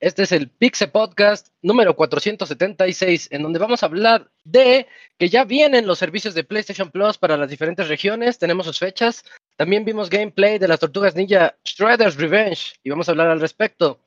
[0.00, 4.86] Este es el Pixe Podcast número 476, en donde vamos a hablar de
[5.18, 9.22] que ya vienen los servicios de PlayStation Plus para las diferentes regiones, tenemos sus fechas.
[9.56, 14.00] También vimos gameplay de las Tortugas Ninja Shredder's Revenge y vamos a hablar al respecto.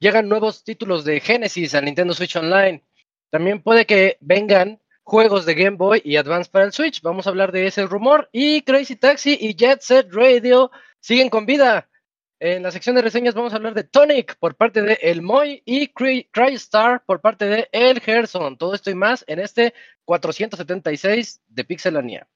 [0.00, 2.82] Llegan nuevos títulos de Genesis al Nintendo Switch Online.
[3.30, 7.00] También puede que vengan juegos de Game Boy y Advance para el Switch.
[7.00, 8.28] Vamos a hablar de ese rumor.
[8.30, 11.88] Y Crazy Taxi y Jet Set Radio siguen con vida.
[12.40, 15.62] En la sección de reseñas vamos a hablar de Tonic por parte de El Moy
[15.64, 18.58] y Crystar por parte de El Gerson.
[18.58, 19.72] Todo esto y más en este
[20.04, 22.28] 476 de Pixelania.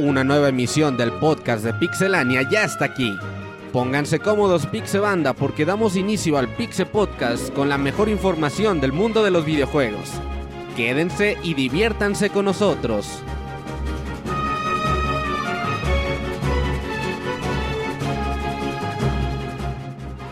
[0.00, 3.18] Una nueva emisión del podcast de Pixelania ya está aquí.
[3.70, 9.22] Pónganse cómodos Pixebanda porque damos inicio al Pixe Podcast con la mejor información del mundo
[9.22, 10.10] de los videojuegos.
[10.74, 13.22] Quédense y diviértanse con nosotros.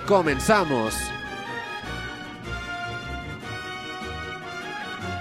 [0.07, 0.95] Comenzamos.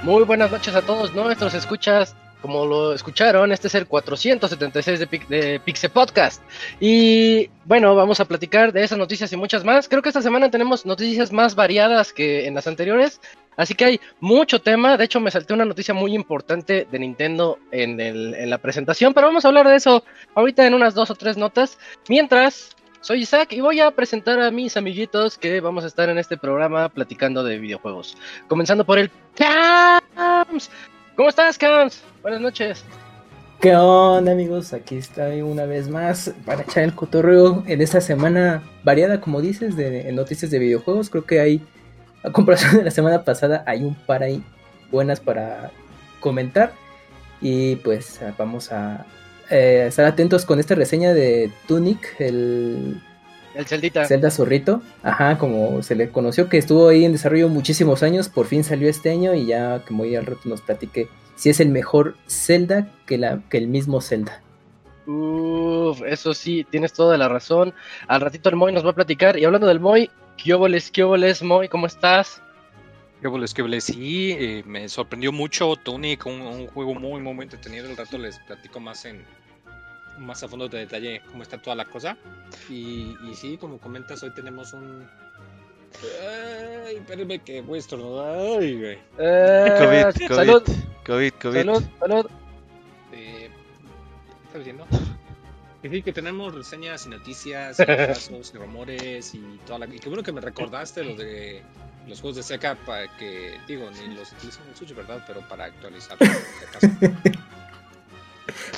[0.04, 5.22] Muy buenas noches a todos nuestros escuchas como lo escucharon, este es el 476 de,
[5.28, 6.42] de Pixe Podcast.
[6.80, 9.88] Y bueno, vamos a platicar de esas noticias y muchas más.
[9.88, 13.20] Creo que esta semana tenemos noticias más variadas que en las anteriores.
[13.56, 14.98] Así que hay mucho tema.
[14.98, 19.14] De hecho, me salté una noticia muy importante de Nintendo en, en la presentación.
[19.14, 20.04] Pero vamos a hablar de eso
[20.36, 21.80] ahorita en unas dos o tres notas.
[22.08, 26.18] Mientras, soy Isaac y voy a presentar a mis amiguitos que vamos a estar en
[26.18, 28.18] este programa platicando de videojuegos.
[28.48, 30.70] Comenzando por el Cams.
[31.16, 32.04] ¿Cómo estás, Cams?
[32.28, 32.84] Buenas noches.
[33.62, 34.74] ¿Qué onda, amigos?
[34.74, 39.78] Aquí estoy una vez más para echar el cotorreo en esta semana variada, como dices,
[39.78, 41.10] de noticias de videojuegos.
[41.10, 41.62] Creo que hay,
[42.24, 44.44] a comparación de la semana pasada, hay un par ahí
[44.92, 45.72] buenas para
[46.20, 46.74] comentar.
[47.40, 49.06] Y pues vamos a
[49.50, 53.02] eh, estar atentos con esta reseña de Tunic, el
[53.56, 54.04] el Celdita.
[54.04, 58.48] Zelda Zorrito, ajá, como se le conoció, que estuvo ahí en desarrollo muchísimos años, por
[58.48, 61.70] fin salió este año y ya que muy al rato nos platique si es el
[61.70, 64.42] mejor Zelda que, la, que el mismo Zelda.
[65.06, 67.74] Uff, eso sí, tienes toda la razón.
[68.08, 69.40] Al ratito el Moy nos va a platicar.
[69.40, 71.70] Y hablando del Moy, ¿qué óboles, qué óboles, Moy?
[71.70, 72.42] ¿Cómo estás?
[73.22, 73.86] ¿Qué óboles, qué óboles?
[73.86, 77.90] Sí, eh, me sorprendió mucho Tunic, un, un juego muy, muy, muy entretenido.
[77.90, 79.24] El rato les platico más en,
[80.18, 82.18] más a fondo de detalle cómo está toda la cosa.
[82.70, 85.08] Y, y sí, como comentas, hoy tenemos un.
[86.86, 88.38] Ay, espérenme que voy a estornudar.
[88.60, 88.98] Ay, güey.
[89.18, 90.64] Eh, COVID, COVID, salud,
[91.06, 91.58] COVID, COVID.
[91.58, 92.26] salud, salud.
[93.14, 94.88] Eh, ¿Qué estás diciendo?
[95.80, 99.86] Que sí, que tenemos reseñas y noticias, y casos, y rumores y toda la.
[99.86, 101.62] Y qué bueno que me recordaste lo de
[102.08, 105.24] los juegos de Seca para que, digo, ni los utilizo en el Switch, ¿verdad?
[105.28, 106.30] Pero para actualizarlos.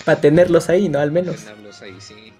[0.04, 1.00] Para tenerlos ahí, ¿no?
[1.00, 1.38] Al menos.
[1.38, 2.34] Tenerlos ahí, sí.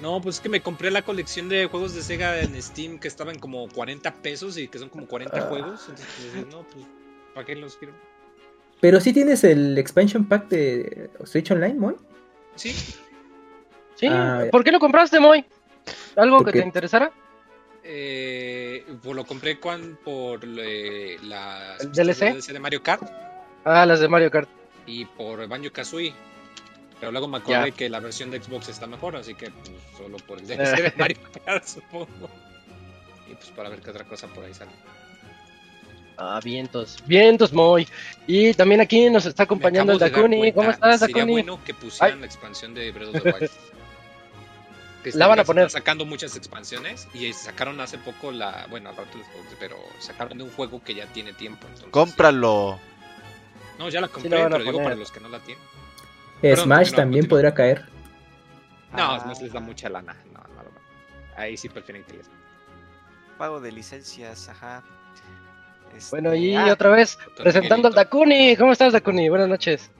[0.00, 3.08] No, pues es que me compré la colección de juegos de Sega en Steam que
[3.08, 5.42] estaban como 40 pesos y que son como 40 Ah.
[5.42, 5.80] juegos.
[5.88, 6.84] Entonces, pues, no, pues,
[7.32, 7.94] ¿para qué los quiero?
[8.80, 11.94] Pero sí tienes el expansion pack de Switch Online, Moy.
[12.56, 12.74] Sí,
[13.96, 14.46] Sí, Ah.
[14.50, 15.44] ¿por qué lo compraste, Moy?
[16.16, 17.12] ¿Algo que te interesara?
[17.86, 22.32] eh, pues lo compré cuan- por eh, la ¿El DLC?
[22.52, 23.02] de Mario Kart
[23.62, 24.48] Ah, las de Mario Kart.
[24.86, 26.14] y por Banjo Kazooie.
[27.04, 27.76] Pero luego me acordé Ya.
[27.76, 30.94] que la versión de Xbox está mejor, así que pues, solo por el DLC de
[30.96, 32.30] Mario Kart, supongo.
[33.30, 34.70] Y pues para ver qué otra cosa por ahí sale.
[36.16, 37.86] Ah, vientos, vientos, Moy.
[38.26, 40.50] Y también aquí nos está acompañando el Dakuni.
[40.54, 41.32] ¿Cómo estás, Sería Dakuni?
[41.32, 42.20] bueno que pusieran Ay.
[42.20, 43.50] la expansión de Breath of the Wild.
[45.04, 45.70] Que La van a están poner.
[45.70, 48.66] sacando muchas expansiones y sacaron hace poco la.
[48.70, 51.66] Bueno, aparte les conté, pero sacaron de un juego que ya tiene tiempo.
[51.66, 52.78] entonces- Cómpralo.
[53.78, 55.62] No, ya la Sí compré, la pero digo para los que no la tienen.
[56.50, 57.84] Perdón, Smash también podrá caer.
[58.92, 59.20] No, Ah.
[59.20, 60.14] Smash les da mucha lana.
[60.32, 60.70] No, no, no.
[61.36, 62.30] Ahí sí prefieren que les.
[63.38, 64.82] Pago de licencias, ajá.
[65.96, 68.56] Este, Bueno, y ah, otra vez presentando al Dakuni.
[68.56, 69.28] ¿Cómo estás, Dakuni?
[69.28, 69.90] Buenas noches.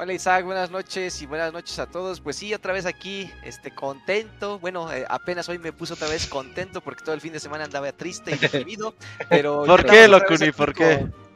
[0.00, 2.20] Hola Isaac, buenas noches y buenas noches a todos.
[2.20, 4.58] Pues sí, otra vez aquí, este, contento.
[4.60, 7.64] Bueno, eh, apenas hoy me puse otra vez contento porque todo el fin de semana
[7.64, 8.94] andaba triste y deprimido.
[9.28, 10.52] Pero ¿Por qué, Locuni?
[10.52, 10.98] ¿Por qué?
[10.98, 11.27] Con-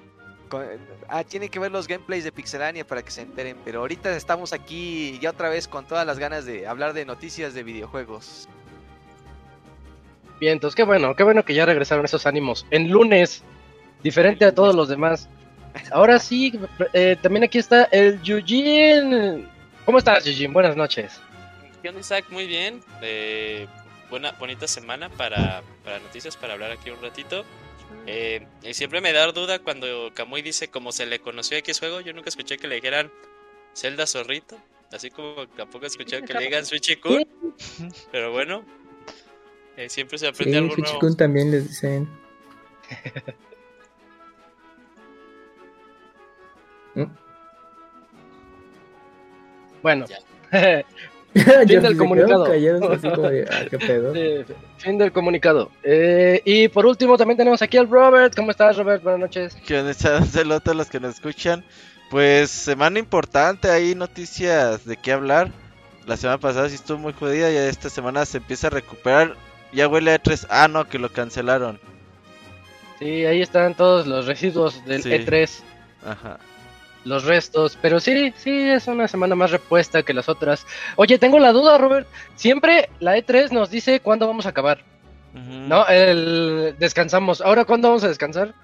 [1.08, 3.56] ah, tienen que ver los gameplays de Pixelania para que se enteren.
[3.64, 7.54] Pero ahorita estamos aquí ya otra vez con todas las ganas de hablar de noticias
[7.54, 8.48] de videojuegos.
[10.40, 12.66] Bien, entonces qué bueno, qué bueno que ya regresaron esos ánimos.
[12.70, 13.42] En lunes,
[14.02, 15.28] diferente a todos los demás.
[15.92, 16.58] Ahora sí,
[16.92, 19.48] eh, también aquí está el Yujin.
[19.84, 20.52] ¿Cómo estás, Yujin?
[20.52, 21.20] Buenas noches.
[21.80, 22.26] ¿Qué onda, Isaac?
[22.30, 22.80] Muy bien.
[23.02, 23.66] Eh,
[24.10, 27.44] buena, bonita semana para, para noticias, para hablar aquí un ratito.
[28.06, 31.78] Eh, y siempre me da duda cuando Kamui dice cómo se le conoció a X
[31.78, 32.00] juego.
[32.00, 33.10] Yo nunca escuché que le dijeran
[33.74, 34.58] Zelda Zorrito.
[34.92, 37.26] Así como tampoco escuché que le digan Switchy Kun.
[38.10, 38.64] Pero bueno,
[39.76, 40.86] eh, siempre se Sí, aprende algo nuevo.
[40.86, 42.08] Suchikun también les dicen.
[46.94, 47.04] ¿Mm?
[49.82, 50.06] Bueno,
[51.34, 51.64] Ya.
[51.64, 52.44] Ya del comunicado.
[52.44, 54.12] callados, así como de, ah, qué pedo.
[54.78, 55.70] fin del comunicado.
[55.82, 58.34] Eh, y por último, también tenemos aquí al Robert.
[58.36, 59.02] ¿Cómo estás, Robert?
[59.02, 59.54] Buenas noches.
[59.66, 61.64] Que onda, un saludo a todos los que nos escuchan.
[62.10, 65.50] Pues semana importante, hay noticias de qué hablar.
[66.06, 69.34] La semana pasada sí estuvo muy jodida, ya esta semana se empieza a recuperar.
[69.72, 70.46] Ya huele a E3.
[70.50, 71.80] Ah, no, que lo cancelaron.
[72.98, 75.08] Sí, ahí están todos los residuos del Sí.
[75.10, 75.60] E3.
[76.04, 76.38] Ajá.
[77.04, 77.78] Los restos.
[77.80, 80.66] Pero sí, sí, es una semana más repuesta que las otras.
[80.96, 82.08] Oye, tengo la duda, Robert.
[82.36, 84.84] Siempre la E3 nos dice cuándo vamos a acabar.
[85.34, 87.40] No, el descansamos.
[87.40, 88.54] Ahora, ¿cuándo vamos a descansar?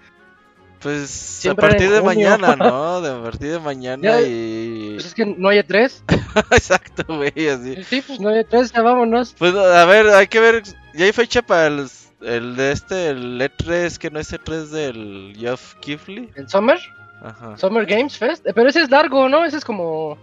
[0.81, 3.00] Pues Siempre a partir de mañana, ¿no?
[3.02, 4.93] De a partir de mañana Ya, y...
[4.94, 6.02] Pues es que no hay E3.
[6.52, 7.82] Exacto, güey, así.
[7.84, 9.34] Sí, pues no hay E3, ya vámonos.
[9.37, 10.62] Pues a ver, hay que ver.
[10.94, 11.88] Ya hay fecha para el,
[12.20, 16.31] el de este, el E3, que no es E3 del Geoff Keighley.
[16.37, 16.79] ¿El Summer?
[17.23, 17.56] Ajá.
[17.59, 18.47] Summer Games Fest.
[18.47, 19.44] Eh, Pero ese es largo, ¿no?
[19.44, 20.17] Ese es como.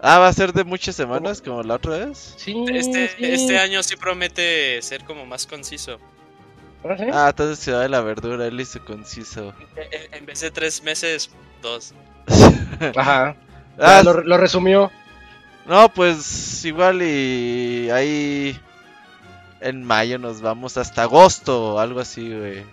[0.00, 2.34] Ah, va a ser de muchas semanas, como la otra vez.
[2.36, 2.64] Sí.
[2.72, 3.14] Este, sí.
[3.24, 5.98] este año sí promete ser como más conciso.
[6.84, 7.04] ¿Ah, sí?
[7.12, 9.54] Ah, entonces Ciudad de la Verdura, él hizo conciso.
[9.76, 11.30] En- En en vez de tres meses,
[11.62, 11.94] dos.
[12.96, 13.34] Ajá.
[13.78, 14.90] Ah, lo, lo resumió.
[15.66, 18.58] no, pues igual y ahí
[19.60, 22.64] en mayo nos vamos hasta agosto algo así, güey.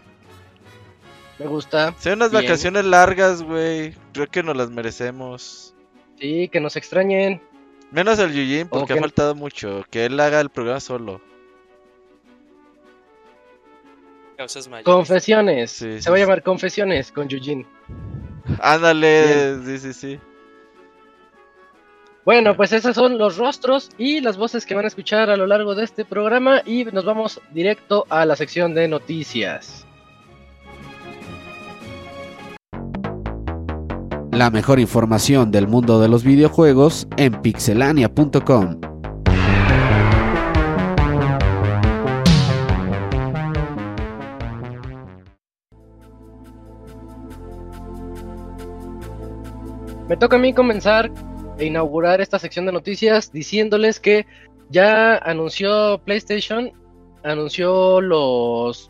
[1.40, 1.94] Me gusta.
[2.00, 2.44] Son unas Bien.
[2.44, 3.94] vacaciones largas, güey.
[4.14, 5.74] Creo que nos las merecemos.
[6.20, 7.42] Sí, que nos extrañen.
[7.92, 9.84] Menos el Yujin, porque ha faltado mucho.
[9.90, 11.22] Que él haga el programa solo.
[14.38, 14.86] Causas mayores.
[14.86, 15.72] Confesiones.
[15.72, 17.68] Sí, Se va a llamar Confesiones con Yujin.
[18.60, 20.20] Ándale, sí, sí, sí.
[22.26, 25.46] Bueno, pues esos son los rostros y las voces que van a escuchar a lo
[25.46, 29.86] largo de este programa y nos vamos directo a la sección de noticias.
[34.34, 38.82] La mejor información del mundo de los videojuegos en pixelania.com.
[50.10, 51.12] Me toca a mí comenzar
[51.60, 54.26] e inaugurar esta sección de noticias diciéndoles que
[54.72, 56.72] ya anunció PlayStation,
[57.24, 58.90] anunció los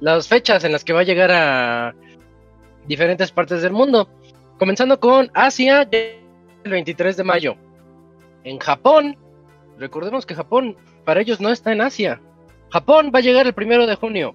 [0.00, 1.94] las fechas en las que va a llegar a
[2.90, 4.08] diferentes partes del mundo.
[4.58, 7.56] Comenzando con Asia el 23 de mayo.
[8.44, 9.16] En Japón,
[9.78, 12.20] recordemos que Japón para ellos no está en Asia.
[12.70, 14.34] Japón va a llegar el primero de junio.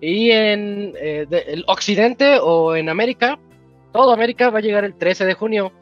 [0.00, 3.38] Y en eh, el occidente o en América,
[3.92, 5.72] todo América va a llegar el 13 de junio.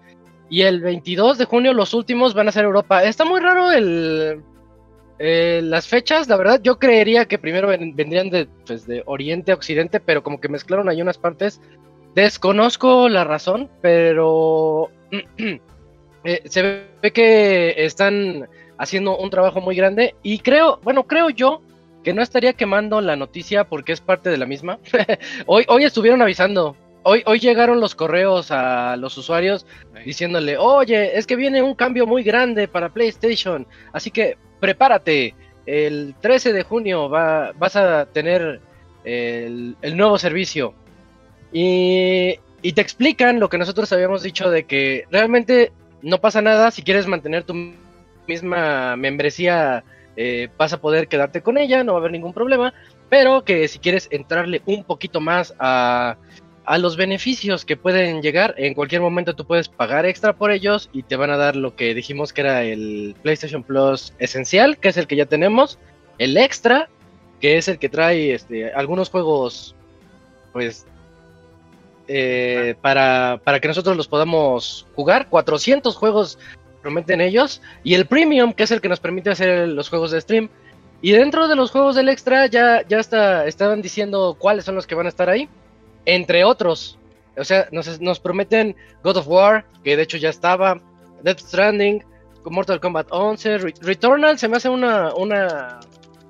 [0.51, 3.05] Y el 22 de junio los últimos van a ser Europa.
[3.05, 4.43] Está muy raro el,
[5.19, 9.53] eh, las fechas, la verdad yo creería que primero ven- vendrían de, pues, de Oriente
[9.53, 11.61] a Occidente, pero como que mezclaron ahí unas partes.
[12.15, 14.91] Desconozco la razón, pero
[16.25, 16.63] eh, se
[17.03, 18.49] ve que están
[18.79, 21.63] haciendo un trabajo muy grande y creo, bueno, creo yo
[22.03, 24.79] que no estaría quemando la noticia porque es parte de la misma.
[25.47, 26.77] hoy, hoy estuvieron avisando.
[27.03, 29.65] Hoy, hoy llegaron los correos a los usuarios
[30.05, 36.15] diciéndole, oye, es que viene un cambio muy grande para PlayStation, así que prepárate, el
[36.21, 38.61] 13 de junio va, vas a tener
[39.05, 40.75] el, el nuevo servicio.
[41.53, 46.83] Y, te explican lo que nosotros habíamos dicho de que realmente no pasa nada si
[46.83, 47.55] quieres mantener tu
[48.27, 49.83] misma membresía,
[50.17, 52.75] eh, vas a poder quedarte con ella, no va a haber ningún problema,
[53.09, 56.17] pero que si quieres entrarle un poquito más a
[56.71, 58.55] a los beneficios que pueden llegar.
[58.57, 61.75] En cualquier momento tú puedes pagar extra por ellos y te van a dar lo
[61.75, 65.81] que dijimos que era el PlayStation Plus esencial, que es el que ya tenemos,
[66.19, 66.89] el extra,
[67.41, 69.75] que es el que trae este, algunos juegos,
[70.53, 70.87] pues,
[72.13, 75.29] eh, para, para que nosotros los podamos jugar.
[75.29, 76.39] 400 juegos
[76.83, 80.21] prometen ellos, y el Premium, que es el que nos permite hacer los juegos de
[80.21, 80.49] stream.
[81.03, 84.87] Y dentro de los juegos del extra ya, ya está, estaban diciendo cuáles son los
[84.87, 85.49] que van a estar ahí.
[86.07, 86.99] entre otros.
[87.37, 88.75] O sea, nos, nos prometen
[89.05, 90.81] God of War, que de hecho ya estaba,
[91.23, 92.03] Death Stranding,
[92.45, 95.79] Mortal Kombat 11, Re- Returnal se me hace una, una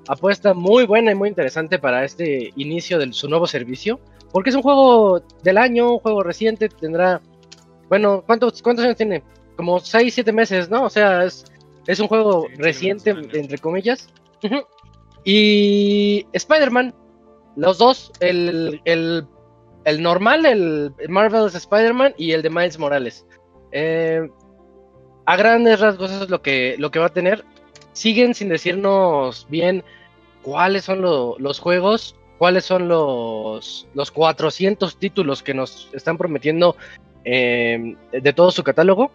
[0.07, 3.99] apuesta muy buena y muy interesante para este inicio de su nuevo servicio,
[4.31, 7.21] porque es un juego del año, un juego reciente, tendrá,
[7.89, 9.23] bueno, ¿cuántos, cuántos años tiene?
[9.55, 10.83] Como 6, 7 meses, ¿no?
[10.85, 11.45] O sea, es,
[11.87, 14.09] es un juego Sí, reciente, entre comillas.
[15.23, 16.93] Y Spider-Man,
[17.55, 19.27] los dos, el, el,
[19.85, 23.25] el normal, el Marvel's Spider-Man y el de Miles Morales.
[23.71, 24.29] Eh,
[25.25, 27.45] a grandes rasgos eso es lo que, lo que va a tener.
[27.93, 29.83] Siguen sin decirnos bien
[30.41, 36.75] cuáles son lo- los juegos, cuáles son los, los 400 títulos que nos están prometiendo
[37.23, 39.11] eh, de todo su catálogo,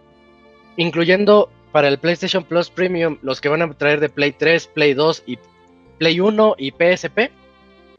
[0.77, 4.93] incluyendo para el PlayStation Plus Premium los que van a traer de Play 3, Play
[4.93, 5.39] 2 y
[5.97, 7.29] Play 1 y PSP.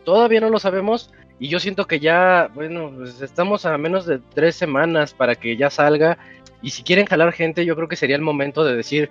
[0.03, 4.21] Todavía no lo sabemos y yo siento que ya, bueno, pues estamos a menos de
[4.33, 6.17] tres semanas para que ya salga
[6.63, 9.11] y si quieren jalar gente, yo creo que sería el momento de decir,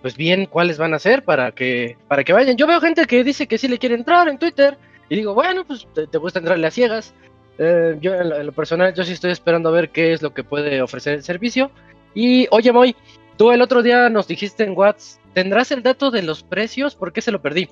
[0.00, 2.56] pues bien, cuáles van a ser para que, para que vayan.
[2.56, 4.76] Yo veo gente que dice que sí le quiere entrar en Twitter
[5.12, 7.12] y digo, bueno, pues te, te gusta entrarle a ciegas.
[7.58, 10.22] Eh, yo en lo, en lo personal, yo sí estoy esperando a ver qué es
[10.22, 11.70] lo que puede ofrecer el servicio.
[12.14, 12.96] Y oye, Moy,
[13.36, 16.94] tú el otro día nos dijiste en Whats, ¿tendrás el dato de los precios?
[16.96, 17.68] ¿Por qué se lo perdí?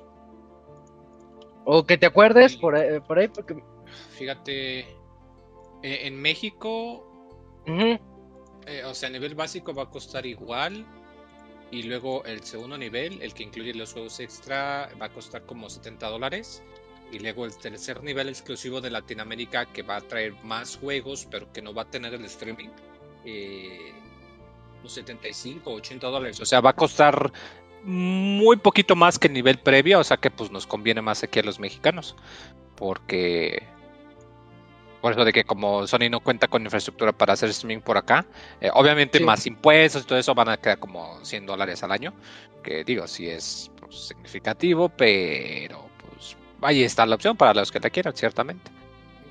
[1.65, 3.55] O que te acuerdes por, ahí- por ahí, porque...
[4.17, 4.87] Fíjate, eh,
[5.83, 7.07] en México,
[8.67, 10.85] eh, o sea, a nivel básico va a costar igual.
[11.71, 15.69] Y luego el segundo nivel, el que incluye los juegos extra, va a costar como
[15.69, 16.61] 70 dólares.
[17.11, 21.51] Y luego el tercer nivel exclusivo de Latinoamérica, que va a traer más juegos, pero
[21.51, 22.69] que no va a tener el streaming,
[23.25, 23.91] eh,
[24.79, 26.39] unos 75, 80 dólares.
[26.39, 27.31] O sea, va a costar
[27.83, 29.99] muy poquito más que el nivel previo.
[29.99, 32.15] O sea que pues nos conviene más aquí a los mexicanos.
[32.75, 33.61] Porque
[35.01, 38.25] por eso de que como Sony no cuenta con infraestructura para hacer streaming por acá,
[38.61, 39.23] eh, obviamente Sí.
[39.23, 42.13] más impuestos y todo eso van a quedar como 100 dólares al año,
[42.63, 45.89] que digo, sí es pues, significativo, pero
[46.61, 48.71] ahí está la opción para los que la quieran, ciertamente.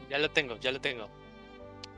[0.09, 1.09] Ya lo tengo, ya lo tengo.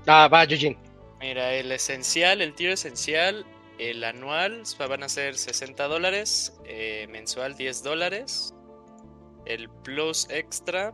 [0.07, 0.79] Ah, va, Eugene.
[1.21, 3.47] Mira, el esencial, el tiro esencial,
[3.79, 8.55] el anual va- van a ser 60 dólares, eh, mensual 10 dólares.
[9.47, 10.93] El plus extra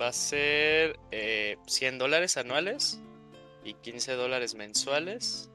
[0.00, 3.00] va a ser eh, 100 dólares anuales
[3.64, 5.50] y 15 dólares mensuales.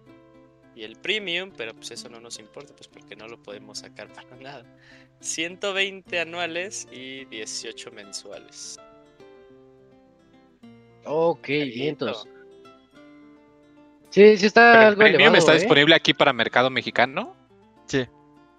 [0.75, 4.12] Y el premium, pero pues eso no nos importa, pues porque no lo podemos sacar
[4.13, 4.65] para nada.
[5.19, 8.79] 120 anuales y 18 mensuales.
[11.05, 12.27] Ok, vientos.
[14.09, 15.59] Sí, sí está Pero el algo premium elevado, está ¿eh?
[15.59, 17.36] disponible aquí para mercado mexicano.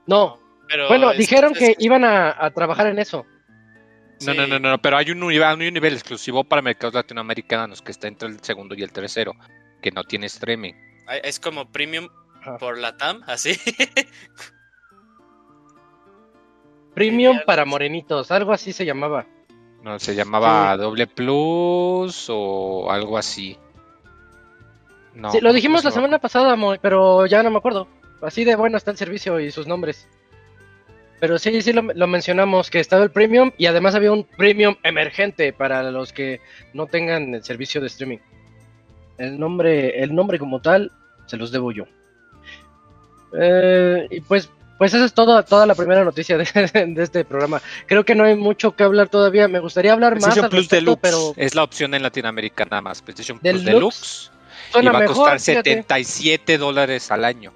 [0.07, 0.39] No,
[0.69, 3.27] Pero bueno, es- dijeron es- que iban a, a trabajar en eso.
[4.27, 4.51] No, no, Sí.
[4.51, 8.09] no, no, pero hay un, nivel, hay un nivel exclusivo para mercados latinoamericanos que está
[8.09, 9.35] entre el segundo y el tercero,
[9.83, 10.73] que no tiene streaming.
[11.23, 12.09] Es como premium
[12.59, 13.53] por la TAM, así.
[16.99, 17.45] Premium Genial.
[17.47, 19.25] para morenitos, algo así se llamaba.
[19.85, 23.57] No, se llamaba doble plus o algo así.
[25.15, 27.87] No, sí, lo ¿cómo dijimos se la semana pasada, pero ya no me acuerdo.
[28.21, 30.09] Así de bueno está el servicio y sus nombres.
[31.21, 34.75] Pero sí, sí lo, lo mencionamos, que estaba el premium y además había un premium
[34.83, 36.41] emergente para los que
[36.75, 38.19] no tengan el servicio de streaming.
[39.19, 40.91] El nombre, el nombre como tal,
[41.27, 41.85] se los debo yo.
[43.39, 46.45] Eh, y pues, pues esa es toda, toda la primera noticia de,
[46.87, 47.61] de este programa.
[47.87, 49.49] Creo que no hay mucho que hablar todavía.
[49.49, 53.03] Me gustaría hablar más PlayStation Plus Deluxe pero es la opción en Latinoamérica nada más.
[53.03, 54.31] PlayStation Plus Deluxe,
[54.73, 55.71] Deluxe y va a mejor, costar fíjate.
[55.71, 57.53] 77 dólares al año.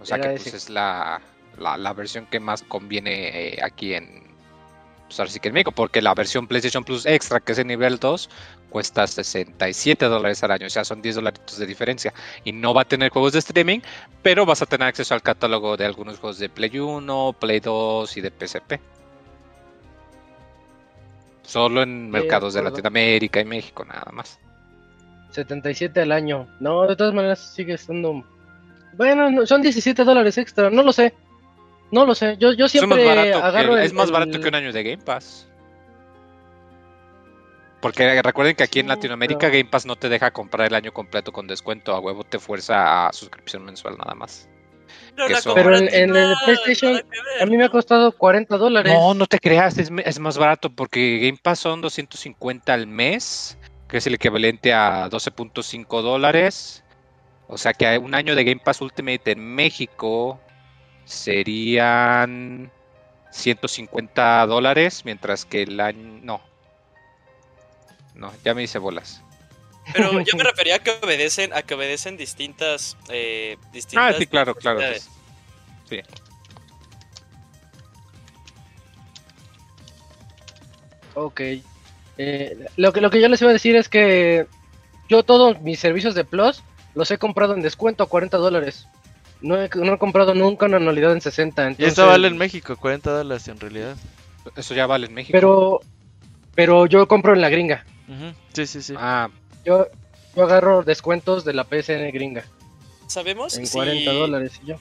[0.00, 1.20] O sea Era que pues, es la,
[1.58, 4.22] la, la versión que más conviene eh, aquí en,
[5.12, 7.66] pues ahora sí que en México, porque la versión PlayStation Plus Extra, que es el
[7.66, 8.30] nivel 2,
[8.70, 12.14] cuesta 67 dólares al año, o sea, son 10 dolaritos de diferencia.
[12.44, 13.80] Y no va a tener juegos de streaming,
[14.22, 18.16] pero vas a tener acceso al catálogo de algunos juegos de Play 1, Play 2
[18.16, 18.80] y de PSP.
[21.42, 22.62] Solo en mercados de.
[22.62, 24.40] Latinoamérica y México, nada más.
[25.32, 26.48] 77 al año.
[26.58, 28.24] No, de todas maneras sigue estando.
[28.94, 31.12] Bueno, no, son 17 dólares extra, no lo sé.
[31.92, 32.36] No lo sé.
[32.38, 34.54] Yo, yo Es más siempre barato, agarro que, el- es más barato el- que un
[34.56, 35.46] año de Game Pass.
[37.80, 40.92] Porque recuerden que aquí en Latinoamérica pero- Game Pass no te deja comprar el año
[40.92, 41.92] completo con descuento.
[41.94, 44.48] A huevo te fuerza a suscripción mensual nada más.
[45.16, 47.02] Pero, son- en, en el PlayStation,
[47.40, 48.92] a mí me ha costado 40 dólares.
[48.92, 53.58] No, no te creas, es, es más barato porque Game Pass son 250 al mes,
[53.88, 56.84] que es el equivalente a 12.5 dólares.
[57.48, 60.40] O sea que un año de Game Pass Ultimate en México
[61.04, 62.70] serían
[63.30, 66.20] 150 dólares, mientras que el año...
[66.22, 66.40] No.
[68.14, 69.22] no, ya me hice bolas.
[69.92, 74.26] Pero yo me refería a que obedecen, a que obedecen distintas, eh, Ah, distintas sí,
[74.26, 74.78] claro, claro.
[74.80, 75.10] necesidades.
[75.88, 76.00] Sí.
[81.14, 81.40] Ok.
[82.18, 84.46] Eh, lo, que, lo que yo les iba a decir es que
[85.08, 86.62] yo todos mis servicios de Plus
[86.94, 88.86] los he comprado en descuento a 40 dólares.
[89.42, 91.62] No he, no he comprado nunca una anualidad en 60.
[91.62, 93.96] Y Entonces, eso vale en México, 40 dólares en realidad.
[94.56, 95.32] Eso ya vale en México.
[95.32, 95.80] Pero,
[96.54, 97.84] pero yo compro en la gringa.
[98.52, 98.94] Sí, sí, sí.
[98.96, 99.28] Ah,
[99.64, 99.86] Yo,
[100.36, 102.44] yo agarro descuentos de la PSN gringa
[103.06, 104.60] ¿Sabemos en si- 40 dólares.
[104.62, 104.76] Y yo,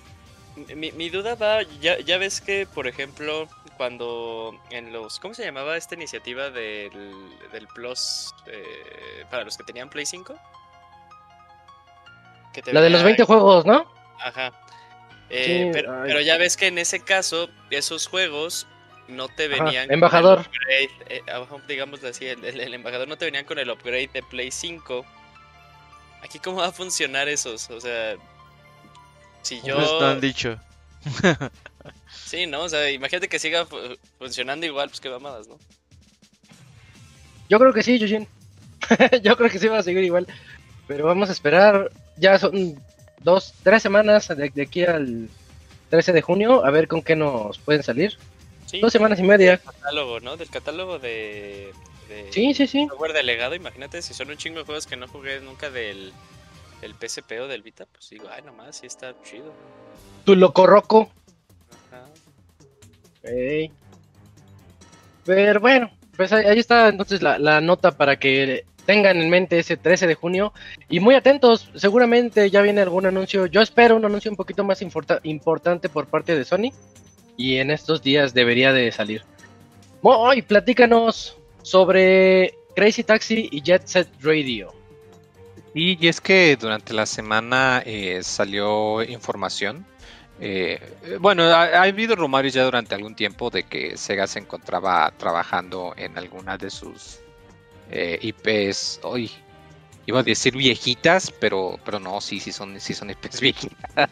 [0.75, 5.19] Mi, mi duda va, ya, ya ves que, por ejemplo, cuando en los...
[5.19, 6.91] ¿Cómo se llamaba esta iniciativa del,
[7.51, 10.35] del Plus eh, para los que tenían Play 5?
[12.53, 13.85] Que te la de los venía- 20 juegos, ¿no?
[14.23, 14.51] Ajá.
[15.29, 18.67] Eh, Sí, pero, ya ves que en ese caso, esos juegos
[19.07, 19.87] no te Ajá, venían...
[19.87, 20.39] con embajador.
[20.39, 21.23] el upgrade, eh,
[21.67, 25.05] digamos así, el, el- el embajador no te venían con el upgrade de Play 5.
[26.21, 28.15] Aquí cómo va a funcionar esos, o sea...
[29.41, 29.75] Si yo...
[29.99, 30.57] No han dicho.
[32.25, 32.61] Sí, ¿no?
[32.61, 33.77] O sea, imagínate que siga fu-
[34.19, 35.57] funcionando igual, pues qué mamadas, ¿no?
[37.49, 38.27] Yo creo que sí, Yujin.
[39.23, 40.27] yo creo que sí va a seguir igual.
[40.87, 41.91] Pero vamos a esperar.
[42.17, 42.81] Ya son
[43.23, 45.29] dos, tres semanas de, de aquí al
[45.89, 46.65] 13 de junio.
[46.65, 48.17] A ver con qué nos pueden salir.
[48.65, 49.51] Sí, Dos semanas y media.
[49.51, 50.37] Del catálogo, ¿no?
[50.37, 51.73] Del catálogo de...
[52.07, 52.87] de Sí, sí, sí.
[52.87, 56.13] software delegado, imagínate si son un chingo de juegos que no jugué nunca del,
[56.79, 59.51] del PSP o del Vita, pues digo, ay, nomás, sí está chido.
[60.23, 61.11] Tu loco roco.
[61.91, 62.05] Ajá.
[63.23, 63.71] Ey.
[65.25, 69.59] Pero bueno, pues ahí, ahí está entonces la, la nota para que tengan en mente
[69.59, 70.53] ese 13 de junio.
[70.89, 73.45] Y muy atentos, seguramente ya viene algún anuncio.
[73.45, 76.71] Yo espero un anuncio un poquito más importa- importante por parte de Sony.
[77.37, 79.23] Y en estos días debería de salir.
[80.01, 84.73] Moy, platícanos sobre Crazy Taxi y Jet Set Radio.
[85.73, 89.85] Y, es que durante la semana eh, salió información.
[90.39, 90.79] eh,
[91.19, 95.93] bueno, ha, ha habido rumores ya durante algún tiempo de que Sega se encontraba trabajando
[95.97, 97.19] en alguna de sus
[97.91, 98.99] eh, IPs.
[99.03, 99.31] Hoy
[100.07, 104.09] iba a decir viejitas, pero pero no, sí, sí son, sí son IPs viejitas.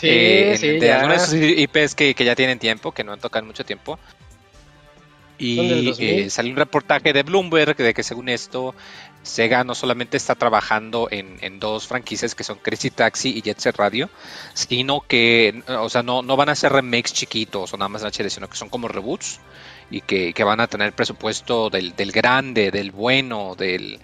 [0.00, 3.44] Sí, Eh, sí, de algunas IPs que, que ya tienen tiempo, que no han tocado
[3.46, 4.00] mucho tiempo.
[5.38, 6.26] Y 2000.
[6.26, 8.76] eh, salió un reportaje de Bloomberg de que según esto,
[9.22, 13.58] Sega no solamente está trabajando en, en dos franquicias que son Crazy Taxi y Jet
[13.58, 14.10] Set Radio,
[14.54, 18.08] sino que, o sea, no, no van a ser remakes chiquitos o nada más en
[18.08, 19.40] HD, sino que son como reboots
[19.90, 24.00] y que, que van a tener presupuesto del, del grande, del bueno, del,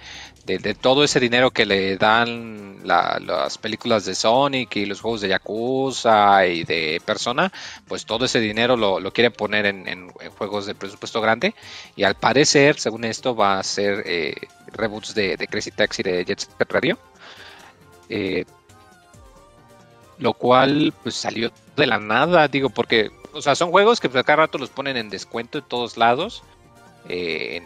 [0.46, 5.20] de, todo ese dinero que le dan la- las películas de Sonic y los juegos
[5.20, 7.52] de Yakuza y de Persona,
[7.86, 11.54] pues todo ese dinero lo, lo quieren poner en, en- en juegos de presupuesto grande
[11.96, 14.34] y al parecer, según esto, va a ser eh,
[14.72, 16.98] reboots de, de Crazy Taxi de Jet Set Radio.
[18.08, 18.44] Eh,
[20.18, 24.24] lo cual pues salió de la nada, digo, porque, o sea, son juegos que pues,
[24.24, 26.42] cada rato los ponen en descuento en todos lados,
[27.08, 27.62] eh,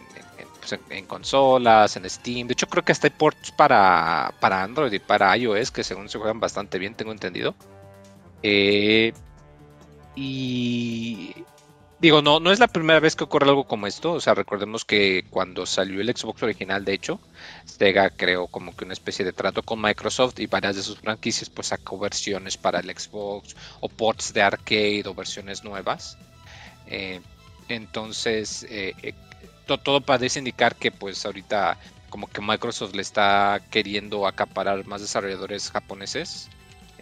[0.59, 4.93] pues, en consolas, en Steam, de hecho creo que hasta hay ports para, para Android
[4.93, 7.55] y para iOS que según se juegan bastante bien, tengo entendido.
[8.43, 9.13] Eh,
[10.15, 11.33] y
[12.03, 14.85] digo, no, no es la primera vez que ocurre algo como esto, o sea, recordemos
[14.85, 17.19] que cuando salió el Xbox original, de hecho,
[17.65, 21.49] Sega creó como que una especie de trato con Microsoft y varias de sus franquicias
[21.49, 26.19] pues sacó versiones para el Xbox o ports de arcade o versiones nuevas.
[26.85, 27.21] Eh,
[27.69, 29.13] entonces, eh, eh,
[29.65, 35.01] to- todo parece indicar que pues ahorita como que Microsoft le está queriendo acaparar más
[35.01, 36.51] desarrolladores japoneses.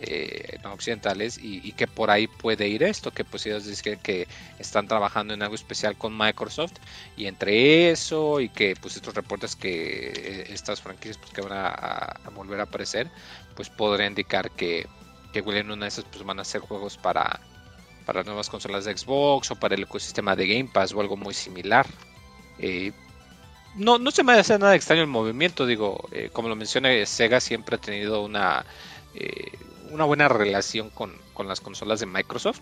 [0.04, 4.28] Eh, no occidentales y, que por ahí puede ir esto que pues ellos dicen que
[4.58, 6.74] están trabajando en algo especial con Microsoft
[7.16, 11.52] y entre eso y que pues estos reportes que eh, estas franquicias pues que van
[11.54, 13.12] a, volver a aparecer
[13.56, 14.88] pues podría indicar que
[15.34, 17.40] que en una de esas pues van a ser juegos para
[18.08, 21.36] para nuevas consolas de Xbox o para el ecosistema de Game Pass o algo muy
[21.36, 21.86] similar.
[22.58, 22.92] Eh,
[23.76, 27.76] no, no se me hace nada extraño el movimiento, digo, como lo mencioné, Sega siempre
[27.76, 28.66] ha tenido una,
[29.14, 29.52] eh,
[29.92, 32.62] una buena relación con, con las consolas de Microsoft.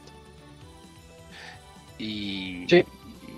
[1.97, 2.85] Y, Sí.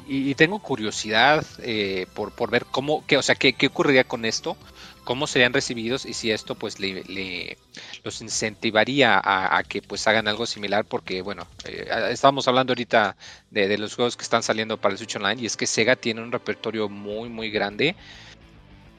[0.08, 4.04] y, y tengo curiosidad eh, por, por ver cómo, qué, o sea, qué, qué ocurriría
[4.04, 4.56] con esto,
[5.04, 7.58] cómo serían recibidos y si esto pues le, le-
[8.04, 13.15] los incentivaría a, a que pues hagan algo similar porque bueno, eh, estábamos hablando ahorita
[13.49, 15.95] de, de los juegos que están saliendo para el Switch Online y es que Sega
[15.95, 17.95] tiene un repertorio muy muy grande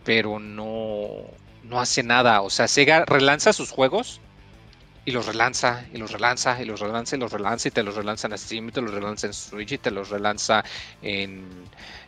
[0.04, 1.08] pero no
[1.62, 4.20] no hace nada, o sea, Sega relanza sus juegos
[5.04, 7.94] y los relanza, y los relanza, y los relanza, y los relanza, y te los
[7.96, 10.64] relanza en Steam, y te los relanza en Switch, y te los relanza
[11.02, 11.44] en,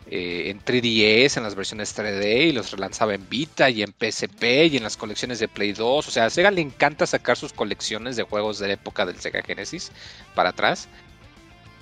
[0.06, 4.66] eh, en 3DS, en las versiones 3D, y los relanzaba en Vita, y en PSP,
[4.66, 6.06] y en las colecciones de Play 2.
[6.06, 9.18] O sea, a Sega le encanta sacar sus colecciones de juegos de la época del
[9.20, 9.90] Sega Genesis
[10.36, 10.88] para atrás.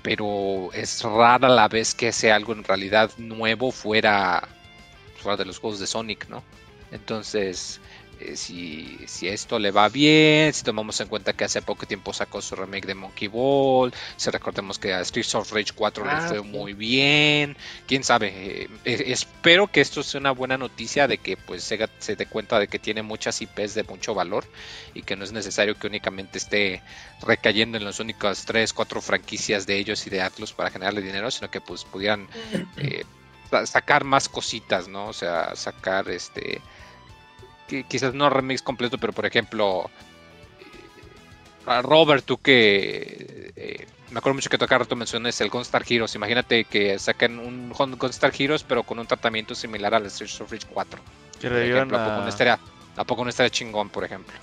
[0.02, 4.48] Pero es rara la vez que sea algo en realidad nuevo fuera,
[5.16, 6.42] fuera de los juegos de Sonic, ¿no?
[6.90, 7.80] Entonces,
[8.22, 12.12] eh, si, si, esto le va bien, si tomamos en cuenta que hace poco tiempo
[12.12, 16.08] sacó su remake de Monkey Ball, si recordemos que a Streets of Rage 4 Ah,
[16.08, 16.44] le fue sí.
[16.44, 17.56] muy bien,
[17.86, 18.28] quién sabe,
[18.64, 22.26] eh, eh, espero que esto sea una buena noticia de que pues Sega se dé
[22.26, 24.44] cuenta de que tiene muchas IPs de mucho valor
[24.94, 26.82] y que no es necesario que únicamente esté
[27.20, 31.30] recayendo en las únicas 3, 4 franquicias de ellos y de Atlus para generarle dinero,
[31.30, 32.28] sino que pues pudieran
[32.76, 33.04] eh,
[33.50, 35.08] sa- sacar más cositas, ¿no?
[35.08, 36.64] O sea, sacar este
[37.72, 39.90] qui- quizás no remix completo, pero por ejemplo,
[40.60, 45.48] eh, a Robert, tú que eh, me acuerdo mucho que tú acá rato mencionas el
[45.50, 46.14] Gunstar Heroes.
[46.14, 50.52] Imagínate que saquen un Gun- Gunstar Heroes, pero con un tratamiento similar al Streets of
[50.52, 51.00] Rage 4.
[51.40, 52.28] Que Por revivan ejemplo, ¿a poco no a...
[52.28, 52.58] estaría,
[52.96, 54.34] ¿a poco no estaría chingón, por ejemplo?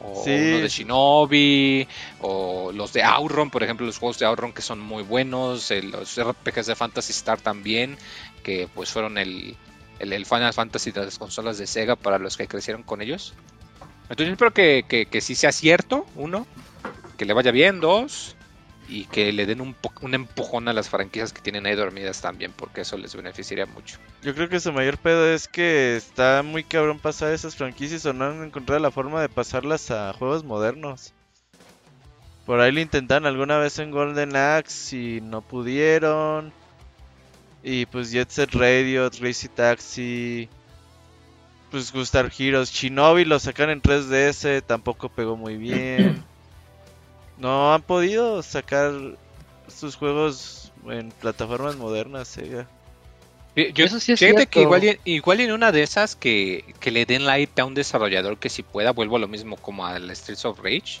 [0.00, 0.30] O Sí.
[0.30, 1.88] uno de Shinobi,
[2.20, 5.82] o los de Auron, por ejemplo, los juegos de Auron que son muy buenos, eh,
[5.82, 7.96] los RPGs de Fantasy Star también,
[8.42, 9.56] que pues fueron el,
[9.98, 13.34] el, el Final Fantasy de las consolas de Sega para los que crecieron con ellos.
[14.08, 16.46] Entonces yo espero que, que, sí sea cierto, uno,
[17.16, 18.36] que le vaya bien, dos,
[18.88, 22.52] y que le den un, un empujón a las franquicias que tienen ahí dormidas también,
[22.56, 23.98] porque eso les beneficiaría mucho.
[24.22, 28.12] Yo creo que su mayor pedo es que está muy cabrón pasar esas franquicias o
[28.12, 31.12] no han encontrado la forma de pasarlas a juegos modernos.
[32.44, 36.52] Por ahí lo intentaron alguna vez en Golden Axe y no pudieron.
[37.68, 40.48] Y pues Jet Set Radio, Crazy Taxi,
[41.72, 46.24] pues Gustar Heroes, Shinobi lo sacan en 3DS, tampoco pegó muy bien.
[47.38, 48.92] No han podido sacar
[49.68, 52.66] sus juegos en plataformas modernas, Sega.
[53.54, 56.90] Yo, yo- Eso sí es fíjate que igual, igual en una de esas que, que
[56.90, 59.84] le den la IP a un desarrollador que si pueda, vuelvo a lo mismo como
[59.84, 61.00] al Streets of Rage.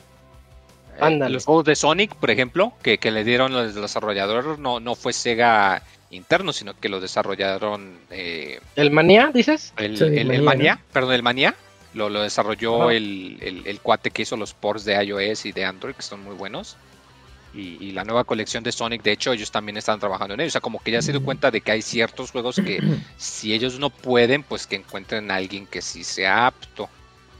[0.98, 1.00] Eh,
[1.30, 5.14] los juegos de Sonic, por ejemplo, que, que le dieron los desarrolladores, no, no fue
[5.14, 9.72] Sega interno, sino que lo desarrollaron eh, ¿El manía, dices?
[9.76, 11.54] el, Sí, el- el Mania, Mania, perdón, el Mania.
[11.94, 12.92] Lo, lo desarrolló Ajá.
[12.94, 16.22] el, el- el cuate que hizo los ports de iOS y de Android, que son
[16.22, 16.76] muy buenos.
[17.54, 20.48] Y, y la nueva colección de Sonic, de hecho, ellos también están trabajando en ello.
[20.48, 22.80] O sea, como que ya se dio cuenta de que hay ciertos juegos que
[23.16, 26.90] si ellos no pueden, pues que encuentren a alguien que sí sea apto.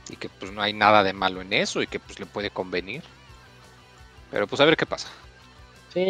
[0.08, 2.48] Y que pues no hay nada de malo en eso y que pues le puede
[2.50, 3.02] convenir.
[4.30, 5.08] Pero pues a ver qué pasa.
[5.96, 6.02] Sí,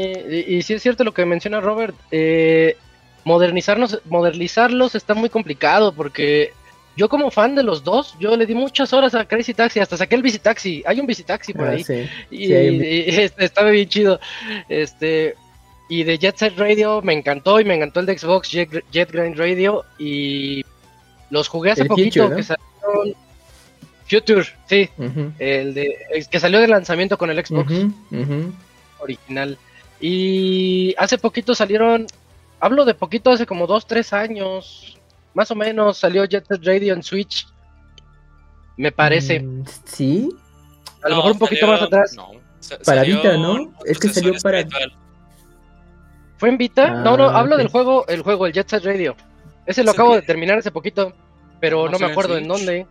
[0.49, 1.95] y, y sí es cierto lo que menciona Robert.
[2.11, 2.77] eh,
[3.25, 6.53] modernizarnos, modernizarlos está muy complicado porque
[6.97, 9.97] yo como fan de los dos, yo le di muchas horas a Crazy Taxi, hasta
[9.97, 10.83] saqué el Visitaxi.
[10.87, 11.85] Hay un Visitaxi por Ah, ahí.
[11.85, 12.09] sí.
[12.31, 14.19] Y, Sí, hay un- y este, estaba bien chido.
[14.69, 15.35] Este,
[15.89, 19.11] y de Jet Set Radio me encantó y me encantó el de Xbox Jet, Jet
[19.13, 20.65] Grind Radio y
[21.31, 22.37] los jugué hace El poquito Future, ¿no?
[22.37, 23.15] que salieron
[24.09, 24.89] Future, sí,
[25.41, 27.73] el de el que salió de lanzamiento con el Xbox
[29.01, 29.59] original.
[30.01, 32.07] Y hace poquito salieron,
[32.61, 34.99] hablo de poquito, hace como dos, tres años,
[35.35, 37.47] más o menos, salió Jet Set Radio en Switch.
[38.77, 40.29] Me parece, Mm, Sí,
[41.03, 42.15] a lo No, mejor un poquito salió- más atrás.
[42.15, 42.31] No.
[42.85, 43.73] Para salió Vita, ¿no?
[43.85, 44.93] Es que salió para- espiritual.
[46.39, 46.91] ¿Fue en Vita?
[46.91, 49.17] no, no, Ah, hablo del juego, el juego, el Jet Set Radio.
[49.65, 51.13] Ese lo acabo de terminar hace poquito,
[51.61, 52.87] pero No no, me en acuerdo en dónde.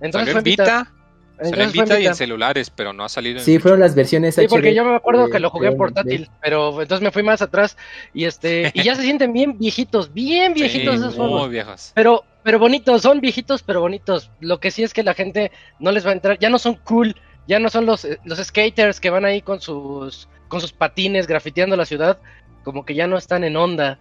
[0.00, 0.92] Entonces Salió fue en Vita,
[1.38, 3.94] en Entonces fue Vita y en celulares, pero no ha salido en sí, fueron las
[3.94, 7.02] versiones Sí, porque yo me acuerdo de- que lo jugué en de- portátil, pero entonces
[7.02, 7.76] me fui más atrás
[8.12, 11.40] y este y ya se sienten bien viejitos, bien viejitos Sí, esos juegos.
[11.42, 11.92] muy viejas.
[11.94, 14.30] Pero, pero bonitos, son viejitos, pero bonitos.
[14.40, 16.76] Lo que sí es que la gente no les va a entrar, ya no son
[16.84, 17.16] cool,
[17.48, 21.26] ya no son los, eh, los skaters que van ahí con sus, con sus patines
[21.26, 22.18] grafiteando la ciudad,
[22.62, 23.98] como que ya no están en onda.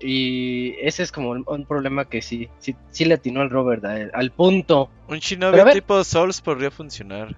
[0.00, 3.84] Y ese es como un, un problema que sí, sí, sí le atinó al Robert,
[3.84, 4.90] a- al punto.
[5.08, 7.36] Un Shinobi tipo Souls podría funcionar.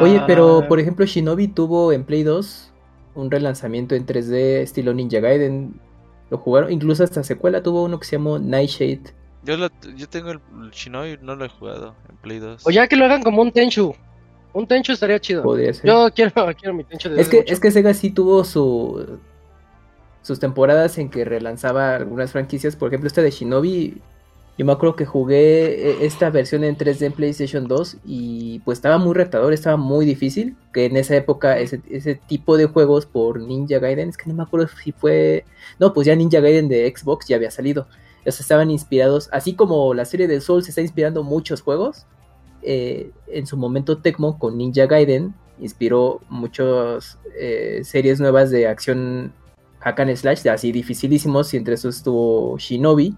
[0.00, 2.72] Oye, pero Ah, por ejemplo, Shinobi tuvo en Play 2
[3.14, 5.80] un relanzamiento en 3D estilo Ninja Gaiden.
[6.30, 9.02] Lo jugaron, incluso hasta secuela tuvo uno que se llamó Nightshade.
[9.44, 12.66] Yo, lo, yo tengo el, el Shinobi, no lo he jugado en Play 2.
[12.66, 13.94] O ya que lo hagan como un Tenchu.
[14.52, 15.44] Un Tenchu estaría chido.
[15.44, 15.86] Podría ser.
[15.88, 19.20] Yo quiero, quiero mi Tenchu de Es que, es que Sega sí tuvo su
[20.26, 22.74] sus temporadas en que relanzaba algunas franquicias.
[22.74, 24.02] Por ejemplo, esta de Shinobi.
[24.58, 28.78] Yo me acuerdo que jugué eh, esta versión en 3D en PlayStation 2 y pues
[28.78, 30.56] estaba muy retador, estaba muy difícil.
[30.72, 34.34] Que en esa época ese, ese tipo de juegos por Ninja Gaiden, es que no
[34.34, 35.44] me acuerdo si fue...
[35.78, 37.86] No, pues ya Ninja Gaiden de Xbox ya había salido.
[38.24, 42.06] Sea, estaban inspirados, así como la serie de Souls está inspirando muchos juegos.
[42.62, 49.32] eh, en su momento Tecmo con Ninja Gaiden inspiró muchas eh, series nuevas de acción
[49.86, 53.14] hack and slash, así dificilísimos, y entre esos estuvo Shinobi,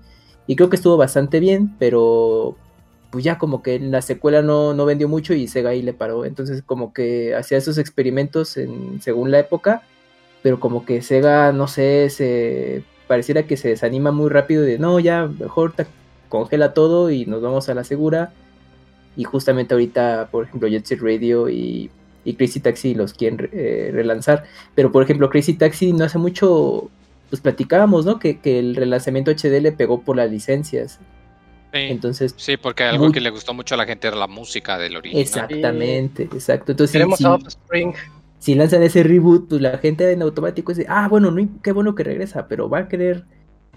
[0.46, 2.56] y creo que estuvo bastante bien, pero
[3.10, 6.26] pues ya como que la secuela no, no vendió mucho y Sega ahí le paró,
[6.26, 9.82] entonces como que hacía esos experimentos en, según la época,
[10.42, 15.00] pero como que Sega, no sé, se pareciera que se desanima muy rápido de no,
[15.00, 15.72] ya mejor
[16.28, 18.32] congela todo y nos vamos a la segura.
[19.16, 21.90] Y justamente ahorita, por ejemplo, Jet Set Radio y,
[22.34, 24.44] Crazy Taxi los quieren eh, relanzar.
[24.74, 26.90] Pero por ejemplo, Crazy Taxi no hace mucho,
[27.30, 28.18] pues platicábamos, ¿no?
[28.18, 31.00] Que, el relanzamiento HD le pegó por las licencias.
[31.72, 34.78] Sí, Entonces, sí, porque algo que le gustó mucho a la gente era la música
[34.78, 35.22] del original.
[35.22, 36.72] Exactamente, exacto.
[36.72, 37.92] Entonces, Queremos Offspring
[38.38, 41.94] si lanzan ese reboot, pues la gente en automático dice, ah, bueno, no, qué bueno
[41.94, 43.24] que regresa, pero va a querer,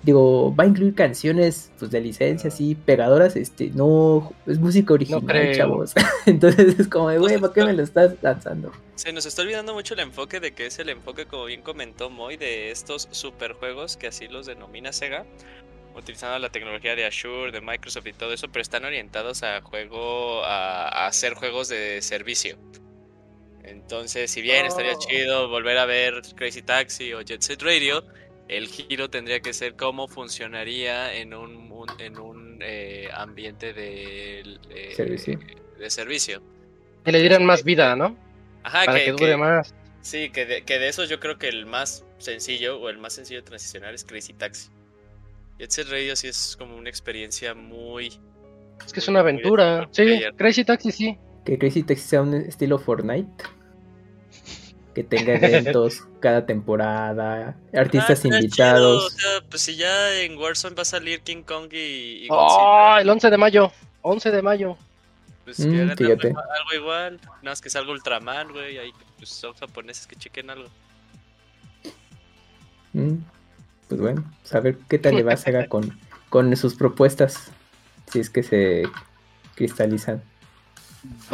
[0.04, 5.56] digo, va a incluir canciones pues, de licencia así pegadoras, este, no, es música original,
[5.56, 5.94] chavos.
[6.26, 8.72] Entonces es como de, güey, ¿por qué me lo estás lanzando?
[8.96, 12.10] Se nos está olvidando mucho el enfoque de que es el enfoque, como bien comentó
[12.10, 15.26] Moy, de estos superjuegos que así los denomina Sega
[15.96, 20.42] utilizando la tecnología de Azure, de Microsoft y todo eso, pero están orientados a juego,
[20.46, 22.58] a, a hacer juegos de servicio.
[23.64, 25.00] Entonces, si bien estaría oh.
[25.00, 28.04] chido volver a ver Crazy Taxi o Jet Set Radio,
[28.52, 34.94] el giro tendría que ser cómo funcionaría en un, en un eh, ambiente de, eh,
[34.94, 35.40] servicio.
[35.80, 36.44] de servicio.
[37.06, 38.18] Que le dieran más vida, ¿no?
[38.64, 39.74] Ajá, Para que, dure más.
[40.02, 43.14] Sí, que de, que de eso yo creo que el más sencillo o el más
[43.14, 44.70] sencillo de transicionar es Crazy Taxi.
[45.58, 48.20] Jet Set Radio sí es como una experiencia muy...
[48.86, 49.88] Es que es una aventura.
[49.92, 51.18] Sí, Crazy Taxi sí.
[51.46, 53.30] Que Crazy Taxi sea un estilo Fortnite
[54.93, 59.15] que tenga eventos cada temporada, artistas ah, invitados.
[59.49, 63.38] pues si ya en Warzone va a salir King Kong y, oh, el 11 de
[63.38, 64.77] mayo, 11 de mayo.
[65.45, 70.15] Pues mm, algo igual, nada más que salga Ultraman, güey, ahí pues, son japoneses que
[70.15, 70.69] chequen algo.
[72.93, 73.15] Mm,
[73.88, 75.97] pues bueno, pues, a ver qué tal le va a hacer con,
[76.30, 77.51] con sus propuestas,
[78.12, 78.84] si es que se
[79.56, 80.21] cristalizan.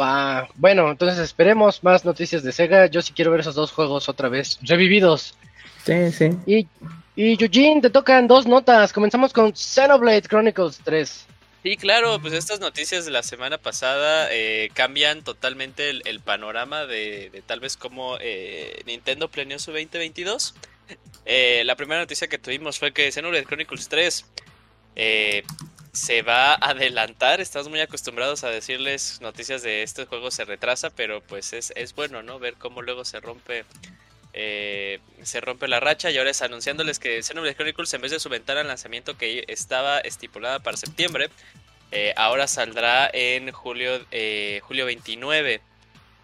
[0.00, 2.86] Va, bueno, entonces esperemos más noticias de Sega.
[2.86, 5.34] Yo sí quiero ver esos dos juegos otra vez, revividos.
[5.84, 6.30] Sí, sí.
[6.46, 6.66] Y,
[7.16, 8.92] y Eugene, te tocan dos notas.
[8.92, 11.26] Comenzamos con Xenoblade Chronicles 3.
[11.62, 17.42] Sí, claro, pues estas noticias de la semana pasada eh, cambian totalmente el, panorama de,
[17.46, 20.54] tal vez cómo eh, Nintendo planeó su 2022.
[21.26, 24.24] Eh, la primera noticia que tuvimos fue que Xenoblade Chronicles 3
[25.98, 27.40] se va a adelantar.
[27.40, 31.94] Estamos muy acostumbrados a decirles noticias de este juego se retrasa, pero pues es, es
[31.94, 32.38] bueno, ¿no?
[32.38, 33.64] Ver cómo luego se rompe.
[34.32, 38.20] Eh, se rompe la racha y ahora es anunciándoles que Xenoblade Chronicles en vez de
[38.20, 41.30] su ventana de lanzamiento que estaba estipulada para septiembre,
[41.90, 45.60] eh, ahora saldrá en julio, eh, julio 29.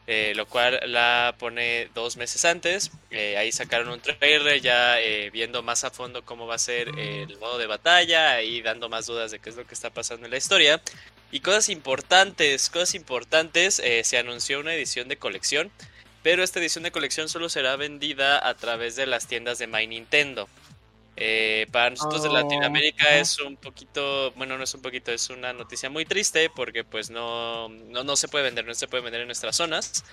[0.07, 2.91] Eh, lo cual la pone dos meses antes.
[3.11, 6.89] Eh, ahí sacaron un trailer ya eh, viendo más a fondo cómo va a ser
[6.99, 10.27] el modo de batalla y dando más dudas de qué es lo que está pasando
[10.27, 10.83] en la historia.
[11.31, 15.73] Y cosas importantes, cosas importantes, se anunció una edición de colección,
[16.23, 19.87] pero esta edición de colección solo será vendida a través de las tiendas de My
[19.87, 20.49] Nintendo.
[21.17, 25.31] Eh, para nosotros de Latinoamérica oh, es un poquito, bueno, no es un poquito, es
[25.31, 29.21] una noticia muy triste porque pues no, no, se puede vender, no se puede vender
[29.21, 30.05] en nuestras zonas.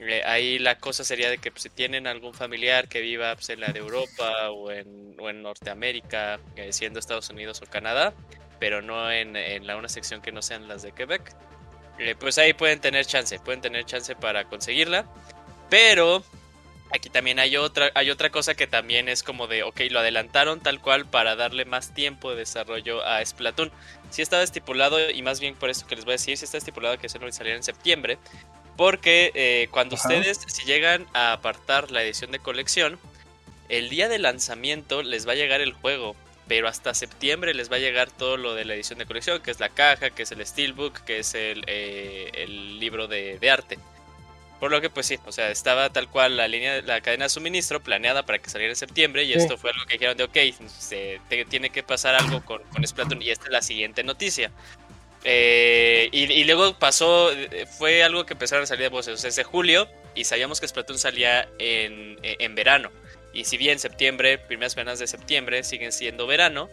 [0.00, 3.50] Eh, ahí la cosa sería de que pues, si tienen algún familiar que viva pues,
[3.50, 8.12] en la de Europa o en, o en Norteamérica, eh, siendo Estados Unidos o Canadá,
[8.58, 11.34] pero no en, en, la una sección que no sean las de Quebec,
[12.18, 15.04] pues ahí pueden tener chance, pueden tener chance para conseguirla.
[15.68, 16.24] Pero
[16.90, 20.60] Aquí también hay otra, hay otra cosa que también es como de, ok, lo adelantaron
[20.60, 23.70] tal cual para darle más tiempo de desarrollo a Splatoon.
[24.10, 26.56] Si estaba estipulado, y más bien por eso que les voy a decir, si está
[26.56, 28.18] estipulado que eso no saliera en septiembre,
[28.76, 32.98] porque eh, cuando ustedes, si llegan a apartar la edición de colección,
[33.68, 37.76] el día de lanzamiento les va a llegar el juego, pero hasta septiembre les va
[37.76, 40.32] a llegar todo lo de la edición de colección, que es la caja, que es
[40.32, 43.78] el steelbook, que es el, eh, el libro de, de arte.
[44.60, 47.28] Por lo que pues sí, o sea, estaba tal cual la línea, la cadena de
[47.28, 50.36] suministro planeada para que saliera en septiembre y esto fue algo que dijeron de ok,
[50.78, 54.50] se, tiene que pasar algo con, con Splatoon y esta es la siguiente noticia.
[55.24, 57.30] Eh, y, luego pasó,
[57.76, 61.48] fue algo que empezaron a salir de voces, desde julio y sabíamos que Splatoon salía
[61.58, 62.90] en, en verano.
[63.32, 66.68] Y si bien septiembre, primeras semanas de septiembre siguen siendo verano,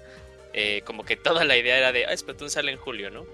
[0.53, 3.25] eh, como que toda la idea era de, ah, Splatoon sale en julio, ¿no?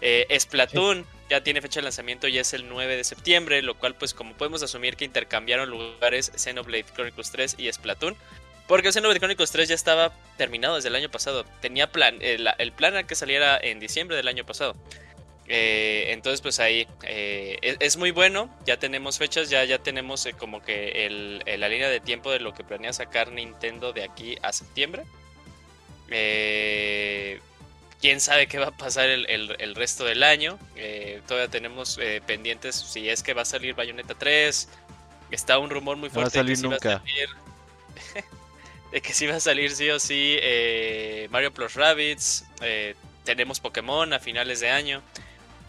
[0.00, 3.94] Eh, Splatoon ya tiene fecha de lanzamiento y es el 9 de septiembre, lo cual
[3.94, 8.16] pues como podemos asumir que intercambiaron lugares Xenoblade Chronicles 3 y Splatoon.
[8.66, 11.44] Porque Xenoblade Chronicles 3 ya estaba terminado desde el año pasado.
[11.60, 14.76] Tenía plan, el, plan era que saliera en diciembre del año pasado.
[15.48, 18.48] Eh, entonces, pues ahí eh, es, es muy bueno.
[18.66, 22.38] Ya tenemos fechas, ya, ya tenemos eh, como que el- la línea de tiempo de
[22.38, 25.02] lo que planea sacar Nintendo de aquí a septiembre.
[28.00, 30.58] Quién sabe qué va a pasar el, el- el resto del año.
[30.76, 34.68] Eh, todavía tenemos eh, pendientes si es que va a salir Bayonetta 3.
[35.30, 36.98] Está un rumor muy No va a fuerte de que sí va a nunca.
[36.98, 37.28] salir.
[38.92, 42.44] de que sí va a salir sí o sí eh, Mario Plus Rabbids.
[42.62, 45.02] eh, tenemos Pokémon a finales de año.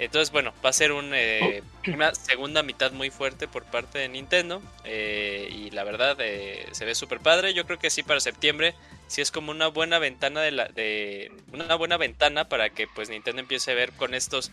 [0.01, 4.09] Entonces, bueno, va a ser un, eh, una segunda mitad muy fuerte por parte de
[4.09, 4.61] Nintendo.
[4.83, 7.53] eh, y la verdad, eh, se ve súper padre.
[7.53, 8.75] Yo creo que sí, para septiembre,
[9.07, 10.67] sí es como una buena ventana de la.
[10.69, 14.51] De, una buena ventana para que pues Nintendo empiece a ver con estos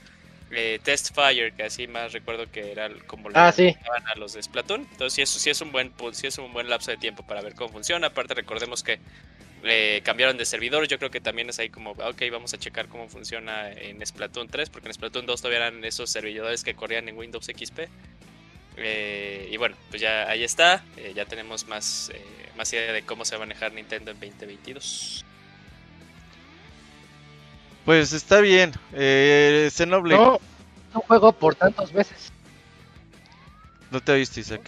[0.50, 3.74] eh, Test Fire, que así más recuerdo que era como Ah, sí.
[3.74, 4.82] llamaban a los de Splatoon.
[4.92, 7.42] Entonces, sí, eso sí es un buen sí es un buen lapso de tiempo para
[7.42, 8.08] ver cómo funciona.
[8.08, 9.00] Aparte, recordemos que
[9.64, 10.86] eh, cambiaron de servidor.
[10.86, 14.48] Yo creo que también es ahí como, ok, vamos a checar cómo funciona en Splatoon
[14.48, 17.88] 3, porque en Splatoon 2 todavía eran esos servidores que corrían en Windows XP.
[18.76, 20.84] Eh, y bueno, pues ya ahí está.
[20.96, 22.24] Eh, ya tenemos más, eh,
[22.56, 25.24] más idea de cómo se va a manejar Nintendo en 2022.
[27.84, 28.72] Pues está bien.
[28.92, 30.40] Eh, Xenoblade, no.
[30.94, 32.32] No, juego por tantos meses.
[34.04, 34.62] te oíste, Isaac.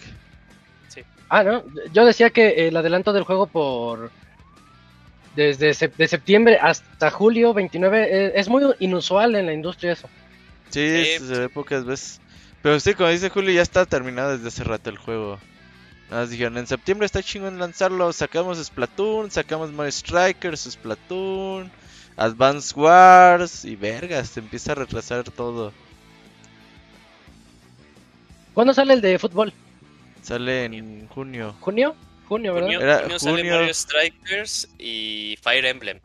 [1.29, 1.63] Ah, no.
[1.93, 4.11] Yo decía que el adelanto del juego por.
[5.35, 10.09] Desde sep- de septiembre hasta julio 29 eh, es muy inusual en la industria eso.
[10.69, 12.19] Sí, Sí, se ve pocas veces.
[12.61, 15.39] Pero sí, como dice Julio, ya está terminado desde hace rato el juego.
[16.09, 18.11] Nada más dijeron, en septiembre está chingón lanzarlo.
[18.13, 21.71] Sacamos Splatoon, sacamos Mario Strikers, Splatoon,
[22.17, 25.71] Advance Wars y vergas, se empieza a retrasar todo.
[28.53, 29.53] ¿Cuándo sale el de fútbol?
[30.21, 31.55] Sale en junio.
[31.61, 31.95] ¿Junio?
[32.31, 32.67] Junio, ¿verdad?
[32.69, 33.43] Junio, Era junio sale.
[33.43, 35.99] Mario Strikers y Fire Emblem.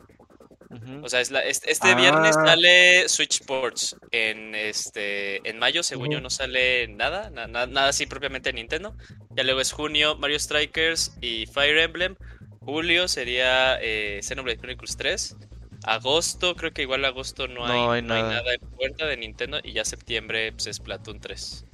[1.02, 1.94] O sea, es la- este, este Ah.
[1.94, 3.96] viernes sale Switch Sports.
[4.10, 8.54] En este en mayo, según yo, no sale nada, na- na- nada así propiamente de
[8.54, 8.96] Nintendo.
[9.36, 12.16] Ya luego es junio, Mario Strikers y Fire Emblem.
[12.60, 15.36] Julio sería eh, Xenoblade Chronicles 3.
[15.84, 18.34] Agosto, creo que igual agosto no hay, No hay no hay nada.
[18.34, 19.60] nada en puerta de Nintendo.
[19.62, 21.64] Y ya septiembre pues, es Splatoon 3.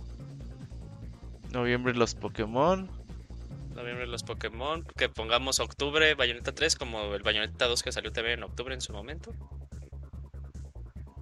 [1.51, 2.91] Noviembre los Pokémon.
[3.75, 4.85] Noviembre los Pokémon.
[4.97, 8.81] Que pongamos octubre Bayonetta 3 como el Bayonetta 2 que salió también en octubre en
[8.81, 9.33] su momento.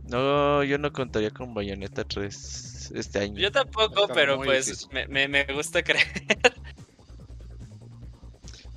[0.05, 3.39] No, yo no contaría con Bayonetta 3 este año.
[3.39, 6.07] Yo tampoco, Está pero pues me, me, me gusta creer.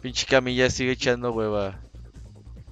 [0.01, 1.79] Pinche Camilla sigue echando hueva.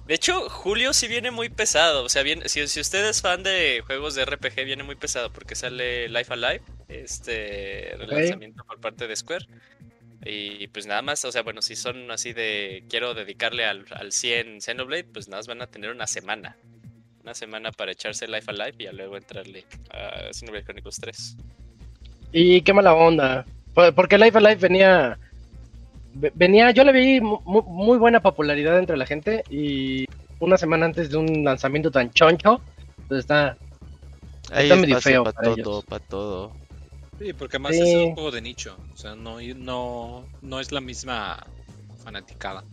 [0.06, 2.04] De hecho, Julio sí viene muy pesado.
[2.04, 5.32] O sea, viene, si, si usted es fan de juegos de RPG, viene muy pesado
[5.32, 9.46] porque sale Life Alive, este relanzamiento por parte de Square.
[10.24, 14.12] Y pues nada más, o sea, bueno, si son así de quiero dedicarle al, al
[14.12, 16.56] 100 Xenoblade, pues nada más van a tener una semana.
[17.22, 21.36] Una semana para echarse Life Alive y ya luego entrarle a Xenoblade Chronicles 3.
[22.32, 23.44] Y qué mala onda.
[23.74, 25.18] Por- Porque Life Alive venía.
[26.14, 30.06] ve- Venía, yo le vi mu- mu- muy buena popularidad entre la gente y
[30.40, 32.60] una semana antes de un lanzamiento tan choncho,
[33.08, 33.56] pues está,
[34.50, 35.84] Hay Está medio feo para para todo, ellos.
[35.84, 36.52] para todo.
[37.18, 37.82] Sí, porque además Sí.
[37.82, 38.76] es un juego de nicho.
[38.92, 41.44] O sea, no, no, no es la misma
[42.02, 42.64] fanaticada.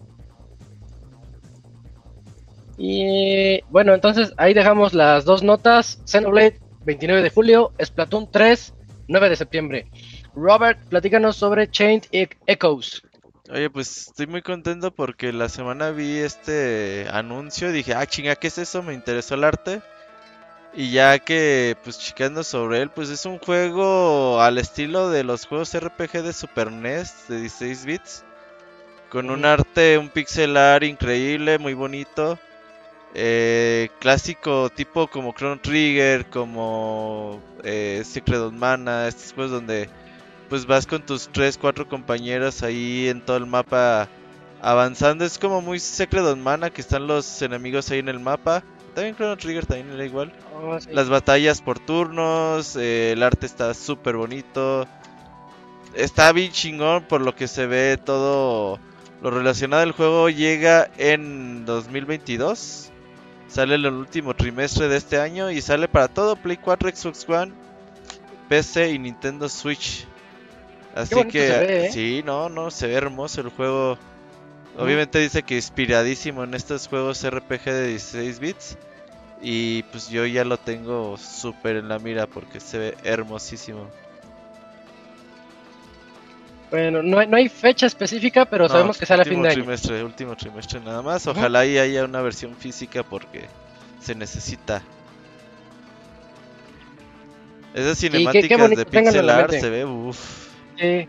[2.77, 5.99] Y bueno, entonces ahí dejamos las dos notas.
[6.05, 7.73] Xenoblade, 29 de julio.
[7.83, 8.73] Splatoon 3,
[9.07, 9.91] 9 de septiembre.
[10.33, 13.03] Robert, platícanos sobre Chained E- Echoes.
[13.51, 18.35] Oye, pues estoy muy contento porque la semana vi este anuncio y dije, ah, chinga,
[18.35, 18.81] ¿qué es eso?
[18.83, 19.81] Me interesó el arte.
[20.73, 25.45] Y ya que, pues, checando sobre él, pues es un juego al estilo de los
[25.45, 28.23] juegos RPG de Super NES de 16 bits.
[29.09, 32.37] Con un arte, un pixelar increíble, muy bonito.
[33.15, 39.89] Eh, clásico tipo como Chrono Trigger, como eh, Secret of Mana, estos juegos donde
[40.47, 44.07] pues vas con tus 3, 4 compañeros ahí en todo el mapa
[44.61, 45.25] avanzando.
[45.25, 48.63] Es como muy Secret of Mana que están los enemigos ahí en el mapa.
[48.89, 50.33] También Chrono Trigger también era igual.
[50.55, 50.89] Oh, sí.
[50.91, 54.87] Las batallas por turnos, eh, el arte está súper bonito.
[55.93, 58.79] Está bien chingón por lo que se ve todo
[59.21, 60.29] lo relacionado al juego.
[60.29, 62.91] Llega en 2022.
[63.47, 67.27] Sale en el último trimestre de este año y sale para todo Play 4, Xbox
[67.27, 67.51] One,
[68.47, 70.05] PC y Nintendo Switch.
[70.93, 71.91] Así que ve, ¿eh?
[71.91, 73.97] sí, no, no, se ve hermoso el juego.
[74.83, 78.77] Obviamente dice que inspiradísimo en estos juegos RPG de 16 bits.
[79.41, 83.89] Y pues yo ya lo tengo súper en la mira porque se ve hermosísimo.
[86.71, 89.47] Bueno, no hay, no hay fecha específica, pero No, sabemos que sale a fin de
[89.49, 89.55] año.
[89.63, 91.25] trimestre, último trimestre nada más.
[91.25, 93.45] Ojalá y haya una versión física porque
[94.01, 94.83] se necesita.
[97.73, 101.07] Esas qué- qué cinemáticas de pixel art se ve, uff, Sí,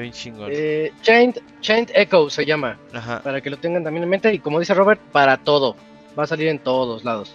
[0.00, 0.48] bien chingón.
[0.52, 3.20] eh, Chained, Chained Echo se llama, Ajá.
[3.22, 4.32] para que lo tengan también en mente.
[4.32, 5.76] Y como dice Robert, para todo.
[6.18, 7.34] Va a salir en todos lados.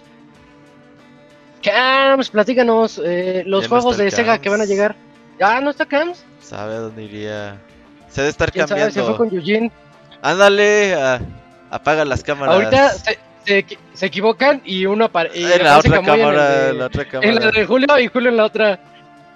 [1.62, 4.94] Cams, platícanos eh, los Ya juegos de Sega que van a llegar.
[5.40, 6.24] ¿Ya no está Cams?
[6.40, 7.58] Sabe dónde iría.
[8.08, 8.80] Se debe estar ¿Quién sabe?
[8.90, 9.16] Se fue cambiando.
[9.16, 9.72] con Eugene.
[10.22, 11.20] Ándale, a-
[11.70, 12.54] apaga las cámaras.
[12.54, 16.10] Ahorita se, se, equi- se equivocan y uno apare- y en la aparece otra Camuy
[16.12, 17.32] en el cámara, de- en la otra En cámara.
[17.40, 18.80] la de Julio y Julio en la otra.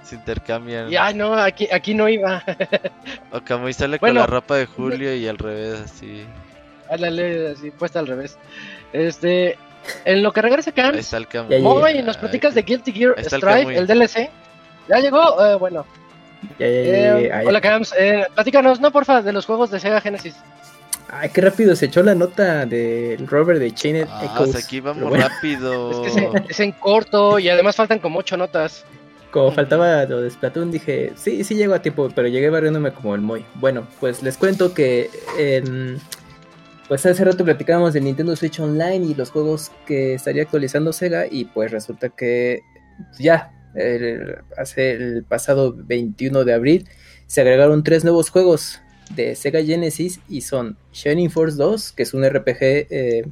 [0.02, 0.90] Se intercambian.
[0.92, 2.42] Y ay, no, aquí, aquí no iba.
[3.32, 4.14] O Camuy sale Bueno.
[4.14, 6.24] con la ropa de Julio y al revés, así.
[6.90, 8.36] Ándale, así puesta al revés.
[8.92, 9.56] Este,
[10.04, 11.50] en lo que regresa Ahí Cams, está el Camuy.
[11.50, 11.68] Ya llegué.
[11.68, 14.28] Moy, nos platicas de Guilty Gear el Strive, el, DLC.
[14.88, 15.42] ¿Ya llegó?
[15.44, 15.86] Eh, bueno.
[16.58, 17.48] Ya, ya, ya, Eh, ya, ya.
[17.48, 20.34] hola Cams, eh, platícanos, no porfa, de los juegos de Sega Genesis.
[21.08, 24.50] Ay, qué rápido se echó la nota del Robert de Chained Ah, Echoes.
[24.52, 25.90] pues aquí vamos bueno, rápido.
[25.90, 28.84] Es que es en, es en corto y además faltan como ocho notas.
[29.32, 33.14] Como faltaba lo de Splatoon, dije, sí, sí llego a tiempo, pero llegué barriéndome como
[33.16, 33.44] el muy.
[33.56, 35.10] Bueno, pues les cuento que
[36.88, 41.26] pues hace rato platicábamos de Nintendo Switch Online y los juegos que estaría actualizando Sega
[41.30, 42.60] y pues resulta que
[43.18, 46.88] ya el- hace el pasado 21 de abril
[47.26, 48.80] se agregaron tres nuevos juegos
[49.14, 53.24] de Sega Genesis y son Shining Force 2, que es un RPG eh,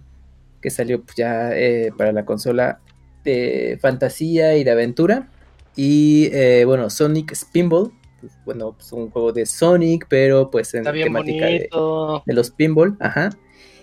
[0.63, 2.81] que salió pues, ya eh, para la consola
[3.25, 5.29] de fantasía y de aventura.
[5.83, 10.81] Y eh, bueno, Sonic Spinball, pues, bueno, pues un juego de Sonic, pero pues en
[10.81, 13.31] Está bien temática de, los pinball, ajá.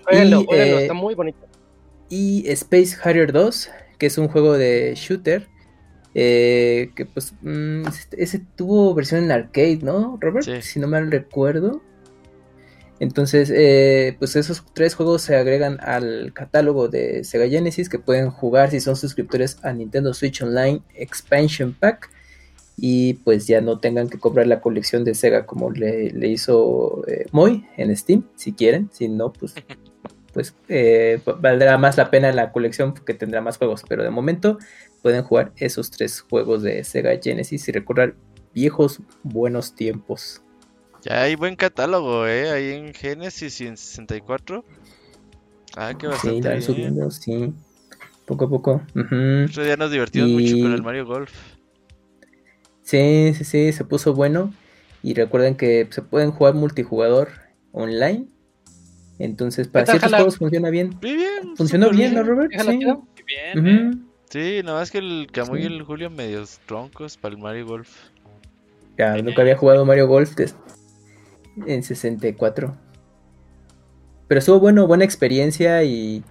[0.04, 1.40] Jueguenlo, y, eh, está muy bonito.
[2.08, 5.48] Y Space Harrier 2, que es un juego de shooter.
[6.14, 10.46] eh, que pues mm, ese tuvo versión en arcade, ¿no, Robert?
[10.46, 10.62] Sí.
[10.62, 11.82] Si no mal recuerdo.
[13.00, 18.32] Entonces, eh, pues esos tres juegos se agregan al catálogo de Sega Genesis que pueden
[18.32, 22.10] jugar si son suscriptores a Nintendo Switch Online Expansion Pack.
[22.80, 27.04] Y pues ya no tengan que comprar la colección de Sega como le, le hizo
[27.08, 28.90] eh, Moy en Steam, si quieren.
[28.92, 29.56] Si no, pues,
[30.34, 33.84] pues eh, valdrá más la pena la colección porque tendrá más juegos.
[33.88, 34.58] Pero de momento
[35.02, 38.16] pueden jugar esos tres juegos de Sega Genesis y recordar
[38.54, 40.42] viejos buenos tiempos.
[41.04, 44.66] Ya hay buen catálogo, eh, ahí en Genesis y en 64.
[45.76, 46.62] Ah, que Sí, bastante la van bien.
[46.62, 47.54] subiendo, sí.
[48.26, 48.82] Poco a poco.
[48.96, 51.32] Otro día nos divertimos mucho con el Mario Golf.
[52.82, 54.54] Sí, sí, sí, se puso bueno.
[55.04, 57.30] Y recuerden que se pueden jugar multijugador
[57.72, 58.26] online.
[59.20, 60.18] Entonces, para ciertos jala?
[60.18, 60.98] juegos funciona bien.
[61.02, 61.56] Muy bien.
[61.56, 62.52] Funcionó bien, ¿no, Robert?
[62.52, 62.80] Sí.
[63.26, 63.68] bien.
[63.68, 63.92] eh.
[64.30, 65.74] Sí, nada más que el Camuy y Sí.
[65.74, 67.90] el Julio medios troncos para el Mario Golf.
[68.98, 70.36] Ya, nunca había jugado Mario Golf
[71.66, 72.76] en 64.
[74.28, 76.24] Pero estuvo bueno, buena experiencia y,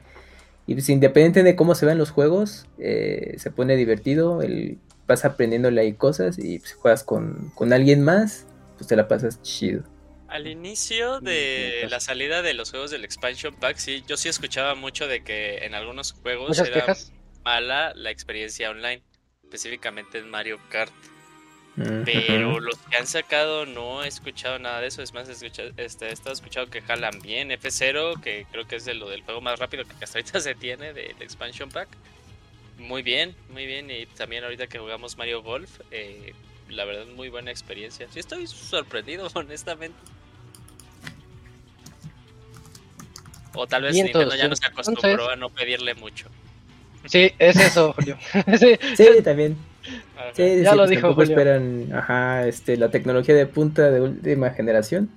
[0.66, 5.24] y pues independiente de cómo se ven los juegos, eh, se pone divertido, el, vas
[5.24, 8.46] aprendiéndole ahí cosas y pues, juegas con, con alguien más,
[8.76, 9.82] pues te la pasas chido.
[10.28, 14.74] Al inicio de la salida de los juegos del expansion pack, sí, yo sí escuchaba
[14.74, 17.12] mucho de que en algunos juegos era quejas.
[17.44, 19.02] mala la experiencia online,
[19.44, 20.92] específicamente en Mario Kart.
[21.76, 25.02] Pero los que han sacado no he escuchado nada de eso.
[25.02, 27.50] Es más, he, escuchado, este, he estado escuchando que jalan bien.
[27.50, 30.54] F0, que creo que es de lo del juego más rápido que hasta ahorita se
[30.54, 31.88] tiene del expansion pack.
[32.78, 33.90] Muy bien, muy bien.
[33.90, 36.32] Y también ahorita que jugamos Mario Golf, eh,
[36.70, 38.06] la verdad, muy buena experiencia.
[38.10, 39.98] Sí, estoy sorprendido, honestamente.
[43.54, 46.28] O tal vez Nintendo ya no se entonces- acostumbró a no pedirle mucho.
[47.06, 48.18] Sí, es eso, Julio.
[48.58, 49.56] sí, Sí, también.
[50.32, 51.22] Sí, Ya sí, lo pues dijo Julio.
[51.22, 55.10] esperan, ajá, este, la tecnología de punta de última generación.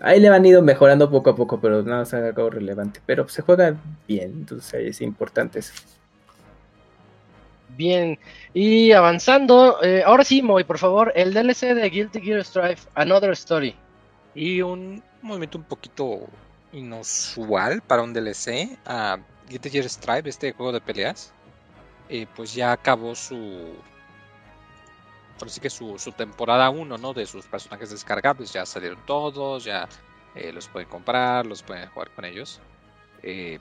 [0.00, 3.00] Ahí le han ido mejorando poco a poco, pero no es algo relevante.
[3.06, 3.76] Pero se juega
[4.08, 5.74] bien, entonces ahí es importante eso.
[7.68, 8.18] Bien,
[8.52, 13.30] y avanzando, eh, ahora sí, Moy, por favor, el DLC de Guilty Gear Strive, Another
[13.32, 13.80] Story.
[14.34, 16.28] Y un movimiento un poquito
[16.72, 21.34] inusual para un DLC a Guilty Gear Strive, este juego de peleas.
[22.08, 23.86] eh, pues ya acabó su.
[25.46, 27.12] Así que su, su temporada 1, ¿no?
[27.12, 28.52] De sus personajes descargables.
[28.52, 29.88] Ya salieron todos, ya
[30.34, 32.60] eh, los pueden comprar, los pueden jugar con ellos.
[33.22, 33.58] Eh,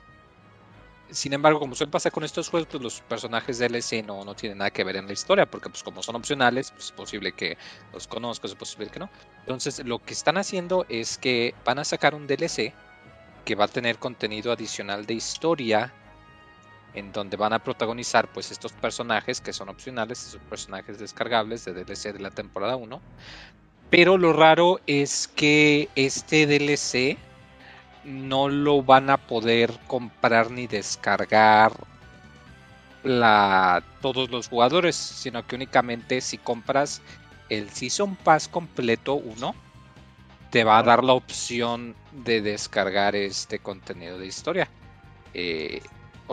[1.10, 4.60] sin embargo, como suele pasar con estos juegos, pues los personajes DLC no, no tienen
[4.60, 7.58] nada que ver en la historia, porque pues como son opcionales, pues es posible que
[7.94, 9.10] los conozcas, es posible que no.
[9.40, 12.74] Entonces, lo que están haciendo es que van a sacar un DLC
[13.44, 15.94] que va a tener contenido adicional de historia
[16.94, 21.74] en donde van a protagonizar pues estos personajes que son opcionales, esos personajes descargables de
[21.74, 23.02] DLC de la temporada 1.
[23.90, 27.18] Pero lo raro es que este DLC
[28.04, 31.74] no lo van a poder comprar ni descargar
[33.04, 37.02] la, todos los jugadores, sino que únicamente si compras
[37.50, 39.56] el Season Pass completo uno,
[40.52, 44.70] te va a dar la opción de descargar este contenido de historia.
[45.34, 45.82] Eh,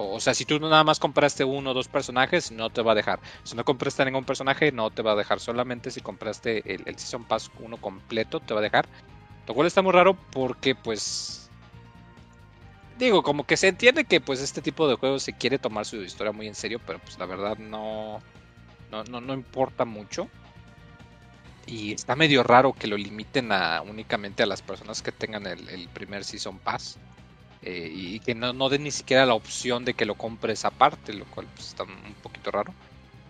[0.02, 2.94] o sea, si tú nada más compraste uno o dos personajes, no te va a
[2.94, 3.20] dejar.
[3.42, 5.40] Si no compraste ningún personaje, no te va a dejar.
[5.40, 8.88] Solamente si compraste el, Season Pass uno completo, te va a dejar.
[9.46, 11.50] Lo cual está muy raro porque, pues.
[12.98, 16.02] Digo, como que se entiende que pues este tipo de juegos se quiere tomar su
[16.02, 18.20] historia muy en serio, pero pues la verdad no.
[18.90, 20.28] No, no, no importa mucho.
[21.66, 25.88] Y está medio raro que lo limiten a únicamente a las personas que tengan el
[25.92, 26.98] primer Season Pass.
[27.62, 31.12] Eh, y que no, no den ni siquiera la opción de que lo compres aparte,
[31.12, 32.72] lo cual pues, está un poquito raro.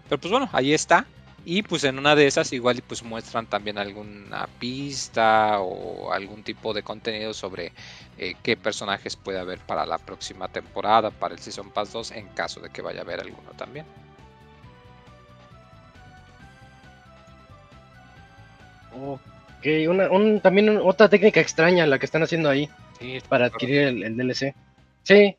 [0.09, 1.07] Pero pues bueno, ahí está.
[1.45, 6.75] Y pues en una de esas igual pues muestran también alguna pista o algún tipo
[6.75, 7.73] de contenido sobre
[8.19, 12.29] eh, qué personajes puede haber para la próxima temporada, para el Season Pass 2, en
[12.29, 13.87] caso de que vaya a haber alguno también.
[18.93, 22.69] Ok, una, un, también otra técnica extraña la que están haciendo ahí
[23.01, 24.55] Sí, para adquirir el, el DLC.
[25.03, 25.37] Sí.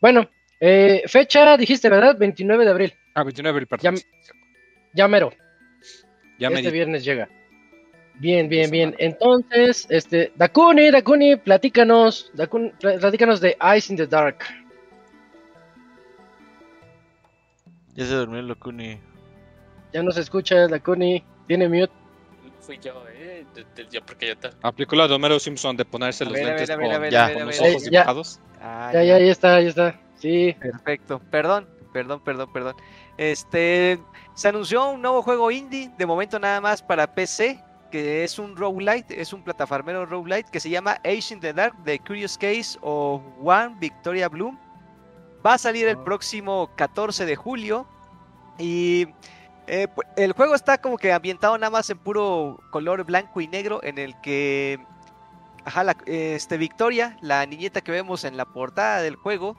[0.00, 0.28] Bueno,
[0.60, 2.16] eh, fecha dijiste, ¿verdad?
[2.18, 2.94] 29 de abril.
[3.14, 3.96] Ah, 29 de abril, perdón.
[3.96, 4.02] Ya-
[4.94, 5.32] Ya mero.
[6.38, 7.28] Ya me este viernes llega.
[8.16, 8.94] Bien, bien, bien.
[8.98, 12.30] Entonces, este, Dakuni, Dakuni, platícanos,
[12.80, 14.38] platícanos de Ice in the Dark.
[17.94, 18.98] Ya se durmió el Locuni.
[19.92, 21.92] Ya no se escucha, Dakuni, tiene mute.
[22.60, 23.33] Fui yo, eh.
[23.54, 24.50] De- de- yo porque te.
[24.62, 26.98] Aplicó la de Homero Simpson de ponerse A los ver, lentes a ver, con, a
[26.98, 27.26] ver, Ya.
[27.26, 27.90] a con los ojos ya.
[27.90, 28.40] dibujados.
[28.60, 30.00] Ah, Ya, ya, ya está, ya está.
[30.16, 30.54] Sí.
[30.60, 31.20] Perfecto.
[31.30, 32.76] Perdón, perdón, perdón, perdón.
[33.16, 33.98] Este
[34.34, 38.56] se anunció un nuevo juego indie, de momento nada más para PC, que es un
[38.56, 42.76] roguelite, es un plataformero roguelite que se llama Age in the Dark, The Curious Case
[42.80, 44.58] of One Victoria Bloom.
[45.46, 46.04] Va a salir el Oh.
[46.04, 47.86] próximo 14 de julio
[48.58, 49.06] y
[49.66, 53.80] eh, el juego está como que ambientado nada más en puro color blanco y negro,
[53.82, 54.78] en el que
[55.64, 59.56] ajá, la- este Victoria, la niñeta que vemos en la portada del juego,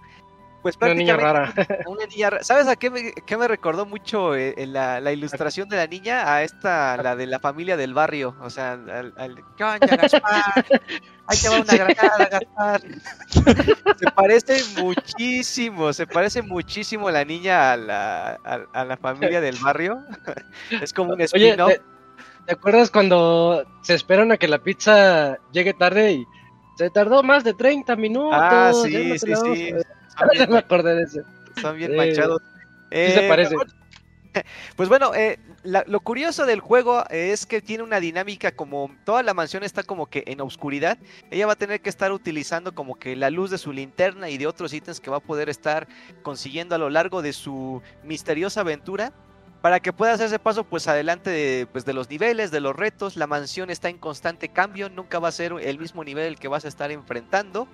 [0.65, 1.53] pues Una niña rara.
[1.85, 5.11] una niña ra- ¿Sabes a qué me, qué me recordó mucho eh, en la, la
[5.11, 6.33] ilustración de la niña?
[6.33, 8.35] A esta, la de la familia del barrio.
[8.41, 10.65] O sea, al, al- ¿qué onda, Gaspar?
[11.27, 12.81] Ahí te va una granada, Gaspar.
[13.99, 19.57] Se parece muchísimo, se parece muchísimo la niña a la, a, a la familia del
[19.57, 19.99] barrio.
[20.81, 21.73] Es como un spin-off.
[22.47, 26.25] ¿te, acuerdas cuando se esperan a que la pizza llegue tarde y
[26.75, 28.33] se tardó más de 30 minutos?
[28.33, 29.73] Ah, sí, sí, sí.
[30.31, 31.19] Bien, me acordé de eso.
[31.61, 32.41] son bien manchados.
[32.91, 33.55] Sí se Eh, parece.
[34.75, 39.23] Pues bueno, eh, la- lo curioso del juego es que tiene una dinámica como toda
[39.23, 40.97] la mansión está como que en oscuridad.
[41.31, 44.37] Ella va a tener que estar utilizando como que la luz de su linterna y
[44.37, 45.87] de otros ítems que va a poder estar
[46.21, 49.13] consiguiendo a lo largo de su misteriosa aventura
[49.61, 53.15] para que pueda hacerse paso pues adelante de, pues, de los niveles, de los retos.
[53.15, 56.49] La mansión está en constante cambio, nunca va a ser el mismo nivel el que
[56.49, 57.69] vas a estar enfrentando.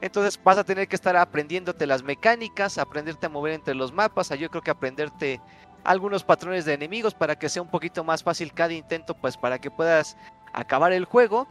[0.00, 4.30] Entonces vas a tener que estar aprendiéndote las mecánicas, aprenderte a mover entre los mapas,
[4.30, 5.40] a yo creo que aprenderte
[5.84, 9.58] algunos patrones de enemigos para que sea un poquito más fácil cada intento, pues para
[9.58, 10.16] que puedas
[10.52, 11.46] acabar el juego.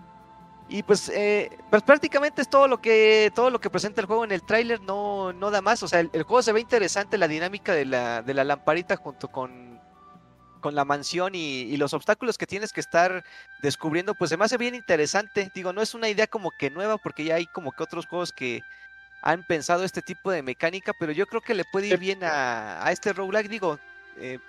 [0.67, 4.23] Y pues, eh, pues prácticamente es todo lo que todo lo que presenta el juego
[4.23, 5.83] en el tráiler, no, no da más.
[5.83, 8.95] O sea, el, el juego se ve interesante, la dinámica de la, de la lamparita
[8.95, 9.74] junto con,
[10.65, 13.23] con la mansión y, y los obstáculos que tienes que estar
[13.61, 15.51] descubriendo, pues se me hace bien interesante.
[15.53, 18.31] Digo, no es una idea como que nueva, porque ya hay como que otros juegos
[18.33, 18.63] que
[19.21, 22.83] han pensado este tipo de mecánica, pero yo creo que le puede ir bien a,
[22.83, 23.47] a este roguelike.
[23.47, 23.77] Digo,
[24.17, 24.39] eh,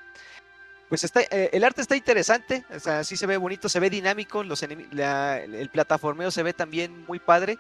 [0.89, 3.91] pues está, eh, el arte está interesante, o sea, sí se ve bonito, se ve
[3.91, 7.59] dinámico, los la- el plataformeo se ve también muy padre.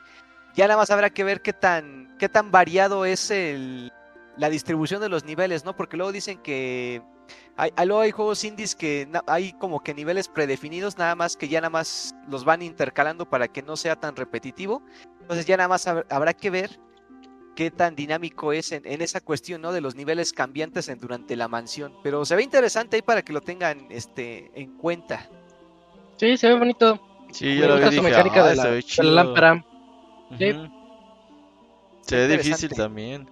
[0.54, 3.92] Ya nada más habrá que ver qué tan, qué tan variado es el,
[4.38, 5.76] la distribución de los niveles, ¿no?
[5.76, 7.02] Porque luego dicen que
[7.56, 11.48] hay, luego hay juegos indies que na- hay como que niveles predefinidos, nada más que
[11.48, 14.82] ya nada más los van intercalando para que no sea tan repetitivo.
[15.22, 16.78] Entonces ya nada más hab- habrá que ver
[17.54, 19.72] qué tan dinámico es en, en esa cuestión, ¿no?
[19.72, 21.94] De los niveles cambiantes en, durante la mansión.
[22.02, 25.28] Pero se ve interesante ahí para que lo tengan este, en cuenta.
[26.18, 27.00] Sí, se ve bonito.
[27.32, 29.10] Sí, Me yo lo vi mecánica "Ah, de, la, se ve de la chido".
[29.12, 29.64] lámpara.
[30.38, 30.52] sí.
[32.02, 33.28] Se ve difícil también.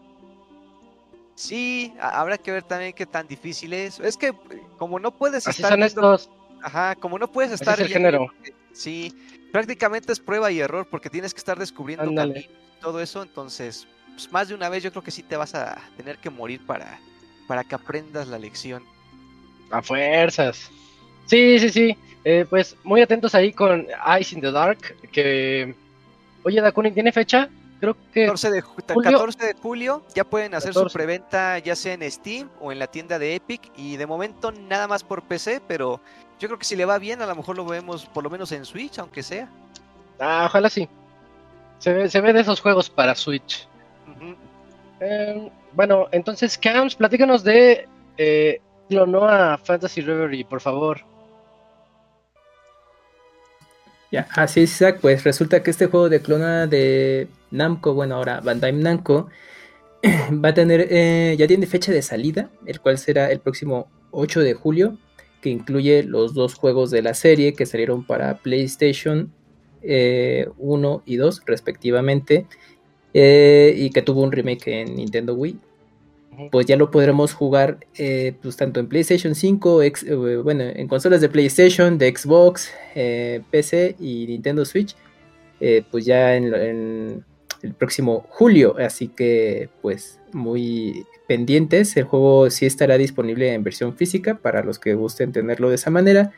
[1.34, 3.98] Sí, habrá que ver también qué tan difícil es.
[4.00, 4.32] Es que
[4.78, 6.30] como no puedes Así estar son viendo- estos.
[6.62, 8.28] Ajá, como no puedes Así estar es el género.
[8.72, 9.12] Sí,
[9.52, 12.04] prácticamente es prueba y error porque tienes que estar descubriendo
[12.34, 12.48] y
[12.80, 15.76] todo eso, entonces pues, más de una vez yo creo que sí te vas a
[15.96, 16.98] tener que morir para,
[17.48, 18.82] para que aprendas la lección.
[19.70, 20.70] A fuerzas.
[21.26, 21.96] Sí, sí, sí.
[22.24, 23.86] Eh, pues muy atentos ahí con
[24.20, 24.78] Ice in the Dark.
[25.12, 25.74] Que.
[26.44, 27.48] Oye, Dakuni, ¿tiene fecha?
[27.80, 29.10] Creo que 14 de, ju- Julio.
[29.18, 30.90] 14 de julio ya pueden hacer 14.
[30.90, 34.52] su preventa ya sea en Steam o en la tienda de Epic y de momento
[34.52, 36.00] nada más por PC, pero
[36.38, 38.50] yo creo que si le va bien a lo mejor lo vemos por lo menos
[38.52, 39.48] en Switch, aunque sea.
[40.20, 40.88] Ah, ojalá sí.
[41.78, 43.68] Se ve, se ve de esos juegos para Switch.
[45.00, 51.00] Eh, bueno, entonces, Camps, platícanos de eh, Clonoa Fantasy Reverie, por favor.
[54.10, 54.98] Ya, así es, Isaac.
[55.00, 59.28] Pues resulta que este juego de clona de Namco, bueno, ahora Bandai Namco,
[60.44, 64.40] va a tener, eh, ya tiene fecha de salida, el cual será el próximo 8
[64.40, 64.98] de julio,
[65.40, 69.32] que incluye los dos juegos de la serie que salieron para PlayStation
[69.82, 72.46] eh, 1 y 2, respectivamente,
[73.14, 75.58] eh, y que tuvo un remake en Nintendo Wii.
[76.50, 80.88] Pues ya lo podremos jugar eh, pues tanto en PlayStation 5, ex- eh, bueno, en
[80.88, 82.72] consolas de PlayStation, de Xbox,
[83.52, 84.96] PC y Nintendo Switch,
[85.90, 87.24] pues ya en, en
[87.64, 88.76] el próximo julio.
[88.78, 91.96] Así que pues muy pendientes.
[91.96, 95.90] El juego sí estará disponible en versión física para los que gusten tenerlo de esa
[95.90, 96.32] manera.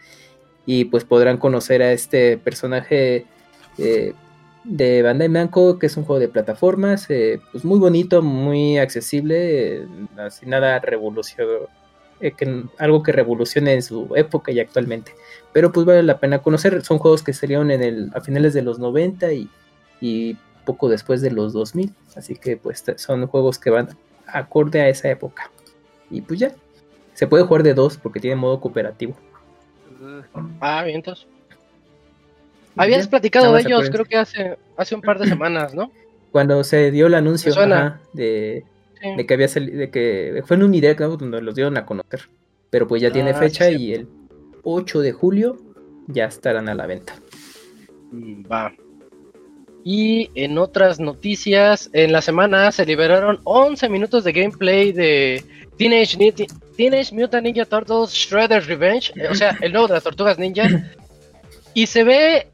[0.65, 3.27] Y pues podrán conocer a este personaje
[3.79, 4.15] eh,
[4.67, 9.77] de Bandai Namco, que es un juego de plataformas, eh, pues muy bonito, muy accesible,
[9.77, 9.87] eh,
[10.19, 11.69] así nada revolucionario,
[12.21, 12.35] eh,
[12.79, 15.15] algo que revolucione en su época y actualmente.
[15.53, 18.63] Pero pues vale la pena conocer, son juegos que salieron en el, a finales de
[18.63, 19.49] los 90 y,
[20.01, 20.37] y
[20.67, 23.89] poco después de los 2000, así que pues son juegos que van
[24.27, 25.51] acorde a esa época.
[26.11, 26.53] Y pues ya,
[27.15, 29.17] se puede jugar de dos porque tiene modo cooperativo.
[30.61, 31.27] Ah, bien, entonces.
[32.77, 35.91] Habías Ya, platicado de ellos, creo que hace, hace un par de semanas, ¿no?
[36.31, 38.65] Cuando se dio el anuncio ajá, de,
[39.01, 39.15] Sí.
[39.17, 41.17] de que había salido, de que fue en un ¿no?
[41.17, 42.29] donde los dieron a conocer.
[42.71, 43.83] Pero pues ya tiene Ah, sí, fecha cierto.
[43.83, 44.09] y el
[44.65, 45.57] 8 de julio
[46.09, 47.15] ya estarán a la venta.
[48.51, 48.73] Va.
[49.89, 55.45] Y en otras noticias, en la semana se liberaron 11 minutos de gameplay de
[55.79, 56.17] Teenage,
[56.77, 60.69] Teenage Mutant Ninja Turtles Shredder's Revenge, eh, o sea, el nuevo de las tortugas ninja.
[61.73, 62.49] Y se ve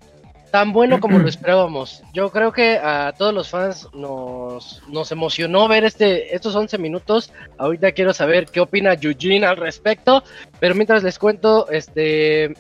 [0.51, 2.03] tan bueno como lo esperábamos.
[2.13, 7.33] Yo creo que a todos los fans nos, nos emocionó ver este, estos 11 minutos.
[7.57, 10.23] Ahorita quiero saber qué opina Eugene al respecto.
[10.61, 12.55] Pero mientras les cuento, este...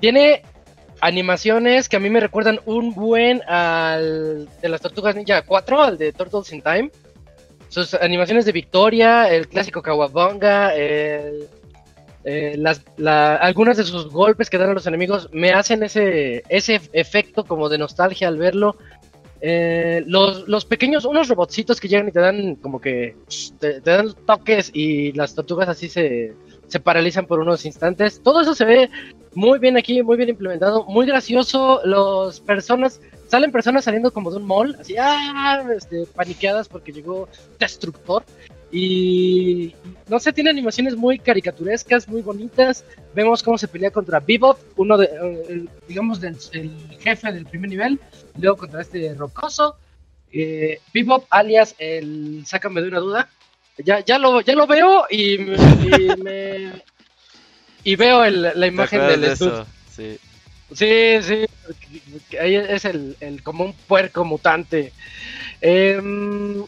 [0.00, 0.42] Tiene
[1.04, 5.98] animaciones que a mí me recuerdan un buen al de las Tortugas Ninja 4, al
[5.98, 6.90] de Turtles in Time.
[7.68, 11.46] Sus animaciones de Victoria, el clásico Kawabonga, eh,
[13.04, 17.68] algunas de sus golpes que dan a los enemigos me hacen ese, ese efecto como
[17.68, 18.76] de nostalgia al verlo.
[19.42, 23.14] Eh, los, los pequeños, unos robotcitos que llegan y te dan como que
[23.60, 26.32] te dan toques y las tortugas así se,
[26.74, 28.20] se paralizan por unos instantes.
[28.20, 28.90] Todo eso se ve
[29.36, 31.80] muy bien aquí, muy bien implementado, muy gracioso.
[31.84, 37.28] Los personas, salen personas saliendo como de un mall, así, ah, este, paniqueadas porque llegó
[37.60, 38.24] Destructor.
[38.72, 39.72] Y
[40.08, 42.84] no sé, tiene animaciones muy caricaturescas, muy bonitas.
[43.14, 47.70] Vemos cómo se pelea contra Bebop, uno de, eh, digamos, del, el jefe del primer
[47.70, 48.00] nivel.
[48.36, 49.76] Luego contra este rocoso.
[50.32, 53.28] Eh, Bebop, alias el Sácame de una duda.
[53.78, 56.72] Ya, ya, lo, ya lo veo y, me- y me.
[57.82, 59.66] Y veo el- la ¿Te imagen del de eso?
[59.94, 60.18] Sí.
[60.72, 62.36] Sí, sí.
[62.40, 64.92] Ahí es el, el como un puerco mutante.
[65.60, 66.64] Em,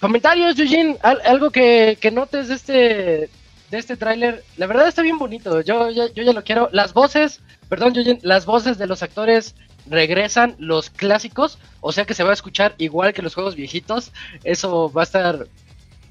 [0.00, 0.96] comentarios, Eugene.
[1.02, 3.30] Al- algo que, que notes de este
[3.70, 4.42] de este tráiler.
[4.56, 5.60] La verdad está bien bonito.
[5.62, 6.68] Yo, ya- yo ya lo quiero.
[6.72, 9.54] Las voces, perdón, Eugene, las voces de los actores
[9.88, 11.58] regresan los clásicos.
[11.80, 14.12] O sea que se va a escuchar igual que los juegos viejitos.
[14.44, 15.46] Eso va a estar.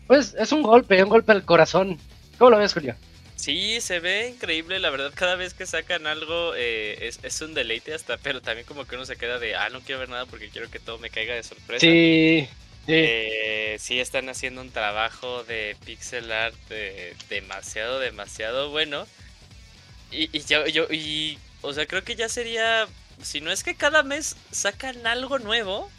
[0.08, 1.99] Pues es un golpe, un golpe al corazón.
[2.38, 2.95] ¿Cómo lo ves, Julio?
[3.36, 7.54] Sí, se ve increíble, la verdad, cada vez que sacan algo eh, es, es un
[7.54, 10.26] deleite hasta, pero también como que uno se queda de, ah, no quiero ver nada
[10.26, 11.82] porque quiero que todo me caiga de sorpresa.
[11.82, 12.47] Sí,
[12.86, 12.93] sí.
[12.93, 19.08] Eh, sí, están haciendo un trabajo de pixel art eh, demasiado, demasiado bueno.
[20.10, 22.88] Y, y yo, yo, y, o sea, creo que ya sería,
[23.22, 25.91] si no es que cada mes sacan algo nuevo,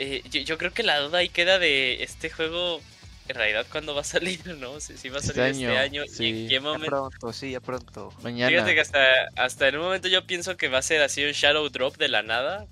[0.00, 2.86] eh, yo, yo creo que la duda ahí queda de este juego,
[3.28, 4.80] en realidad, cuándo va a salir, ¿no?
[4.80, 6.28] Si, si va a Este salir este año, año, y sí.
[6.28, 6.90] en qué Ya momento.
[6.90, 8.14] pronto, sí, ya pronto.
[8.22, 8.48] Mañana.
[8.48, 9.00] Fíjate que hasta,
[9.36, 12.08] hasta en un momento yo pienso que va a ser así un Shadow Drop de
[12.08, 12.66] la nada.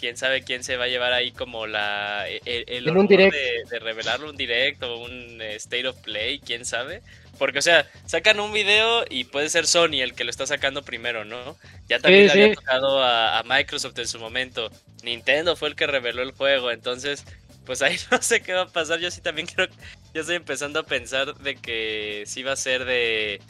[0.00, 3.06] Quién sabe quién se va a llevar ahí como la el, el En un.
[3.30, 7.02] De, de revelarlo un direct o un eh, State of Play, quién sabe.
[7.38, 10.84] Porque, o sea, sacan un video y puede ser Sony el que lo está sacando
[10.84, 11.58] primero, ¿no?
[11.88, 12.54] Ya también Sí, le había sí.
[12.54, 14.70] tocado a, a Microsoft en su momento.
[15.02, 17.24] Nintendo fue el que reveló el juego, entonces,
[17.64, 19.00] pues ahí no sé qué va a pasar.
[19.00, 19.68] Yo sí también creo,
[20.14, 23.40] ya estoy empezando a pensar de que sí va a ser de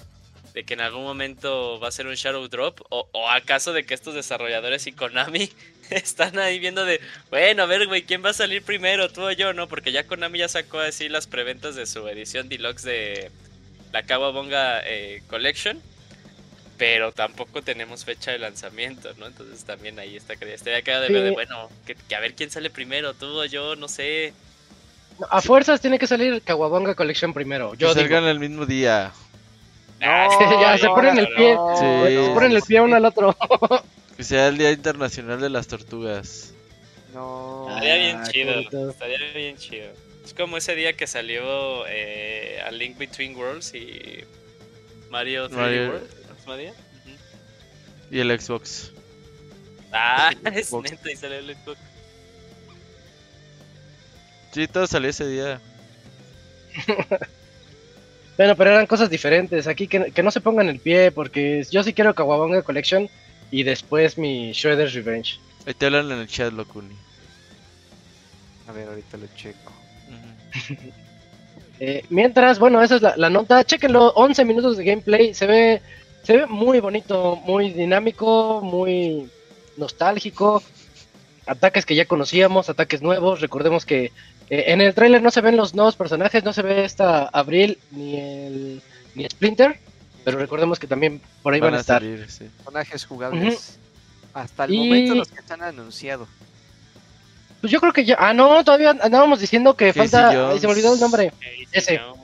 [0.53, 3.85] de que en algún momento va a ser un Shadow Drop, o, o acaso de
[3.85, 5.51] que estos desarrolladores y Konami
[5.91, 9.33] están ahí viendo de, bueno, a ver, güey, ¿quién va a salir primero, tú o
[9.33, 9.67] yo, no?
[9.69, 13.33] Porque ya Konami ya sacó así las preventas de su edición deluxe de
[13.95, 15.81] la Kawabonga eh, Collection,
[16.77, 19.27] pero tampoco tenemos fecha de lanzamiento, ¿no?
[19.27, 21.13] Entonces también ahí está que estaría quedado de, Sí.
[21.15, 24.33] ver de, bueno, que, que a ver quién sale primero, tú o yo, no sé.
[25.31, 27.71] A fuerzas tiene que salir Kawabonga Collection primero.
[27.71, 28.01] Que Yo digo.
[28.01, 29.13] salgan el mismo día.
[30.01, 31.57] Ya, se ponen el pie.
[31.79, 32.27] Sí.
[32.27, 33.35] Se ponen el pie uno al otro.
[34.17, 36.53] Que sea el Día Internacional de las Tortugas.
[37.15, 37.67] No.
[37.71, 39.87] Estaría bien Ah, chido, estaría bien chido.
[40.25, 44.25] Es como ese día que salió eh, A Link Between Worlds y
[45.11, 46.11] Mario 3D Mario- World.
[46.29, 46.71] ¿el mismo día?
[46.73, 47.17] Ujú.
[48.11, 48.93] Y el Xbox.
[49.93, 50.91] Ah, es Xbox.
[50.91, 51.79] neta y salió el Xbox.
[54.53, 55.61] Sí, todo salió ese día.
[58.37, 59.69] Bueno, pero eran cosas diferentes.
[59.69, 63.09] Aquí que, que no se pongan el pie, porque yo sí quiero Kawabonga Collection
[63.53, 65.39] y después mi Shredder's Revenge.
[65.65, 66.97] Ahí te hablan en el chat, Locuni.
[68.67, 69.73] A ver, ahorita lo checo.
[71.81, 73.65] Eh, mientras, bueno, esa es la, la nota.
[73.65, 75.35] Chequenlo, 11 minutos de gameplay.
[75.35, 75.83] Se ve,
[76.23, 79.29] se ve muy bonito, muy dinámico, muy
[79.77, 80.63] nostálgico.
[81.47, 83.41] Ataques que ya conocíamos, ataques nuevos.
[83.41, 84.13] Recordemos que
[84.51, 87.79] eh, en el tráiler no se ven los nuevos personajes, no se ve esta Abril
[87.91, 88.83] ni el
[89.17, 89.79] ni Splinter.
[90.25, 92.01] Pero recordemos que también por ahí van, a estar.
[92.01, 92.45] salir, sí.
[92.59, 93.79] Personajes jugables.
[94.33, 96.29] Hasta el Y- momento los que están anunciado.
[97.65, 98.17] Pues yo creo que ya.
[98.19, 100.59] Ah, no, todavía andábamos diciendo que Casey falta.
[100.61, 101.33] Se me olvidó el nombre.
[101.41, 101.97] Sí, Ese.
[101.99, 102.15] no.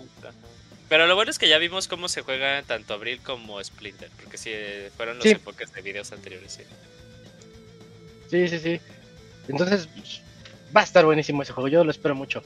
[0.91, 4.37] Pero lo bueno es que ya vimos cómo se juega tanto Abril como Splinter, porque
[4.37, 5.31] sí, eh, fueron los Sí.
[5.31, 6.53] enfoques de videos anteriores.
[6.53, 6.63] Sí.
[8.31, 8.81] Sí, sí, sí.
[9.49, 10.21] Entonces, pues,
[10.77, 12.43] va a estar buenísimo ese juego, yo lo espero mucho.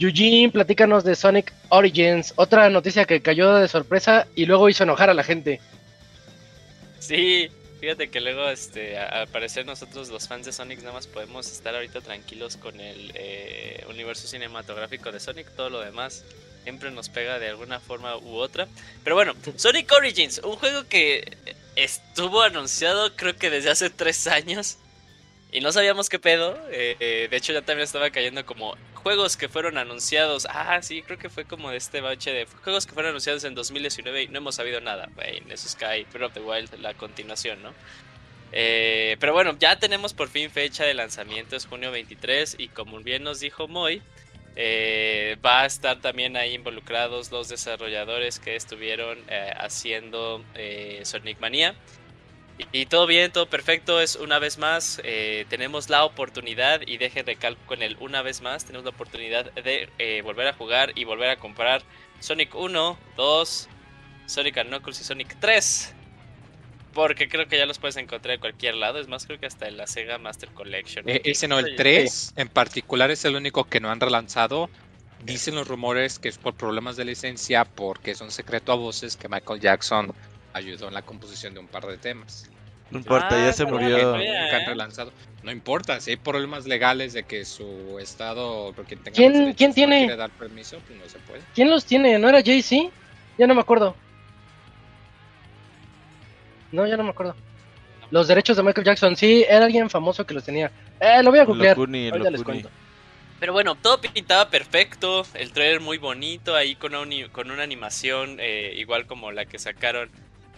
[0.00, 5.10] Eugene, platícanos de Sonic Origins, otra noticia que cayó de sorpresa y luego hizo enojar
[5.10, 5.60] a la gente.
[6.98, 7.52] Sí,
[7.82, 11.74] fíjate que luego, este, al parecer nosotros los fans de Sonic nada más podemos estar
[11.74, 16.24] ahorita tranquilos con el eh, universo cinematográfico de Sonic, todo lo demás
[16.62, 18.68] siempre nos pega de alguna forma u otra.
[19.02, 21.36] Pero bueno, Sonic Origins, un juego que
[21.74, 24.78] estuvo anunciado creo que desde hace tres años
[25.50, 26.56] y no sabíamos qué pedo.
[26.70, 30.46] eh, eh, de hecho ya también estaba cayendo como juegos que fueron anunciados.
[30.50, 33.54] Ah, sí, creo que fue como de este bache de juegos que fueron anunciados en
[33.54, 35.08] 2019 y no hemos sabido nada.
[35.18, 37.72] En eso Sky, Breath of the Wild, la continuación, ¿no?
[38.52, 43.00] Eh, pero bueno, ya tenemos por fin fecha de lanzamiento, es junio 23 y como
[43.00, 44.02] bien nos dijo Moy,
[44.54, 51.40] eh, va a estar también ahí involucrados los desarrolladores que estuvieron eh, haciendo eh, Sonic
[51.40, 51.74] Mania.
[52.58, 54.00] Y, y todo bien, todo perfecto.
[54.00, 58.40] Es una vez más, eh, tenemos la oportunidad, y dejen recalco con el una vez
[58.40, 61.82] más, tenemos la oportunidad de eh, volver a jugar y volver a comprar
[62.20, 63.68] Sonic 1, 2,
[64.26, 65.94] Sonic Knuckles y Sonic 3.
[66.92, 69.00] Porque creo que ya los puedes encontrar en cualquier lado.
[69.00, 71.08] Es más, creo que hasta en la Sega Master Collection.
[71.08, 74.68] Eh, ese no, el 3 en particular es el único que no han relanzado.
[75.24, 79.16] Dicen los rumores que es por problemas de licencia, porque es un secreto a voces
[79.16, 80.12] que Michael Jackson
[80.52, 82.48] ayudó en la composición de un par de temas.
[82.90, 83.96] No importa, Ah, ya se pero murió.
[83.96, 84.66] que Nunca han ¿eh?
[84.66, 85.12] relanzado.
[85.42, 89.70] No importa, si hay problemas legales de que su estado, porque tenga ¿Quién- derechos, quién
[89.70, 89.98] no tiene?
[90.00, 91.40] quiere dar permiso, pues no se puede.
[91.54, 92.18] ¿Quién los tiene?
[92.18, 92.90] ¿No era Jay-Z?
[93.38, 93.96] Ya no me acuerdo.
[96.70, 97.34] No, ya no me acuerdo.
[98.10, 100.70] Los derechos de Michael Jackson, sí, era alguien famoso que los tenía.
[101.00, 101.76] Eh, lo voy a googlear.
[101.76, 102.70] Locuni, Ahorita les cuento.
[103.40, 108.36] Pero bueno, todo pintaba perfecto, el trailer muy bonito, ahí con una, con una animación
[108.38, 110.10] eh, igual como la que sacaron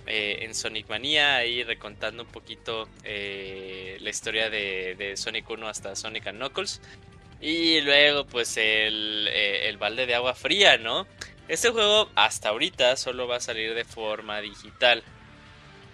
[0.06, 5.96] eh, en Sonic Mania, ahí recontando un poquito eh, la historia de, Sonic 1 hasta
[5.96, 6.80] Sonic Knuckles.
[7.40, 11.06] Y luego pues el, eh, el balde de agua fría, ¿no?
[11.48, 15.02] Este juego hasta ahorita solo va a salir de forma digital.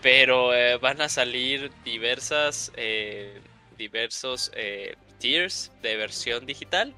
[0.02, 0.50] Pero
[0.80, 2.72] van a salir diversas,
[3.76, 4.50] diversos
[5.18, 6.94] tiers de versión digital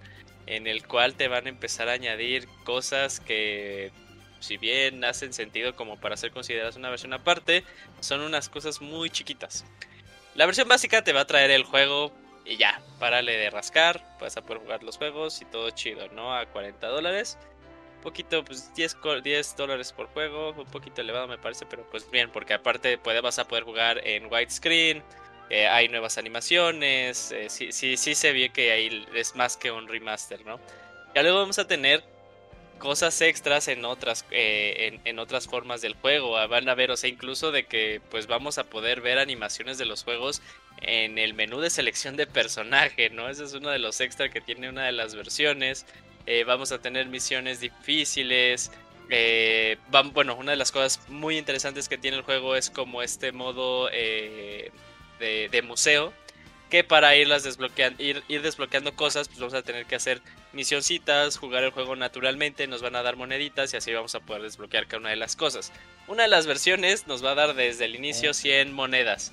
[0.47, 3.91] en el cual te van a empezar a añadir cosas que
[4.43, 7.65] si bien hacen sentido como para ser consideradas una versión aparte,
[8.01, 9.65] son unas cosas muy chiquitas.
[10.35, 12.13] La versión básica te va a traer el juego
[12.45, 16.35] y ya, párale de rascar, vas a poder jugar los juegos y todo chido, ¿no?
[16.35, 17.39] A 40 dólares.
[18.03, 22.11] Poquito, pues 10, co- 10 dólares por juego, un poquito elevado me parece, pero pues
[22.11, 25.05] bien, porque aparte puede, vas a poder jugar en widescreen,
[25.51, 29.71] eh, hay nuevas animaciones, eh, sí, sí, sí se ve que ahí es más que
[29.71, 30.59] un remaster, ¿no?
[31.15, 32.03] Ya luego vamos a tener
[32.83, 36.37] cosas extras en otras, eh, en, en otras formas del juego.
[36.37, 39.79] Ah, Van a ver, o sea, incluso de que pues vamos a poder ver animaciones
[39.79, 40.43] de los juegos
[40.81, 43.29] en el menú de selección de personaje, ¿no?
[43.29, 45.87] Ese es uno de los extras que tiene una de las versiones.
[46.27, 48.73] Eh, vamos a tener misiones difíciles.
[49.11, 53.03] eh, van- bueno, una de las cosas muy interesantes que tiene el juego es como
[53.03, 54.71] este modo eh,
[55.21, 56.13] de, de museo,
[56.73, 60.23] que para irlas desbloqueando, ir, ir desbloqueando cosas, pues vamos a tener que hacer
[60.55, 64.41] misioncitas, jugar el juego naturalmente, nos van a dar moneditas y así vamos a poder
[64.41, 65.71] desbloquear cada una de las cosas.
[66.09, 69.33] Una de las versiones nos va a dar desde el inicio 100 monedas.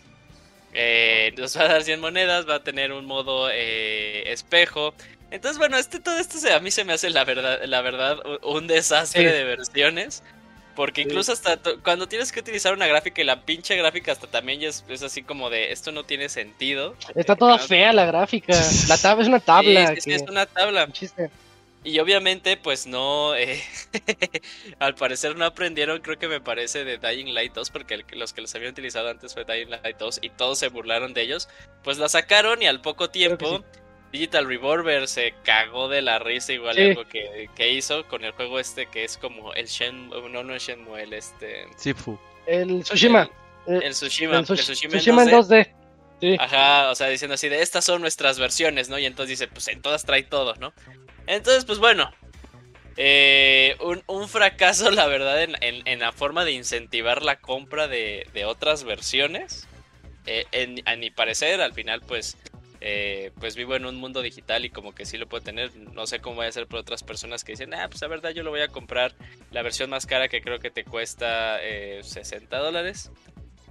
[0.74, 4.94] Eh, nos va a dar 100 monedas, va a tener un modo eh, espejo.
[5.32, 8.18] Entonces, bueno, este, todo esto se- a mí se me hace la verdad, la verdad
[8.44, 9.28] un desastre Sí.
[9.34, 10.24] de versiones.
[10.80, 14.64] Porque incluso hasta cuando tienes que utilizar una gráfica y la pinche gráfica hasta también
[14.64, 16.96] es, es así como de esto no tiene sentido.
[17.16, 18.54] Está toda fea la gráfica.
[18.88, 19.88] La tabla es una tabla.
[19.96, 20.90] Sí, sí, que- es una tabla.
[20.94, 21.30] chiste.
[21.84, 23.36] Y obviamente, pues no.
[23.36, 23.62] eh,
[24.80, 28.32] al parecer no aprendieron, creo que me parece, de Dying Light 2, porque el- los
[28.32, 31.50] que los habían utilizado antes fue Dying Light 2 y todos se burlaron de ellos.
[31.84, 33.66] Pues la sacaron y al poco tiempo.
[34.12, 36.82] Digital Revolver se cagó de la risa igual Sí.
[36.82, 40.56] algo que, que hizo con el juego este que es como el Shenmue, no, no
[40.56, 41.66] es Shenmue, el este...
[41.78, 42.18] Sifu.
[42.48, 43.30] El Tsushima.
[43.68, 45.48] El, Eh, el Tsushima, el el Tsushima, Tsushima en 2D.
[45.48, 45.74] 2D.
[46.22, 46.38] Sí.
[46.40, 48.98] Ajá, o sea, diciendo así de estas son nuestras versiones, ¿no?
[49.00, 50.74] Y entonces dice, pues en todas trae todo, ¿no?
[51.28, 52.12] Entonces, pues bueno,
[52.98, 57.88] eh, un, un fracaso, la verdad, en, en- en la forma de incentivar la compra
[57.88, 59.68] de, de otras versiones.
[60.26, 62.38] Eh, en- a mi parecer, al final, pues,
[62.82, 65.76] eh, pues vivo en un mundo digital y como que sí lo puedo tener.
[65.76, 68.30] No sé cómo vaya a ser por otras personas que dicen, ah, pues la verdad
[68.32, 69.14] yo lo voy a comprar
[69.52, 73.12] la versión más cara que creo que te cuesta eh, 60 dólares.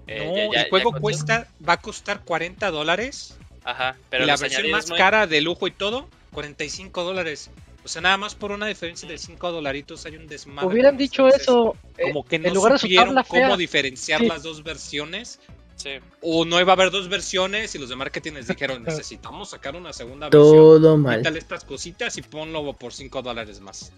[0.06, 3.36] Eh, No, ya- ya- el juego cuesta, va a costar 40 dólares.
[3.64, 7.50] Ajá, pero y la versión más muy- cara de lujo y todo, 45 dólares.
[7.84, 10.68] O sea, nada más por una diferencia de 5 dolaritos hay un desmadre.
[10.68, 11.76] Hubieran dicho eso.
[11.96, 14.26] eh, Como que no en lugar de su supieron tabla cómo diferenciar Sí.
[14.26, 15.40] las dos versiones.
[15.78, 15.92] Sí.
[16.22, 19.74] O no iba a haber dos versiones y los de marketing les dijeron, necesitamos sacar
[19.76, 20.52] una segunda versión.
[20.56, 21.18] Todo mal.
[21.18, 23.92] Quítale estas cositas y ponlo por 5 dólares más.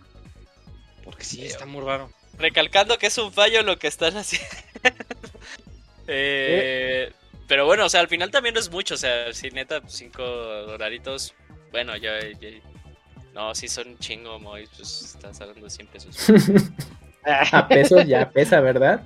[1.03, 2.11] Porque sí, está muy raro.
[2.39, 4.47] Recalcando que es un fallo lo que están haciendo.
[6.13, 7.13] Eh,
[7.47, 8.95] Pero bueno, o sea, al final también no es mucho.
[8.95, 11.35] O sea, si neta, 5 dolaritos.
[11.71, 12.11] Bueno, yo,
[12.41, 12.49] yo-
[13.35, 14.69] No, sí son un chingo, Moy.
[14.77, 16.17] Pues estás hablando de 100 pesos.
[17.53, 19.03] A pesos ya pesa, ¿verdad?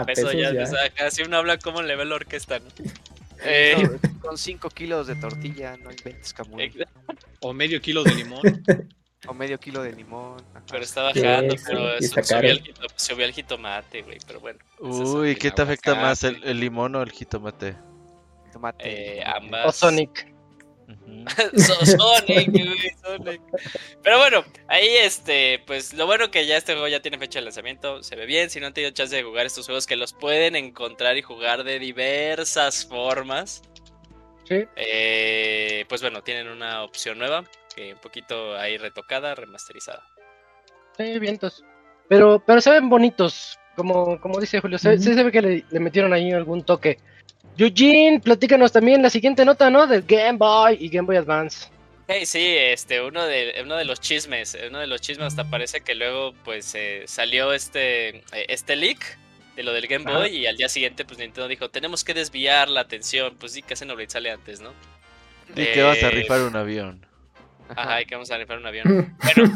[0.00, 0.62] A Peso pesos ya, ya.
[0.64, 2.66] o sea, casi uno habla como le ve la orquesta, ¿no?
[3.42, 3.76] Eh,
[4.20, 6.72] Con 5 kilos de tortilla, no inventes, Camuy.
[7.40, 8.40] O medio kilo de limón.
[9.28, 10.36] O medio kilo de limón.
[10.54, 10.64] ajá.
[10.70, 14.18] pero está Sí, bajando, sí, pero su- está subió, el, subió el jitomate, güey.
[14.26, 14.58] Pero bueno.
[14.80, 17.76] Uy, ¿qué te afecta más, el, el limón o el jitomate?
[18.52, 19.18] Tomate.
[19.18, 19.66] Eh, ambas.
[19.66, 20.32] O Sonic.
[21.56, 23.40] So- Sonic, güey, Sonic.
[24.02, 27.44] Pero bueno, ahí este, pues lo bueno que ya este juego ya tiene fecha de
[27.46, 30.12] lanzamiento, se ve bien, si no han tenido chance de jugar estos juegos que los
[30.12, 33.62] pueden encontrar y jugar de diversas formas,
[34.44, 34.64] Sí.
[34.76, 40.04] eh, pues bueno, tienen una opción nueva, que un poquito ahí retocada, remasterizada.
[40.96, 41.64] Sí, vientos.
[42.08, 43.58] Pero, pero se ven bonitos.
[43.74, 46.98] Como, como dice Julio, se, se ve que le, le metieron ahí algún toque.
[47.58, 49.86] Eugene, platícanos también la siguiente nota, ¿no?
[49.86, 51.68] Del Game Boy y Game Boy Advance.
[52.08, 55.80] Hey, sí, este, uno de, uno de los chismes, uno de los chismes hasta parece
[55.80, 59.18] que luego pues eh, salió este, eh, este leak
[59.56, 60.18] de lo del Game Ajá.
[60.20, 63.62] Boy y al día siguiente pues Nintendo dijo, tenemos que desviar la atención, pues sí,
[63.62, 64.70] que Xenoblade sale antes, ¿no?
[65.56, 67.04] Y que vas a Eh, rifar un avión.
[67.74, 69.16] Ajá, y que vamos a rifar un avión.
[69.34, 69.52] Bueno,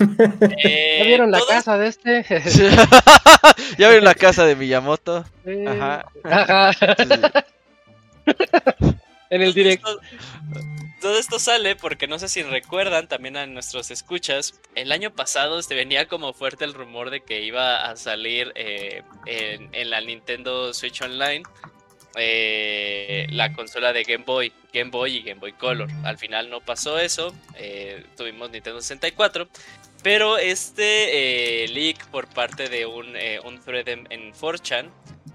[0.65, 2.25] eh, ¿Ya vieron la casa de este?
[3.79, 5.25] ¿Ya vieron la casa de Miyamoto?
[5.69, 6.07] Ajá.
[6.25, 6.73] Ajá.
[9.31, 9.85] En el todo direct.
[9.87, 10.01] esto-
[11.01, 14.61] Todo esto sale porque no sé si recuerdan también a nuestros escuchas.
[14.75, 19.03] El año pasado este, venía como fuerte el rumor de que iba a salir eh,
[19.25, 21.43] en, la Nintendo Switch Online
[22.17, 25.89] eh, la consola de Game Boy, Game Boy y Game Boy Color.
[26.05, 27.35] Al final no pasó eso.
[27.57, 29.49] eh, tuvimos Nintendo 64.
[30.03, 33.15] Pero este leak por parte de un,
[33.45, 34.91] un thread en, en 4chan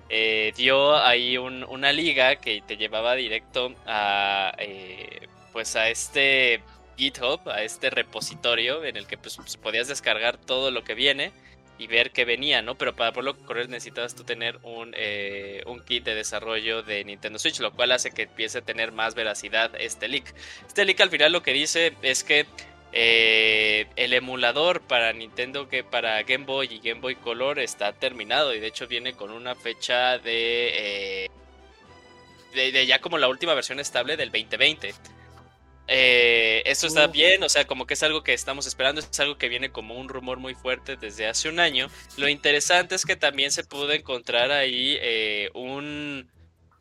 [0.10, 6.62] eh, dio ahí un- una liga que te llevaba directo a eh, pues a este
[6.98, 11.32] GitHub, a este repositorio en el que pues, pues, podías descargar todo lo que viene
[11.78, 12.76] y ver qué venía, ¿no?
[12.76, 17.38] Pero para poderlo correr necesitabas tú tener un, eh, un kit de desarrollo de Nintendo
[17.38, 20.34] Switch, lo cual hace que empiece a tener más veracidad este leak.
[20.68, 22.46] Este leak al final lo que dice es que
[22.98, 28.56] eh, el emulador para Nintendo que para Game Boy y Game Boy Color está terminado
[28.56, 31.30] y de hecho viene con una fecha de, eh,
[32.54, 34.94] de, de ya como la última versión estable del 2020.
[35.88, 39.38] Eh, esto está bien, o sea, como que es algo que estamos esperando, es algo
[39.38, 41.90] que viene como un rumor muy fuerte desde hace un año.
[42.18, 46.32] Lo interesante es que también se pudo encontrar ahí eh, un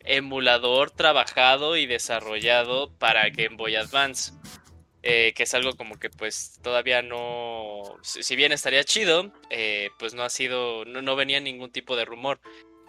[0.00, 4.32] emulador trabajado y desarrollado para Game Boy Advance.
[5.04, 10.14] Eh, que es algo como que pues todavía no, si bien estaría chido, eh, pues
[10.14, 12.40] no ha sido, no, no venía ningún tipo de rumor.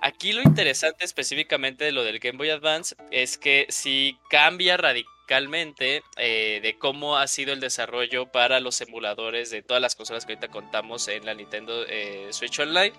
[0.02, 6.04] Aquí lo interesante específicamente de lo del Game Boy Advance es que sí cambia radicalmente
[6.18, 10.34] eh, de cómo ha sido el desarrollo para los emuladores de todas las consolas que
[10.34, 11.86] ahorita contamos en la Nintendo
[12.32, 12.94] Switch Online.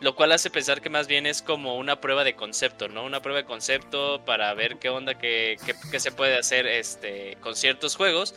[0.00, 3.04] Lo cual hace pensar que más bien es como una prueba de concepto, ¿no?
[3.04, 7.36] Una prueba de concepto para ver qué onda, qué, qué- qué se puede hacer este,
[7.40, 8.32] con ciertos juegos.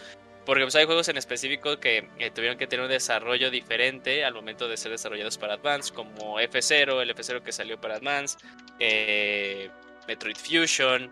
[0.45, 4.33] Porque pues, hay juegos en específico que eh, tuvieron que tener un desarrollo diferente al
[4.33, 8.37] momento de ser desarrollados para Advance, como F0, el F0 que salió para Advance,
[8.79, 9.69] eh,
[10.07, 11.11] Metroid Fusion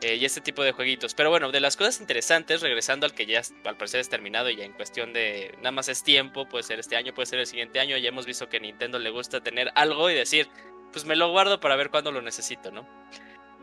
[0.00, 1.14] eh, y este tipo de jueguitos.
[1.14, 4.56] Pero bueno, de las cosas interesantes, regresando al que ya al parecer es terminado y
[4.56, 7.46] ya en cuestión de nada más es tiempo, puede ser este año, puede ser el
[7.46, 10.48] siguiente año, ya hemos visto que a Nintendo le gusta tener algo y decir,
[10.92, 12.88] pues me lo guardo para ver cuándo lo necesito, ¿no?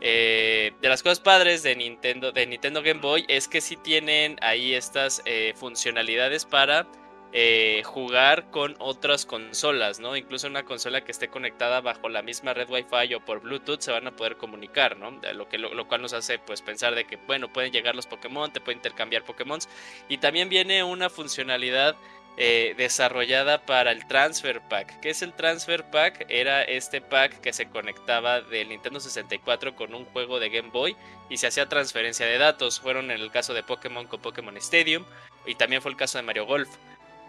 [0.04, 4.36] Eh, de las cosas padres de Nintendo, de Nintendo Game Boy es que sí tienen
[4.42, 6.88] ahí estas eh, funcionalidades para
[7.32, 10.16] eh, jugar con otras consolas, ¿no?
[10.16, 13.92] Incluso una consola que esté conectada bajo la misma red Wi-Fi o por Bluetooth se
[13.92, 15.20] van a poder comunicar, ¿no?
[15.34, 18.08] Lo, que, lo, lo cual nos hace pues pensar de que, bueno, pueden llegar los
[18.08, 19.60] Pokémon, te pueden intercambiar Pokémon.
[20.08, 21.94] Y también viene una funcionalidad
[22.38, 25.00] eh, desarrollada para el Transfer Pack.
[25.00, 26.26] ¿Qué es el Transfer Pack?
[26.28, 30.96] Era este pack que se conectaba del Nintendo 64 con un juego de Game Boy
[31.28, 32.80] y se hacía transferencia de datos.
[32.80, 35.04] Fueron en el caso de Pokémon con Pokémon Stadium
[35.46, 36.68] y también fue el caso de Mario Golf.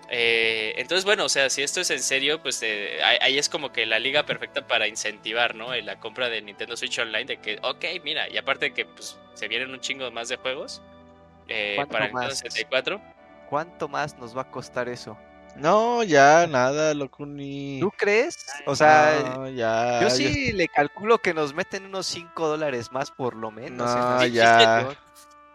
[0.09, 3.71] Eh, entonces, bueno, o sea, si esto es en serio, pues eh, ahí, es como
[3.71, 5.73] que la liga perfecta para incentivar, ¿no?
[5.73, 8.85] En la compra de Nintendo Switch Online, de que, ok, mira, y aparte de que
[8.85, 10.81] pues, se vienen un chingo más de juegos
[11.47, 12.39] eh, ¿Cuánto para el Nintendo más?
[12.39, 13.01] 64.
[13.53, 15.15] ¿Cuánto más nos va a costar eso?
[15.57, 17.77] No, ya, nada, Locuni.
[17.81, 18.35] ¿Tú crees?
[18.65, 19.99] O sea, No, ya.
[20.01, 23.91] yo ya- sí le calculo que nos meten unos 5 dólares más por lo menos.
[23.91, 24.89] en No, ya.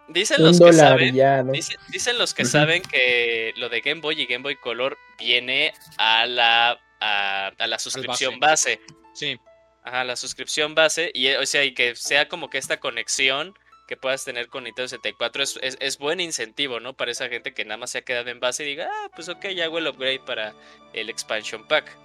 [0.06, 1.50] Dicen los que saben, ya, ¿no?
[1.50, 5.72] Dice- dicen los que saben que lo de Game Boy y Game Boy Color viene
[5.96, 8.80] a la, a, a la suscripción base.
[9.12, 9.36] Sí,
[9.82, 11.10] Ajá, la suscripción base.
[11.14, 13.54] Y eh, o sea, y que sea como que esta conexión
[13.88, 16.92] que puedas tener con Nintendo 64 es, es, es buen incentivo, ¿no?
[16.92, 19.28] Para esa gente que nada más se ha quedado en base y diga, ah, pues
[19.30, 20.54] ok, ya hago el upgrade para
[20.92, 21.96] el expansion pack.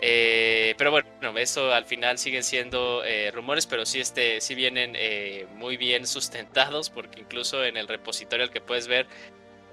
[0.00, 1.08] Eh, pero bueno,
[1.38, 6.06] eso al final siguen siendo eh, rumores, pero sí, este, sí vienen eh, muy bien
[6.06, 9.08] sustentados, porque incluso en el repositorio al que puedes ver,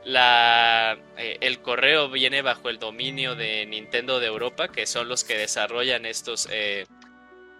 [0.04, 5.38] la, el correo viene bajo el dominio de Nintendo de Europa, que son los que
[5.38, 6.48] desarrollan estos,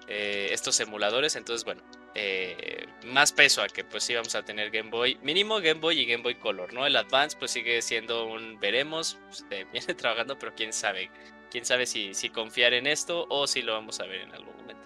[0.08, 1.36] estos emuladores.
[1.36, 1.82] Entonces, bueno,
[2.18, 6.00] eh, más peso a que pues sí vamos a tener Game Boy, mínimo Game Boy
[6.00, 6.86] y Game Boy Color, ¿no?
[6.86, 11.12] El Advance pues sigue siendo un veremos, se viene trabajando, pero quién sabe,
[11.52, 14.56] quién sabe si, si confiar en esto o si lo vamos a ver en algún
[14.56, 14.82] momento.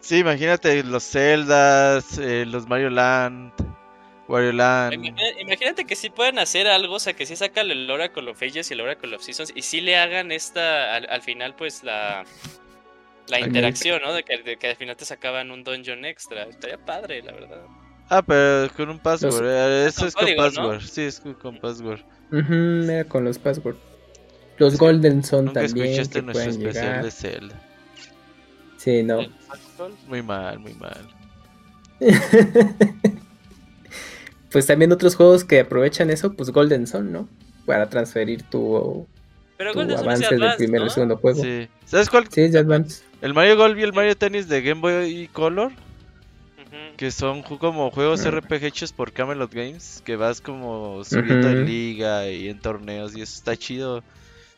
[0.00, 3.52] Sí, imagínate los Zeldas, eh, los Mario Land,
[4.26, 4.94] Wario Land.
[5.38, 8.70] Imagínate que sí puedan hacer algo, o sea, que sí sacan el Oracle of Ages
[8.70, 12.24] y el Oracle of Seasons y sí le hagan esta, al, al final, pues la,
[13.28, 14.12] la interacción, ¿no?
[14.12, 16.44] De que, de que al final te sacaban un dungeon extra.
[16.44, 17.62] Estaría padre, la verdad.
[18.10, 19.32] Ah, pero con un password.
[19.32, 20.48] Los- eh, Eso Con es con código, ¿no?
[20.48, 20.80] password.
[20.82, 22.00] Sí, es con, con password.
[22.32, 23.78] Ujú, era con los passwords.
[24.58, 27.04] Los Golden son Nunca también escuchaste que nuestro especial llegar.
[27.04, 27.62] de Zelda.
[28.76, 29.20] Sí, no.
[30.08, 31.08] Muy mal, muy mal.
[34.50, 37.28] pues también otros juegos que aprovechan eso, pues Golden son, ¿no?
[37.66, 39.06] Para transferir tu,
[39.56, 40.86] Pero tu Sun avance del primer ¿no?
[40.86, 41.42] y segundo juego.
[41.42, 41.68] Sí, Sí.
[41.84, 42.24] ¿Sabes cuál?
[42.34, 43.02] es de Advance.
[43.22, 45.72] El Mario Golf y el Mario Tennis de Game Boy Color.
[46.96, 48.28] Que son como juegos Mm.
[48.28, 50.02] RPG hechos por Camelot Games.
[50.04, 53.16] Que vas como subiendo en liga y en torneos.
[53.16, 54.02] Y eso está chido.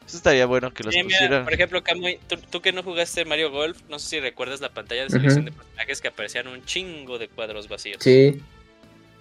[0.06, 1.44] Eso estaría bueno que los Sí, mira, pusieran.
[1.44, 4.70] por ejemplo, Kamui, tú, tú que no jugaste Mario Golf, no sé si recuerdas la
[4.70, 7.98] pantalla de selección de personajes que aparecían un chingo de cuadros vacíos.
[8.02, 8.40] Sí.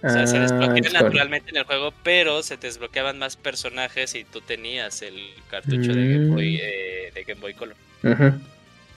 [0.02, 3.36] O sea, se Ah, desbloquean con- naturalmente en el juego, pero se te desbloqueaban más
[3.36, 5.14] personajes y tú tenías el
[5.48, 6.58] cartucho de, Game Boy, Mm.
[6.60, 7.76] eh, de Game Boy Color.
[8.02, 8.32] Ujú.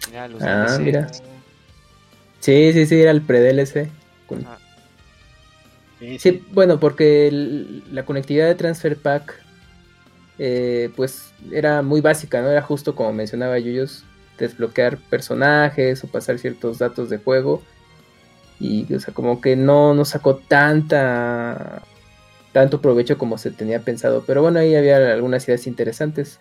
[0.10, 0.84] Mira, los Ah, DLC.
[0.84, 1.12] mira.
[2.40, 3.90] Sí, sí, sí, era el pre-DLC.
[6.20, 9.40] Sí, bueno, porque el- la conectividad de Transfer Pack,
[10.38, 12.50] eh, pues era muy básica, ¿no?
[12.50, 14.04] Era justo como mencionaba Yuyos,
[14.38, 17.62] desbloquear personajes o pasar ciertos datos de juego.
[18.60, 21.82] Y, o sea, como que no, no sacó tanta
[22.52, 24.24] tanto provecho como se tenía pensado.
[24.28, 26.40] Pero bueno, ahí había algunas ideas interesantes.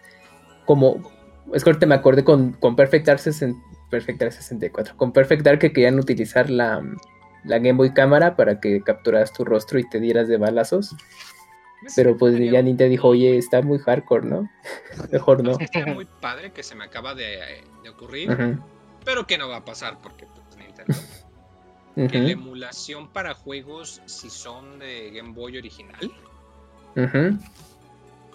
[0.67, 1.11] Como,
[1.53, 3.61] es que ahorita me acordé con, con Perfect Dark 60
[3.93, 4.97] Perfect Dark 64.
[4.97, 6.83] Con Perfect Dark que querían utilizar la,
[7.45, 10.97] la Game Boy cámara para que capturaras tu rostro y te dieras de balazos.
[11.95, 14.51] Pero pues ya Nintendo dijo, oye, está muy hardcore, ¿no?
[15.13, 15.59] Mejor no.
[15.59, 17.39] Estaría muy padre que se me acaba de,
[17.83, 18.59] de ocurrir,
[19.05, 20.95] pero que no va a pasar porque pues, Nintendo.
[22.11, 26.11] Que la emulación para juegos, si son de Game Boy original,
[26.97, 27.39] ujú.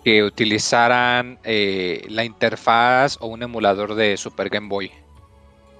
[0.04, 4.92] Que utilizaran eh, la interfaz o un emulador de Super Game Boy.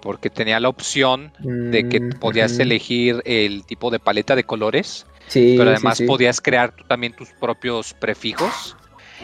[0.02, 5.06] Porque tenía la opción de que Mm, podías elegir el tipo de paleta de colores,
[5.28, 6.06] Sí, pero sí, además sí.
[6.06, 8.76] podías crear tú también tus propios prefijos.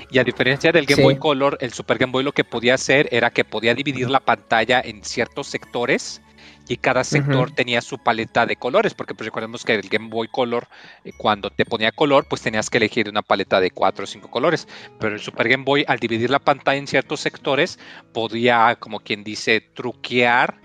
[0.10, 1.04] Y a diferencia del Game Sí.
[1.04, 4.20] Boy Color, el Super Game Boy lo que podía hacer era que podía dividir la
[4.20, 6.22] pantalla en ciertos sectores
[6.68, 10.28] y cada sector tenía su paleta de colores, porque pues recordemos que el Game Boy
[10.30, 10.68] Color,
[11.04, 14.30] eh, cuando te ponía color, pues tenías que elegir una paleta de cuatro o cinco
[14.30, 14.68] colores,
[15.00, 17.80] pero el Super Game Boy al dividir la pantalla en ciertos sectores
[18.14, 20.62] podía, como quien dice, truquear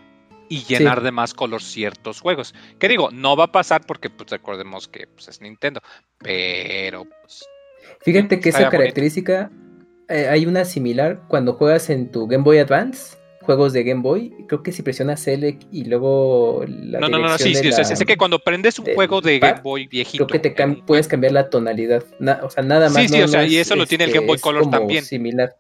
[0.49, 2.55] y llenar de más color ciertos juegos.
[2.79, 5.81] Que digo, no va a pasar porque pues recordemos que pues, es Nintendo,
[6.19, 7.45] pero pues,
[8.01, 9.51] Fíjate que esa característica
[10.09, 13.18] eh, hay una similar cuando juegas en tu Game Boy Advance,
[13.49, 14.31] juegos de Game Boy.
[14.47, 17.77] Creo que si presionas Select y luego la no, no, no, no, sí, dirección sí,
[17.79, 20.27] de o sea, la- sé que cuando prendes un juego de pad, Game Boy viejito,
[20.27, 22.05] creo que te cam- puedes cambiar la tonalidad.
[22.21, 23.01] Na- o sea, nada más.
[23.03, 24.37] Sí, sí, no- o sea, no y es, eso lo tiene el este, Game Boy
[24.37, 25.03] es Color como también.
[25.03, 25.57] Similar.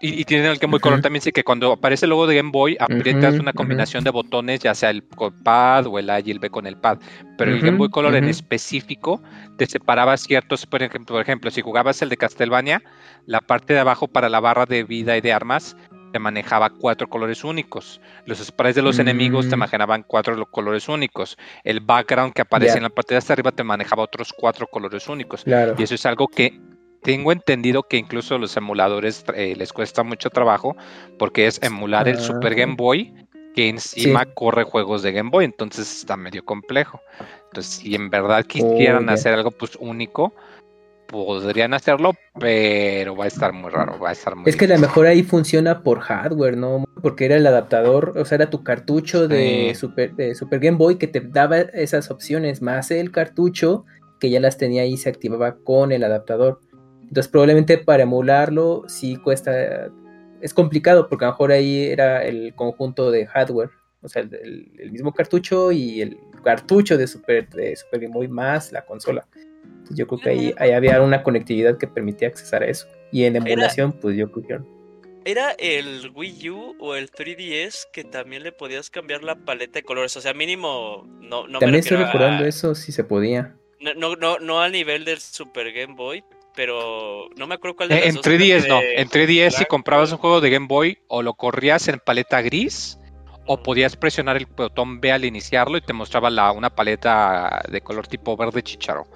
[0.00, 2.36] Y, y tiene el Game Boy Color también, sí que cuando aparece el logo de
[2.36, 5.02] Game Boy, aprietas una combinación de botones, ya sea el
[5.42, 6.98] pad o el A y el B con el pad.
[7.36, 9.20] Pero el Game Boy Color en específico
[9.56, 12.80] te separaba ciertos, por ejemplo, por ejemplo, si jugabas el de Castlevania,
[13.26, 15.76] la parte de abajo para la barra de vida y de armas
[16.18, 18.00] te manejaba cuatro colores únicos.
[18.26, 19.60] Los sprays de los enemigos te Mm.
[19.60, 21.38] manejaban cuatro lo- colores únicos.
[21.62, 22.78] El background que aparecía Ya.
[22.78, 25.44] en la parte de hasta arriba te manejaba otros cuatro colores únicos.
[25.44, 25.76] Claro.
[25.78, 26.58] Y eso es algo que
[27.02, 30.76] tengo entendido que incluso los emuladores eh, les cuesta mucho trabajo
[31.20, 32.56] porque es emular el Super Ah.
[32.56, 33.14] Game Boy
[33.54, 37.00] que encima corre juegos de Game Boy, entonces está medio complejo.
[37.46, 39.12] Entonces, si en verdad quisieran Oh, ya.
[39.14, 40.32] hacer algo pues único,
[41.08, 44.68] podrían hacerlo, pero va a estar muy raro, va a estar muy Es que a
[44.68, 44.88] lo difícil.
[44.88, 46.84] mejor ahí funciona por hardware, ¿no?
[47.02, 49.80] Porque era el adaptador, o sea, era tu cartucho de, Sí.
[49.80, 53.84] Super, de Super Game Boy que te daba esas opciones, más el cartucho
[54.20, 56.60] que ya las tenía ahí se activaba con el adaptador.
[57.02, 59.88] Entonces probablemente para emularlo sí cuesta,
[60.42, 63.70] es complicado porque a lo mejor ahí era el conjunto de hardware,
[64.02, 68.12] o sea, el, el- el mismo cartucho y el cartucho de Super, de Super Game
[68.14, 69.26] Boy más la consola.
[69.88, 72.86] Entonces yo creo que ahí, ahí había una conectividad que permitía accesar a eso.
[73.10, 74.78] Y en emulación, pues yo creo que
[75.24, 79.82] ¿Era el Wii U o el 3DS que también le podías cambiar la paleta de
[79.82, 80.16] colores?
[80.16, 83.54] O sea, mínimo, no, no me También estoy a- recordando eso, si se podía.
[83.80, 86.22] No, no, no, no al nivel del Super Game Boy,
[86.54, 89.50] pero no me acuerdo cuál de Eh, las En dos 3DS era no, en 3DS
[89.58, 92.98] si comprabas un juego de Game Boy o lo corrías en paleta gris
[93.46, 97.80] o podías presionar el botón B al iniciarlo y te mostraba la, una paleta de
[97.80, 99.06] color tipo verde chicharo.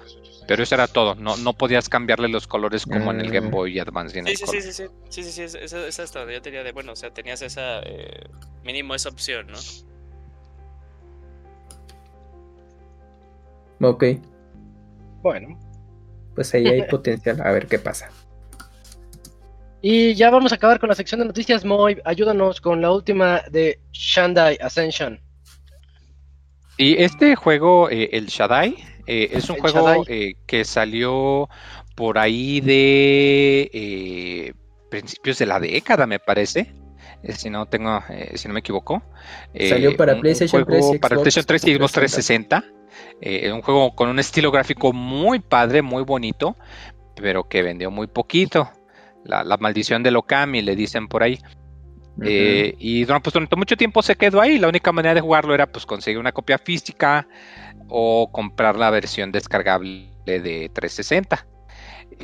[0.47, 3.51] Pero eso era todo, no, no podías cambiarle los colores como en el Game Mm.
[3.51, 4.21] Boy Advance.
[4.25, 6.63] Sí, sí, sí, sí, sí, sí, sí, sí, esa, esa, esa hasta donde yo tenía
[6.63, 8.27] de, bueno, o sea, tenías esa, eh,
[8.63, 9.57] mínimo esa opción, ¿no?
[13.89, 14.03] Ok,
[15.21, 15.57] Bueno,
[16.35, 18.09] pues ahí hay potencial, a ver qué pasa.
[19.81, 21.65] y ya vamos a acabar con la sección de noticias.
[21.65, 25.19] Moy, ayúdanos con la última de Shandai Ascension.
[26.77, 28.75] Y este juego, eh, el Shaddai,
[29.07, 31.49] eh, es un juego eh, que salió
[31.95, 34.53] por ahí de eh,
[34.89, 36.73] principios de la década, me parece.
[37.35, 38.01] si no tengo,
[38.35, 39.01] si no me equivoco.
[39.69, 42.63] Salió para un- PlayStation juego 3 y para Xbox PlayStation 3 y Xbox 360.
[43.21, 46.55] Eh, un juego con un estilo gráfico muy padre, muy bonito,
[47.15, 48.69] pero que vendió muy poquito.
[49.23, 51.39] La, la maldición de Okami, le dicen por ahí.
[52.21, 54.59] Eh, y durante, pues, durante mucho tiempo se quedó ahí.
[54.59, 57.27] La única manera de jugarlo era pues conseguir una copia física
[57.89, 61.47] o comprar la versión descargable de 360.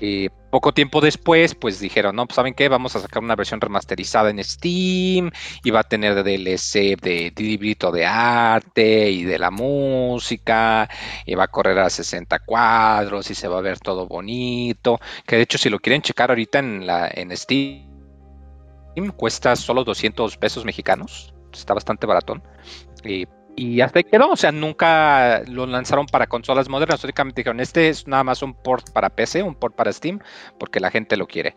[0.02, 3.60] Y poco tiempo después, pues dijeron, no, pues saben qué, vamos a sacar una versión
[3.60, 5.32] remasterizada en Steam
[5.64, 10.90] y va a tener DLC de, de librito de arte y de la música
[11.26, 15.00] y va a correr a 60 cuadros y se va a ver todo bonito.
[15.26, 17.90] Que de hecho, si lo quieren checar ahorita en, la, en Steam,
[19.16, 21.34] cuesta solo 200 pesos mexicanos.
[21.52, 22.44] Está bastante baratón.
[23.04, 23.26] Y,
[23.60, 24.30] y hasta ahí quedó.
[24.30, 27.04] O sea, nunca lo lanzaron para consolas modernas.
[27.04, 30.20] Únicamente dijeron, este es nada más un port para PC, un port para Steam,
[30.58, 31.56] porque la gente lo quiere.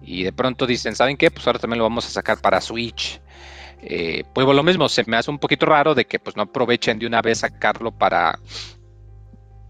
[0.00, 1.28] Y de pronto dicen, ¿saben qué?
[1.32, 3.20] Pues ahora también lo vamos a sacar para Switch.
[3.82, 7.00] Eh, pues lo mismo, se me hace un poquito raro de que pues no aprovechen
[7.00, 8.38] de una vez sacarlo para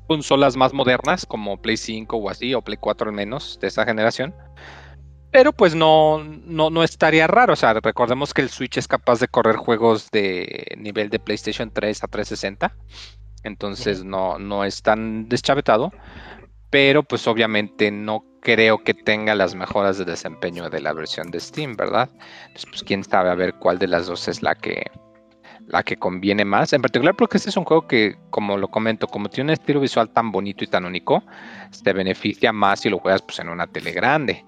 [0.07, 3.86] consolas más modernas como Play 5 o así, o Play 4 al menos de esa
[3.86, 4.35] generación.
[5.31, 7.52] Pero pues no, no, no estaría raro.
[7.52, 11.70] O sea, recordemos que el Switch es capaz de correr juegos de nivel de PlayStation
[11.70, 12.74] 3 a 360.
[13.44, 15.93] Entonces no, no es tan deschavetado.
[16.70, 21.40] Pero pues obviamente no creo que tenga las mejoras de desempeño de la versión de
[21.40, 22.09] Steam, ¿verdad?
[22.43, 24.85] Entonces, pues quién sabe a ver cuál de las dos es la que
[25.70, 26.73] la que conviene más.
[26.73, 29.81] En particular porque este es un juego que, como lo comento, como tiene un estilo
[29.81, 31.23] visual tan bonito y tan único,
[31.85, 34.44] te beneficia más si lo juegas pues, en una tele grande.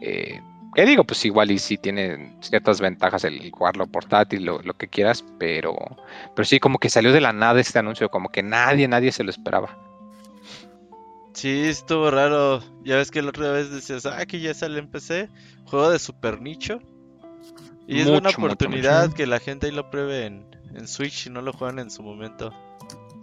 [0.00, 0.40] Eh,
[0.74, 1.04] ¿Qué digo?
[1.04, 5.76] Pues igual y sí tiene ciertas ventajas el jugarlo portátil, lo, lo que quieras, pero,
[6.34, 9.22] pero sí como que salió de la nada este anuncio, como que nadie, nadie se
[9.22, 9.78] lo esperaba.
[11.32, 12.60] Sí, estuvo raro.
[12.84, 15.28] Ya ves que la otra vez decías, ah, que ya sale en PC.
[15.64, 16.78] Juego de super nicho.
[17.86, 19.16] Y es una Mucho, mucho, oportunidad mucho.
[19.16, 22.02] que la gente ahí lo pruebe en, en Switch y no lo juegan en su
[22.02, 22.52] momento.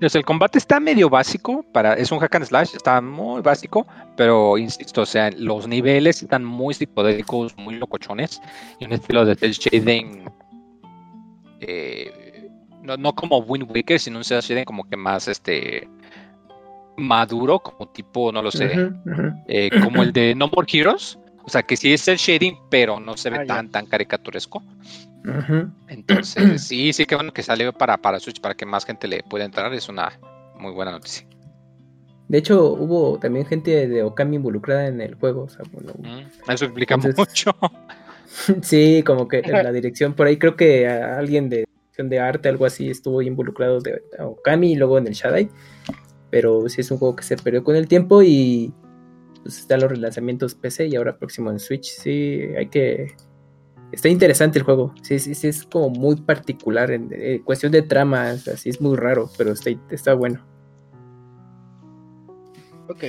[0.02, 3.86] Entonces, el combate está medio básico, para, es un hack and slash, está muy básico,
[4.18, 8.41] pero insisto, o sea, los niveles están muy psicodélicos, muy locochones,
[8.80, 10.23] y un estilo de cel shading,
[11.60, 12.49] eh,
[12.82, 15.88] no, no como Wind Waker, sino un shading como que más este
[16.98, 18.90] maduro, como tipo, no lo sé,
[19.49, 22.99] eh, como el de No More Heroes, o sea, que sí es el shading, pero
[22.99, 24.64] no se ve Ah, tan, tan caricaturesco.
[25.88, 29.23] Entonces, sí, sí, que bueno que salió para, para Switch, para que más gente le
[29.23, 30.11] pueda entrar, es una
[30.60, 31.27] muy buena noticia.
[32.27, 35.43] De hecho, hubo también gente de Okami involucrada en el juego.
[35.43, 37.52] O sea, bueno, Mm, Eso explica Entonces- mucho.
[38.61, 42.48] sí, como que en la dirección por ahí creo que alguien de dirección de arte,
[42.49, 45.49] algo así, estuvo involucrado de Okami y luego en el Shadai.
[46.30, 48.73] Pero sí es un juego que se perdió con el tiempo y
[49.43, 51.85] pues están los relanzamientos PC y ahora próximo en Switch.
[51.91, 53.14] Sí, hay que.
[53.91, 54.93] Está interesante el juego.
[55.01, 58.30] Sí, sí, sí, es como muy particular en eh, cuestión de trama.
[58.31, 60.45] Así es muy raro, pero está, está bueno.
[62.89, 63.03] Ok.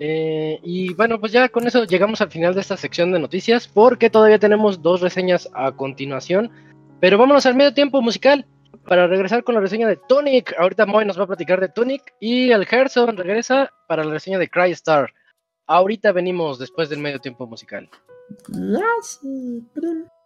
[0.00, 3.66] Eh, y bueno, pues ya con eso llegamos al final de esta sección de noticias,
[3.66, 6.50] porque todavía tenemos dos reseñas a continuación.
[7.00, 8.46] Pero vámonos al medio tiempo musical
[8.86, 10.54] para regresar con la reseña de Tonic.
[10.58, 14.38] Ahorita Moy nos va a platicar de Tonic y el Gerson regresa para la reseña
[14.38, 15.12] de Crystar.
[15.66, 17.88] Ahorita venimos después del medio tiempo musical.
[18.54, 20.17] Ah,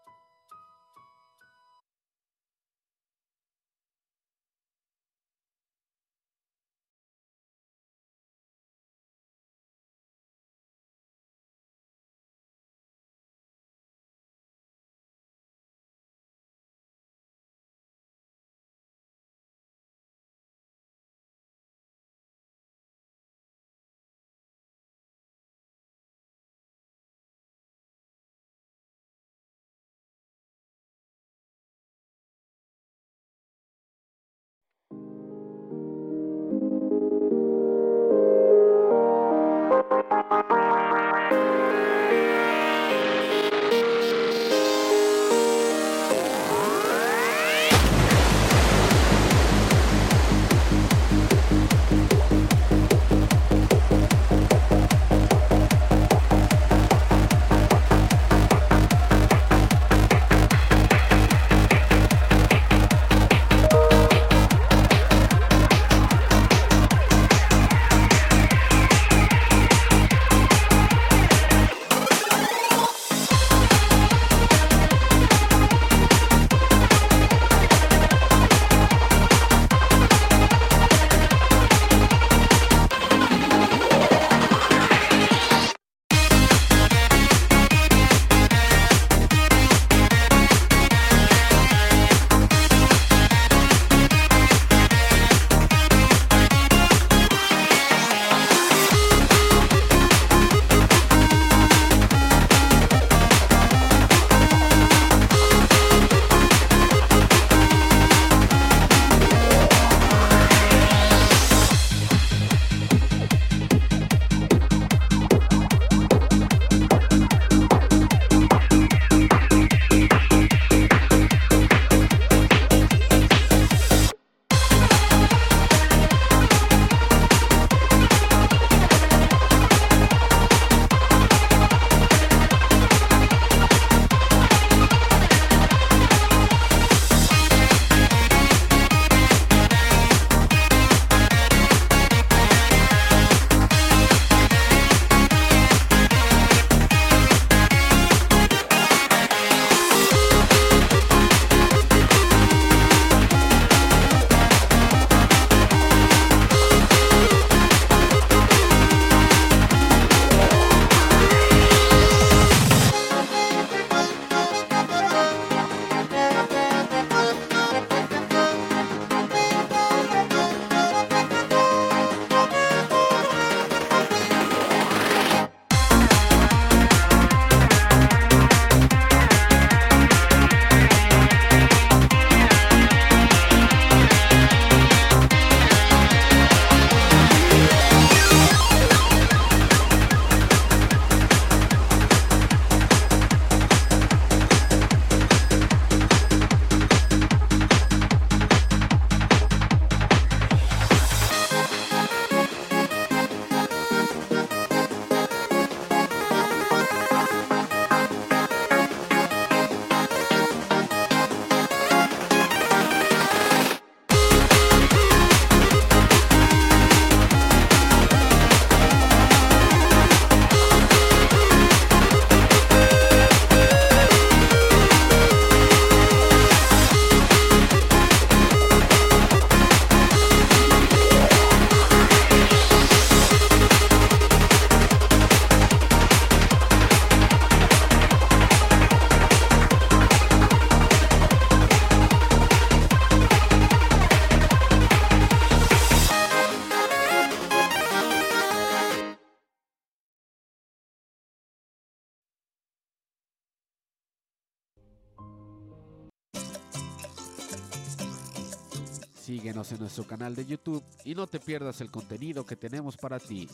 [259.70, 263.48] En nuestro canal de YouTube y no te pierdas el contenido que tenemos para ti.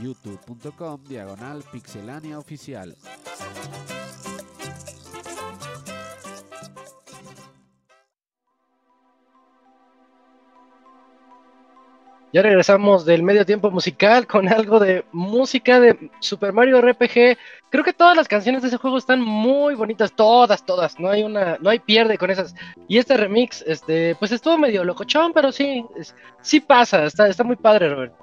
[0.00, 2.96] youtube.com diagonal pixelania oficial.
[12.32, 17.36] Ya regresamos del medio tiempo musical con algo de música de Super Mario RPG.
[17.70, 21.00] Creo que todas las canciones de ese juego están muy bonitas, todas, todas.
[21.00, 22.54] No hay una, no hay pierde con esas.
[22.86, 25.84] Y este remix, este, pues estuvo medio locochón, pero sí,
[26.40, 28.14] sí pasa, está, está muy padre, Robert.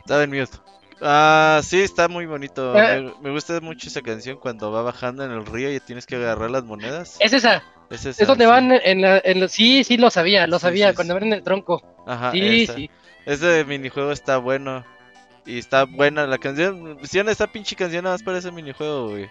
[0.00, 0.69] Estaba en mute.
[1.02, 2.76] Ah, sí, está muy bonito.
[2.78, 3.00] Eh.
[3.02, 6.16] Me, me gusta mucho esa canción cuando va bajando en el río y tienes que
[6.16, 7.16] agarrar las monedas.
[7.20, 8.50] Es esa, Es, esa, es donde sí.
[8.50, 11.24] van en la, en la- sí, sí lo sabía, lo Sí, sabía, sí, cuando van
[11.24, 11.82] en el tronco.
[12.06, 12.74] Ajá, Sí, esa.
[12.74, 12.90] sí.
[13.26, 14.84] Ese minijuego está bueno.
[15.46, 16.98] Y está buena la canción.
[16.98, 19.28] Pusieron esta pinche canción nada más para ese minijuego, güey.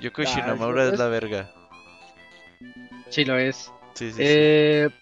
[0.00, 1.50] Yoko Ah, Shimamura sí, es la verga.
[3.10, 3.70] Sí lo es.
[3.94, 4.94] Sí, sí, sí.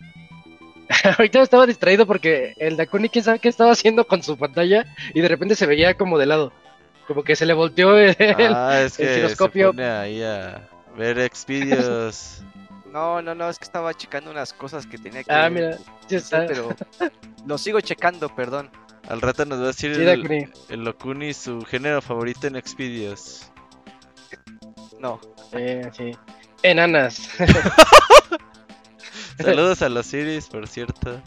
[1.19, 5.21] Ahorita estaba distraído porque el Dakuni, quién sabe qué estaba haciendo con su pantalla y
[5.21, 6.53] de repente se veía como de lado.
[7.07, 8.15] Como que se le volteó el...
[8.55, 9.71] Ah, es el que se giroscopio.
[9.71, 12.43] pone ahí a ver Xvideos.
[12.91, 16.17] No, no, no, es que estaba checando unas cosas que tenía que Ah, mira, sí
[16.17, 16.45] está.
[16.45, 16.75] pero
[17.47, 18.69] lo sigo checando, perdón.
[19.09, 20.47] Al rato nos va a decir Sí, el, Dakuni.
[20.71, 23.49] el Lokuni su género favorito en Xvideos.
[24.99, 25.21] No.
[25.53, 26.11] Eh, sí.
[26.65, 27.29] Enanas.
[29.43, 31.21] Saludos a los Siris, por cierto.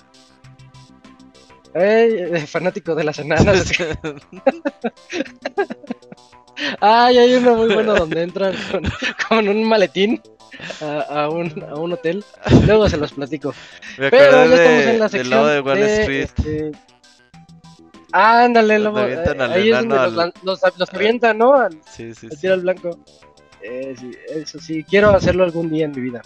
[1.73, 3.71] Ey, eh, fanático de las enanas.
[6.79, 8.83] Ay, hay uno muy bueno donde entran con,
[9.27, 10.21] con un maletín
[10.81, 12.23] a, a un, a un hotel.
[12.65, 13.53] Luego se los platico.
[13.97, 16.29] Me Pero ya estamos en la del sección lobo de Wall de, Street.
[16.37, 16.71] este,
[18.11, 20.13] Ándale, avientan eh, al ahí es donde los,
[20.43, 21.55] los, los avientan, ¿no?
[21.55, 22.41] Al, Sí, sí, al sí.
[22.41, 22.99] tiro al blanco.
[23.61, 26.21] Eh, sí, eso sí, quiero hacerlo algún día en mi vida.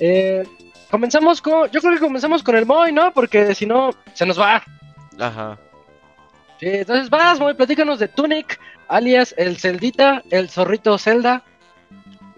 [0.00, 0.42] Eh,
[0.90, 1.70] comenzamos con.
[1.70, 3.12] Yo creo que comenzamos con el Moy, ¿no?
[3.12, 4.62] Porque si no, se nos va.
[5.18, 5.58] Ajá.
[6.60, 8.58] Sí, entonces vas, Moy, platícanos de Tunic,
[8.88, 11.44] alias el Celdita, el zorrito Zelda.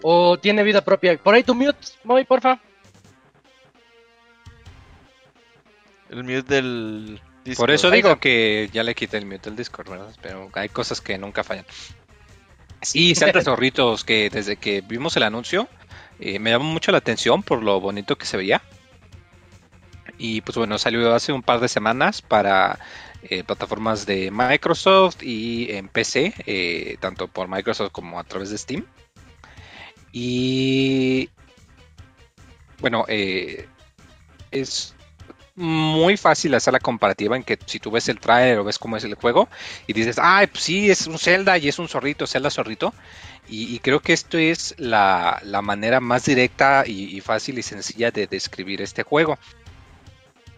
[0.03, 1.17] ¿O tiene vida propia?
[1.19, 2.59] Por ahí tu mute, Moy, porfa.
[6.09, 7.63] El mute del disco.
[7.63, 10.15] Por eso digo que ya le quité el mute al Discord, ¿verdad?
[10.23, 11.67] Pero hay cosas que nunca fallan.
[12.83, 15.69] Sí, Zelda Zorritos, que desde que vimos el anuncio,
[16.21, 18.63] eh, me llamó mucho la atención por lo bonito que se veía.
[20.19, 22.79] Y pues bueno, salió hace un par de semanas para
[23.23, 28.59] eh, plataformas de Microsoft y en PC, eh, tanto por Microsoft como a través de
[28.59, 28.87] Steam.
[30.13, 31.31] Y
[32.81, 34.95] bueno, es
[35.55, 38.97] muy fácil hacer la comparativa en que si tú ves el trailer o ves cómo
[38.97, 39.49] es el juego
[39.87, 42.95] y dices, ay, pues sí, es un Zelda y es un zorrito, Zelda zorrito.
[43.53, 48.29] Y, creo que esto es la, la manera más directa y, fácil y sencilla de
[48.29, 49.39] describir este juego.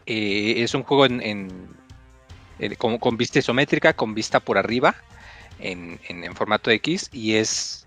[0.04, 4.94] Eh, es un juego en, en- con, vista isométrica, con vista por arriba,
[5.58, 7.86] en, en- formato X, y es,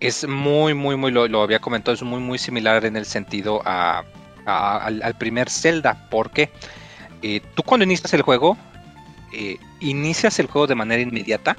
[0.00, 4.04] es muy, muy, muy, lo, había comentado, es muy, muy similar en el sentido a,
[4.44, 6.50] al primer Zelda, porque
[7.22, 8.56] eh, tú cuando inicias el juego,
[9.32, 11.56] eh, inicias el juego de manera inmediata,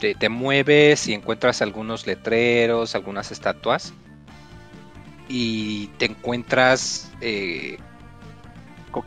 [0.00, 3.92] te, mueves y encuentras algunos letreros, algunas estatuas,
[5.28, 7.78] y te encuentras eh,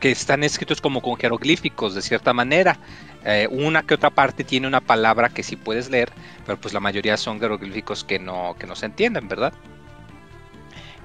[0.00, 2.78] que están escritos como con jeroglíficos de cierta manera.
[3.24, 6.12] Eh, una que otra parte tiene una palabra que sí puedes leer,
[6.46, 9.52] pero pues la mayoría son jeroglíficos que no, que no se entienden, ¿verdad?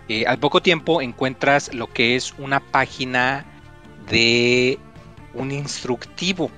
[0.07, 3.45] Eh, al poco tiempo encuentras lo que es una página
[4.09, 4.79] de
[5.33, 6.51] un instructivo.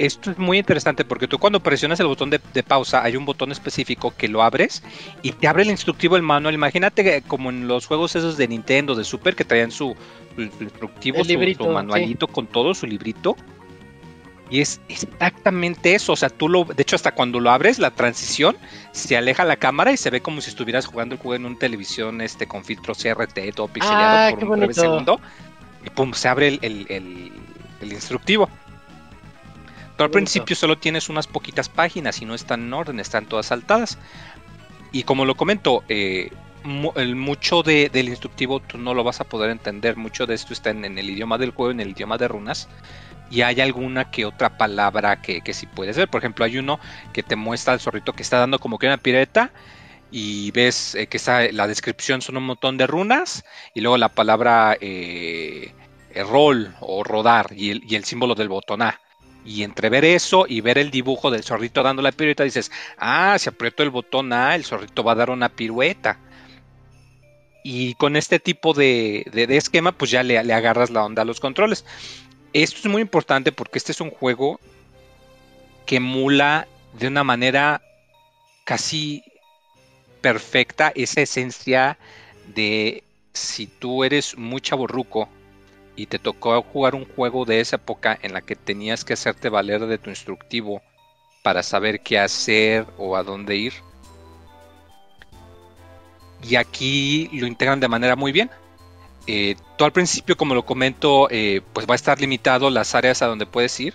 [0.00, 3.26] Esto es muy interesante porque tú cuando presionas el botón de, de pausa hay un
[3.26, 4.82] botón específico que lo abres
[5.22, 6.54] y te abre el instructivo el manual.
[6.54, 9.94] Imagínate como en los juegos esos de Nintendo, de Super, que traían su,
[10.36, 11.70] su instructivo, El su- su, librito, sí.
[11.70, 13.36] manualito con todo, su librito.
[14.48, 16.12] Y es exactamente eso.
[16.12, 16.64] O sea, tú lo.
[16.64, 18.56] De hecho, hasta cuando lo abres, la transición
[18.92, 21.58] se aleja la cámara y se ve como si estuvieras jugando el juego en una
[21.58, 25.20] televisión este, con filtro CRT, todo pixeleado Ah, por un breve segundo.
[25.86, 27.32] Y pum, se abre el, el- el-
[27.82, 28.48] el instructivo.
[30.00, 33.46] Pero al principio solo tienes unas poquitas páginas y no están en orden, están todas
[33.46, 33.98] saltadas.
[34.92, 36.30] Y como lo comento, eh,
[36.64, 39.96] mu- el mucho de- del instructivo tú no lo vas a poder entender.
[39.96, 42.68] Mucho de esto está en, en el idioma del juego, en el idioma de runas.
[43.30, 46.08] Y hay alguna que otra palabra que, que sí puedes ver.
[46.10, 46.80] Por ejemplo, hay uno
[47.12, 49.52] que te muestra al zorrito que está dando como que una pirueta.
[50.10, 53.44] Y ves eh, que está, la descripción son un montón de runas.
[53.74, 55.74] Y luego la palabra eh,
[56.10, 59.00] eh, roll o rodar y el, y el símbolo del botón A.
[59.50, 63.36] Y entre ver eso y ver el dibujo del zorrito dando la pirueta, dices, ah,
[63.38, 66.20] si aprieto el botón A, el zorrito va a dar una pirueta.
[67.62, 71.24] Y con este tipo de, de- esquema, pues ya le, le agarras la onda a
[71.26, 71.84] los controles.
[72.52, 74.60] Esto es muy importante porque este es un juego
[75.86, 77.82] que emula de una manera
[78.64, 79.24] casi
[80.20, 81.98] perfecta esa esencia
[82.54, 85.28] de si tú eres muy chaborruco
[86.00, 89.50] y te tocó jugar un juego de esa época en la que tenías que hacerte
[89.50, 90.80] valer de tu instructivo
[91.42, 93.74] para saber qué hacer o a dónde ir.
[96.42, 98.50] Y aquí lo integran de manera muy bien.
[99.26, 103.20] Eh, tú al principio, como lo comento, eh, pues va a estar limitado las áreas
[103.20, 103.94] a donde puedes ir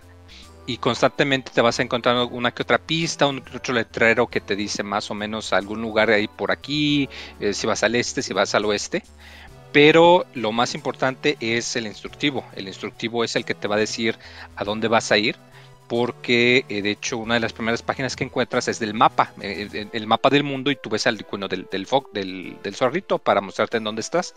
[0.68, 4.56] y constantemente te vas a encontrar una que otra pista, un otro letrero que te
[4.56, 7.10] dice más o menos algún lugar ahí por aquí,
[7.40, 9.03] eh, si vas al este, si vas al oeste.
[9.76, 12.45] Pero lo más importante es el instructivo.
[12.56, 14.18] El instructivo es el que te va a decir
[14.56, 15.35] a dónde vas a ir,
[15.89, 19.89] porque eh, de hecho una de las primeras páginas que encuentras es del mapa, eh,
[19.91, 21.85] el, mapa del mundo y tú ves el icono del, del,
[22.64, 24.34] del, zorrito para mostrarte en dónde estás.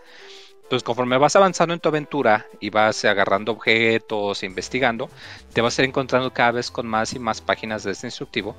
[0.64, 5.08] Entonces, conforme vas avanzando en tu aventura y vas agarrando objetos, investigando,
[5.52, 8.56] te vas a ir encontrando cada vez con más y más páginas de este instructivo.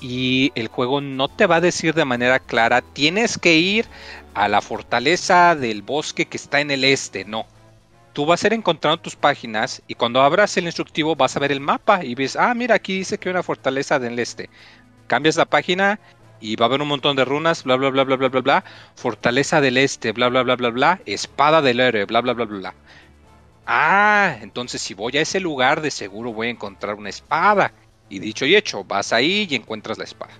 [0.00, 3.86] Y el juego no te va a decir de manera clara, tienes que ir
[4.34, 7.24] a la fortaleza del bosque que está en el este.
[7.24, 7.46] No.
[8.12, 11.52] Tú vas a ir encontrando tus páginas y cuando abras el instructivo vas a ver
[11.52, 14.50] el mapa y ves, ah, mira, aquí dice que hay una fortaleza del este.
[15.06, 15.98] Cambias la página
[16.40, 18.64] y va a haber un montón de runas, bla, bla, bla, bla, bla, bla, bla.
[18.94, 21.00] Fortaleza del Este, bla, bla, bla, bla, bla.
[21.06, 22.74] Espada del héroe, bla, bla, bla, bla, bla.
[23.66, 27.72] Ah, entonces si voy a ese lugar, de seguro voy a encontrar una espada.
[28.08, 30.32] Y dicho y hecho, vas ahí y encuentras la espada.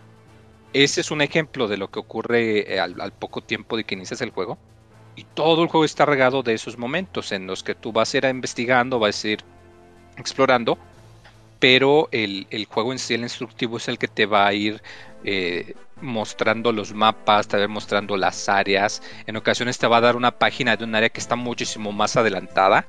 [0.72, 4.20] Ese es un ejemplo de lo que ocurre eh, al, poco tiempo de que inicias
[4.20, 4.58] el juego.
[5.16, 8.18] Y todo el juego está regado de esos momentos en los que tú vas a
[8.18, 9.44] ir investigando, vas a ir
[10.16, 10.78] explorando,
[11.58, 14.80] pero el, el juego en sí, el instructivo, es el que te va a ir
[15.24, 19.02] eh, mostrando los mapas, te va a ir mostrando las áreas.
[19.26, 22.16] En ocasiones te va a dar una página de un área que está muchísimo más
[22.16, 22.86] adelantada.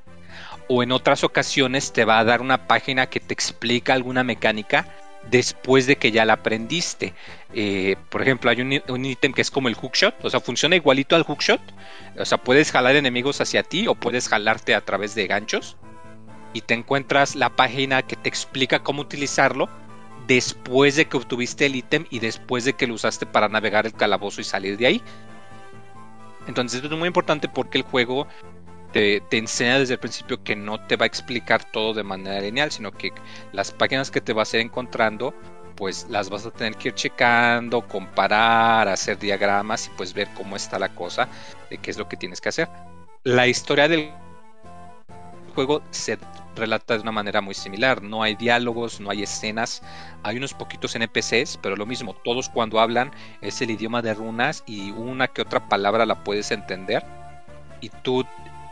[0.69, 4.87] O en otras ocasiones te va a dar una página que te explica alguna mecánica
[5.29, 7.13] después de que ya la aprendiste.
[7.53, 11.15] Eh, por ejemplo, hay un, ítem que es como el hookshot, o sea, funciona igualito
[11.15, 11.59] al hookshot.
[12.17, 15.75] O sea, puedes jalar enemigos hacia ti o puedes jalarte a través de ganchos.
[16.53, 19.69] Y te encuentras la página que te explica cómo utilizarlo
[20.27, 23.93] después de que obtuviste el ítem y después de que lo usaste para navegar el
[23.93, 25.01] calabozo y salir de ahí.
[26.47, 28.27] Entonces esto es muy importante porque el juego
[28.91, 32.71] te, enseña desde el principio que no te va a explicar todo de manera lineal,
[32.71, 33.11] sino que
[33.51, 35.33] las páginas que te vas a ir encontrando,
[35.75, 40.55] pues las vas a tener que ir checando, comparar, hacer diagramas y pues ver cómo
[40.55, 41.27] está la cosa,
[41.69, 42.67] de qué es lo que tienes que hacer.
[43.23, 44.11] La historia del
[45.53, 46.17] juego se
[46.55, 48.01] relata de una manera muy similar.
[48.01, 49.81] No hay diálogos, no hay escenas.
[50.23, 53.11] Hay unos poquitos NPCs, pero lo mismo, todos cuando hablan
[53.41, 57.03] es el idioma de runas y una que otra palabra la puedes entender.
[57.81, 58.25] Y tú,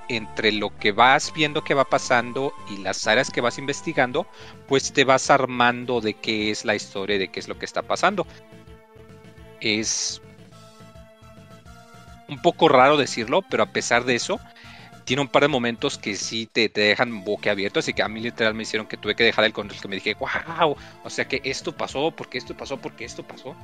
[0.09, 4.27] entre lo que vas viendo que va pasando y las áreas que vas investigando,
[4.67, 7.81] pues te vas armando de qué es la historia de qué es lo que está
[7.81, 8.25] pasando.
[9.59, 10.21] Es
[12.27, 14.39] un poco raro decirlo, pero a pesar de eso,
[15.05, 18.19] tiene un par de momentos que sí te, te dejan boquiabierto, así que a mí
[18.19, 21.25] literal me hicieron que tuve que dejar el control, que me dije, wow, o sea
[21.25, 23.55] que esto pasó, porque esto pasó, porque esto pasó.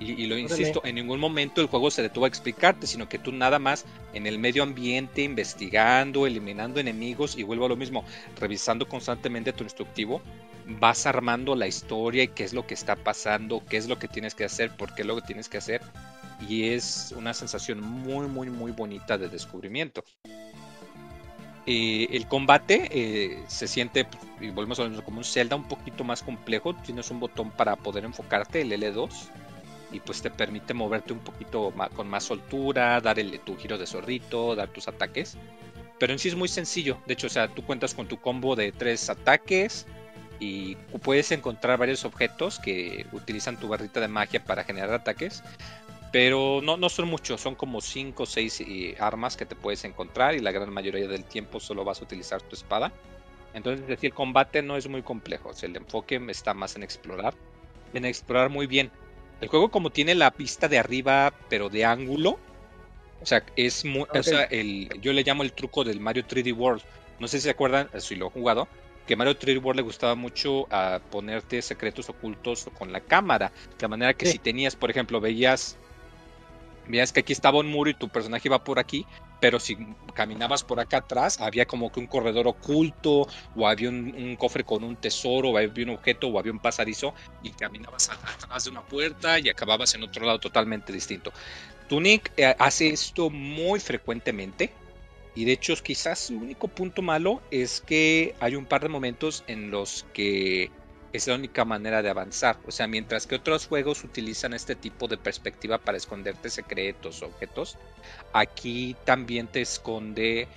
[0.00, 3.18] Y, y lo insisto, en ningún momento el juego se detuvo a explicarte, sino que
[3.18, 8.04] tú nada más en el medio ambiente, investigando, eliminando enemigos, y vuelvo a lo mismo,
[8.38, 10.22] revisando constantemente tu instructivo,
[10.78, 14.08] vas armando la historia y qué es lo que está pasando, qué es lo que
[14.08, 15.82] tienes que hacer, por qué es lo que tienes que hacer.
[16.48, 20.02] Y es una sensación muy, muy, muy bonita de descubrimiento.
[21.66, 24.06] Eh, el combate eh, se siente,
[24.40, 26.74] y volvemos a lo como un Zelda un poquito más complejo.
[26.74, 29.10] Tienes un botón para poder enfocarte, el L2,
[29.92, 34.54] y pues te permite moverte un poquito con más soltura, dar tu giro de zorrito,
[34.54, 35.36] dar tus ataques.
[35.98, 36.98] Pero en sí es muy sencillo.
[37.06, 39.86] De hecho, o sea, tú cuentas con tu combo de tres ataques
[40.38, 45.42] y puedes encontrar varios objetos que utilizan tu barrita de magia para generar ataques.
[46.12, 49.84] Pero no, no son muchos, son como 5 o 6 eh, armas que te puedes
[49.84, 52.92] encontrar y la gran mayoría del tiempo solo vas a utilizar tu espada.
[53.54, 56.76] Entonces, es decir, el combate no es muy complejo, o sea, el enfoque está más
[56.76, 57.34] en explorar,
[57.94, 58.90] en explorar muy bien.
[59.40, 62.38] El juego como tiene la pista de arriba, pero de ángulo,
[63.22, 66.52] o sea, es muy, o sea, el, yo le llamo el truco del Mario 3D
[66.54, 66.82] World.
[67.18, 68.68] No sé si se acuerdan, eh, si lo he jugado,
[69.06, 73.52] que Mario 3D World le gustaba mucho a ponerte secretos ocultos con la cámara.
[73.78, 74.32] De manera que Sí.
[74.32, 75.76] si tenías, por ejemplo, veías
[76.86, 79.06] veías que aquí estaba un muro y tu personaje iba por aquí,
[79.40, 79.76] pero si
[80.14, 83.26] caminabas por acá atrás, había como que un corredor oculto,
[83.56, 87.14] o había un, cofre con un tesoro, o había un objeto, o había un pasadizo,
[87.42, 91.32] y caminabas atrás de una puerta y acababas en otro lado totalmente distinto.
[91.88, 94.72] Tunic eh, hace esto muy frecuentemente.
[95.34, 99.44] Y de hecho, quizás su único punto malo es que hay un par de momentos
[99.46, 100.70] en los que
[101.12, 102.58] es la única manera de avanzar.
[102.66, 107.76] O sea, mientras que otros juegos utilizan este tipo de perspectiva para esconderte secretos objetos,
[108.32, 110.48] aquí también te esconde,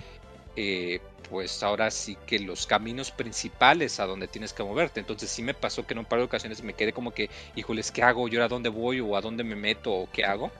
[0.56, 5.00] eh, pues ahora sí que los caminos principales a donde tienes que moverte.
[5.00, 7.90] Entonces sí me pasó que en un par de ocasiones me quedé como que, híjoles,
[7.90, 8.28] ¿qué hago?
[8.28, 9.00] ¿Yo a dónde voy?
[9.00, 9.92] ¿O a dónde me meto?
[9.92, 10.52] ¿O qué hago?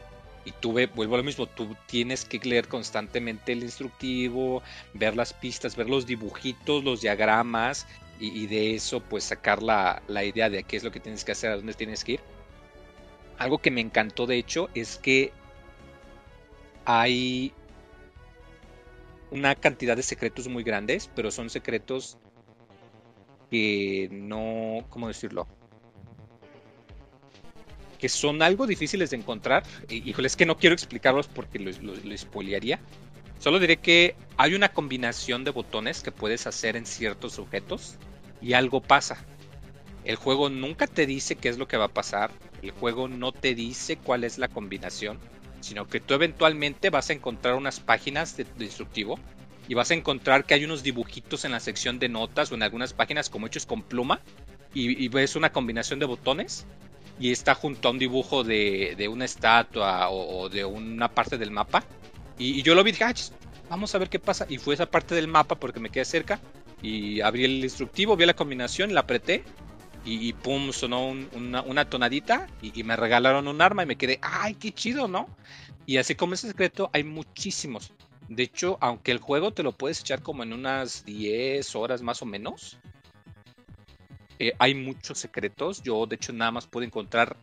[0.46, 4.62] Y tuve, vuelvo a lo mismo, tú tienes que leer constantemente el instructivo,
[4.92, 7.86] ver las pistas, ver los dibujitos, los diagramas,
[8.32, 11.32] y, de eso pues sacar la, la, idea de qué es lo que tienes que
[11.32, 12.20] hacer, a dónde tienes que ir.
[13.38, 15.32] Algo que me encantó de hecho es que
[16.84, 17.52] hay
[19.30, 22.18] una cantidad de secretos muy grandes, pero son secretos
[23.50, 25.46] que no, ¿cómo decirlo?
[27.98, 29.64] Que son algo difíciles de encontrar.
[29.88, 31.94] Híjole, es que no quiero explicarlos porque lo, lo.
[33.38, 37.96] Solo diré que hay una combinación de botones que puedes hacer en ciertos sujetos
[38.44, 39.16] y algo pasa.
[40.04, 42.30] El juego nunca te dice qué es lo que va a pasar,
[42.62, 45.18] el juego no te dice cuál es la combinación,
[45.60, 49.18] sino que tú eventualmente vas a encontrar unas páginas de, instructivo
[49.66, 52.62] y vas a encontrar que hay unos dibujitos en la sección de notas o en
[52.62, 54.20] algunas páginas como hechos con pluma
[54.74, 56.66] y, ves una combinación de botones
[57.18, 61.82] y está junto a un dibujo de, una estatua o, de una parte del mapa
[62.36, 63.14] y, yo lo vi y ah,
[63.70, 64.46] vamos a ver qué pasa.
[64.48, 66.40] Y fue esa parte del mapa porque me quedé cerca.
[66.82, 69.44] Y abrí el instructivo, vi la combinación, la apreté.
[70.06, 72.46] Y, pum, sonó una, tonadita.
[72.60, 75.28] Y, me regalaron un arma y me quedé, ay, qué chido, ¿no?
[75.86, 77.92] Y así como ese secreto, hay muchísimos.
[78.28, 82.20] De hecho, aunque el juego te lo puedes echar como en unas 10 horas más
[82.20, 82.78] o menos,
[84.38, 85.82] eh, hay muchos secretos.
[85.82, 87.38] Yo, de hecho, nada más pude encontrar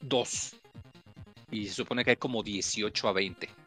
[0.00, 0.54] dos.
[1.50, 3.65] Y se supone que hay como 18 a 20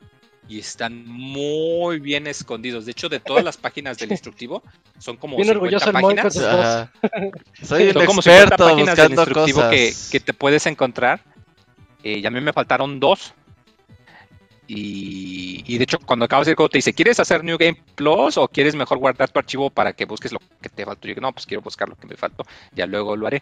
[0.50, 2.86] y están muy bien escondidos.
[2.86, 4.64] De hecho, de todas las páginas del instructivo,
[4.98, 6.34] son como bien 50 páginas.
[7.64, 11.22] Soy son como 50 páginas del instructivo que, que, te puedes encontrar.
[12.04, 13.34] Eh, y a mí me faltaron dos.
[14.66, 18.38] Y, y, de hecho, cuando acabas el juego te dice, ¿quieres hacer New Game Plus
[18.38, 21.08] o quieres mejor guardar tu archivo para que busques lo que te faltó?
[21.08, 22.44] Yo digo, no, pues quiero buscar lo que me faltó,
[22.74, 23.42] ya luego lo haré.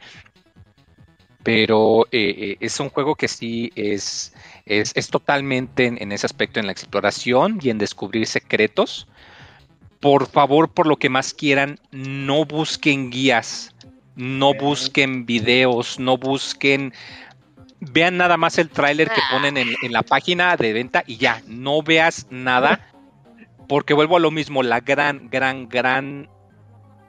[1.48, 4.34] Pero eh, eh, es un juego que sí es,
[4.66, 9.08] es, totalmente en, ese aspecto, en la exploración y en descubrir secretos.
[10.02, 13.74] Por favor, por lo que más quieran, no busquen guías,
[14.18, 16.94] no busquen videos, no busquen...
[17.80, 21.42] Vean nada más el tráiler que ponen en, en la página de venta y ya,
[21.48, 22.92] no veas nada,
[23.70, 26.28] porque vuelvo a lo mismo, la gran, gran, gran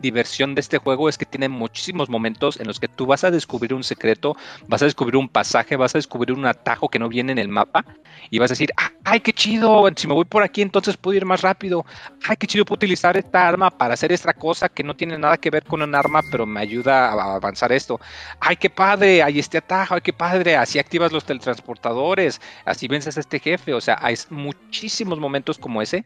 [0.00, 3.30] diversión de este juego es que tiene muchísimos momentos en los que tú vas a
[3.30, 7.08] descubrir un secreto, vas a descubrir un pasaje, vas a descubrir un atajo que no
[7.08, 7.84] viene en el mapa
[8.30, 8.70] y vas a decir,
[9.04, 11.84] ay, qué chido, si me voy por aquí entonces puedo ir más rápido,
[12.26, 15.36] ay, qué chido puedo utilizar esta arma para hacer esta cosa que no tiene nada
[15.36, 18.00] que ver con un arma, pero me ayuda a avanzar esto,
[18.40, 23.16] ay, qué padre, hay este atajo, ay, qué padre, así activas los teletransportadores, así vences
[23.16, 26.04] a este jefe, o sea, hay muchísimos momentos como ese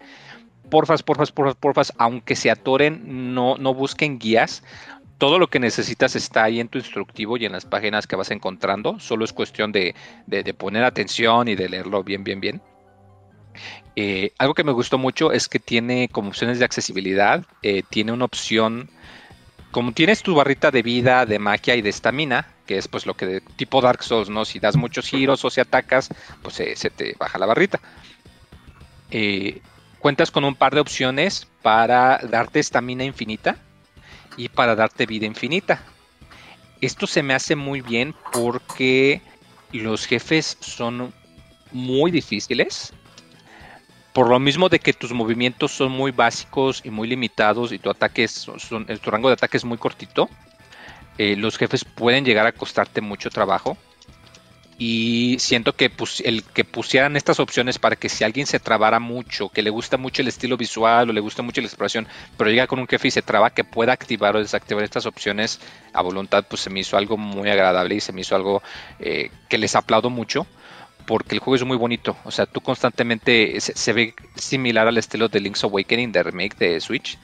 [0.72, 4.62] porfas, porfas, porfas, porfas, aunque se atoren, no, no busquen guías.
[5.18, 8.30] Todo lo que necesitas está ahí en tu instructivo y en las páginas que vas
[8.30, 8.98] encontrando.
[8.98, 9.94] Solo es cuestión de,
[10.56, 12.62] poner atención y de leerlo bien, bien, bien.
[13.96, 18.12] Eh, algo que me gustó mucho es que tiene como opciones de accesibilidad, eh, tiene
[18.12, 18.88] una opción,
[19.72, 23.12] como tienes tu barrita de vida, de magia y de estamina, que es pues lo
[23.12, 24.46] que de tipo Dark Souls, ¿no?
[24.46, 26.08] Si das muchos giros o si atacas,
[26.40, 27.78] pues se te baja la barrita.
[30.02, 33.54] Cuentas con un par de opciones para darte estamina infinita
[34.36, 35.80] y para darte vida infinita.
[36.80, 39.22] Esto se me hace muy bien porque
[39.70, 41.14] los jefes son
[41.70, 42.92] muy difíciles.
[44.12, 47.88] Por lo mismo de que tus movimientos son muy básicos y muy limitados y tu
[47.88, 48.50] ataque es,
[49.00, 50.28] tu rango de ataque es muy cortito,
[51.16, 53.78] eh, los jefes pueden llegar a costarte mucho trabajo
[54.78, 55.90] y siento que
[56.24, 59.96] el que pusieran estas opciones para que si alguien se trabara mucho, que le gusta
[59.96, 63.08] mucho el estilo visual o le gusta mucho la exploración, pero llega con un jefe
[63.08, 65.60] y se traba, que pueda activar o desactivar estas opciones
[65.92, 68.62] a voluntad, pues se me hizo algo muy agradable y se me hizo algo
[68.98, 70.46] eh, que les aplaudo mucho
[71.06, 72.16] porque el juego es muy bonito.
[72.24, 76.80] O sea, tú constantemente se, ve similar al estilo de Link's Awakening de remake de
[76.80, 77.18] Switch,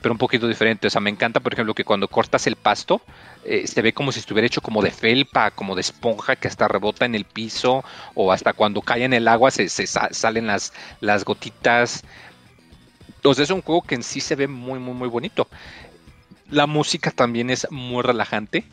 [0.00, 0.86] pero un poquito diferente.
[0.86, 3.02] O sea, me encanta, por ejemplo, que cuando cortas el pasto,
[3.44, 6.68] eh, se ve como si estuviera hecho como de felpa, como de esponja que hasta
[6.68, 11.24] rebota en el piso o hasta cuando cae en el agua se, salen las, las
[11.24, 12.02] gotitas.
[13.16, 15.48] Entonces es un juego que en sí se ve muy, muy, muy bonito.
[16.50, 18.64] La música también es muy relajante.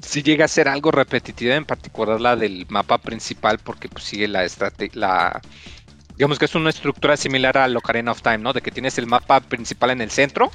[0.00, 4.28] sí llega a ser algo repetitiva, en particular la del mapa principal, porque pues, sigue
[4.28, 5.40] la estrategia,
[6.20, 8.52] digamos que es una estructura similar a Ocarina of Time, ¿no?
[8.52, 10.50] De que tienes el mapa principal en el centro,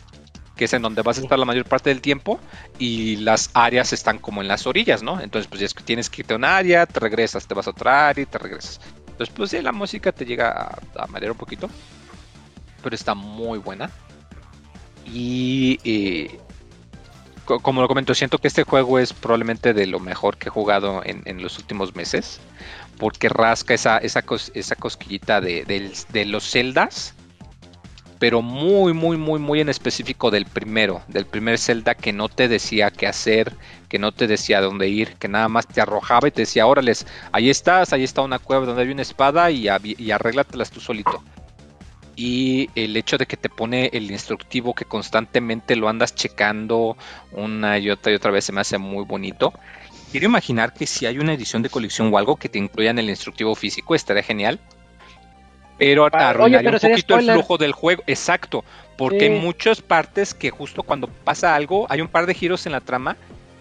[0.56, 2.40] que es en donde vas a estar la mayor parte del tiempo,
[2.78, 5.20] y las áreas están como en las orillas, ¿no?
[5.20, 7.66] Entonces, pues ya es que tienes que irte a un área, te regresas, te vas
[7.66, 8.80] a otra área y te regresas.
[9.08, 11.68] Entonces, pues sí, la música te llega a, a marear un poquito,
[12.84, 13.90] pero está muy buena.
[15.06, 16.40] Y eh,
[17.46, 20.52] co- como lo comento, siento que este juego es probablemente de lo mejor que he
[20.52, 22.40] jugado en, en los últimos meses.
[22.98, 24.24] Porque rasca esa, esa,
[24.54, 27.14] esa cosquillita de, los celdas.
[28.18, 31.02] Pero muy, muy, muy, muy en específico del primero.
[31.08, 33.54] Del primer Zelda que no te decía qué hacer.
[33.90, 35.16] Que no te decía dónde ir.
[35.16, 38.66] Que nada más te arrojaba y te decía, órales, ahí estás, ahí está una cueva
[38.66, 41.22] donde hay una espada y, y arréglatelas tú solito
[42.16, 46.98] y el hecho de que te pone el instructivo que constantemente lo andas checando
[47.32, 49.54] una y otra y otra vez se me hace muy bonito.
[50.16, 53.10] Quiero imaginar que si hay una edición de colección o algo que te incluyan el
[53.10, 54.62] instructivo físico, estaría genial.
[55.78, 58.02] Pero arruinaría oye, pero un poquito el flujo del juego.
[58.08, 58.64] Exacto,
[58.98, 59.26] porque Sí.
[59.26, 62.80] hay muchas partes que justo cuando pasa algo, hay un par de giros en la
[62.80, 63.18] trama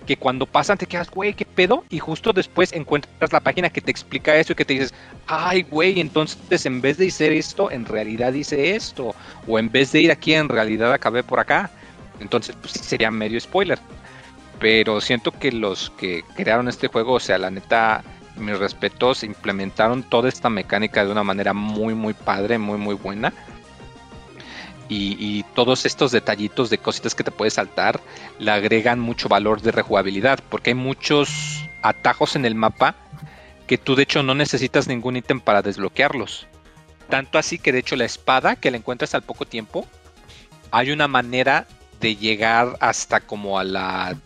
[0.07, 1.83] que cuando pasan te quedas, güey, ¿qué pedo?
[1.91, 4.95] Y justo después encuentras la página que te explica eso y que te dices,
[5.27, 9.13] ay, güey, entonces en vez de hacer esto, en realidad hice esto.
[9.49, 11.73] O en vez de ir aquí, en realidad acabé por acá.
[12.21, 13.81] Entonces, pues sí sería medio spoiler.
[14.65, 18.03] Pero siento que los que crearon este juego, o sea, la neta,
[18.37, 23.35] mis respetos, implementaron toda esta mecánica de una manera muy, muy padre, muy, muy buena.
[24.89, 28.01] Y, todos estos detallitos de cositas que te puedes saltar
[28.39, 32.95] le agregan mucho valor de rejugabilidad, porque hay muchos atajos en el mapa
[33.67, 36.47] que tú de hecho no necesitas ningún ítem para desbloquearlos.
[37.11, 39.87] Tanto así que de hecho la espada que la encuentras al poco tiempo,
[40.71, 41.67] hay una manera
[42.01, 44.17] de llegar hasta como a la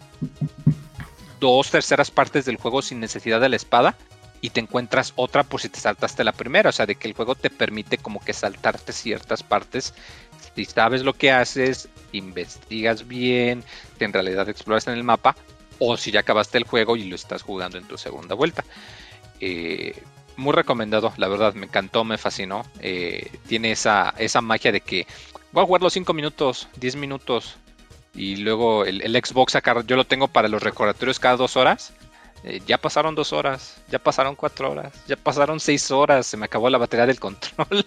[1.41, 3.97] dos terceras partes del juego sin necesidad de la espada
[4.41, 7.15] y te encuentras otra por si te saltaste la primera, o sea, de que el
[7.15, 9.95] juego te permite como que saltarte ciertas partes
[10.59, 13.63] si sabes lo que haces, investigas bien,
[13.99, 15.37] que en realidad exploras en el mapa,
[15.79, 18.65] o si ya acabaste el juego y lo estás jugando en tu segunda vuelta.
[19.41, 19.95] Eh,
[20.37, 22.65] muy recomendado, la verdad, me encantó, me fascinó.
[22.81, 25.07] Eh, tiene esa, esa magia de que
[25.53, 27.57] voy a jugarlo 5 minutos, 10 minutos,
[28.15, 31.93] y luego el, el Xbox acá, yo lo tengo para los recordatorios cada dos horas.
[32.45, 36.45] Eh, ya pasaron dos horas, ya pasaron cuatro horas, ya pasaron seis horas, se me
[36.45, 37.85] acabó la batería del control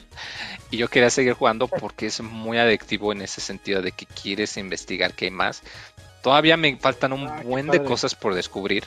[0.70, 4.58] y yo quería seguir jugando porque es muy adictivo en ese sentido de que quieres
[4.58, 5.64] investigar qué hay más.
[6.22, 8.84] Todavía me faltan un Ah, buen de cosas por descubrir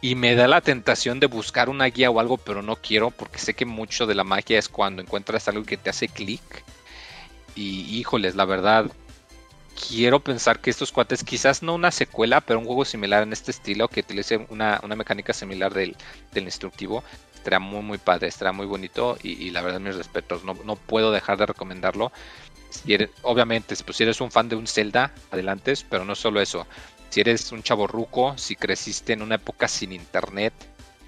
[0.00, 3.38] y me da la tentación de buscar una guía o algo, pero no quiero porque
[3.38, 6.62] sé que mucho de la magia es cuando encuentras algo que te hace clic.
[7.54, 8.90] Y híjoles, la verdad,
[9.88, 13.50] quiero pensar que estos cuates, quizás no una secuela, pero un juego similar en este
[13.50, 15.96] estilo, que utilice una, una mecánica similar del,
[16.32, 17.02] del instructivo,
[17.34, 20.76] estaría muy, muy padre, estaría muy bonito y, y la verdad, mis respetos, no, no
[20.76, 22.12] puedo dejar de recomendarlo.
[22.70, 26.40] Si eres- obviamente, pues, si eres un fan de un Zelda, adelante, pero no solo
[26.40, 26.66] eso.
[27.10, 30.52] Si eres un chavo ruco, si creciste en una época sin internet,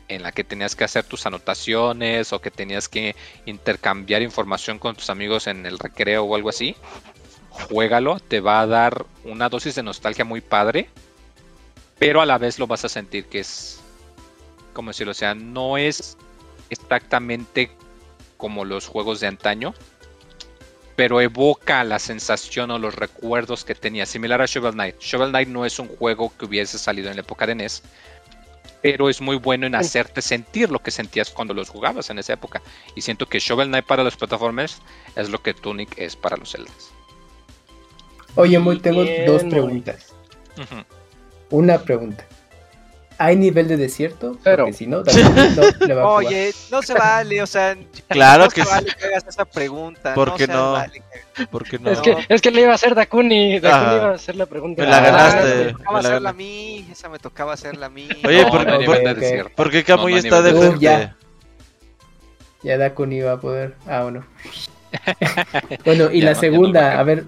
[0.09, 4.95] en la que tenías que hacer tus anotaciones o que tenías que intercambiar información con
[4.95, 6.77] tus amigos en el recreo o algo así,
[7.69, 10.89] juégalo, te va a dar una dosis de nostalgia muy padre,
[11.99, 13.81] pero a la vez lo vas a sentir que es,
[14.73, 16.17] como decirlo, o sea, no es
[16.71, 17.71] exactamente
[18.37, 19.75] como los juegos de antaño,
[20.95, 24.97] pero evoca la sensación o los recuerdos que tenía, similar a Shovel Knight.
[24.99, 27.83] Shovel Knight no es un juego que hubiese salido en la época de NES,
[28.83, 32.33] pero es muy bueno en hacerte sentir lo que sentías cuando los jugabas en esa
[32.33, 32.63] época.
[32.95, 34.81] Y siento que Shovel Knight para las plataformas
[35.17, 36.96] es lo que Tunic es para los Zeldas.
[38.37, 40.15] Oye, muy, tengo Bien, dos preguntas.
[41.51, 42.25] Una pregunta.
[43.19, 44.37] ¿Hay nivel de desierto?
[44.45, 44.65] Cero.
[44.65, 46.27] Porque si no, no le va a jugar.
[46.27, 47.75] Oye, no se vale, o sea,
[48.09, 48.75] Claro no que se sí.
[48.75, 50.13] vale que hagas esa pregunta.
[50.15, 50.73] ¿Por no qué no?
[50.73, 51.03] vale
[51.35, 51.91] que- ¿Por qué no?
[51.91, 53.59] Es, que, es que le iba a hacer Dakuni.
[53.59, 53.97] Dakuni Ajá.
[53.97, 54.83] iba a hacer la pregunta.
[54.83, 55.65] Me la Ah, ganaste.
[55.65, 58.07] me tocaba me la hacerla a mí, esa me tocaba hacerla a mí.
[58.27, 59.17] Oye, No, por- por- nivel de ok.
[59.17, 59.51] desierto.
[59.57, 60.79] ¿Por qué Camuy No, no, está de frente?
[60.81, 61.17] Ya.
[62.63, 63.77] Ya Dakuni va a poder.
[63.87, 64.27] Ah, bueno.
[65.87, 67.25] bueno, y Ya la segunda, a ver.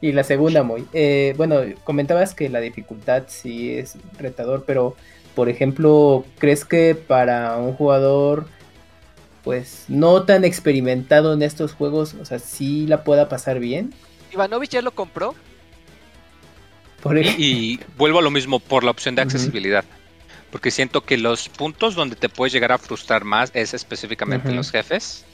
[0.00, 0.86] Y la segunda, Moy.
[0.92, 4.96] Eh, bueno, comentabas que la dificultad sí es retador, pero
[5.34, 8.46] por ejemplo, ¿crees que para un jugador
[9.44, 13.92] pues no tan experimentado en estos juegos, o sea, sí la pueda pasar bien?
[14.32, 15.34] Ivanovich ya lo compró.
[17.02, 19.84] Por Y, y vuelvo a lo mismo por la opción de accesibilidad.
[20.50, 24.70] Porque siento que los puntos donde te puedes llegar a frustrar más es específicamente los
[24.70, 25.24] jefes.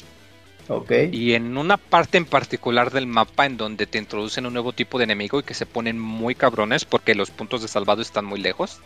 [1.12, 4.98] Y en una parte en particular del mapa en donde te introducen un nuevo tipo
[4.98, 8.40] de enemigo y que se ponen muy cabrones porque los puntos de salvado están muy
[8.40, 8.80] lejos.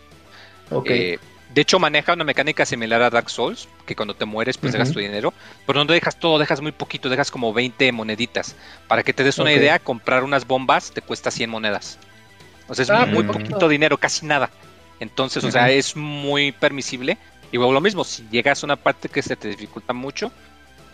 [0.87, 1.19] Eh,
[1.55, 4.93] de hecho, maneja una mecánica similar a Dark Souls, que cuando te mueres, pues dejas
[4.93, 5.35] tu dinero,
[5.67, 8.55] pero no dejas todo, dejas muy poquito, dejas como 20 moneditas.
[8.87, 11.99] Para que te des una idea, comprar unas bombas te cuesta 100 monedas.
[12.69, 14.51] O sea, es Ah, muy muy poquito dinero, casi nada.
[15.01, 17.19] Entonces, o sea, es muy permisible.
[17.51, 20.31] Y luego lo mismo, si llegas a una parte que se te dificulta mucho,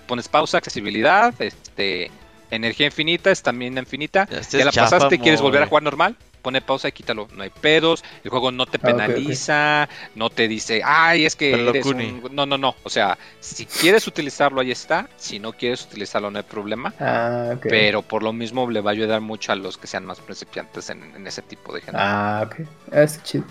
[0.06, 2.10] pones pausa, accesibilidad, este,
[2.50, 4.28] energía infinita, estamina infinita.
[4.30, 7.42] Ya, Ya la chafa, pasaste, quieres volver a jugar normal, pone pausa y quítalo, no
[7.42, 11.84] hay pedos, el juego no te Ah, penaliza, no te dice, ay, es que eres
[11.84, 12.20] cuni.
[12.22, 12.22] un-".
[12.30, 16.38] No, no, no, o sea, si quieres utilizarlo, ahí está, si no quieres utilizarlo, no
[16.38, 17.66] hay problema, Ah, ok.
[17.68, 20.88] pero por lo mismo le va a ayudar mucho a los que sean más principiantes
[20.90, 22.04] en, en ese tipo de género.
[22.04, 22.60] Ah, ok.
[22.92, 23.44] Ah, está chido.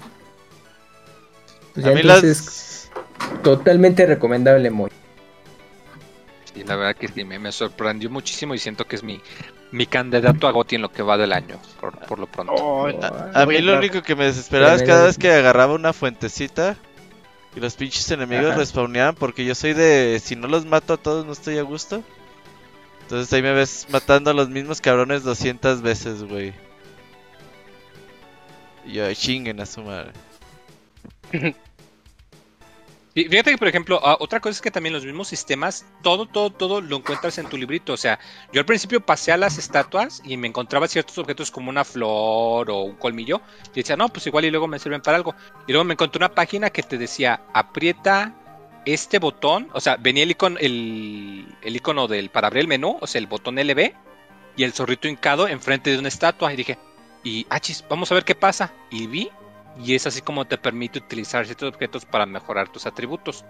[1.74, 3.42] Pues A mí entonces, las...
[3.44, 4.90] totalmente recomendable, muy.
[6.56, 9.20] Y la verdad que sí, me, me sorprendió muchísimo y siento que es mi,
[9.72, 12.54] mi candidato a GOTY en lo que va del año, por, por lo pronto.
[12.54, 15.92] Oh, A, a mí lo único que me desesperaba es cada vez que agarraba una
[15.92, 16.78] fuentecita
[17.56, 18.58] y los pinches enemigos Ajá.
[18.60, 22.04] respawneaban porque yo soy de si no los mato a todos no estoy a gusto.
[23.02, 26.54] Entonces ahí me ves matando a los mismos cabrones 200 veces, güey.
[28.86, 30.12] Y yo, chinguen a su madre.
[33.16, 36.26] Fí- Fíjate que, por ejemplo, ah, otra cosa es que también los mismos sistemas, todo,
[36.28, 37.94] todo, todo lo encuentras en tu librito.
[37.94, 38.20] O sea,
[38.52, 42.70] yo al principio pasé a las estatuas y me encontraba ciertos objetos como una flor
[42.70, 43.42] o un colmillo.
[43.74, 45.34] Y decía, no, pues igual y luego me sirven para algo.
[45.66, 48.34] Y luego me encontré una página que te decía, aprieta
[48.86, 49.70] este botón.
[49.74, 53.20] O sea, venía el icono, el, el icono del, para abrir el menú, o sea,
[53.20, 53.94] el botón LB
[54.58, 56.52] y el zorrito hincado enfrente de una estatua.
[56.52, 56.78] Y dije,
[57.24, 58.74] y, ah, chis, vamos a ver qué pasa.
[58.92, 59.30] Y vi
[59.78, 63.46] y es así como te permite utilizar ciertos objetos para mejorar tus atributos.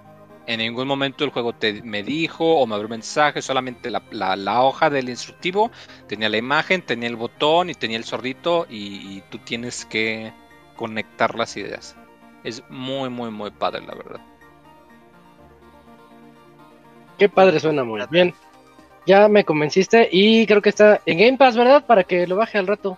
[0.48, 4.36] En ningún momento el juego te me dijo o me abrió mensaje, solamente la, la-
[4.36, 5.72] la hoja del instructivo
[6.08, 10.34] tenía la imagen, tenía el botón y tenía el zorrito y, y tú tienes que
[10.76, 11.98] conectar las ideas.
[12.44, 14.22] Es muy, muy, muy padre, la verdad.
[17.18, 18.34] Qué padre suena muy bien.
[19.06, 21.86] Ya me convenciste y creo que está en Game Pass, ¿verdad?
[21.86, 22.98] Para que lo baje al rato.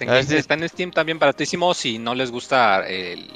[0.00, 1.74] En A ver Game- si- Está en Steam también baratísimo.
[1.74, 3.28] Si no les gusta el,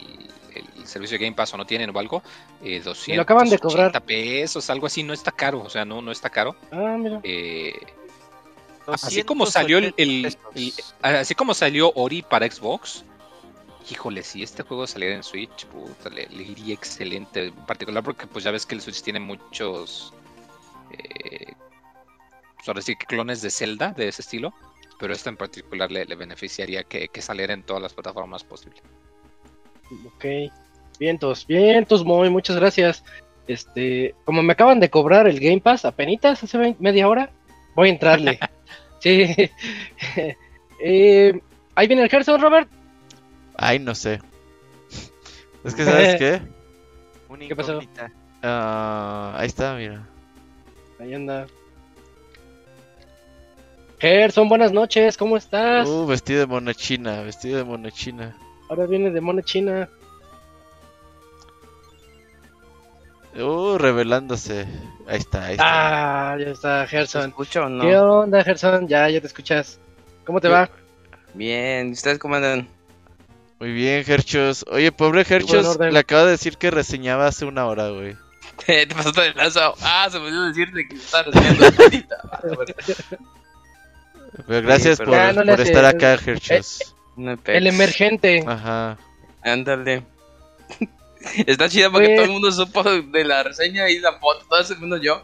[0.55, 2.23] el servicio de Game Pass o no tienen o algo,
[2.63, 4.03] eh, 200 lo acaban de cobrar.
[4.05, 5.03] pesos, algo así.
[5.03, 6.55] No está caro, o sea, no, no está caro.
[6.71, 7.21] Ah, mira.
[7.25, 7.75] Eh,
[8.87, 10.95] así como salió el, el- 280 el- pesos.
[11.03, 13.05] así como salió Ori para Xbox,
[13.91, 18.27] híjole, si este juego saliera en Switch, puta, le, le iría excelente, en particular porque
[18.27, 20.13] pues ya ves que el Switch tiene muchos
[20.93, 21.55] eh,
[22.57, 24.53] pues, ahora sí que clones de Zelda de ese estilo,
[25.03, 28.81] pero este en particular le, le beneficiaría que, que saliera en todas las plataformas posibles.
[30.07, 30.25] Ok.
[31.01, 33.03] Vientos, vientos, muy, muchas gracias.
[33.49, 37.31] Este, como me acaban de cobrar el Game Pass apenas hace media hora,
[37.75, 38.39] voy a entrarle.
[39.01, 39.35] sí.
[40.85, 41.41] Eh,
[41.77, 42.69] ahí viene el Gerson, Robert.
[43.57, 44.21] Ay, no sé.
[45.63, 46.43] Es que, ¿sabes qué?
[47.29, 47.81] Una ¿Qué pasó?
[48.43, 50.05] Ah, ahí está, mira.
[50.99, 51.47] Ahí anda.
[54.03, 55.87] Gerson, buenas noches, ¿cómo estás?
[55.89, 58.37] Uh, vestido de mona china, vestido de mona china.
[58.69, 59.89] Ahora viene de Mona China.
[63.39, 64.67] Uh, revelándose.
[65.07, 66.33] Ahí está, ahí está.
[66.33, 67.29] Ah, ya está, ¿Se Gerson.
[67.29, 67.85] escucha o no?
[67.85, 68.89] ¿Qué onda, Gerson?
[68.89, 69.79] Ya, ya te escuchas.
[70.25, 70.69] ¿Cómo te ¿Qué- va?
[71.35, 72.67] Bien, ¿y ¿ustedes cómo andan?
[73.61, 74.65] Muy bien, Herchos.
[74.69, 75.93] Oye, pobre Herchos, orden.
[75.93, 78.17] le acabo de decir que reseñaba hace una hora, güey.
[78.67, 79.73] Te pasaste de lanza.
[79.83, 82.17] Ah, se me olvidó decirte que estás haciendo ahorita.
[84.47, 88.45] Pero gracias pero- por, Ya, no le por hace- estar acá, hay El emergente.
[88.47, 88.97] Ajá.
[89.43, 90.03] Ándale.
[91.47, 94.61] Está chida porque Pues- todo el mundo supo de la reseña y la foto, todo
[94.61, 95.23] ese mundo yo.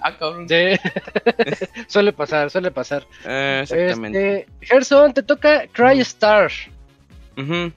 [0.00, 0.48] Ah, cabrón.
[0.48, 0.54] Sí.
[1.88, 3.06] suele pasar, suele pasar.
[3.24, 4.40] Eh, exactamente.
[4.40, 6.50] Este, Gerson, te toca Cry Star.
[7.36, 7.52] Ujú.
[7.52, 7.72] Me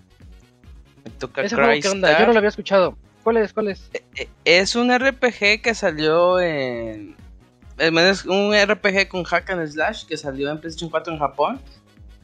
[1.18, 2.20] toca ¿Ese juego qué onda?
[2.20, 2.96] Yo no lo había escuchado.
[3.24, 3.54] ¿Cuál es?
[3.54, 3.90] ¿Cuál es?
[4.16, 7.16] Eh, Es un RPG que salió en.
[7.82, 11.62] Es un RPG con hack and slash que salió en PlayStation 4 en Japón.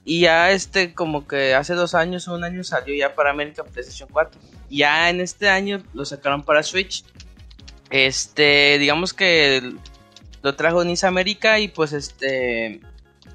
[0.05, 3.63] Y ya este, como que hace dos años o un año salió ya para América
[3.63, 4.39] PlayStation 4.
[4.69, 7.03] Ya en este año lo sacaron para Switch.
[7.89, 9.73] Este, digamos que
[10.43, 12.79] lo trajo Nice América y pues este.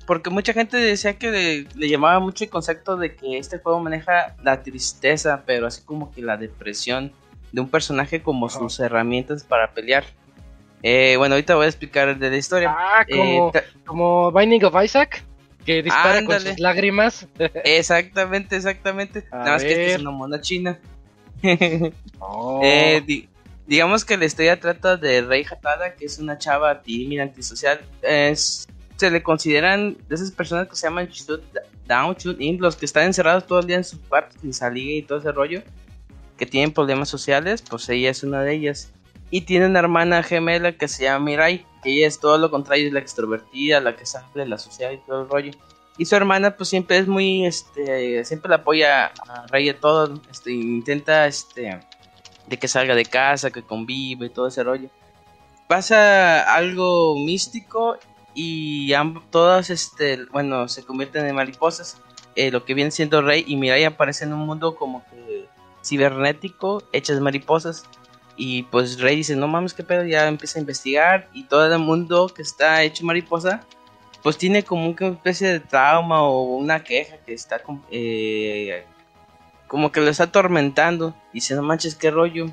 [0.07, 3.81] Porque mucha gente decía que le, le llamaba mucho el concepto de que este juego
[3.81, 7.13] maneja la tristeza, pero así como que la depresión
[7.51, 10.05] de un personaje como sus herramientas para pelear.
[10.83, 12.75] Eh, bueno, ahorita voy a explicar de la historia.
[12.77, 15.23] Ah, como, Eh, ta- como Binding of Isaac,
[15.65, 16.51] que dispara con Ándale.
[16.51, 17.27] sus lágrimas.
[17.65, 19.25] exactamente, exactamente.
[19.31, 20.79] A Nada más que esta es una mona china.
[22.19, 22.61] Oh.
[22.65, 23.29] Eh, di-
[23.67, 27.81] digamos que la historia trata de Rei Hatada, que es una chava tímida, antisocial.
[28.03, 31.43] Es, se le consideran de esas personas que se llaman shut
[31.87, 34.91] down, shut in, los que están encerrados todo el día en sus cuartos sin salir
[34.99, 35.63] y todo ese rollo.
[36.39, 38.91] que tienen problemas sociales, pues ella es una de ellas.
[39.33, 42.87] Y tiene una hermana gemela que se llama Mirai, que ella es todo lo contrario,
[42.87, 45.53] es la extrovertida, la que sale, la social y todo el rollo.
[45.97, 50.21] Y su hermana pues siempre es muy, este, siempre la apoya a Rey de todo,
[50.31, 51.81] este, intenta, este,
[52.47, 54.91] de que salga de casa, que convive todo ese rollo.
[55.67, 57.97] Pasa algo místico
[58.35, 58.93] y
[59.31, 61.97] todas, este, bueno, se convierten en mariposas.
[62.37, 65.49] Eh, lo que viene siendo Rey y Mirai aparece en un mundo como que
[65.83, 67.85] cibernético, hechas mariposas.
[68.37, 71.79] Y pues Rey dice, no mames, qué pedo, ya empieza a investigar y todo el
[71.79, 73.67] mundo que está hecho mariposa
[74.23, 77.61] pues tiene como una especie de trauma o una queja que está
[77.91, 78.85] eh,
[79.67, 81.15] como que lo está atormentando.
[81.33, 82.47] Y dice, no manches, qué rollo.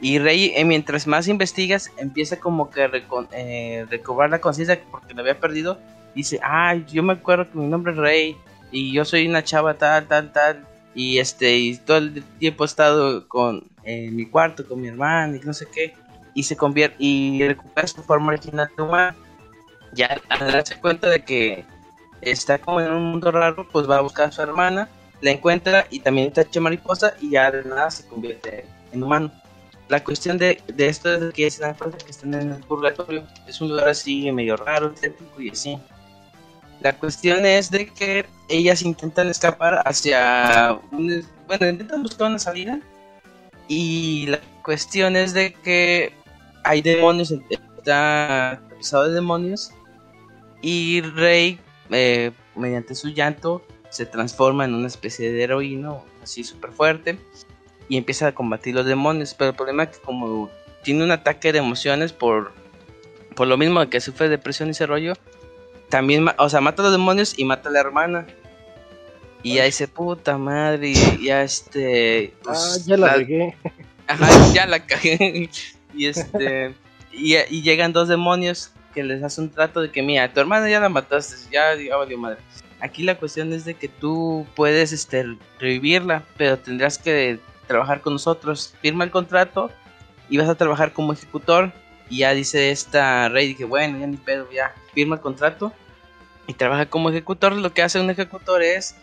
[0.00, 2.90] Y Rey, eh, mientras más investigas, empieza como que a
[3.32, 5.78] eh, recobrar la conciencia porque lo había perdido.
[6.14, 8.36] Dice, ay, yo me acuerdo que mi nombre es Rey
[8.70, 10.66] y yo soy una chava tal, tal, tal.
[10.94, 15.36] Y este, y todo el tiempo he estado con en mi cuarto con mi hermana
[15.36, 15.94] y no sé qué.
[16.34, 19.16] Y se convierte y recupera su forma original de humano
[19.92, 21.64] ya al darse cuenta de que
[22.20, 24.88] está como en un mundo raro, pues va a buscar a su hermana,
[25.20, 29.30] la encuentra y también está hecha mariposa y ya de nada se convierte en humano.
[29.88, 33.26] La cuestión de, de esto es que se dan cuenta que están en el purgatorio,
[33.46, 35.78] es un lugar así medio raro, tétrico y así.
[36.82, 42.80] La cuestión es de que ellas intentan escapar hacia un, bueno, intentan buscar una salida
[43.68, 46.12] y la cuestión es de que
[46.64, 49.70] hay demonios, está tapizado de demonios
[50.60, 51.58] y Rey,
[51.90, 57.18] eh, mediante su llanto, se transforma en una especie de heroíno, así súper fuerte,
[57.88, 59.34] y empieza a combatir los demonios.
[59.34, 60.50] Pero el problema es que como
[60.82, 62.52] tiene un ataque de emociones por,
[63.34, 65.14] por lo mismo que sufre depresión y ese rollo,
[65.92, 68.26] también, o sea, mata a los demonios y mata a la hermana.
[69.42, 70.94] Y ya dice, puta madre, y
[71.26, 72.32] ya este...
[72.38, 73.54] Ah, pues, ya la la- regué.
[74.06, 75.50] Ajá, ya la cagué.
[75.94, 76.74] y este.
[77.12, 80.70] Y, y llegan dos demonios que les hace un trato de que, mira, tu hermana
[80.70, 82.38] ya la mataste, ya, ya valió madre.
[82.80, 88.14] Aquí la cuestión es de que tú puedes este, revivirla, pero tendrás que trabajar con
[88.14, 88.74] nosotros.
[88.80, 89.70] Firma el contrato
[90.30, 91.70] y vas a trabajar como ejecutor.
[92.08, 95.74] Y ya dice esta rey, que bueno, ya ni pedo, ya firma el contrato
[96.46, 97.52] y trabaja como ejecutor.
[97.52, 98.94] Lo que hace un ejecutor es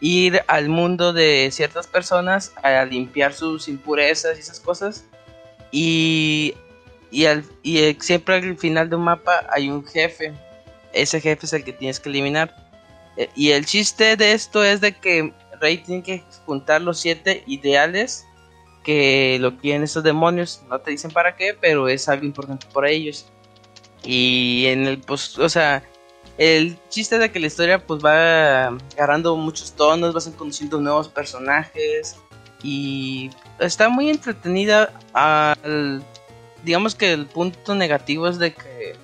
[0.00, 5.04] ir al mundo de ciertas personas a limpiar sus impurezas y esas cosas.
[5.70, 6.54] Y,
[7.10, 10.32] y, al- y eh, siempre al final de un mapa hay un jefe.
[10.92, 12.54] Ese jefe es el que tienes que eliminar.
[13.16, 17.42] Eh, Y el chiste de esto es de que Rey tiene que juntar los siete
[17.46, 18.26] ideales
[18.84, 20.62] que lo quieren esos demonios.
[20.68, 23.26] No te dicen para qué, pero es algo importante para ellos.
[24.04, 25.82] Y en el, pues, o sea,
[26.38, 28.66] el chiste de que la historia pues va
[28.96, 32.16] agarrando muchos tonos, vas conociendo nuevos personajes
[32.62, 33.30] y
[33.60, 34.92] está muy entretenida.
[35.12, 36.02] Al,
[36.64, 38.96] digamos que el punto negativo es de que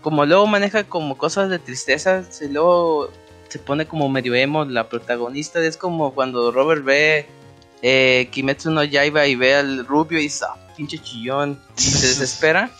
[0.00, 3.10] como luego maneja como cosas de tristeza, se luego
[3.48, 5.60] se pone como medio emo la protagonista.
[5.60, 7.26] Es como cuando Robert ve
[7.82, 12.06] eh, Kimetsu no Yaiba y ve al rubio y dice, "Ah, pinche chillón, y se
[12.08, 12.70] desespera.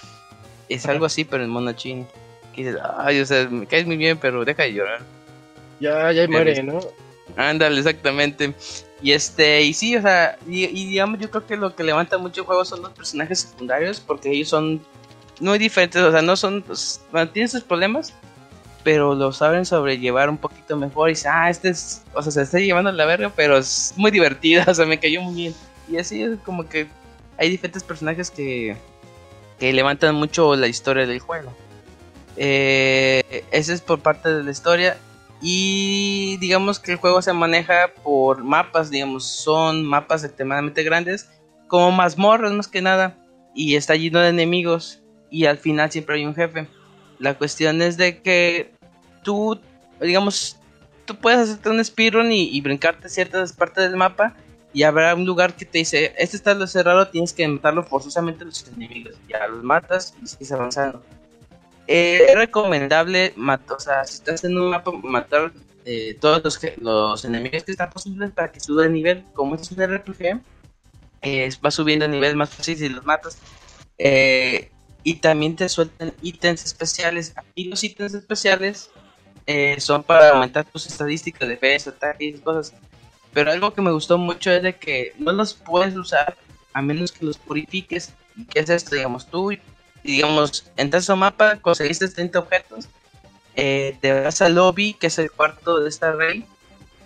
[0.69, 2.07] Es algo así, pero en mono chino.
[2.55, 5.01] Que dices, ay, o sea, me caes muy bien, pero deja de llorar.
[5.81, 6.81] Ya, ya muere, ¿no?
[7.37, 8.55] Ándale, exactamente.
[9.03, 12.19] Y este, y sí, o sea, y, y digamos, yo creo que lo que levanta
[12.19, 14.81] mucho el juego son los personajes secundarios, porque ellos son
[15.41, 18.13] muy diferentes, o sea, no son, pues, bueno, tienen sus problemas,
[18.83, 21.09] pero lo saben sobrellevar un poquito mejor.
[21.09, 23.95] Y dice, ah, este es, o sea, se está llevando a la verga, pero es
[23.97, 25.55] muy divertida, o sea, me cayó muy bien.
[25.89, 26.87] Y así es como que
[27.39, 28.77] hay diferentes personajes que,
[29.59, 31.53] que levantan mucho la historia del juego.
[32.37, 34.97] Eh, ese es por parte de la historia.
[35.43, 41.31] Y digamos que el juego se maneja por mapas, digamos, son mapas extremadamente grandes,
[41.67, 43.17] como mazmorras más que nada,
[43.55, 45.01] y está lleno de enemigos,
[45.31, 46.69] y al final siempre hay un jefe.
[47.19, 48.75] La cuestión es de que
[49.23, 49.59] tú,
[50.01, 50.59] digamos,
[51.07, 54.37] tú puedes hacerte un speedrun y, y brincarte ciertas partes del mapa,
[54.73, 58.45] y habrá un lugar que te dice, este está lo cerrado, tienes que matarlo forzosamente
[58.45, 61.03] a los enemigos, ya los matas y sigues avanzando.
[61.87, 65.53] Eh, es recomendable, mat- o sea, si estás en un mapa, matar
[65.85, 69.25] eh, todos los, los enemigos que están posibles para que suba de nivel.
[69.35, 70.41] Como es un RPG,
[71.23, 73.39] eh, va subiendo de nivel más fácil si los matas.
[73.99, 74.71] Eh,
[75.03, 77.33] y también te sueltan ítems especiales.
[77.37, 78.91] Aquí los ítems especiales
[79.47, 82.75] eh, son para aumentar tus estadísticas de defensa, ataque y cosas.
[83.33, 86.37] Pero algo que me gustó mucho es de que no los puedes usar
[86.73, 88.13] a menos que los purifiques.
[88.37, 88.95] ¿Y qué es esto?
[88.95, 89.51] Digamos, tú
[90.03, 92.89] digamos, entras a un mapa, conseguiste 30 objetos,
[93.57, 96.45] eh, te vas al lobby, que es el cuarto de esta rey,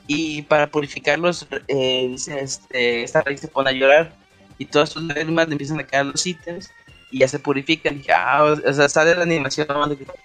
[0.06, 4.14] y para purificarlos, eh, dice, este, esta rey se pone a llorar,
[4.58, 6.70] y todas sus lágrimas le empiezan a caer los ítems
[7.10, 8.02] y ya se purifican.
[8.04, 9.66] Y ah, o sea, sale la animación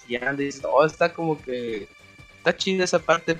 [0.07, 1.87] y dices, oh, está como que
[2.37, 3.37] está chida esa parte.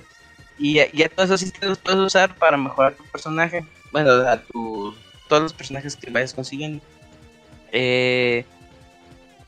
[0.58, 3.64] Y ya, ya todos esos ítems los puedes usar para mejorar tu personaje.
[3.92, 4.94] Bueno, a tu,
[5.28, 6.82] todos los personajes que vayas consiguiendo.
[7.72, 8.44] Eh,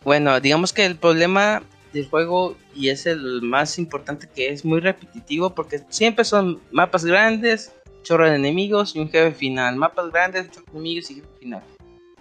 [0.05, 1.62] bueno, digamos que el problema
[1.93, 7.05] del juego y es el más importante que es muy repetitivo porque siempre son mapas
[7.05, 7.73] grandes,
[8.03, 9.77] chorro de enemigos y un jefe final.
[9.77, 11.62] Mapas grandes, chorro de enemigos y jefe final.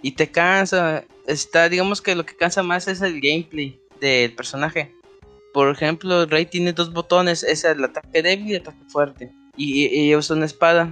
[0.02, 1.04] Y te cansa.
[1.26, 4.94] Está, digamos que lo que cansa más es el gameplay del personaje.
[5.52, 9.32] Por ejemplo, Rey tiene dos botones, es el ataque débil y el ataque fuerte.
[9.56, 10.90] Y, y, y usa una espada.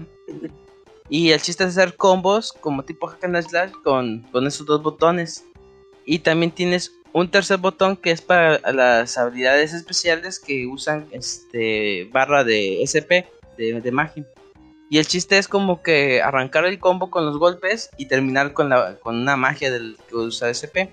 [1.09, 4.83] Y el chiste es hacer combos como tipo hack and slash con, con esos dos
[4.83, 5.45] botones.
[6.11, 12.09] Y también tienes un tercer botón que es para las habilidades especiales que usan este
[12.11, 14.27] barra de SP de, de magia.
[14.91, 18.71] Y el chiste es como que arrancar el combo con los golpes y terminar con,
[18.71, 20.91] la, con una magia del que usa SP.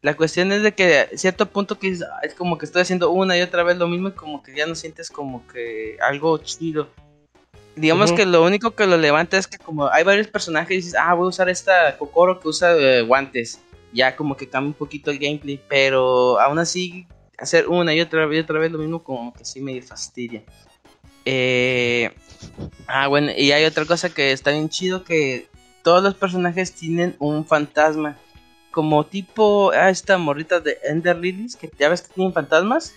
[0.00, 3.10] La cuestión es de que a cierto punto que es, es como que estoy haciendo
[3.10, 6.38] una y otra vez lo mismo y como que ya no sientes como que algo
[6.38, 6.88] chido.
[7.74, 10.94] Digamos que lo único que lo levanta es que como hay varios personajes y dices,
[10.94, 13.60] ah, voy a usar esta Kokoro que usa eh, guantes.
[13.92, 17.06] Ya como que cambia un poquito el gameplay, pero aún así
[17.38, 20.42] hacer una y otra vez y otra vez lo mismo como que sí me fastidia.
[21.24, 22.10] Eh,
[22.86, 25.48] ah, bueno, y hay otra cosa que está bien chido que
[25.82, 28.16] todos los personajes tienen un fantasma.
[28.70, 32.94] Como tipo ah, esta morrita de Ender Lilies, que ya ves que tienen fantasmas.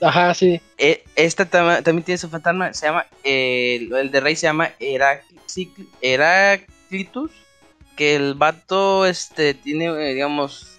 [0.00, 0.60] Ajá, sí.
[0.78, 5.86] Eh, esta también tiene su fantasma, se llama, eh, el de Rey se llama Heracli-
[6.00, 7.32] Heraclitus,
[7.98, 10.78] que el vato este tiene, eh, digamos,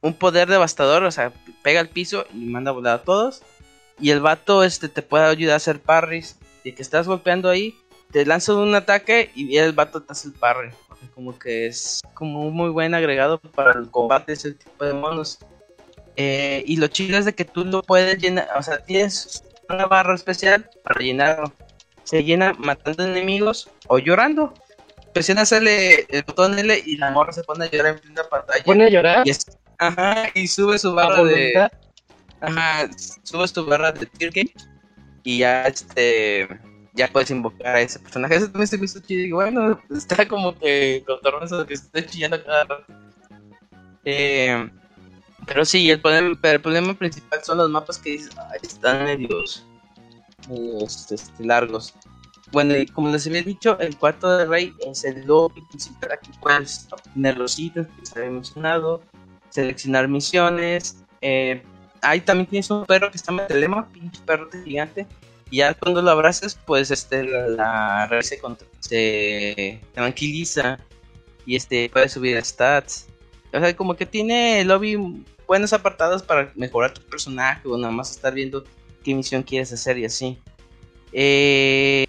[0.00, 1.32] un poder devastador, o sea,
[1.62, 3.42] pega al piso y manda a volar a todos.
[3.98, 7.74] Y el vato este te puede ayudar a hacer parries, de que estás golpeando ahí,
[8.12, 10.70] te lanza un ataque y el vato te hace el parry.
[11.16, 15.40] Como que es como un muy buen agregado para el combate ese tipo de monos.
[16.14, 19.86] Eh, y lo chido es de que tú lo puedes llenar, o sea, tienes una
[19.86, 21.52] barra especial para llenarlo.
[22.04, 24.54] Se llena matando enemigos o llorando.
[25.16, 28.62] Presionas L, el botón L y la morra se pone a llorar en plena pantalla.
[28.64, 29.26] Pone a llorar.
[29.26, 29.46] Y es-
[29.78, 31.70] ajá, y sube su barra de.
[32.42, 32.90] Ajá,
[33.22, 34.52] subes tu barra de tier game
[35.24, 36.46] y ya este.
[36.92, 38.36] Ya puedes invocar a ese personaje.
[38.36, 39.24] Eso también se me hizo chido.
[39.24, 42.84] Y bueno, está como que con eso que estoy chillando cada rato.
[44.04, 44.70] Eh,
[45.46, 49.04] pero sí, el problema, pero el problema principal son los mapas que dices, "Ay, están
[49.04, 49.66] medios,
[50.48, 51.94] medios, este, largos.
[52.52, 56.12] Bueno, como les había dicho, el cuarto de rey es el lobby principal.
[56.12, 59.02] Aquí puedes obtener los ítems que se había mencionado,
[59.50, 60.98] seleccionar misiones.
[61.20, 61.62] Eh,
[62.02, 65.06] ahí también tienes un perro que está en telema, pinche perro gigante.
[65.50, 68.40] Y ya cuando lo abrazas, pues este, la, la rey se,
[68.80, 70.78] se tranquiliza
[71.44, 73.06] y este puede subir stats.
[73.52, 77.92] O sea, como que tiene el lobby buenos apartados para mejorar tu personaje o nada
[77.92, 78.64] más estar viendo
[79.04, 80.38] qué misión quieres hacer y así.
[81.18, 82.06] Eh,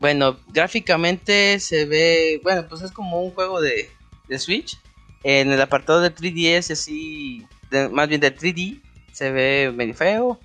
[0.00, 3.90] bueno, gráficamente se ve, bueno, pues es como un juego de,
[4.28, 4.78] de Switch.
[5.22, 8.80] En el apartado de 3DS y así, de- más bien de 3D,
[9.12, 10.40] se ve medio feo.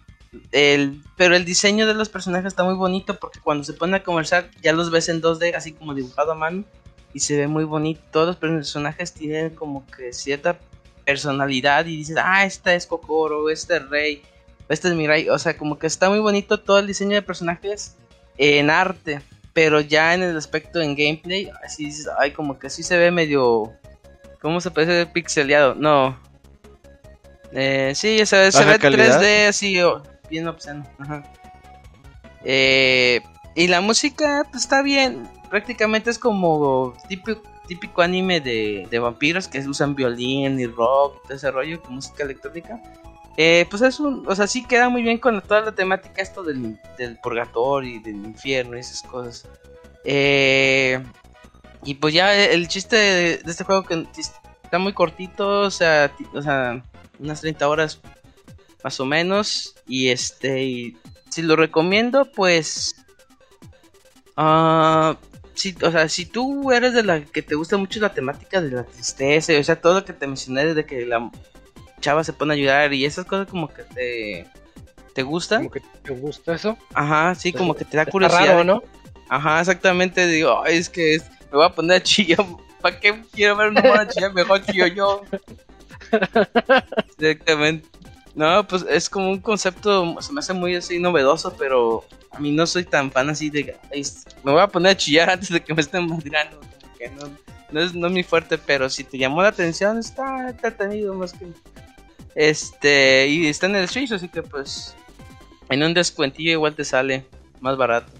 [0.51, 4.03] El, pero el diseño de los personajes está muy bonito porque cuando se pone a
[4.03, 6.65] conversar ya los ves en 2D, así como dibujado a mano
[7.13, 8.01] y se ve muy bonito.
[8.11, 10.59] Todos los personajes tienen como que cierta
[11.05, 14.23] personalidad y dices, ah, esta es Kokoro, este es Rey,
[14.69, 15.29] este es Mirai.
[15.29, 17.95] O sea, como que está muy bonito todo el diseño de personajes
[18.37, 19.21] en arte,
[19.53, 23.71] pero ya en el aspecto en gameplay, así ay, como que sí se ve medio,
[24.41, 25.13] ¿cómo se puede decir?
[25.13, 25.75] Pixeleado.
[25.75, 26.17] No.
[27.51, 29.21] Eh, sí, se, ve- se ¿Baja ve calidad?
[29.21, 30.85] 3D así, oh, bien obsceno.
[30.97, 31.23] Ajá.
[32.43, 33.21] Eh,
[33.55, 35.29] y la música pues, está bien.
[35.49, 41.27] Prácticamente es como típico, típico anime de, de vampiros que usan violín y rock y
[41.27, 42.81] todo ese rollo con música electrónica.
[43.37, 46.43] Eh, pues es un, o sea, sí queda muy bien con toda la temática esto
[46.43, 49.47] del, del purgatorio y del infierno y esas cosas.
[50.05, 51.03] Eh,
[51.83, 56.11] y pues ya el chiste de, de este juego que está muy cortito, o sea,
[56.33, 56.83] o sea,
[57.19, 57.99] unas 30 horas
[58.83, 59.75] más o menos.
[59.87, 60.95] Y este,
[61.29, 62.95] si lo recomiendo, pues...
[64.37, 65.17] ah
[65.55, 68.71] si, o sea, si tú eres de la que te gusta mucho la temática de
[68.71, 71.31] la tristeza, o sea, todo lo que te mencioné desde que la
[72.03, 74.45] chava se pone a ayudar y esas cosas como que te,
[75.15, 75.59] te gustan.
[75.61, 76.77] Como que te gusta eso.
[76.93, 78.45] Ajá, sí, como que te da Está curiosidad.
[78.47, 78.83] raro, ¿no?
[79.29, 80.27] Ajá, exactamente.
[80.27, 82.37] Digo, "Ay, es que es- me voy a poner a chillar.
[82.81, 84.33] ¿Para qué quiero ver una mona chillar?
[84.33, 85.21] Mejor chillo yo.
[87.17, 87.87] Directamente.
[88.35, 92.51] No, pues es como un concepto, se me hace muy así novedoso, pero a mí
[92.51, 94.03] no soy tan fan así de, "Ay,
[94.43, 96.59] me voy a poner a chillar antes de que me estén madreando.
[96.97, 97.29] que no,
[97.71, 101.33] no es, no es mi fuerte, pero si te llamó la atención, está entretenido más
[101.33, 101.47] que.
[102.35, 104.95] Este, y está en el Switch, así que pues.
[105.69, 107.25] En un descuentillo igual te sale
[107.61, 108.11] más barato.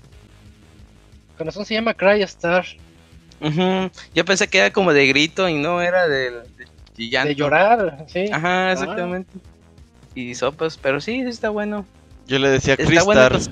[1.38, 2.65] Con razón se llama Cry Star.
[3.41, 6.44] Ujú, Yo pensé que era como de grito y no era de, de,
[6.95, 7.30] de llanto.
[7.30, 8.26] De llorar, sí.
[8.31, 9.31] Ajá, exactamente.
[10.15, 11.85] Y sopas, pero sí, sí está bueno.
[12.27, 13.27] Yo le decía Está bueno.
[13.30, 13.49] Pues-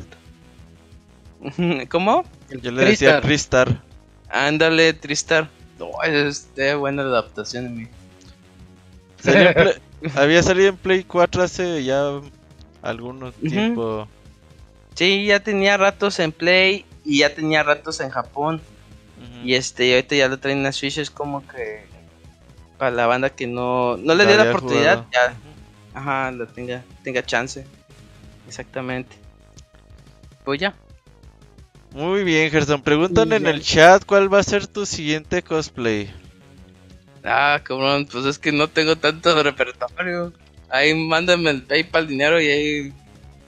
[1.89, 2.23] ¿Cómo?
[2.61, 3.65] Yo le decía Tristar.
[3.67, 3.81] Cristar.
[4.29, 5.49] Ándale, Tristar.
[5.79, 7.87] No, es de buena adaptación en mí.
[9.21, 9.51] Salió
[10.15, 12.21] Había salido en Play 4 hace ya
[12.81, 14.07] algún tiempo.
[14.95, 18.61] Sí, ya tenía ratos en Play y ya tenía ratos en Japón.
[19.17, 19.47] Ujú.
[19.47, 21.85] Y este, y ahorita ya lo traen a Switch, es como que
[22.77, 25.07] para la banda que no, no le dio la oportunidad, jugado.
[25.13, 25.35] ya,
[25.93, 27.65] ajá, lo tenga, tenga chance.
[28.47, 29.15] Exactamente.
[30.43, 30.75] Pues ya.
[31.91, 32.81] Muy bien, Gerson.
[32.81, 36.11] Preguntan en el chat cuál va a ser tu siguiente cosplay.
[37.23, 40.33] Ah, cabrón, pues es que no tengo tanto repertorio.
[40.69, 42.93] Ahí mándame el PayPal dinero y ahí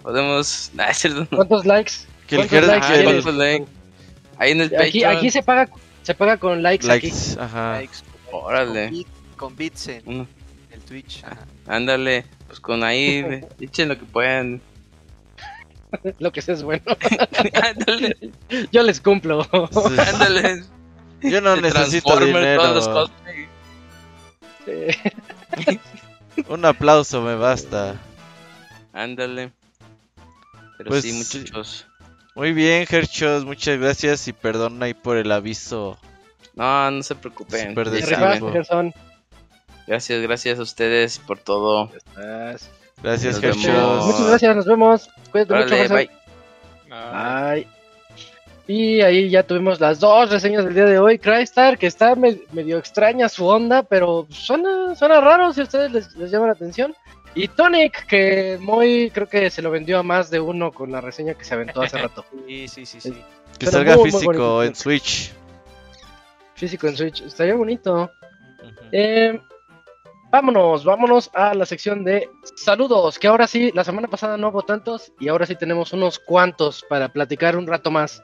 [0.01, 0.71] podemos.
[0.75, 1.27] Nah, es cierto.
[1.35, 1.93] ¿Cuántos likes?
[2.29, 3.65] ¿Cuántos Gerson likes like.
[4.37, 5.17] Ahí en el Aquí, Patreon.
[5.17, 5.69] aquí se paga
[6.01, 7.07] se paga con likes, likes.
[7.07, 7.15] aquí.
[7.39, 7.73] Ajá.
[7.79, 7.97] Likes,
[8.31, 8.85] Órale.
[8.89, 10.27] Con, bit- con bits en Mm,
[10.71, 11.23] el Twitch.
[11.23, 11.37] Ajá.
[11.67, 13.23] Ándale, pues con ahí,
[13.59, 14.61] echen lo que puedan.
[16.19, 16.81] Lo que sea es bueno.
[17.63, 18.17] Ándale,
[18.71, 19.47] Yo les cumplo.
[20.07, 20.63] Ándale.
[21.21, 22.93] Yo no necesito Transformers, todos los dinero.
[23.07, 23.47] cosplay.
[26.47, 27.95] Un aplauso me basta.
[28.91, 29.51] Ándale.
[30.77, 31.87] Pero Pues, sí, muchachos.
[32.35, 33.45] Muy bien, Herchos.
[33.45, 35.97] Muchas gracias y perdón ahí por el aviso.
[36.55, 37.73] No, no se preocupen.
[39.85, 41.91] Gracias, gracias a ustedes por todo.
[42.15, 43.43] Gracias.
[43.43, 44.05] Herchos.
[44.05, 45.09] Muchas gracias, nos vemos.
[45.31, 46.09] Cuídate mucho, bye.
[46.89, 47.82] Bye.
[48.65, 51.19] Y ahí ya tuvimos las dos reseñas del día de hoy.
[51.19, 55.91] Crystar, que está me- medio extraña su onda, pero suena, suena raro si a ustedes
[55.91, 56.95] les, les llama la atención.
[57.35, 61.01] Y Tonic, que muy creo que se lo vendió a más de uno con la
[61.01, 62.23] reseña que se aventó hace rato.
[62.47, 63.11] Sí, sí, sí, sí.
[63.11, 64.63] Que Pero salga muy, muy físico bonito.
[64.63, 65.33] en Switch.
[66.55, 68.09] Físico en Switch, estaría bonito.
[68.91, 69.39] Eh,
[70.31, 74.61] vámonos, vámonos a la sección de saludos, que ahora sí, la semana pasada no hubo
[74.61, 78.23] tantos y ahora sí tenemos unos cuantos para platicar un rato más.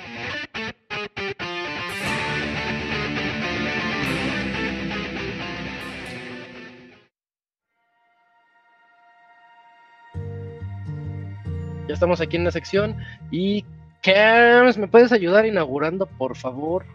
[11.91, 12.95] Ya estamos aquí en la sección
[13.31, 13.65] y
[14.01, 16.85] Cams, ¿me puedes ayudar inaugurando, por favor?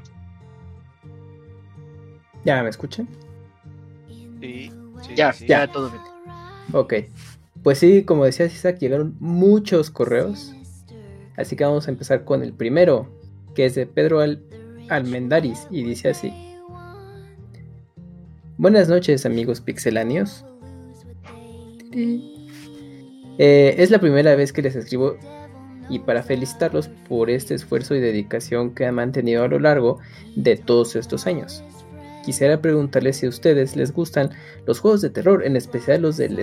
[2.46, 3.06] ¿Ya me escuchan?
[4.40, 6.02] Sí, sí, Ya, sí, ya, todo bien.
[6.72, 6.94] Ok.
[7.62, 10.54] Pues sí, como decía Isaac, llegaron muchos correos.
[11.36, 13.06] Así que vamos a empezar con el primero,
[13.54, 14.42] que es de Pedro Al
[14.88, 16.32] Almendaris, y dice así.
[18.56, 20.42] Buenas noches amigos pixeláneos.
[23.38, 25.16] Eh, es la primera vez que les escribo
[25.88, 29.98] y para felicitarlos por este esfuerzo y dedicación que han mantenido a lo largo
[30.34, 31.62] de todos estos años.
[32.24, 34.30] Quisiera preguntarles si a ustedes les gustan
[34.66, 36.42] los juegos de terror, en especial los del,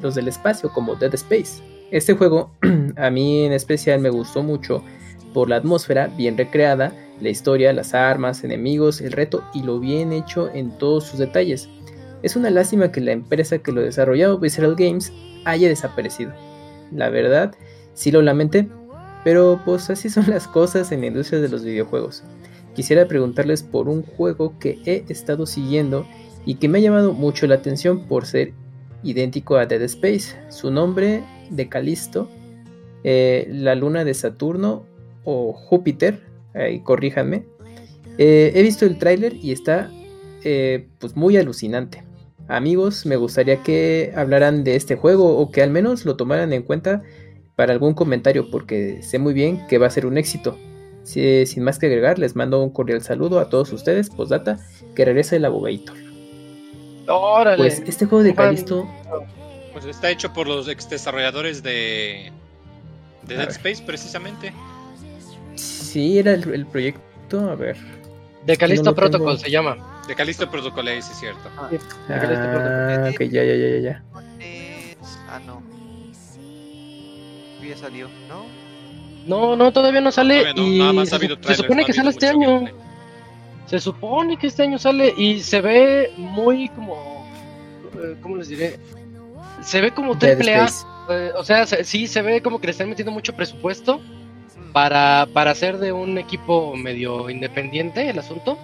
[0.00, 1.60] los del espacio como Dead Space.
[1.90, 2.52] Este juego
[2.96, 4.84] a mí en especial me gustó mucho
[5.32, 10.12] por la atmósfera bien recreada, la historia, las armas, enemigos, el reto y lo bien
[10.12, 11.68] hecho en todos sus detalles.
[12.24, 15.12] Es una lástima que la empresa que lo desarrolló, Visceral Games,
[15.44, 16.32] haya desaparecido.
[16.90, 17.54] La verdad,
[17.92, 18.66] sí lo lamenté,
[19.24, 22.24] pero pues así son las cosas en la industria de los videojuegos.
[22.74, 26.06] Quisiera preguntarles por un juego que he estado siguiendo
[26.46, 28.54] y que me ha llamado mucho la atención por ser
[29.02, 30.34] idéntico a Dead Space.
[30.48, 32.30] Su nombre de Calisto,
[33.04, 34.86] eh, la luna de Saturno
[35.24, 36.22] o Júpiter,
[36.54, 37.44] ahí corríjanme.
[38.16, 39.90] Eh, he visto el tráiler y está
[40.42, 42.03] eh, pues muy alucinante.
[42.48, 46.62] Amigos, me gustaría que hablaran de este juego o que al menos lo tomaran en
[46.62, 47.02] cuenta
[47.56, 50.58] para algún comentario porque sé muy bien que va a ser un éxito.
[51.04, 54.58] Si- sin más que agregar, les mando un cordial saludo a todos ustedes, postdata,
[54.94, 55.92] que regrese el abogadito.
[57.06, 57.56] Órale.
[57.58, 58.86] Pues este juego de Calisto,
[59.72, 62.30] Pues está hecho por los ex desarrolladores de,
[63.26, 63.48] de A Dead ver.
[63.50, 64.52] Space, precisamente.
[65.56, 67.76] sí era el, el proyecto, a ver.
[68.46, 69.38] de Calisto no Protocol tengo.
[69.44, 69.76] se llama.
[70.06, 71.48] De Callisto Protocol, sí es cierto.
[71.70, 73.06] De Callisto Protocol.
[73.06, 74.02] Ah, ok, ya, ya, ya, ya,
[75.30, 75.62] Ah, no.
[77.66, 78.44] Ya salió, ¿no?
[79.26, 81.84] No, no, todavía no sale Todavía no, y nada más ha se, habido se supone
[81.84, 82.48] que ha sale este año.
[82.60, 82.74] gameplay.
[83.66, 87.26] Se supone que este año sale y se ve muy como,
[87.94, 88.78] eh, ¿cómo les diré?
[89.62, 90.68] Se ve como triple A.
[91.08, 94.00] Eh, o sea, se- sí se ve como que le están metiendo mucho presupuesto
[94.74, 98.58] para, para hacer de un equipo medio independiente el asunto.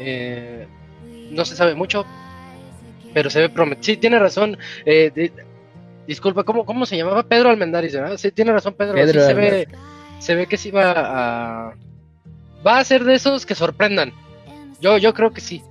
[0.00, 0.66] Eh,
[1.30, 2.04] no se sabe mucho,
[3.14, 3.84] pero se ve prometido.
[3.84, 4.56] Sí, tiene razón.
[4.84, 5.30] eh, di-
[6.06, 7.22] disculpa, ¿cómo, ¿cómo se llamaba?
[7.22, 8.16] Pedro Almendaris, ¿verdad?
[8.16, 8.96] Sí, tiene razón Pedro.
[9.06, 9.68] sí se ve,
[10.18, 11.74] se ve que sí va a...
[12.66, 14.12] Va a ser de esos que sorprendan.
[14.80, 15.62] Yo, yo creo que sí.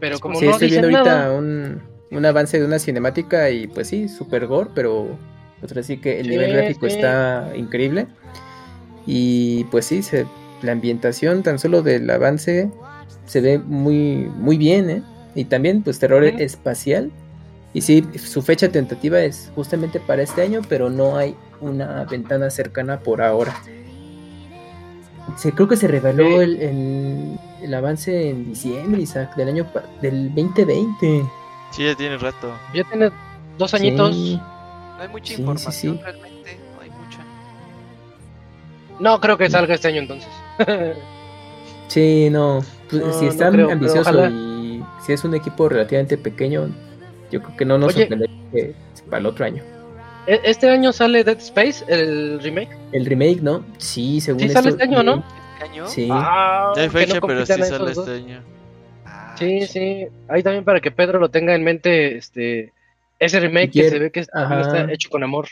[0.00, 1.32] Pero como Sí, no estoy viendo ahorita nada...
[1.32, 5.18] un, un avance de una cinemática y pues sí, super gore, pero
[5.60, 6.92] pues ahora sí que el Sí, nivel gráfico sí.
[6.92, 8.06] está increíble.
[9.06, 10.26] Y pues sí, se,
[10.62, 12.70] la ambientación tan solo del avance
[13.26, 15.02] se ve muy, muy bien, ¿eh?
[15.34, 17.10] Y también pues terror espacial.
[17.74, 22.50] Y sí, su fecha tentativa es justamente para este año, pero no hay una ventana
[22.50, 23.54] cercana por ahora.
[25.36, 26.34] Se, creo que se reveló Sí.
[26.34, 29.66] el, el- el avance en diciembre, Isaac, del año
[30.00, 31.24] del 2020.
[31.72, 32.52] Sí, ya tiene rato.
[32.74, 33.10] Ya tiene
[33.58, 34.14] dos añitos.
[34.14, 34.36] Sí.
[34.96, 36.02] No hay mucha Sí, sí, información sí.
[36.02, 37.18] realmente, no hay mucha.
[39.00, 40.28] No creo que salga este año entonces.
[41.88, 42.60] Sí, no.
[42.90, 46.68] Pues, No, si no está ambicioso y si es un equipo relativamente pequeño,
[47.30, 48.74] yo creo que no nos sorprendería que
[49.06, 49.62] para el otro año.
[50.26, 52.76] E- este año sale Dead Space, el remake.
[52.92, 53.64] El remake, ¿no?
[53.78, 55.24] Sí, según Sí sale esto, este año, ¿no?
[55.54, 55.86] ¿Este año?
[55.88, 56.08] Sí.
[56.12, 58.42] Ah, Ya hay no fecha, pero sí sale este año.
[59.06, 60.06] Ah, Sí, sí.
[60.28, 62.72] Ahí también para que Pedro lo tenga en mente, este,
[63.18, 65.48] ese remake que se ve que está hecho con amor.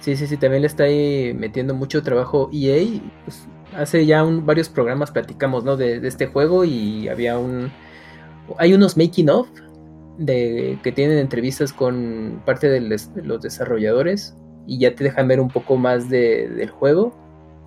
[0.00, 3.00] Sí, sí, sí, también le está ahí metiendo mucho trabajo EA.
[3.24, 5.64] Pues, hace ya un- varios programas platicamos.
[5.78, 7.70] De, este juego y había un...
[8.58, 9.48] Hay unos making of
[10.16, 14.34] de que tienen entrevistas con parte de los desarrolladores
[14.66, 17.12] y ya te dejan ver un poco más de- del juego.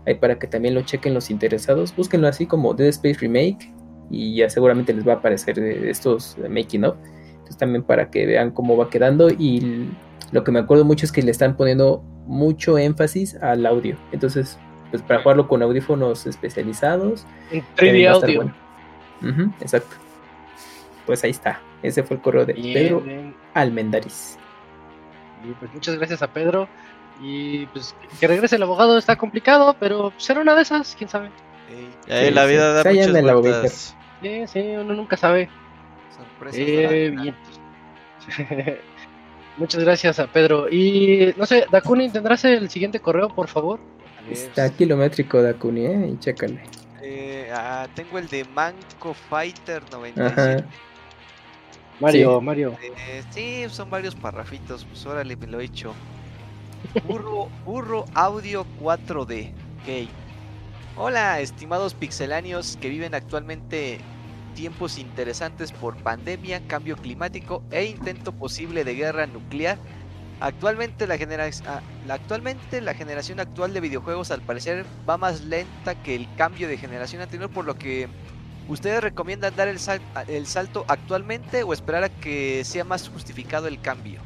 [0.07, 1.95] Ahí para que también lo chequen los interesados.
[1.95, 3.71] Búsquenlo así como Dead Space Remake
[4.09, 6.95] y ya seguramente les va a aparecer de estos eh, making of.
[7.31, 9.89] Entonces también para que vean cómo va quedando y
[10.31, 13.97] lo que me acuerdo mucho es que le están poniendo mucho énfasis al audio.
[14.11, 14.57] Entonces,
[14.89, 17.25] pues para jugarlo con audífonos especializados.
[17.51, 18.53] En también 3D va a estar audio.
[19.21, 19.53] bueno.
[19.61, 19.95] Exacto.
[21.05, 21.59] Pues ahí está.
[21.81, 23.35] Ese fue el correo de Bien, Pedro bien.
[25.43, 26.67] Y pues muchas gracias a Pedro.
[27.21, 31.29] Y pues que regrese el abogado está complicado, pero será una de esas, quién sabe.
[32.07, 32.49] ahí Sí, la sí.
[32.49, 33.95] vida da Cállame muchas la vueltas.
[34.21, 35.49] Sí, sí, uno nunca sabe.
[36.15, 36.59] sorpresas.
[36.59, 37.35] Eh, bien.
[39.57, 40.69] Muchas gracias a Pedro.
[40.69, 43.79] Y no sé, Dakuni, ¿tendrás el siguiente correo, por favor?
[44.29, 46.09] Está kilométrico Dakuni, ¿eh?
[46.13, 46.61] Y chécale.
[47.01, 50.41] eh, ah, tengo el de Manco Fighter 97.
[50.41, 50.65] Ajá.
[51.99, 52.45] Mario, Sí.
[52.45, 52.77] Mario.
[52.81, 55.93] Eh, sí, son varios parrafitos, pues órale, me lo he hecho.
[57.07, 59.51] Burro, burro audio 4D.
[59.83, 60.09] Ok.
[60.97, 63.99] Hola, estimados pixeláneos que viven actualmente
[64.53, 69.77] tiempos interesantes por pandemia, cambio climático e intento posible de guerra nuclear.
[70.39, 75.41] Actualmente la, genera- ah, la- actualmente la generación actual de videojuegos al parecer va más
[75.41, 78.07] lenta que el cambio de generación anterior, por lo que
[78.67, 83.67] ¿ustedes recomiendan dar el, sal- el salto actualmente o esperar a que sea más justificado
[83.67, 84.19] el cambio?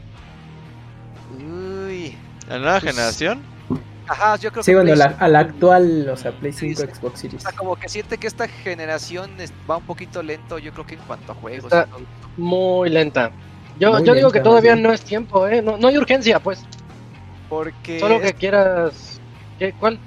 [1.38, 2.16] Uy.
[2.48, 3.42] ¿La nueva Pues, generación?
[4.08, 6.76] Ajá, yo creo Sí, que bueno, la, cinco- a la actual, o sea, Play Sí,
[6.76, 6.88] 5, sí.
[6.94, 7.42] Xbox o Series.
[7.42, 9.36] sea, como que siente que esta generación
[9.70, 11.74] va un poquito lento, yo creo que en cuanto a juegos.
[11.74, 11.88] Está-.
[12.38, 13.32] Muy lenta.
[13.80, 15.62] Yo, Muy yo digo que todavía no es tiempo, ¿eh?
[15.62, 16.64] No, no hay urgencia, pues.
[17.50, 19.22] Porque Solo que es, quieras.
[19.60, 19.74] ¿Qué?
[19.74, 20.00] ¿Cuál?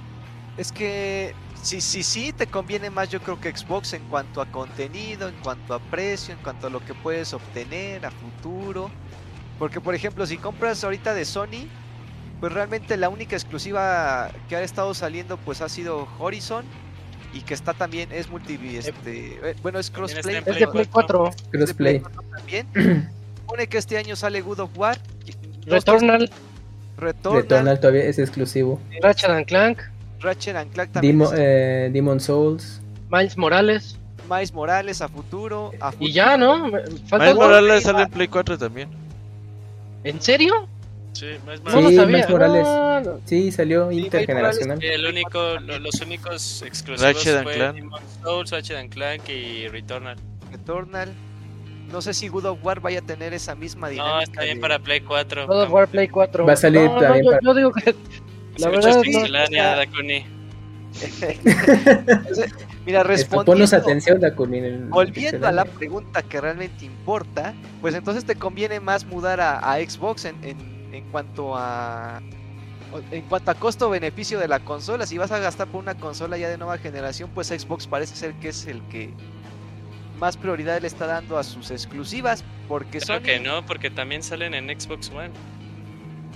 [0.57, 4.47] es que sí, sí, sí, te conviene más yo creo que Xbox en cuanto a
[4.47, 8.91] contenido, en cuanto a precio, en cuanto a lo que puedes obtener a futuro.
[9.59, 11.69] Porque por ejemplo, si compras ahorita de Sony,
[12.41, 16.65] pues realmente la única exclusiva que ha estado saliendo pues ha sido Horizon
[17.35, 21.31] y que está también es multi este eh, bueno es crossplay Es de Play 4.
[21.53, 22.01] es de Play Crossplay.
[22.01, 22.67] 4 también
[23.41, 25.33] supone que este año sale God of War y-
[25.71, 26.31] Returnal,
[26.97, 28.81] Returnal, Returnal todavía es exclusivo.
[29.03, 29.79] Ratchet and Clank,
[30.21, 32.81] Ratchet and Clank también eh, Demon Souls.
[33.11, 33.99] Miles Morales.
[34.31, 36.11] Miles Morales a futuro a Y futuro.
[36.13, 36.71] ya, ¿no?
[37.07, 37.35] Falta Miles.
[37.35, 38.89] Morales sale en Play 4 también.
[40.05, 40.67] ¿En serio?
[41.19, 41.97] Sí, más No lo Sí.
[42.07, 42.63] Miles Morales.
[42.65, 43.21] No, no.
[43.25, 44.83] Sí, salió Miles intergeneracional.
[44.83, 47.93] El único, lo- los únicos exclusivos Ratchet fue Clank.
[48.23, 50.17] Souls, Ratchet and Clank y Returnal.
[50.53, 51.13] Returnal
[51.91, 54.57] no sé si God of War vaya a tener esa misma dinámica No, está bien
[54.57, 55.47] de- para Play 4.
[55.47, 56.45] God of War Play 4.
[56.47, 57.95] Va a salir también yo, para- yo digo que.
[58.59, 59.03] La verdad, no,
[59.77, 60.27] Dakuni.
[62.87, 64.59] Mira, Esto, respondiendo, ponnos atención, Dakuni.
[64.59, 69.41] en el volviendo a la pregunta que realmente importa, pues entonces te conviene más mudar
[69.41, 72.21] a, a Xbox en, en, en cuanto a
[72.93, 76.39] o- en cuanto a costo-beneficio de la consola, si vas a gastar por una consola
[76.39, 79.13] ya de nueva generación, pues Xbox parece ser que es el que
[80.19, 83.23] más prioridad le está dando a sus exclusivas, porque Creo Sony...
[83.23, 85.31] que no, porque también salen en Xbox One.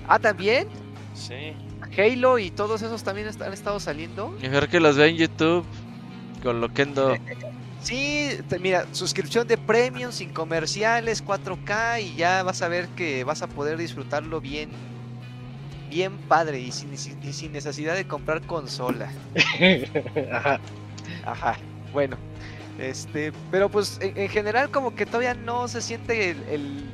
[0.07, 0.69] Ah, también.
[1.15, 1.55] Sí.
[1.99, 4.29] Halo y todos esos también han estado saliendo.
[4.41, 5.65] Mejor que los vea en YouTube
[6.43, 7.17] con Loquendo.
[7.83, 13.25] Sí, te- mira, suscripción de premium sin comerciales, 4K y ya vas a ver que
[13.25, 14.71] vas a poder disfrutarlo bien,
[15.91, 19.11] bien padre y sin, y sin necesidad de comprar consola.
[20.33, 20.61] Ajá.
[21.27, 21.57] Ajá,
[21.93, 22.17] bueno,
[22.79, 26.85] este, pero pues en, en general como que todavía no se siente el, el-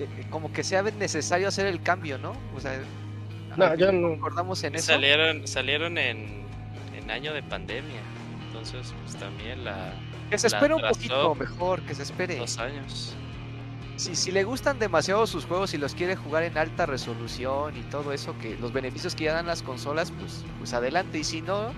[0.00, 2.32] eh, como que sea necesario hacer el cambio, ¿no?
[2.56, 2.80] O sea,
[3.56, 4.86] No, ¿al yo no- concordamos en eso.
[4.86, 6.42] Salieron, salieron en,
[6.96, 8.00] en año de pandemia.
[8.48, 9.92] Entonces, pues también la.
[10.30, 12.36] Que se espere un poquito mejor, que se espere.
[12.36, 13.14] Dos años.
[13.96, 17.80] Si, si le gustan demasiado sus juegos y los quiere jugar en alta resolución y
[17.82, 21.18] todo eso, que los beneficios que ya dan las consolas, pues, pues adelante.
[21.18, 21.72] Y si no,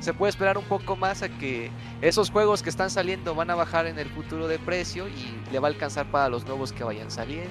[0.00, 1.70] se puede esperar un poco más a que
[2.00, 5.58] esos juegos que están saliendo van a bajar en el futuro de precio y le
[5.60, 7.50] va a alcanzar para los nuevos que vayan saliendo.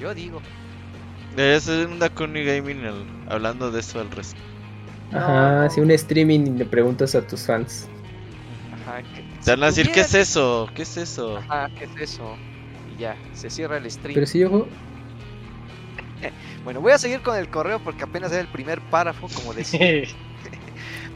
[0.00, 0.40] Yo digo.
[1.36, 4.40] Deberías hacer un Dakuni Gaming el- hablando de eso al resto.
[5.12, 7.88] Ajá, si un streaming y le preguntas a tus fans.
[8.72, 10.70] Ajá, que- Te van a decir, ¿qué es eso?
[10.74, 11.36] ¿Qué es eso?
[11.36, 12.34] Ajá, ¿qué es eso?
[12.94, 14.14] Y ya, se cierra el stream.
[14.14, 14.48] Pero si yo
[16.64, 19.80] Bueno, voy a seguir con el correo porque apenas era el primer párrafo, como decía.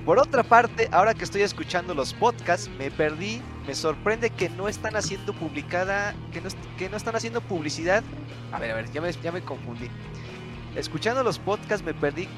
[0.05, 4.69] Por otra parte, ahora que estoy escuchando los podcasts, me perdí, me sorprende que no
[4.69, 8.05] están haciendo publicada, que no, que no están haciendo publicidad.
[8.53, 9.89] A ver, a ver, ya me, ya me confundí.
[10.77, 12.29] Escuchando los podcasts me perdí,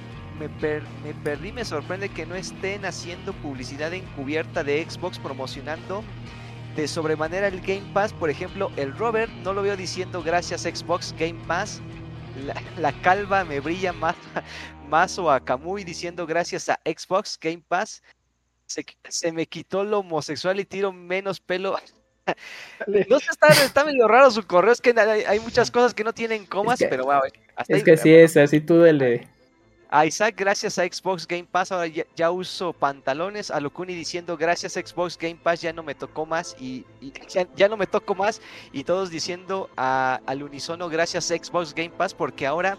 [0.41, 6.03] me, per- me perdí, me sorprende que no estén haciendo publicidad encubierta de Xbox promocionando
[6.75, 8.13] de sobremanera el Game Pass.
[8.13, 11.81] Por ejemplo, el Robert no lo veo diciendo gracias Xbox Game Pass.
[12.47, 14.17] La, la calva me brilla más,
[14.89, 18.03] más o a Kamui diciendo gracias a Xbox Game Pass.
[18.67, 21.77] Se, se me quitó lo homosexual y tiro menos pelo.
[23.09, 24.73] No sé, está, está medio raro su correo.
[24.73, 27.21] Es que hay, hay muchas cosas que no tienen comas, que- pero wow,
[27.57, 29.27] hasta Es ahí- que así es, así tú dale.
[29.93, 33.51] A Isaac, gracias a Xbox Game Pass, ahora ya, uso pantalones.
[33.51, 36.57] A Locuni diciendo, gracias Xbox Game Pass, ya no me tocó más.
[36.61, 36.85] Y,
[37.57, 38.41] ya, no me tocó más.
[38.73, 42.79] Y todos diciendo a- al unísono, gracias Xbox Game Pass, porque ahora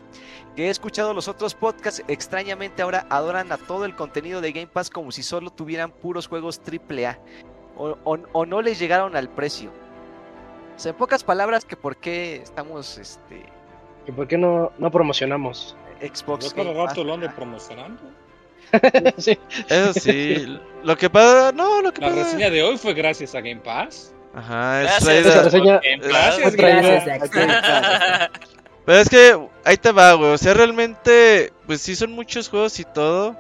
[0.56, 4.68] que he escuchado los otros podcasts, extrañamente ahora adoran a todo el contenido de Game
[4.68, 7.20] Pass como si solo tuvieran puros juegos AAA.
[7.76, 9.70] O, o- o no les llegaron al precio.
[10.76, 13.44] O sea, en pocas palabras, que por qué estamos este,
[14.08, 15.76] ¿Y por qué no, no promocionamos?
[16.02, 18.02] Xbox Yo cada rato lo ando promocionando.
[19.18, 19.38] sí.
[19.68, 22.24] Eso sí, lo que pasa, no, lo que La pasa.
[22.24, 24.14] reseña de hoy fue gracias a Game Pass.
[24.34, 26.10] Ajá, es Gracias, traída- Esa reseña- Game Pass.
[26.10, 28.40] Gracias, Gracias, Game Xbox.
[28.86, 30.32] Pero es que ahí te va, güey.
[30.32, 33.36] O sea, realmente, pues sí son muchos juegos y todo.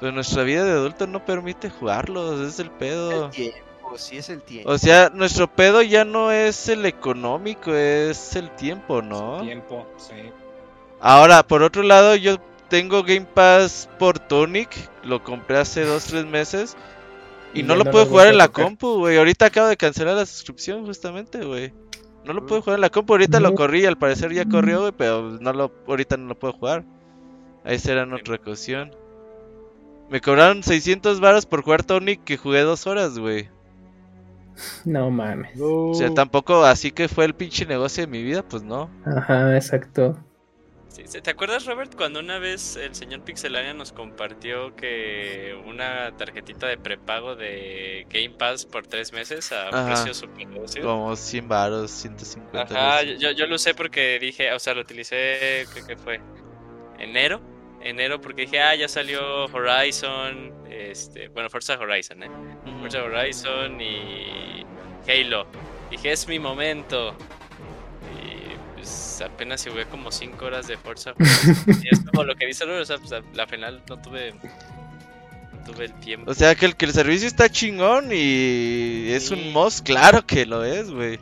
[0.00, 3.26] Pero nuestra vida de adulto no permite jugarlos, es el pedo.
[3.26, 4.70] El tiempo, sí es el tiempo.
[4.70, 9.40] O sea, nuestro pedo ya no es el económico, es el tiempo, ¿no?
[9.42, 10.14] Tiempo, sí.
[11.04, 16.24] Ahora, por otro lado, yo tengo Game Pass por Tonic, lo compré hace dos, tres
[16.26, 16.78] meses.
[17.52, 18.66] Y Y no lo no puedo lo jugar en la tocar.
[18.66, 19.18] compu, güey.
[19.18, 21.74] Ahorita acabo de cancelar la suscripción, justamente, güey.
[22.24, 24.92] No lo puedo jugar en la compu, ahorita lo corrí, al parecer ya corrió, güey,
[24.92, 26.86] pero no lo, ahorita no lo puedo jugar.
[27.64, 28.96] Ahí será en otra ocasión.
[30.08, 33.50] Me cobraron 600 varos por jugar Tonic que jugué dos horas, güey.
[34.84, 35.60] No mames.
[35.60, 38.90] O sea, tampoco así que fue el pinche negocio de mi vida, pues no.
[39.04, 40.16] Ajá, exacto.
[40.94, 46.68] Sí, ¿Te acuerdas, Robert, cuando una vez el señor Pixelania nos compartió que una tarjetita
[46.68, 49.86] de prepago de Game Pass por tres meses a un Ajá.
[49.86, 50.86] precio super reducido?
[50.86, 55.66] Como 100 varos, 150 Ajá, yo, yo lo usé porque dije, o sea, lo utilicé,
[55.72, 56.20] creo que fue
[57.00, 57.40] enero,
[57.82, 62.30] enero porque dije, ah, ya salió Horizon, este, bueno, Forza Horizon, ¿eh?
[62.80, 64.64] Forza Horizon y
[65.08, 65.46] Halo.
[65.90, 67.16] Dije, es mi momento.
[68.84, 71.56] Pues apenas jugué como 5 horas de Forza Horizon.
[71.82, 75.64] y es como lo que dice Robert, o sea, pues la final no tuve, no
[75.64, 76.30] tuve el tiempo.
[76.30, 79.34] O sea, que el, que el servicio está chingón y es Sí.
[79.34, 81.18] un mos, claro que lo es, güey.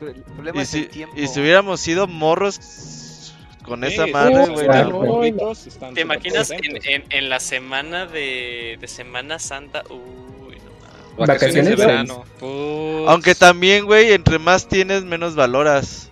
[0.00, 1.14] El problema Y es si, el tiempo.
[1.16, 3.32] y si hubiéramos sido morros
[3.64, 5.32] con esa madre, güey.
[5.32, 5.52] no.
[5.94, 9.82] ¿Te imaginas en, en, en la semana de, de Semana Santa?
[9.88, 11.16] Uy, no mames.
[11.16, 12.24] Vacaciones de Vacaciones, verano.
[13.08, 16.10] Aunque también, güey, entre más tienes, menos valoras.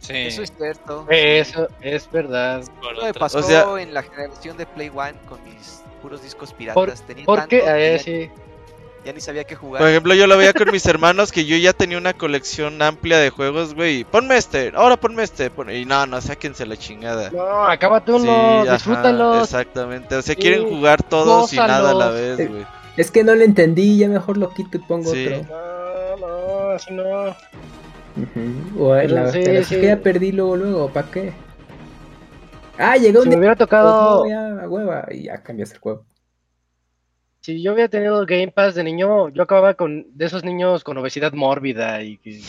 [0.00, 0.14] Sí.
[0.16, 1.06] Eso es cierto.
[1.10, 2.62] Eso es verdad.
[2.80, 6.22] Por Eso me pasó O sea- en la generación de Play One con mis puros
[6.22, 7.02] discos ¿Por, piratas.
[7.06, 7.58] Tenía por qué?
[7.60, 8.30] tanto Eh, que ya- sí.
[9.04, 9.80] ya ni sabía qué jugar.
[9.80, 13.18] Por ejemplo, yo lo veía con mis hermanos que yo ya tenía una colección amplia
[13.18, 14.04] de juegos, güey.
[14.04, 15.50] Ponme este, ahora ponme este.
[15.50, 17.30] pon- Y no, no, sáquense la chingada.
[17.30, 19.44] No, acábate Sí, uno, ajá, disfrútalos.
[19.44, 20.16] exactamente.
[20.16, 22.14] O sea, Sí, quieren jugar todos y nada a la gózalos.
[22.38, 22.66] vez, güey.
[22.96, 25.26] Es que no lo entendí, ya mejor lo quito y pongo Sí.
[25.26, 25.46] otro.
[25.48, 27.36] No, no, así no.
[28.78, 29.80] O la, Sí, te la- sí.
[29.80, 31.32] ya perdí luego, luego, ¿para qué?
[32.78, 36.04] Ah, llegó Si un me hubiera tocado, ya, hueva, y ya cambias el juego.
[37.42, 40.98] si yo hubiera tenido Game Pass de niño, yo acababa con de esos niños con
[40.98, 42.44] obesidad mórbida y, que- y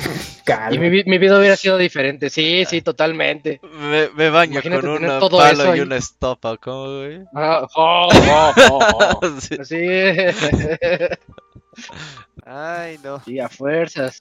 [0.45, 0.79] Calma.
[0.81, 2.29] mi, vi- mi vida hubiera sido diferente.
[2.29, 3.59] Sí, sí, totalmente.
[3.61, 5.81] Me, me baño Imagínate con un palo y ahí.
[5.81, 7.21] una estopa, ¿cómo, güey?
[7.35, 9.31] Ah, oh, oh, oh, oh.
[9.39, 9.57] Sí.
[9.63, 9.85] Sí.
[12.45, 13.19] Ay, no.
[13.23, 14.19] Sí, a fuerzas.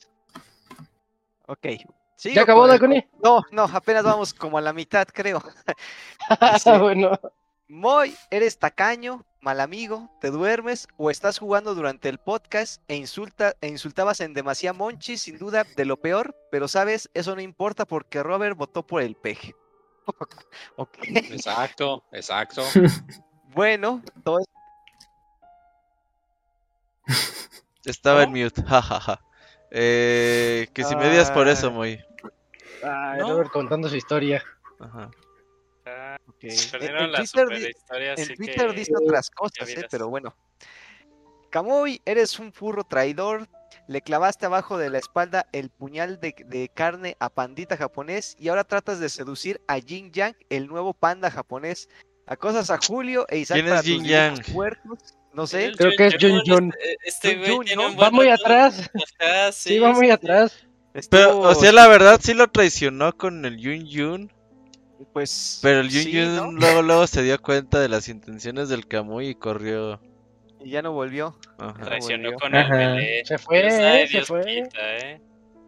[1.51, 1.67] Ok.
[2.17, 3.07] Sigo ¿Ya acabó, con el- Daconi?
[3.25, 5.43] No, no, apenas vamos como a la mitad, creo.
[6.63, 6.71] Sí.
[6.79, 7.19] bueno.
[7.67, 13.55] Moy, eres tacaño, mal amigo, te duermes o estás jugando durante el podcast e, insulta,
[13.61, 17.85] e insultabas en demasía Monchi, sin duda de lo peor, pero sabes, eso no importa
[17.85, 19.55] porque Robert votó por el peje.
[20.77, 20.99] ok.
[21.03, 22.63] Exacto, exacto.
[23.55, 24.47] Bueno, todo es-
[27.85, 29.21] Estaba en mute, jajaja.
[29.71, 31.71] Eh, que si me digas por eso, Ah.
[31.71, 32.01] muy.
[32.83, 33.31] Ay, No.
[33.33, 34.43] Robert contando su historia.
[34.81, 35.11] Ajá.
[35.87, 38.73] Ah, perdieron En la Twitter, super di- historia, en así Twitter que...
[38.77, 40.35] dice otras cosas, eh, pero bueno.
[41.51, 43.49] Camuy, eres un furro traidor.
[43.87, 48.49] Le clavaste abajo de la espalda el puñal de, de carne a Pandita japonés y
[48.49, 51.89] ahora tratas de seducir a Jin Yang, el nuevo panda japonés.
[52.27, 54.53] Acosas a Julio e Isaac ¿Quién es para tus Yang?
[54.53, 54.99] puercos.
[55.33, 55.73] No sé.
[55.77, 56.73] Creo que es Jun Jun.
[57.05, 57.89] Este, este Jun güey Jun, tiene ¿no?
[57.91, 58.91] un Va muy atrás.
[59.21, 60.13] Ajá, Sí, va muy sí.
[60.13, 60.67] atrás.
[61.09, 64.33] Pero, Estuvo- o sea, la verdad sí lo traicionó con el Yun Yun.
[65.13, 65.61] pues.
[65.63, 66.53] Pero el Yun sí, Yun ¿no?
[66.53, 70.01] luego, luego se dio cuenta de las intenciones del Camuy y corrió.
[70.63, 71.39] Y ya no volvió.
[71.59, 71.85] Ajá.
[71.85, 72.39] Traicionó volvió.
[72.41, 73.25] con el.
[73.25, 74.45] Se fue, Dios ay, eh, se Dios fue.
[74.45, 75.21] quita, eh.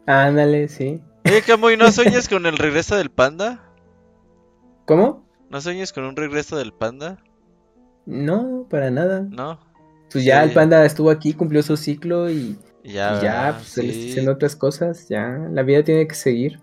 [0.07, 1.01] Ándale, sí.
[1.25, 3.65] Oye, Camuy, ¿no sueñas con el regreso del panda?
[4.87, 5.25] ¿Cómo?
[5.49, 7.23] ¿No sueñas con un regreso del panda?
[8.07, 9.21] No, para nada.
[9.31, 9.59] No.
[10.11, 10.49] Pues ya Sí.
[10.49, 14.11] el panda estuvo aquí, cumplió su ciclo y, Ya, y ya, pues se le está
[14.11, 15.09] haciendo otras cosas.
[15.09, 16.61] Ya, la vida tiene que seguir.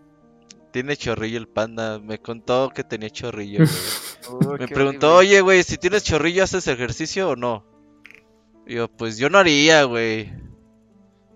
[0.72, 2.00] Tiene chorrillo el panda.
[2.00, 3.60] Me contó que tenía chorrillo.
[4.30, 4.48] güey.
[4.54, 5.34] Uy, Me preguntó, horrible.
[5.36, 7.66] oye, güey, si tienes chorrillo, ¿haces ejercicio o no?
[8.68, 10.32] Y yo, pues yo no haría, güey.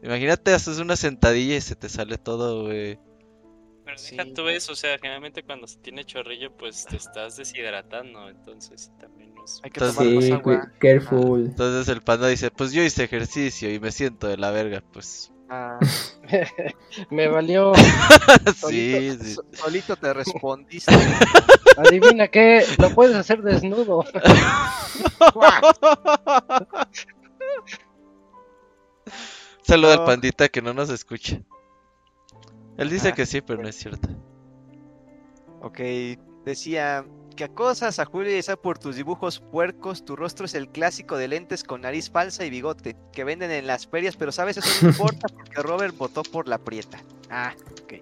[0.04, 3.00] Imagínate, haces una sentadilla y se te sale todo, güey.
[3.86, 4.16] Pero Sí.
[4.18, 8.92] deja tú eso, o sea, generalmente cuando se tiene chorrillo, pues te estás deshidratando, entonces
[9.00, 9.33] también.
[9.64, 10.72] Hay que Entonces- tomar más Sí, agua.
[10.80, 11.46] careful.
[11.46, 15.32] Entonces el panda dice, pues yo hice ejercicio y me siento de la verga, pues.
[15.50, 15.78] Ah,
[17.12, 17.74] Me valió.
[18.68, 19.34] sí, solito, sí.
[19.34, 20.94] so- solito te respondiste.
[21.78, 24.04] Adivina qué, lo puedes hacer desnudo.
[29.62, 31.40] Saludo al pandita que no nos escucha.
[32.78, 34.10] Él dice Ah, que sí, pero no es cierto.
[35.62, 35.80] Ok,
[36.46, 40.06] decía que acosas a Julio y Isaac por tus dibujos puercos.
[40.06, 43.68] Tu rostro es el clásico de lentes con nariz falsa y bigote que venden en
[43.68, 47.00] las ferias, pero sabes, eso no importa porque Robert votó por la prieta.
[47.30, 47.54] Ah,
[47.84, 47.94] ok.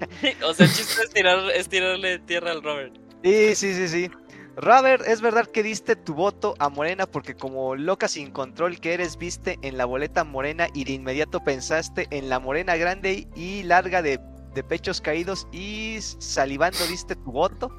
[0.44, 2.94] o sea, el chiste es, tirar, es tirarle tierra al Robert.
[3.22, 4.10] Sí, sí, sí, sí.
[4.56, 8.94] Robert, es verdad que diste tu voto a Morena porque como loca sin control que
[8.94, 13.62] eres, viste en la boleta morena y de inmediato pensaste en la morena grande y
[13.62, 14.18] larga de,
[14.54, 17.70] de pechos caídos y salivando diste tu voto.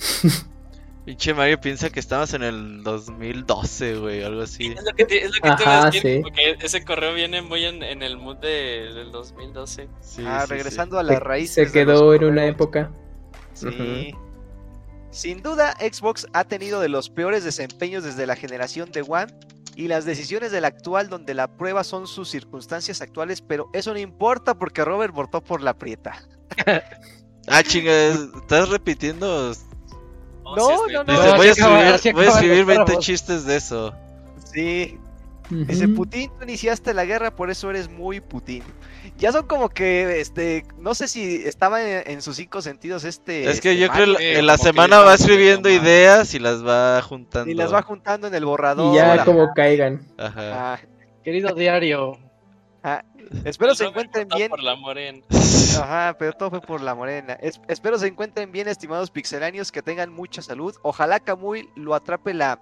[1.04, 4.66] Pinche Mario piensa que estamos en el 2012, güey, algo así.
[4.76, 6.20] Es lo que te, es lo que te iba Ajá, a decir, sí.
[6.22, 9.88] porque ese correo viene muy en, en el mood de- del 2012.
[10.00, 10.52] Sí, ah, sí, sí.
[10.54, 11.50] regresando a la Se, raíz.
[11.52, 12.92] se quedó en una época.
[13.54, 14.14] Sí.
[15.10, 19.32] Sin duda, Xbox ha tenido de los peores desempeños desde la generación de One
[19.76, 23.98] y las decisiones del actual donde la prueba son sus circunstancias actuales, pero eso no
[23.98, 26.22] importa porque Robert votó por la prieta.
[27.48, 29.52] Ah, chinga, ¿estás repitiendo?
[30.56, 31.12] No, no, no.
[31.12, 33.04] Dice, No, voy, a escribir, así voy a acaban escribir los 20 párrafos.
[33.04, 33.94] chistes de eso.
[34.52, 34.98] Sí.
[35.50, 35.94] Ujú.
[35.94, 38.62] Putin, tú iniciaste la guerra, por eso eres muy Putin.
[39.18, 43.50] Ya son como que, este, no sé si estaba en, en sus cinco sentidos este.
[43.50, 46.64] Es que este yo creo que eh, en la semana va escribiendo ideas y las
[46.64, 47.50] va juntando.
[47.50, 48.94] y las va juntando en el borrador.
[48.94, 50.06] Y ya como caigan.
[50.16, 50.74] Ajá.
[50.74, 50.82] ajá.
[51.24, 52.18] Querido diario.
[53.44, 54.48] Espero se encuentren bien.
[54.50, 55.20] por la morena.
[55.80, 57.34] Ajá, pero todo fue por la morena.
[57.34, 60.74] Es- espero se encuentren bien, estimados pixeláneos, que tengan mucha salud.
[60.82, 62.60] Ojalá Camuy lo atrape la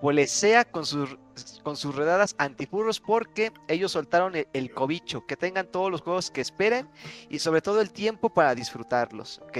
[0.00, 1.16] policía con sus,
[1.62, 5.24] con sus redadas antifurros porque ellos soltaron el, el cobicho.
[5.26, 6.88] Que tengan todos los juegos que esperen
[7.30, 9.40] y sobre todo el tiempo para disfrutarlos.
[9.44, 9.58] Ok.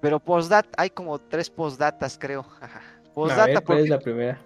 [0.00, 2.46] Pero postdata, hay como tres postdatas creo.
[2.60, 2.80] Ajá.
[3.08, 4.38] A Postdata, ver, ¿cuál porque es la primera?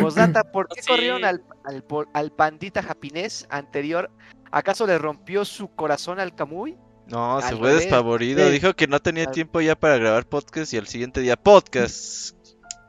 [0.00, 0.88] Postdata, ¿por qué Sí.
[0.88, 4.10] corrieron al, al, al pandita japonés anterior?
[4.50, 6.76] ¿Acaso le rompió su corazón al Kamui?
[7.06, 7.82] No, se fue revés.
[7.82, 8.46] despavorido.
[8.46, 8.52] Sí.
[8.52, 12.34] Dijo que no tenía tiempo ya para grabar podcast y al siguiente día podcast.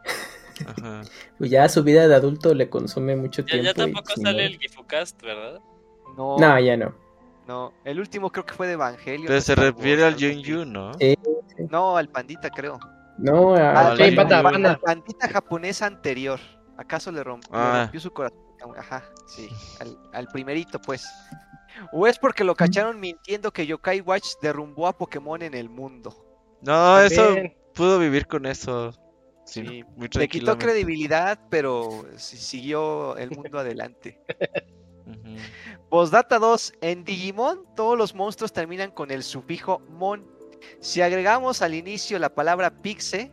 [0.65, 1.01] Ajá.
[1.37, 3.65] Pues ya su vida de adulto le consume mucho Ya, tiempo.
[3.65, 5.59] ya tampoco sale el Gifucast, ¿verdad?
[6.15, 6.95] No, No, ya no.
[7.47, 7.73] no.
[7.83, 9.25] El último creo que fue de Evangelio.
[9.27, 10.93] Pero se refiere al Yun Yun, ¿no?
[10.93, 11.17] Sí.
[11.69, 12.79] No, al pandita creo.
[13.17, 16.39] No, Al, al pandita japonés anterior.
[16.77, 17.81] ¿Acaso le rompió, le Ah.
[17.83, 18.39] rompió su corazón?
[18.77, 19.47] Ajá, sí.
[19.79, 21.05] Al, al primerito, pues.
[21.91, 26.25] ¿O es porque lo cacharon mintiendo que Yokai Watch derrumbó a Pokémon en el mundo?
[26.61, 27.35] No, eso
[27.73, 28.91] pudo vivir con eso.
[29.45, 34.19] Sí, Sí, muy Le quitó credibilidad, pero si- siguió el mundo adelante.
[35.89, 36.73] Postdata 2.
[36.81, 40.25] En Digimon, todos los monstruos terminan con el sufijo mon.
[40.79, 43.31] Si agregamos al inicio la palabra pixe,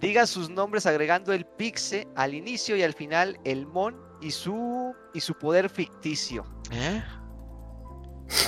[0.00, 4.94] digan sus nombres agregando el pixe al inicio y al final el mon y su,
[5.14, 6.44] y su poder ficticio.
[6.72, 7.02] ¿Eh?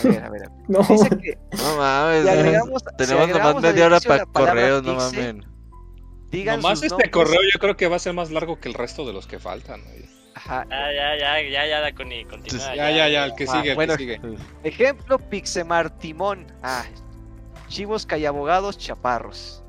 [0.05, 0.43] A ver, a ver.
[0.43, 0.51] a ver.
[0.69, 0.79] no.
[0.83, 5.37] Dice que No mames, si agregamos, si tenemos nomás media hora para correos, no mames.
[6.31, 8.69] digan Nomás sus este nombres- correo yo creo que va a ser más largo que
[8.69, 9.81] el resto de los que faltan.
[10.35, 10.65] Ajá.
[10.71, 12.75] Ya, ya, ya, ya, ya, Daconi, continúa.
[12.75, 13.93] Ya, ya, ya, el que Ah, sigue, el bueno.
[13.95, 14.21] que sigue.
[14.63, 16.47] Ejemplo, Pixemartimón.
[16.63, 16.85] Ah,
[17.69, 19.60] chivos callabogados chaparros.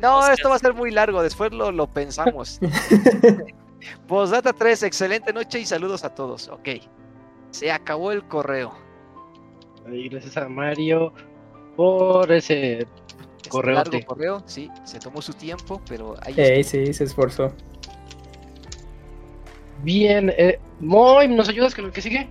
[0.00, 0.34] No, Oscar.
[0.34, 2.60] esto va a ser muy largo, después lo, lo pensamos.
[4.06, 6.48] Postdata 3, excelente noche y saludos a todos.
[6.48, 6.68] Ok,
[7.50, 8.72] se acabó el correo.
[9.86, 11.12] Gracias a Mario
[11.76, 12.86] por ese
[13.42, 17.52] Este largo correo, sí, se tomó su tiempo, pero ahí Ey, sí, se esforzó.
[19.82, 22.28] Bien, eh, Moy, ¿nos ayudas con el que sigue?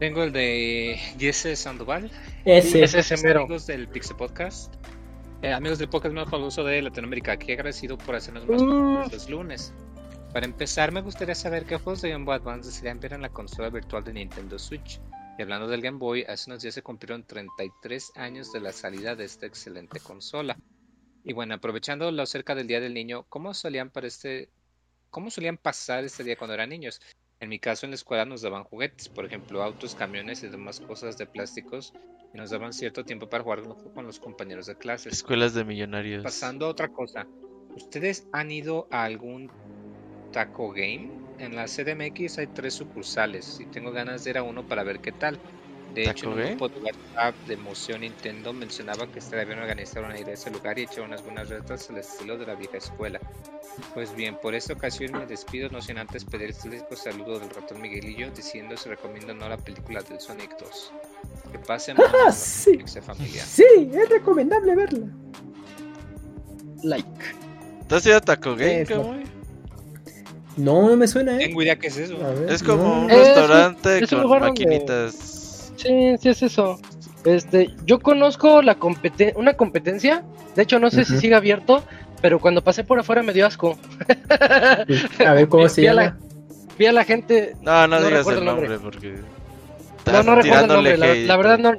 [0.00, 2.10] Tengo el de Jesse Sandoval.
[2.44, 2.82] Ese.
[2.82, 3.40] Ese es mero.
[3.42, 4.74] Amigos del Pixel Podcast.
[5.42, 9.08] Eh, amigos del podcast más famoso de Latinoamérica, qué agradecido por hacernos más Uh.
[9.10, 9.72] los lunes.
[10.34, 13.30] Para empezar, me gustaría saber qué juegos de Game Boy Advance desearían ver en la
[13.30, 15.00] consola virtual de Nintendo Switch.
[15.38, 19.16] Y hablando del Game Boy, hace unos días se cumplieron 33 años de la salida
[19.16, 20.58] de esta excelente consola.
[21.24, 24.50] Y bueno, aprovechando lo cerca del Día del Niño, ¿cómo solían para este,
[25.08, 27.00] cómo solían pasar este día cuando eran niños?
[27.40, 30.78] En mi caso, en la escuela nos daban juguetes, por ejemplo, autos, camiones y demás
[30.78, 31.92] cosas de plásticos,
[32.34, 33.62] y nos daban cierto tiempo para jugar
[33.94, 35.14] con los compañeros de clases.
[35.14, 36.24] Escuelas de millonarios.
[36.24, 37.30] Pasando a otra cosa,
[37.74, 39.50] ¿ustedes han ido a algún
[40.30, 41.18] taco game?
[41.38, 45.00] En la CDMX hay tres sucursales y tengo ganas de ir a uno para ver
[45.00, 45.42] qué tal.
[45.88, 49.58] De hecho, ¿Taco en un grupo de WhatsApp de Museo Nintendo mencionaba que estaría bien
[49.58, 52.54] organizar una ida a ese lugar y echar unas buenas retas al estilo de la
[52.54, 53.22] vieja escuela.
[53.94, 56.48] Pues bien, por esta ocasión me despido, no sin antes pedir
[56.90, 60.92] el saludo del ratón Miguelillo diciendo si recomiendo o no la película del Sonic 2.
[61.52, 62.78] Que pasen Ah, sí.
[63.00, 63.42] familia.
[63.44, 65.06] Sí, es recomendable verla.
[66.82, 67.08] Like.
[67.88, 68.86] ¿Tú has ido a Taco Game?
[70.56, 71.46] No, no me suena, ¿eh?
[71.46, 72.18] Tengo idea qué es eso.
[72.18, 73.00] Ver, Es como no.
[73.04, 75.72] un Es un- restaurante es con maquinitas.
[75.76, 76.78] Sí, sí es eso.
[77.24, 80.24] Este, yo conozco la competen una competencia,
[80.56, 81.82] de hecho no sé si sigue abierto,
[82.20, 83.78] pero cuando pasé por afuera me dio asco.
[85.26, 86.18] A ver cómo se Vi a la- llama.
[86.78, 88.84] Vi a la gente, No, no, No digas recuerdo el nombre, nombre.
[88.84, 89.14] porque.
[90.12, 91.72] no, no recuerdo el nombre, la, verdad no,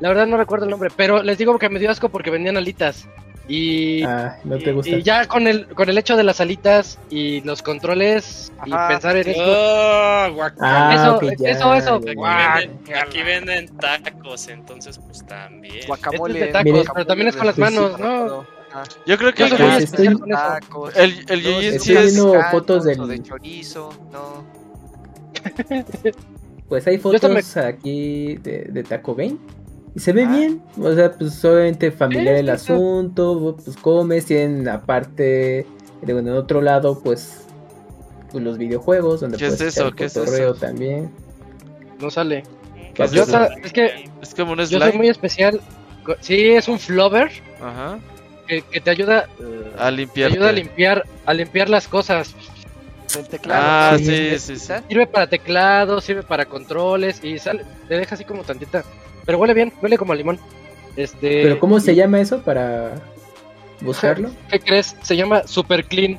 [0.00, 2.56] la verdad no recuerdo el nombre, pero les digo que me dio asco porque vendían
[2.56, 3.06] alitas
[3.48, 4.90] y, Ah, no te gusta.
[4.96, 9.16] y ya con el con el hecho de las alitas y los controles y pensar
[9.16, 10.42] en esto, ¡Oh!
[10.60, 12.00] Ah, eso, ya, eso, eso.
[12.00, 15.86] ya, Aquí, venden, aquí venden tacos, entonces pues también.
[15.86, 16.34] Guacamole.
[16.34, 17.60] Este es de tacos, Mire, pero también es con las sí.
[17.60, 18.44] manos, ¿no?
[19.06, 20.30] Yo creo que Yo el, Pues, que- estoy-.
[20.30, 20.96] Tacos.
[20.96, 22.14] el, el estoy sí es.
[22.14, 24.44] viendo fotos del- de chorizo, no.
[26.68, 29.36] Pues hay Yo también- fotos aquí de, de Taco Game.
[29.94, 30.34] Y se ve Ah.
[30.34, 30.62] bien.
[30.80, 33.56] O sea, pues obviamente familiar el asunto.
[33.62, 35.66] Pues comes, tienen aparte.
[36.00, 37.40] De en otro lado, pues.
[38.30, 39.92] Pues los videojuegos, donde ¿Qué es puedes eso?
[39.92, 40.54] ¿Qué es eso?
[40.54, 41.10] también.
[42.00, 42.42] No sale.
[42.94, 43.32] ¿Qué es Yo eso?
[43.32, 45.60] ta- es que Es como un yo soy muy especial.
[46.20, 47.30] Sí, es un flover
[47.60, 47.98] Ajá.
[48.46, 49.28] Que, que te ayuda
[49.78, 50.30] A te limpiar.
[50.32, 52.34] ayuda a limpiar a limpiar las cosas.
[53.16, 53.62] El teclado.
[53.64, 54.72] Ah, Sí, sí, sí, sí.
[54.88, 58.84] Sirve para teclado, sirve para controles y sale, te deja así como tantita.
[59.24, 60.38] Pero huele bien, huele como a limón.
[60.96, 62.92] Este, Pero ¿cómo se llama eso para
[63.80, 64.30] buscarlo?
[64.50, 64.96] ¿Qué crees?
[65.02, 66.18] Se llama Super Clean.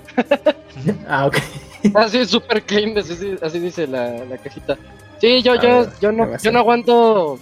[1.07, 1.37] ah, ok.
[1.95, 4.77] Así Super Clean, así, así dice la, la cajita.
[5.19, 7.39] Sí, yo, yo, yo no, yo no aguanto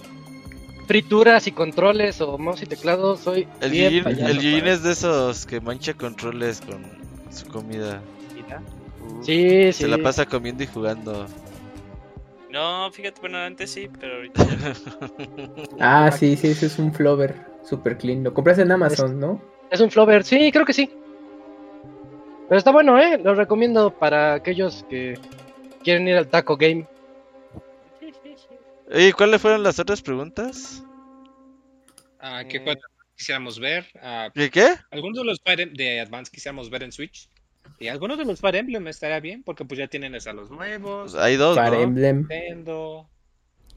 [0.92, 5.58] frituras y controles o mouse y teclado, soy El bien el es de esos que
[5.58, 6.84] mancha controles con
[7.30, 8.02] su comida.
[9.22, 9.84] Sí, sí.
[9.84, 11.26] Se la pasa comiendo y jugando.
[12.50, 14.46] No, fíjate, bueno, antes sí, pero ahorita.
[15.80, 18.22] Ah, sí, sí, ese es un Flover super clean.
[18.22, 19.40] Lo compras en Amazon, ¿no?
[19.70, 20.90] Es un flover, sí, creo que sí.
[22.50, 23.16] Pero está bueno, ¿eh?
[23.16, 25.18] Lo recomiendo para aquellos que
[25.82, 26.86] quieren ir al Taco Game.
[28.94, 30.84] ¿Y cuáles fueron las otras preguntas?
[32.20, 32.60] Ah, ¿Qué Eh.
[32.62, 32.82] juegos
[33.16, 33.86] quisiéramos ver?
[34.00, 34.74] Ah, ¿Qué qué?
[34.90, 37.28] algunos de los Fire Em- de Advance quisiéramos ver en Switch.
[37.78, 41.12] Y algunos de los Fire Emblem estaría bien, porque pues ya tienen a los nuevos.
[41.12, 41.80] Pues hay dos, Fire ¿no?
[41.80, 43.08] Emblem, Nintendo.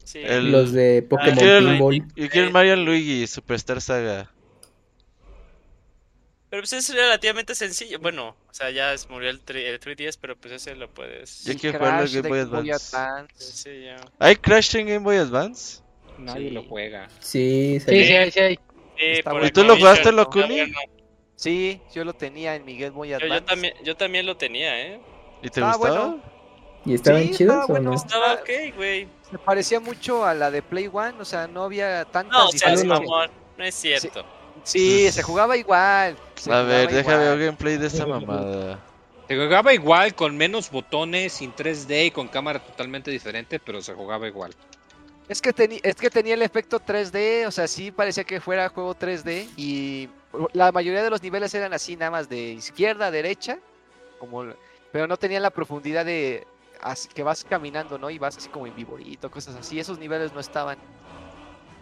[0.03, 0.19] Sí.
[0.23, 1.95] El- los de Pokémon quiero, el, Pinball.
[2.15, 4.31] yo quiero el Mario Luigi Superstar Saga.
[6.55, 7.99] Pero pues es relativamente sencillo.
[7.99, 11.43] Bueno, o sea, ya es- murió el, 3, el 3DS, pero pues ese lo puedes.
[11.43, 12.95] Yo quiero jugarlo en Crash Game Boy Advance.
[12.95, 13.35] Advance.
[13.51, 13.97] Sí, ya.
[14.19, 15.81] ¿Hay Crash en Game Boy Advance?
[16.17, 16.53] Nadie Sí.
[16.55, 17.09] lo juega.
[17.19, 18.39] Sí, Sí, sí, hay, sí.
[18.97, 19.21] Sí.
[19.43, 20.17] ¿Y tú lo jugaste, ¿no?
[20.19, 20.71] Locuni?
[21.35, 23.35] Sí, yo lo tenía en mi Game Boy Yo, Advance.
[23.35, 25.01] yo también, yo también lo tenía, ¿eh?
[25.43, 25.99] ¿Y te Ah, gustaba?
[26.07, 26.23] bueno.
[26.85, 27.89] ¿Y estaban Sí, chidos estaba o bueno.
[27.89, 27.95] no?
[27.97, 29.09] Estaba ok, güey.
[29.29, 32.51] Se parecía mucho a la de Play One, o sea, no había tantas No, o
[32.53, 33.29] sea, es mamón.
[33.57, 34.25] No es cierto.
[34.63, 36.17] Sí, se jugaba igual.
[36.35, 37.39] se A ver, jugaba déjame ver igual.
[37.39, 38.79] gameplay de esa mamada.
[39.27, 43.93] Se jugaba igual, con menos botones, sin 3D y con cámara totalmente diferente, pero se
[43.93, 44.53] jugaba igual.
[45.27, 48.95] Es que, es que tenía el efecto 3D, o sea, sí parecía que fuera juego
[48.95, 50.07] 3D y
[50.53, 53.57] la mayoría de los niveles eran así, nada más de izquierda a derecha,
[54.19, 54.45] como,
[54.91, 56.45] pero no tenían la profundidad de
[56.81, 58.11] así que vas caminando, ¿no?
[58.11, 59.79] Y vas así como en viborito, cosas así.
[59.79, 60.77] Esos niveles no estaban.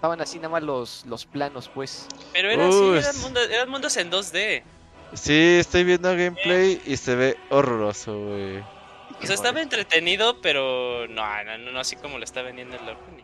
[0.04, 2.10] Estaban así nada más los, los planos, pues.
[2.34, 4.62] Pero era así, Uy, eran, s- mundos, eran mundos en 2D.
[5.14, 8.58] Sí, estoy viendo gameplay y se ve horroroso, güey.
[8.60, 8.66] O
[9.26, 13.24] sea, estaba entretenido, pero no, no, no, no así como lo está vendiendo el Locuni.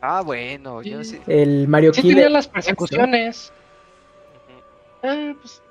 [0.00, 1.20] Ah, bueno, yo sí.
[1.28, 2.16] El Mario Sí Killer.
[2.16, 3.52] tenían las persecuciones.
[5.04, 5.62] Ah, pues,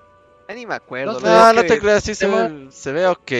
[0.56, 1.20] ni me acuerdo.
[1.20, 3.32] No, No, no te creas, sí se Tema- ve, se ve ok.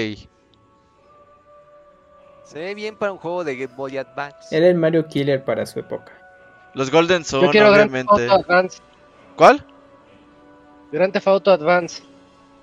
[2.44, 4.54] Se ve bien para un juego de Game Boy Advance.
[4.58, 6.18] Era el Mario Killer para su época.
[6.74, 8.32] Los Golden yo Sun, quiero Grand Theft obviamente.
[8.32, 8.80] Auto Advance.
[9.36, 9.66] ¿Cuál?
[10.92, 12.04] Grand Theft Auto Advance.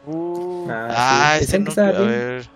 [0.07, 1.45] Uh, Ah, sí.
[1.45, 1.73] ese no.
[1.77, 2.49] A ver.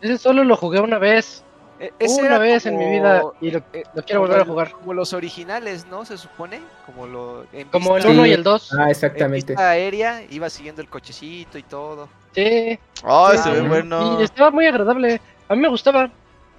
[0.00, 1.42] Ese solo lo jugué una vez.
[1.80, 4.40] e- ese Una vez en mi como- vida y lo, eh, lo quiero como volver
[4.40, 4.70] a jugar.
[4.70, 6.04] Como los originales, ¿no?
[6.04, 6.60] Se supone.
[6.86, 8.30] Como, lo, en Como el vista- 1 Sí.
[8.30, 8.72] y el 2.
[8.78, 9.52] Ah, en exactamente.
[9.52, 12.08] vista aérea, iba siguiendo el cochecito y todo.
[12.34, 12.78] Sí.
[13.02, 14.18] Ay, Sí, se ve bueno.
[14.20, 15.20] Y estaba muy agradable.
[15.48, 16.10] A mí me gustaba.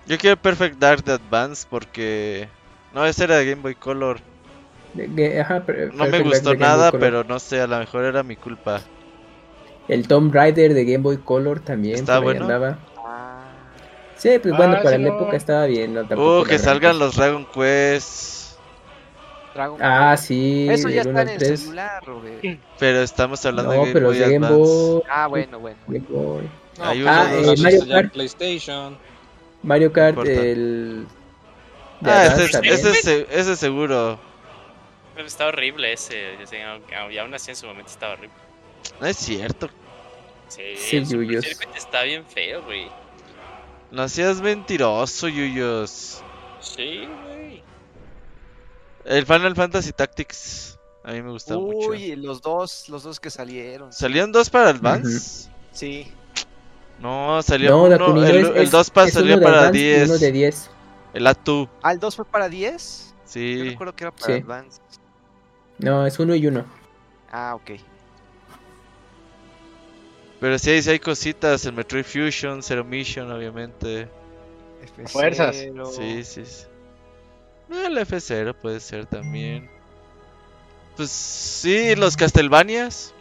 [0.05, 2.49] Yo quiero Perfect Dark de Advance porque.
[2.93, 4.19] No, ese era de Game Boy Color.
[4.95, 8.35] De- de- ajá, No me gustó nada, pero no sé, a lo mejor era mi
[8.35, 8.81] culpa.
[9.87, 11.95] El Tomb Raider de Game Boy Color también.
[11.95, 12.45] Está bueno.
[12.45, 12.79] andaba.
[13.05, 13.43] Ah,
[14.15, 15.15] Sí, pues bueno, Ah, para sí, la no.
[15.17, 15.93] época estaba bien.
[15.93, 17.05] No, Uh, que salgan cosa.
[17.05, 18.57] los Dragon Quest.
[19.53, 20.67] Dragon Ah, sí.
[20.69, 21.59] Eso ya está uno en al el tres.
[21.59, 22.59] celular, Robert.
[22.79, 24.47] Pero estamos hablando No, de Game pero Boy Game.
[24.49, 25.01] Boy.
[25.09, 25.77] Ah, bueno, bueno.
[25.87, 26.49] Game Boy.
[26.81, 28.13] Hay pues, uno Ah, de eh, Mario Kart.
[28.13, 28.97] PlayStation.
[29.63, 31.05] Mario Kart, el.
[32.01, 34.17] de Ah, ese, ese, se- ese seguro.
[35.17, 36.35] Está horrible ese.
[37.11, 38.35] Y aún así en su momento estaba horrible.
[38.99, 39.69] No es cierto.
[40.47, 41.45] Sí, Sí, Yuyos.
[41.75, 42.87] Está bien feo, güey.
[43.91, 46.21] No seas mentiroso, Yuyos.
[46.59, 47.63] Sí, güey.
[49.05, 50.77] El Final Fantasy Tactics.
[51.03, 51.89] A mí me gusta mucho.
[51.89, 53.93] Uy, los dos, los dos que salieron.
[53.93, 55.49] ¿Salieron dos para Advance?
[55.71, 56.11] Sí.
[56.99, 58.25] No, salió No, uno.
[58.25, 60.09] El, es- el es- 2 pa- es salió para Advance y 10.
[60.09, 60.69] Uno de 10.
[61.13, 61.69] El A2.
[61.83, 63.13] ¿Ah, el 2 fue para 10?
[63.17, 63.63] Yo Sí.
[63.69, 64.41] recuerdo que era para Sí.
[64.41, 64.81] Advance.
[65.79, 66.65] No, es uno y uno.
[67.31, 67.71] Ah, ok.
[70.39, 71.65] Pero sí, sí hay cositas.
[71.65, 74.07] El Metroid Fusion, Zero Mission, obviamente.
[74.97, 75.07] F0.
[75.09, 75.55] Fuerzas.
[75.55, 76.65] Sí, sí, sí.
[77.71, 79.69] Eh, El F0 puede ser también.
[80.95, 83.13] Pues sí, los Castlevanias.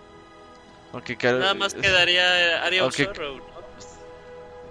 [0.93, 3.41] Aunque Nada más quedaría Area of ¿no?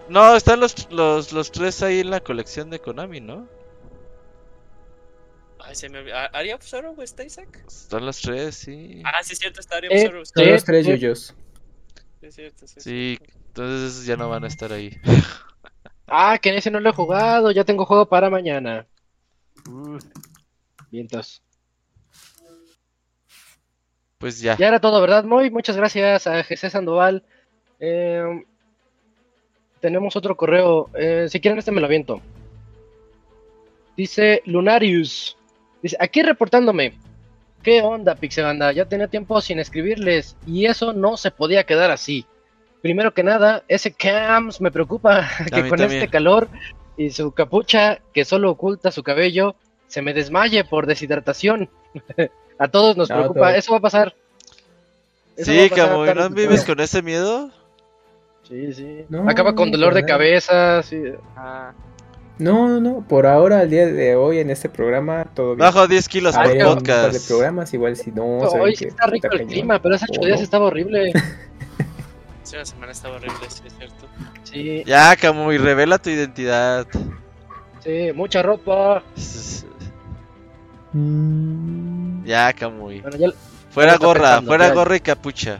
[0.07, 3.45] No, están los, los, los tres ahí en la colección de Konami, ¿no?
[5.65, 6.15] Ay, se me olvidó.
[6.17, 7.63] ¿A- ¿Area of Sorrow está Isaac?
[7.67, 9.01] Están los tres, sí.
[9.05, 10.25] Ah, sí, es cierto, está Area of Eh, Sorrow.
[10.25, 10.91] Son los tres sí.
[10.91, 11.35] yoyos.
[12.19, 12.73] Sí, es cierto, sí.
[12.77, 13.37] es Sí, cierto.
[13.47, 14.97] entonces esos ya no van a estar ahí.
[16.15, 17.49] Ah, que en ese no lo he jugado.
[17.51, 18.85] Ya tengo juego para mañana.
[20.91, 21.41] Vientos.
[24.19, 24.55] Pues ya.
[24.57, 25.23] Ya era todo, ¿verdad?
[25.23, 27.23] Muy muchas gracias a GC Sandoval.
[27.79, 28.43] Eh,
[29.79, 30.89] tenemos otro correo.
[30.93, 32.21] Eh, si quieren, este me lo aviento.
[33.97, 35.37] Dice Lunarius.
[35.83, 36.93] Dice, aquí reportándome.
[37.61, 38.71] ¿Qué onda, Pixebanda?
[38.71, 42.25] Ya tenía tiempo sin escribirles y eso no se podía quedar así.
[42.81, 45.91] Primero que nada, ese Cams me preocupa que con también.
[46.01, 46.49] este calor
[46.97, 49.55] y su capucha que solo oculta su cabello
[49.87, 51.69] se me desmaye por deshidratación.
[52.59, 53.39] a todos nos No, preocupa.
[53.49, 53.55] todo.
[53.57, 54.15] Eso va a pasar.
[55.37, 57.49] Eso Sí, Camuy, tarde ¿no vives con ese miedo?
[58.47, 59.05] Sí, sí.
[59.09, 60.83] No, Acaba con dolor de cabeza.
[60.83, 61.01] sí.
[61.37, 61.71] Ah,
[62.39, 63.07] No, no, no.
[63.07, 65.59] Por ahora, al día de hoy, en este programa, todo bien.
[65.59, 67.27] Bajo 10 kilos por par de podcast.
[67.27, 68.39] programas, igual si no.
[68.39, 69.47] Hoy sí está rico el cañón.
[69.49, 71.13] clima, pero hace ocho O días estaba horrible.
[72.43, 74.07] Sí, la semana estaba horrible, sí, es cierto.
[74.43, 76.87] Sí, Ya, Camuy, revela tu identidad.
[77.83, 79.03] sí, mucha ropa.
[80.93, 83.01] Mm, Ya, Camuy.
[83.01, 83.27] Bueno, ya,
[83.69, 84.73] Fuera está gorra, pensando, fuera ya.
[84.73, 85.59] gorra y capucha.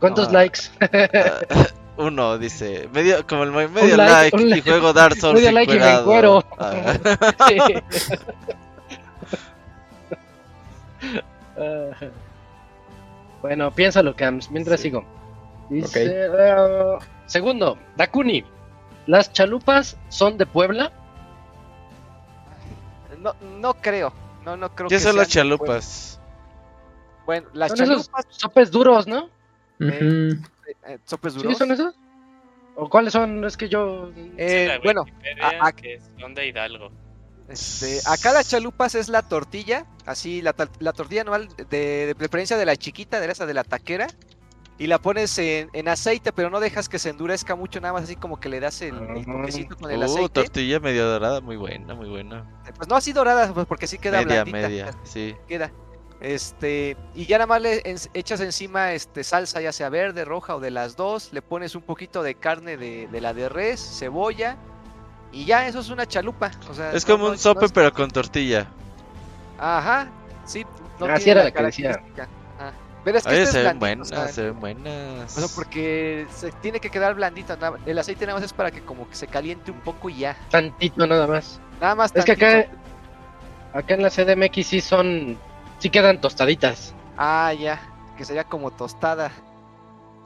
[0.00, 0.32] ¿Cuántos Ah.
[0.32, 0.60] likes?
[1.96, 2.88] Uno, dice.
[2.92, 4.70] Medio, como el medio like, like, un y like.
[4.70, 6.44] juego Dark Souls Medio like y me encuero.
[6.58, 6.94] Ah.
[7.48, 7.58] Sí.
[13.42, 14.88] Bueno, piénsalo, Cams, mientras Sí.
[14.88, 15.04] sigo.
[15.68, 18.44] Dice, eh, segundo, Dakuni.
[19.06, 20.92] ¿Las chalupas son de Puebla?
[23.18, 24.12] No, no creo.
[24.44, 26.20] No, no creo ¿Qué que son las chalupas?
[27.26, 29.28] Bueno, las Son esos chalupas, sopes duros, ¿no?
[29.80, 30.34] eh,
[31.04, 31.58] sopes ¿Sí duros.
[31.58, 31.94] son esos?
[32.76, 33.44] ¿O cuáles son?
[33.44, 34.10] Es que yo...
[34.36, 35.04] Eh, Sí, la bueno,
[35.42, 36.90] a- a- que son de Hidalgo.
[37.48, 42.56] Este, acá las chalupas es la tortilla, así la, la tortilla normal de, de preferencia
[42.56, 44.06] de la chiquita, de esa de la taquera,
[44.78, 48.04] y la pones en, en aceite, pero no dejas que se endurezca mucho, nada más
[48.04, 49.32] así como que le das el, el Ah.
[49.32, 50.28] toquecito con el Uh, aceite.
[50.30, 52.46] tortilla medio dorada, muy buena, muy buena.
[52.76, 54.68] Pues no así dorada, pues porque sí queda media, blandita.
[54.68, 55.34] media, sí.
[55.46, 55.70] Queda.
[56.22, 60.54] Este, y ya nada más le en- echas encima este salsa, ya sea verde, roja
[60.54, 63.80] o de las dos, le pones un poquito de carne de, de la de res,
[63.98, 64.56] cebolla,
[65.32, 66.52] y ya eso es una chalupa.
[66.70, 68.68] O sea, Es como no- un sope, no es- pero con tortilla.
[69.58, 70.06] Ajá,
[70.44, 70.64] sí.
[71.00, 71.90] No Ah, sí tiene era la que decía.
[71.90, 72.72] Ajá.
[73.04, 75.36] Pero es que Oye, este es se ven blandito, buenas, o sea, se ven buenas.
[75.36, 77.56] o sea, porque se tiene que quedar blandita.
[77.56, 80.18] nada- El aceite nada más es para que como que se caliente un poco y
[80.18, 80.36] ya.
[80.50, 81.58] Tantito nada más.
[81.80, 82.12] Nada más.
[82.14, 82.66] Es que acá,
[83.72, 85.36] acá en la CDMX sí son...
[85.82, 86.94] Sí quedan tostaditas.
[87.16, 87.82] Ah, ya.
[88.16, 89.32] Que sería como tostada.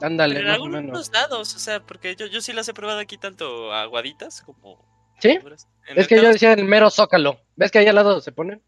[0.03, 1.11] Ándale, Pero en más o algunos menos.
[1.11, 4.85] lados, o sea, porque yo, yo sí las he probado aquí tanto aguaditas como
[5.19, 5.39] ¿Sí?
[5.95, 7.39] Es que yo decía el mero zócalo.
[7.55, 8.61] ¿Ves que ahí al lado se ponen?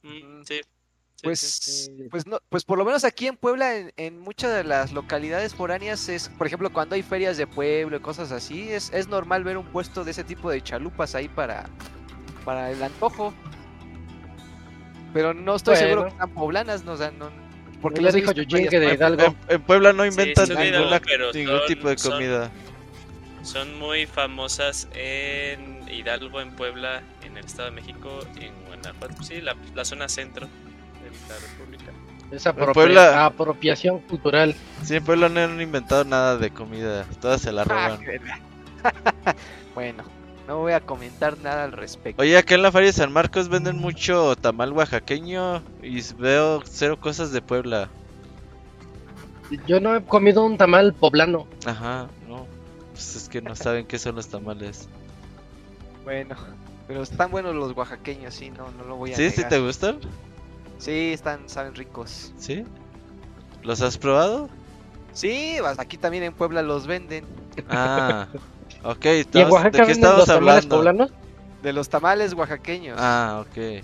[0.00, 0.60] Mm, sí.
[1.16, 2.08] Sí, Pues, sí, sí.
[2.10, 5.54] pues no, pues por lo menos aquí en Puebla, en, en muchas de las localidades
[5.54, 9.44] foráneas, es, por ejemplo, cuando hay ferias de pueblo y cosas así, es, es normal
[9.44, 11.68] ver un puesto de ese tipo de chalupas ahí para,
[12.46, 13.34] para el antojo.
[15.14, 17.30] Pero no estoy seguro que sean poblanas, no, o sea, no,
[17.80, 18.94] porque le los he dijo Yujin que de.
[18.94, 19.22] Hidalgo.
[19.24, 21.00] En, en Puebla no inventan Hidalgo,
[21.32, 22.50] ningún son- tipo de comida.
[23.42, 29.22] Son muy famosas en Hidalgo, en Puebla, en el Estado de México, en Guanajuato.
[29.22, 31.92] Sí, la, la zona centro de la República.
[32.32, 34.56] Esa En apropia- Puebla- apropiación cultural.
[34.82, 37.04] Sí, en Puebla no han inventado nada de comida.
[37.20, 38.00] Todas se la Ah, roban.
[39.74, 40.04] bueno,
[40.46, 42.20] no voy a comentar nada al respecto.
[42.20, 46.98] Oye, acá en la Feria de San Marcos venden mucho tamal oaxaqueño y veo cero
[47.00, 47.88] cosas de Puebla.
[49.66, 51.46] Yo no he comido un tamal poblano.
[51.64, 52.46] Ajá, no.
[52.92, 54.88] Pues es que no saben qué son los tamales.
[56.04, 56.36] Bueno,
[56.86, 59.30] pero están buenos los oaxaqueños, sí, no, no lo voy a ¿Sí?
[59.30, 60.00] ¿Sí te gustan?
[60.78, 62.32] Sí, están, saben ricos.
[62.36, 62.64] ¿Sí?
[63.62, 64.50] ¿Los has probado?
[65.14, 67.24] Sí, aquí también en Puebla los venden.
[67.68, 68.28] Ah,
[68.84, 69.04] ok.
[69.32, 70.76] ¿Y en Oaxaca ¿De qué estamos los tamales hablando?
[70.76, 71.10] poblanos?
[71.62, 72.98] De los tamales oaxaqueños.
[73.00, 73.82] Ah, ok.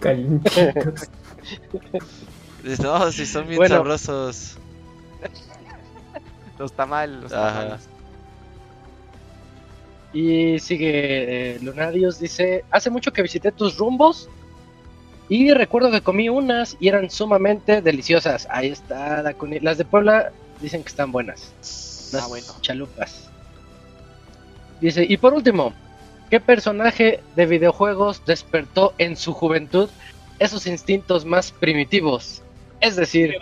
[0.00, 1.08] Calientitos.
[2.82, 3.76] No, si son bien Bueno.
[3.76, 4.58] sabrosos.
[6.58, 7.52] Los tamales, los Ajá.
[7.62, 7.80] tamales.
[10.12, 14.28] Y sigue eh, Lunarius, dice, hace mucho que visité tus rumbos
[15.30, 18.46] y recuerdo que comí unas y eran sumamente deliciosas.
[18.50, 20.30] Ahí está, la cuni- las de Puebla
[20.60, 21.52] dicen que están buenas.
[22.12, 22.46] Las Ah, bueno.
[22.60, 23.29] chalupas.
[24.80, 25.72] Dice, y por último,
[26.30, 29.88] ¿qué personaje de videojuegos despertó en su juventud
[30.38, 32.42] esos instintos más primitivos?
[32.80, 33.36] Es decir.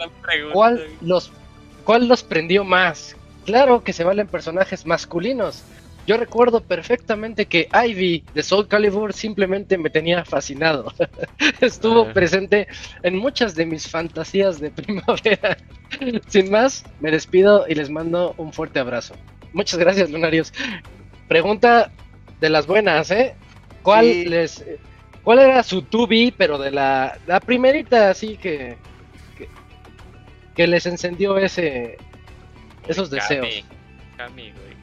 [0.52, 1.30] ¿Cuál los,
[1.84, 3.14] ¿Cuál los prendió más?
[3.44, 5.62] Claro que se valen personajes masculinos.
[6.06, 10.92] Yo recuerdo perfectamente que Ivy de Soul Calibur simplemente me tenía fascinado.
[11.60, 12.12] Estuvo Ah.
[12.14, 12.66] presente
[13.02, 15.56] en muchas de mis fantasías de primavera.
[16.28, 19.14] Sin más, me despido y les mando un fuerte abrazo.
[19.52, 20.52] Muchas gracias, Lunarios.
[21.28, 21.90] Pregunta
[22.40, 23.34] de las buenas, ¿eh?
[23.82, 24.24] ¿Cuál Sí.
[24.24, 24.64] les
[25.22, 28.76] cuál era su 2B, pero de la, la primerita así que,
[29.36, 29.48] que
[30.56, 31.98] que les encendió ese
[32.86, 33.46] esos deseos?
[33.46, 33.64] Cami,
[34.16, 34.76] Cami, güey.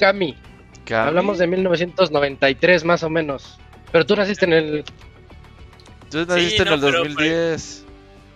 [0.00, 0.36] Cami,
[0.84, 1.08] ¿Cami?
[1.08, 3.58] hablamos de 1993 más o menos.
[3.92, 4.84] Pero tú naciste en el
[6.10, 7.81] Tú naciste no, en el pero- 2010.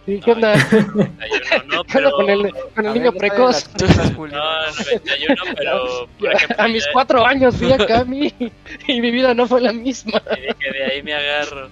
[0.06, 0.54] ¿Qué onda?
[0.54, 2.10] 91, no, ¿Qué onda pero...
[2.12, 3.68] con el, con el A niño ver, precoz?
[3.78, 3.86] No,
[4.28, 6.08] 91, pero...
[6.18, 8.32] por ejemplo, A mis ya- cuatro años vi a Cami
[8.86, 10.22] y mi vida no fue la misma.
[10.36, 11.68] Y dije, de ahí me agarro.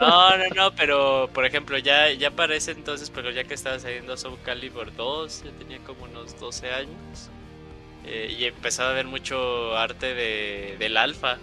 [0.00, 3.78] No, no, no, pero por ejemplo, ya, ya para ese entonces, pero ya que estaba
[3.78, 7.30] saliendo Soul Calibur 2, yo tenía como unos 12 años.
[8.06, 11.38] eh, y empezaba a ver mucho arte de, del Alpha,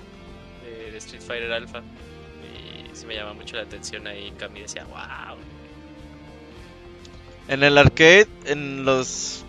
[0.64, 1.84] de, de Street Fighter Alpha.
[2.44, 4.32] Y sí me llamaba mucho la atención ahí.
[4.40, 5.35] Cami decía, wow.
[7.48, 9.46] En el arcade, en los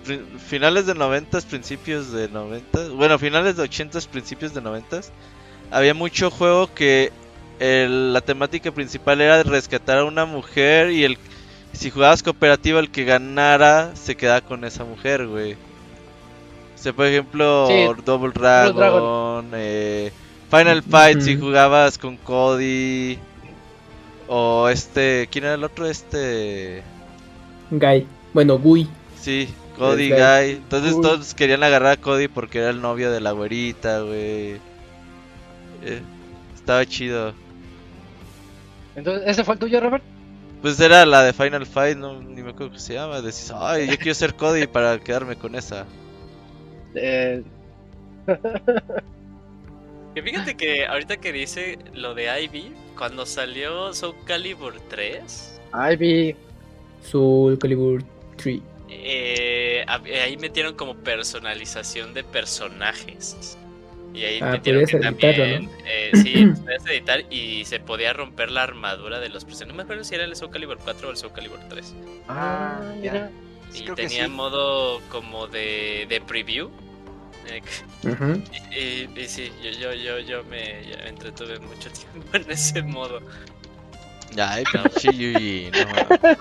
[0.48, 5.00] finales de 90, principios de 90, bueno, finales de 80, principios de 90,
[5.70, 7.10] había mucho juego que
[7.58, 11.18] el- la temática principal era rescatar a una mujer y el
[11.72, 15.54] si jugabas cooperativa el que ganara se quedaba con esa mujer, güey.
[15.54, 19.50] O sea, por ejemplo, Sí, Double Dragon, Dragon.
[19.54, 20.12] eh,
[20.50, 23.18] Final Fight si jugabas con Cody
[24.28, 25.86] o este, ¿quién era el otro?
[25.86, 26.82] Este
[27.70, 28.06] Guy.
[28.32, 28.88] Bueno, Gui.
[29.20, 30.50] Sí, Cody Guy.
[30.52, 31.02] Entonces Uy.
[31.02, 34.60] todos querían agarrar a Cody porque era el novio de la güerita, güey.
[35.82, 36.02] Eh,
[36.54, 37.34] estaba chido.
[38.94, 40.02] Entonces, ¿ese fue el tuyo, Robert?
[40.62, 43.20] Pues era la de Final Fight, no, ni me acuerdo cómo se llama.
[43.20, 45.86] Decís, ay, yo quiero ser Cody para quedarme con esa.
[46.94, 47.42] Eh,
[50.16, 55.60] Que fíjate que ahorita que dice lo de Ivy, cuando salió Soul Calibur 3,
[55.92, 56.34] Ivy.
[57.06, 58.04] Soul Calibur
[58.36, 58.62] 3.
[58.88, 63.58] eh, eh, ahí metieron como personalización de personajes.
[64.12, 68.50] Y ahí Ah, metieron que editarlo, también, eh, sí, podías editar y se podía romper
[68.50, 69.68] la armadura de los personajes.
[69.68, 71.94] No me acuerdo si era el Soul Calibur 4 o el Soul Calibur 3.
[72.28, 73.30] Ah, Ah, mira.
[73.68, 74.30] Sí, y creo que tenía sí.
[74.30, 76.70] modo como de, de preview.
[77.46, 77.62] eh,
[78.02, 78.42] Ujú.
[78.70, 82.82] y, y sí, yo, yo, yo, yo me yo me entretuve mucho tiempo en ese
[82.82, 83.20] modo.
[84.38, 86.38] Ay, pinche Yuji, no mames.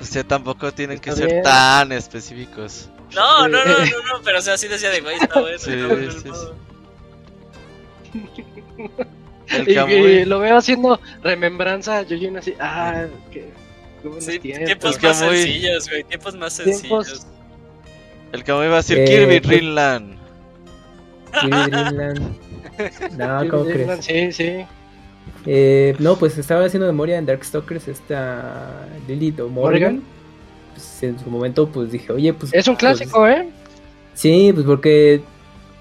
[0.00, 2.88] O sea, tampoco tienen que ser tan específicos.
[3.14, 5.58] No, no, no, no, no, pero o sea, así decía de güey, está bueno.
[5.58, 6.54] Sí, sí, modo.
[9.48, 13.06] El Y, y lo veo haciendo remembranza, yo y así, ah,
[14.02, 14.66] buenos Sí, tiempos.
[14.66, 15.36] tiempos más Kamui.
[15.36, 17.26] sencillos, güey, tiempos más sencillos.
[18.32, 20.18] El Kamui va a decir Eh, Kirby Dreamland.
[21.40, 22.36] Kirby Dreamland.
[23.16, 24.04] No, Sí, ¿cómo sí, crees?
[24.04, 24.66] Sí, sí.
[25.44, 29.48] Eh, no, pues estaba haciendo memoria en Darkstalkers esta Lilith o.
[29.48, 30.02] Morrigan.
[30.74, 32.52] Pues en su momento pues dije, oye, pues...
[32.52, 33.48] Es un pues, clásico, ¿eh?
[34.14, 35.22] sí, pues porque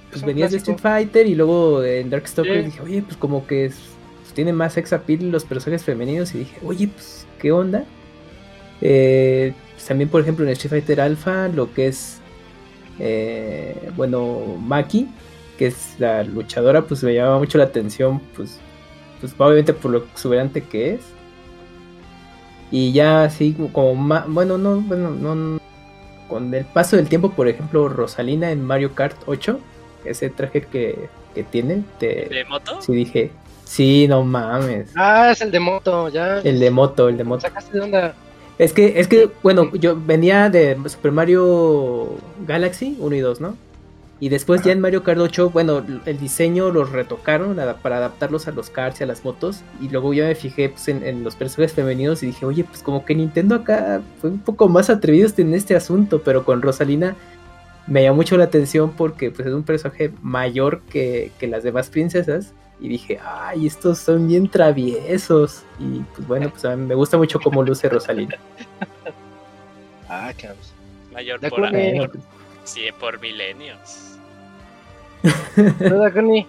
[0.10, 0.78] pues Es un venías de clásico.
[0.78, 2.66] Street Fighter y luego en Darkstalkers Sí.
[2.66, 3.80] dije, oye, pues como que es-
[4.22, 7.84] pues, tiene más sex appeal los personajes femeninos y dije, oye, pues, ¿qué onda?
[8.82, 12.20] Eh, pues, también, por ejemplo, en Street Fighter Alpha, lo que es,
[13.00, 15.08] eh, bueno, Maki,
[15.58, 18.60] que es la luchadora, pues me llama mucho la atención, pues,
[19.20, 21.02] pues obviamente por lo exuberante que es.
[22.72, 25.60] Y ya así como más, bueno, no, bueno, no, no,
[26.28, 29.60] con el paso del tiempo, por ejemplo, Rosalina en Mario Kart 8,
[30.04, 32.82] ese traje que, que tiene, te, ¿De moto?
[32.82, 33.32] sí dije,
[33.64, 34.92] sí, no mames.
[34.96, 36.40] Ah, es el de moto, ya.
[36.40, 37.42] El de moto, el de moto.
[37.42, 38.16] Sacaste de onda.
[38.58, 42.16] Es que, es que, bueno, yo venía de Super Mario
[42.48, 43.58] Galaxy 1 y 2, ¿no?
[44.20, 48.52] Y después ya en Mario Kart 8, bueno, el diseño los retocaron para adaptarlos a
[48.52, 49.62] los karts y a las motos.
[49.82, 52.82] Y luego ya me fijé pues, en, en los personajes femeninos y dije, oye, pues
[52.82, 57.16] como que Nintendo acá fue un poco más atrevido en este asunto, pero con Rosalina
[57.88, 61.90] me llamó mucho la atención porque pues es un personaje mayor que, que las demás
[61.90, 62.54] princesas.
[62.80, 65.64] Y dije, ay, estos son bien traviesos.
[65.80, 68.38] Y pues bueno, pues a mí me gusta mucho cómo luce Rosalina.
[70.08, 70.60] Ah, cabrón.
[71.12, 71.62] Mayor por
[72.66, 74.18] Sí, por milenios.
[75.56, 76.46] ¿Verdad, Connie?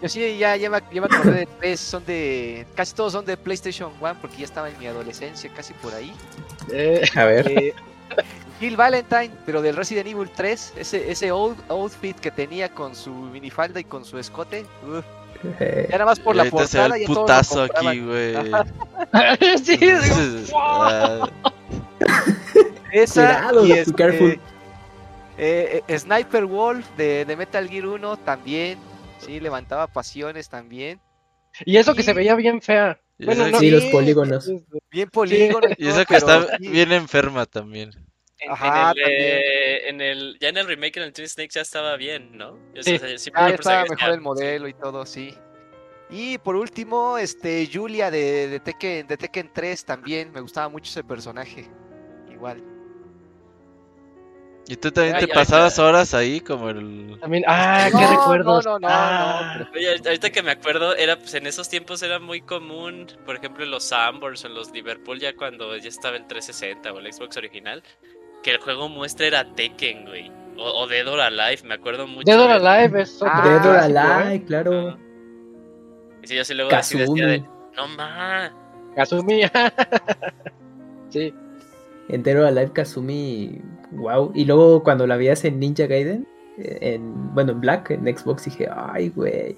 [0.00, 2.66] Yo sí, ya, ya me acordé de tres, son de.
[2.76, 6.12] Casi todos son de PlayStation 1 porque ya estaba en mi adolescencia, casi por ahí.
[6.70, 7.50] Eh, a ver.
[7.50, 7.74] Eh,
[8.60, 13.10] Jill Valentine, pero del Resident Evil 3, ese, ese old outfit que tenía con su
[13.12, 14.64] minifalda y con su escote.
[14.86, 15.04] uf,
[15.60, 18.34] eh, ya nada más por la Ahorita se ve portada el ya putazo aquí, güey.
[19.64, 21.28] sí, digo, Ah,
[22.92, 24.40] Esa Cuidado, y este, careful.
[25.38, 28.78] Eh, eh, Sniper Wolf de, de Metal Gear 1 también.
[29.18, 31.00] Sí, levantaba pasiones también.
[31.64, 33.00] Y eso que se veía bien fea.
[33.18, 34.48] Bueno, no, sí, los polígonos.
[34.90, 35.66] Bien polígono.
[35.76, 36.68] Y esa que está sí.
[36.68, 37.90] bien enferma también.
[38.40, 41.54] En, Ajá, en el, eh, en el, ya en el remake en el Twin Snakes
[41.54, 42.56] ya estaba bien, ¿no?
[42.74, 42.96] Yo Sí.
[42.96, 45.34] sé, sí, Ah, ya estaba mejor ya- el modelo y todo, sí.
[46.10, 50.30] Y por último, este Julia de, de, Tekken, de Tekken 3 también.
[50.30, 51.68] Me gustaba mucho ese personaje.
[52.30, 52.62] Igual.
[54.70, 57.16] ¿Y tú también Ay, te pasabas horas ahí como el...
[57.20, 58.66] También, ah, No, qué recuerdos.
[58.66, 62.02] no, no, no, Ah, pero- Oye, ahorita- que me acuerdo, era pues en esos tiempos
[62.02, 65.88] era muy común, por ejemplo, en los Sambors o en los Liverpool, ya cuando ya
[65.88, 67.82] estaba el 360 o el Xbox original,
[68.42, 70.30] que el juego muestra era Tekken, güey.
[70.58, 72.24] O, o Dead or Alive, me acuerdo mucho.
[72.26, 73.78] Dead or Alive es otro Ah, Dead or ¿eh?
[73.78, 74.98] Alive, claro.
[76.22, 77.38] Y sí, yo sí luego así decía de,
[77.74, 78.52] no más.
[78.94, 79.42] Kazumi.
[81.10, 81.32] sí.
[82.08, 83.60] Entero Alive Kazumi.
[83.92, 84.32] Wow.
[84.34, 86.26] Y luego cuando la veías en Ninja Gaiden,
[86.58, 89.56] eh, en, bueno, en Black, en Xbox, dije, ay, güey.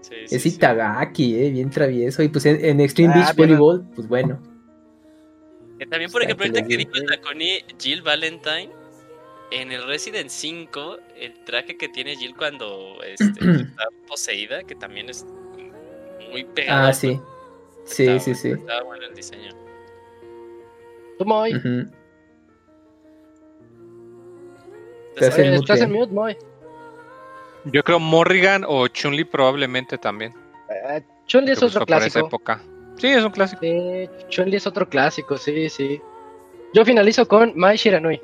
[0.00, 0.48] Sí, Es sí.
[0.50, 2.22] Itagaki, eh, bien travieso.
[2.22, 3.48] Y pues en, en Extreme Ah, Beach bien.
[3.48, 4.40] Volleyball, pues bueno.
[5.78, 6.90] Que también, por ejemplo, ahorita que dijo.
[7.08, 8.70] Taconi Jill Valentine,
[9.50, 13.24] en el Resident 5, el traje que tiene Jill cuando este,
[13.60, 15.26] está poseída, que también es
[16.30, 16.88] muy pegado.
[16.88, 17.16] Ah, sí.
[17.16, 17.26] cuerpo,
[17.86, 18.48] Sí, estaba sí, sí.
[18.50, 19.69] Estaba bueno el diseño.
[21.20, 21.50] Tú, Moy.
[21.52, 21.86] Entonces,
[25.16, 25.52] Estás en.
[25.54, 26.34] Estás en mute, Moy.
[27.66, 30.32] Yo creo Morrigan o Chun-Li probablemente también.
[30.70, 32.20] Eh, Chun-Li es otro clásico.
[32.26, 32.62] época.
[32.96, 33.60] Sí, es un clásico.
[33.60, 36.00] Sí, Chun-Li es otro clásico, sí, sí.
[36.72, 38.18] Yo finalizo con Mai Shiranui.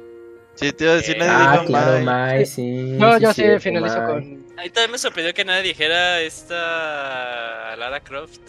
[0.55, 2.05] Sí, te iba a decir, Eh, nadie Ah, dijo claro, Mai.
[2.05, 2.93] Mai, sí.
[2.99, 4.07] No, sí, yo sí finalizo Mai.
[4.07, 4.47] con.
[4.57, 8.41] Ahí también me sorprendió que nadie dijera esta Lara Croft.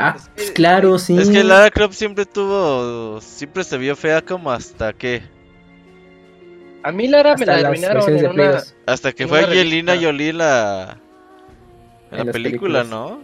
[0.00, 1.18] Ah, pues claro, sí.
[1.18, 3.20] Es que Lara Croft siempre tuvo.
[3.20, 5.22] Siempre se vio fea como hasta que.
[6.84, 8.50] A mí Lara me Hasta la las arruinaron versiones en una.
[8.52, 8.74] 2.
[8.86, 9.96] Hasta que En fue Angelina.
[10.00, 10.98] Jolie la.
[12.12, 12.86] En, En la película, películas.
[12.88, 13.20] ¿no?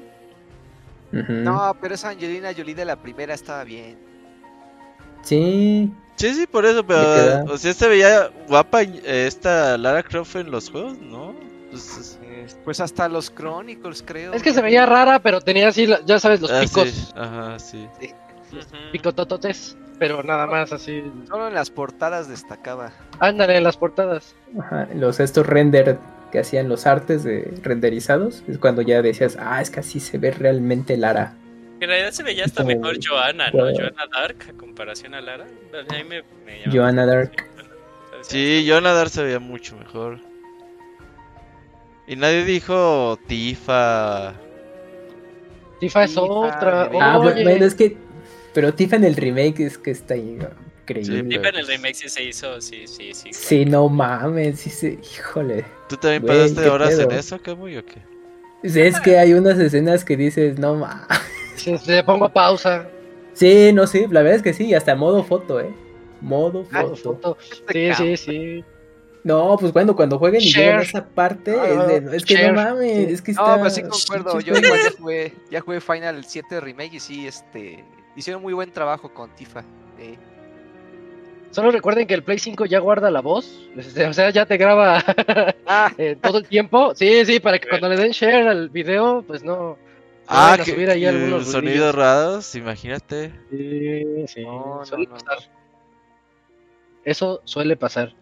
[1.12, 3.96] No, pero esa Angelina Jolie de la primera estaba bien.
[5.22, 5.92] Sí.
[6.16, 7.44] Sí, sí, por eso, Me pero.
[7.52, 11.34] O sea, se veía guapa eh, esta Lara Croft en los juegos, ¿no?
[11.70, 12.18] Pues, es-
[12.64, 14.32] Pues hasta los Chronicles, creo.
[14.32, 17.58] Es que se veía rara, pero tenía así, ya sabes, los ah, picos, sí, Ajá,
[17.58, 17.88] sí.
[18.52, 18.62] Ujú.
[18.92, 19.76] picotototes.
[19.98, 21.04] Pero nada más así.
[21.28, 22.92] Solo en las portadas destacaba.
[23.20, 24.34] Ándale en las portadas.
[24.58, 25.98] Ajá, los estos render
[26.32, 30.18] que hacían los artes de renderizados es cuando ya decías, ah, es que así se
[30.18, 31.34] ve realmente Lara.
[31.80, 33.64] En realidad se veía hasta Como- mejor Joanna, ¿no?
[33.72, 35.44] Joanna Dark a comparación a Lara.
[35.44, 37.46] A mí me, me llamaba Joanna mucho la Dark.
[38.22, 40.18] Sí, Jonadar se veía mucho mejor.
[42.06, 44.34] Y nadie dijo Tifa.
[45.80, 46.90] Tifa es Tifa, otra.
[47.00, 47.96] Ah, Oye, bueno, es que.
[48.52, 50.38] Pero Tifa en el remake es que está ahí,
[50.82, 51.22] increíble.
[51.22, 53.32] Sí, Tifa en el remake sí se hizo, sí, sí, sí.
[53.32, 54.98] Sí, no mames, sí se.
[55.02, 55.64] Híjole.
[55.88, 58.02] ¿Tú también Güey, pasaste horas en eso, Camuy, o qué?
[58.62, 61.06] Es que hay unas escenas que dices, no mames.
[61.56, 62.88] si le pongo pausa.
[63.32, 65.70] Sí, no, sí, la verdad es que sí, hasta modo foto, ¿eh?
[66.20, 66.96] Modo Ah, foto.
[66.96, 67.38] foto.
[67.72, 68.64] Sí, sí, sí.
[69.24, 72.34] No, pues cuando, cuando jueguen y lleguen a esa parte, Ah, es, de- es que
[72.34, 72.52] share.
[72.52, 73.56] no mames, es que No, está...
[73.56, 74.40] pero sí concuerdo.
[74.40, 77.82] Yo igual ya jugué, ya jugué Final 7 Remake y sí, este.
[78.16, 79.64] Hicieron muy buen trabajo con Tifa.
[79.98, 80.16] eh.
[81.50, 83.68] Solo recuerden que el Play 5 ya guarda la voz.
[83.76, 85.02] este, O sea, ya te graba
[85.66, 86.94] Ah, eh, todo el tiempo.
[86.94, 89.78] Sí, sí, para que cuando le den share al video, pues no.
[90.26, 93.30] Ah, que, subir ahí que algunos sonidos raros, imagínate.
[93.50, 94.42] Sí, sí.
[94.42, 95.12] No, no, suele no.
[95.12, 95.38] pasar.
[97.04, 98.14] Eso suele pasar.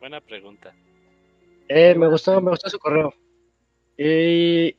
[0.00, 0.74] Buena pregunta.
[1.68, 3.12] Eh, me gustó, me gustó su correo.
[3.96, 4.76] Y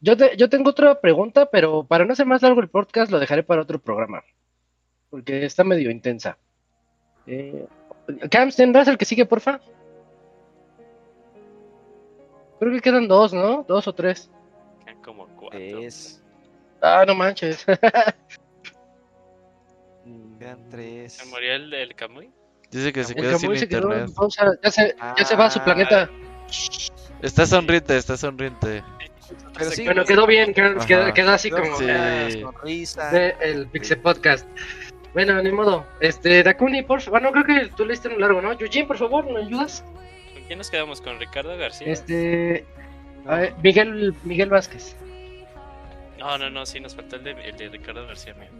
[0.00, 3.18] yo, te- yo tengo otra pregunta, pero para no hacer más largo el podcast, lo
[3.18, 4.22] dejaré para otro programa.
[5.10, 6.38] Porque está medio intensa.
[7.26, 7.66] Eh,
[8.30, 9.60] Cams, ¿tendrás el que sigue, porfa?
[12.58, 13.64] Creo que quedan dos, ¿no?
[13.68, 14.30] Dos o tres.
[14.84, 15.58] Quedan como cuatro.
[15.58, 16.22] tres.
[16.80, 17.66] Ah, no manches.
[20.38, 21.14] Quedan tres.
[21.14, 22.30] ¿Se murió el, el Kamui?
[22.70, 24.14] Dice que se El quedó sin se quedó en internet.
[24.16, 24.52] pausa.
[24.62, 25.64] Ya se, ya se va a su Ah.
[25.64, 26.10] planeta.
[27.22, 28.82] Está sonriente, está sonriente.
[29.58, 31.86] Pero sí, Bueno, quedó bien, quedó, quedó- así como Sí.
[31.90, 33.10] ah, sonrisa.
[33.10, 34.46] de el Pixel Podcast.
[35.14, 35.86] Bueno, ni modo.
[36.00, 37.20] Este, Dakuni, por favor.
[37.22, 38.52] Bueno, creo que tú leíste un largo, ¿no?
[38.52, 39.82] Eugene, por favor, ¿me ayudas?
[40.34, 41.00] ¿Con quién nos quedamos?
[41.00, 41.88] ¿Con Ricardo García?
[41.88, 42.66] Este.
[43.26, 44.94] a ver, Miguel, Miguel Vázquez.
[46.18, 48.34] No, no, no, sí, nos faltó el de, el de Ricardo García.
[48.34, 48.52] amigo.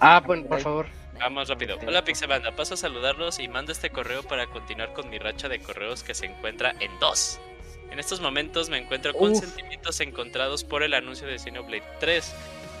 [0.00, 0.86] Ah, bueno, por favor.
[1.20, 1.78] Vamos rápido.
[1.86, 5.60] Hola Pixebanda, paso a saludarlos y mando este correo para continuar con mi racha de
[5.60, 7.38] correos que se encuentra en dos.
[7.90, 9.40] En estos momentos me encuentro con Uf.
[9.40, 12.34] sentimientos encontrados por el anuncio de Xenoblade 3,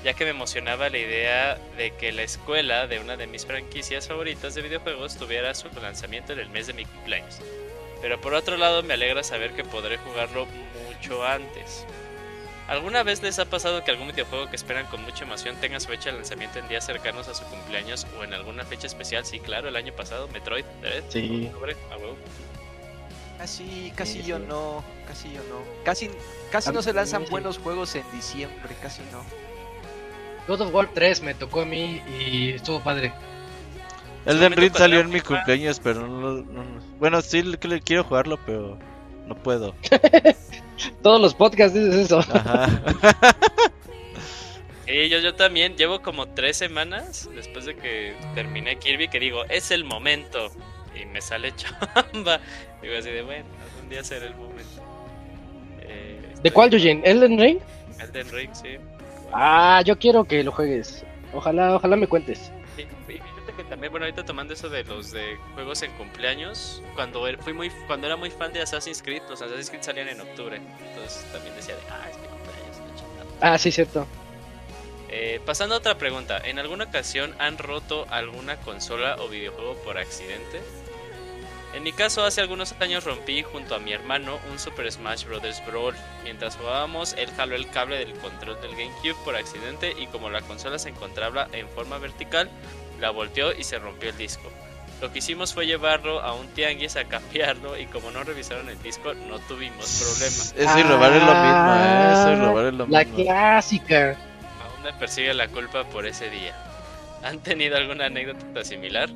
[0.04, 4.08] ya que me emocionaba la idea de que la escuela de una de mis franquicias
[4.08, 7.40] favoritas de videojuegos tuviera su lanzamiento en el mes de mi cumpleaños.
[8.00, 10.46] Pero por otro lado me alegra saber que podré jugarlo
[10.86, 11.84] mucho antes.
[12.70, 15.88] ¿Alguna vez les ha pasado que algún videojuego que esperan con mucha emoción tenga su
[15.88, 19.26] fecha de lanzamiento en días cercanos a su cumpleaños o en alguna fecha especial?
[19.26, 21.48] Sí, claro, el año pasado, Metroid, Dread, Sí.
[21.52, 22.16] octubre, a huevo.
[23.38, 24.44] Casi, casi Sí, yo sí.
[24.48, 24.84] no.
[25.08, 25.56] Casi yo no.
[25.84, 26.10] Casi,
[26.52, 27.30] casi no se lanzan sí.
[27.30, 28.76] buenos juegos en diciembre.
[28.80, 29.22] Casi no.
[30.46, 33.12] God of War 3 me tocó a mí y estuvo padre.
[34.26, 37.58] El de momento Ring salió en mi cumpleaños, pero no, no- no- Bueno, sí le-
[37.58, 38.78] que le quiero jugarlo, pero
[39.26, 39.74] no puedo.
[41.02, 42.20] Todos los podcasts dices eso.
[42.20, 42.82] Ajá.
[44.86, 49.44] Sí, yo, yo también llevo como tres semanas después de que terminé Kirby que digo,
[49.44, 50.50] es el momento.
[51.00, 52.40] Y me sale chamba.
[52.82, 54.82] Digo así de, bueno, algún día será el momento.
[55.82, 57.02] Eh, ¿De cuál, Eugene?
[57.04, 57.58] ¿Elden Ring?
[58.00, 58.78] Elden Ring, sí.
[59.32, 61.04] Ah, yo quiero que lo juegues.
[61.32, 62.50] Ojalá, ojalá me cuentes.
[62.76, 62.84] Sí,
[63.62, 67.52] que también, bueno, ahorita tomando eso de los de juegos en cumpleaños, cuando er- fui
[67.52, 71.24] muy, cuando era muy fan de Assassin's Creed, los Assassin's Creed salían en octubre, entonces
[71.32, 73.28] también decía de, ah, es mi cumpleaños, está chingado".
[73.40, 74.06] Ah, sí, cierto.
[75.08, 79.98] Eh, pasando a otra pregunta, ¿en alguna ocasión han roto alguna consola o videojuego por
[79.98, 80.62] accidente?
[81.72, 85.42] En mi caso, hace algunos años rompí junto a mi hermano un Super Smash Bros.
[85.66, 85.94] Brawl.
[86.24, 90.42] Mientras jugábamos, él jaló el cable del control del GameCube por accidente y como la
[90.42, 92.50] consola se encontraba en forma vertical,
[93.00, 94.48] la volteó y se rompió el disco.
[95.00, 98.80] Lo que hicimos fue llevarlo a un tianguis a cambiarlo y como no revisaron el
[98.82, 100.70] disco, no tuvimos problema.
[100.72, 102.12] Eso y robar es lo mismo, ¿eh?
[102.12, 103.16] Eso y robar es lo La mismo.
[103.16, 104.10] clásica.
[104.62, 106.54] Aún me persigue la culpa por ese día.
[107.24, 109.08] ¿Han tenido alguna anécdota similar?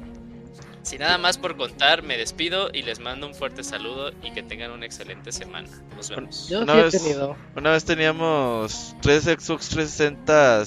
[0.83, 4.43] Sin nada más por contar, me despido y les mando un fuerte saludo y que
[4.43, 5.69] tengan una excelente semana.
[5.97, 6.49] Nos vemos.
[6.49, 7.37] Yo Una sí he vez- tenido.
[7.57, 10.63] Una vez teníamos tres Xbox 360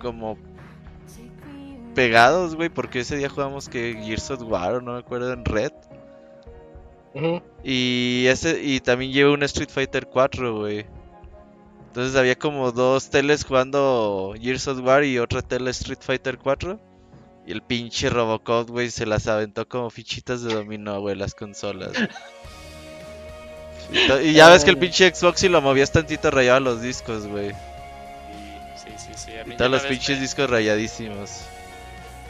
[0.00, 0.36] como
[1.94, 5.44] pegados, güey, porque ese día jugamos que Gears of War, o no me acuerdo, en
[5.44, 5.72] Red.
[7.62, 10.86] Y ese y también llevé un Street Fighter 4, güey.
[11.88, 16.80] Entonces había como dos teles jugando Gears of War y otra tele Street Fighter 4.
[17.46, 21.92] Y el pinche Robocop, güey, se las aventó como fichitas de dominó, güey, las consolas.
[24.22, 27.50] Y, ya ves que el pinche Xbox si lo movías tantito rayaba los discos, güey.
[28.76, 29.36] Sí, sí, sí.
[29.36, 31.42] A mí Y todos los pinches me- discos rayadísimos.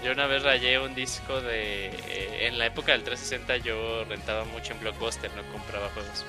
[0.05, 1.87] Yo una vez rayé un disco de...
[1.87, 6.25] eh, en la época del 360 yo rentaba mucho en Blockbuster, no compraba juegos.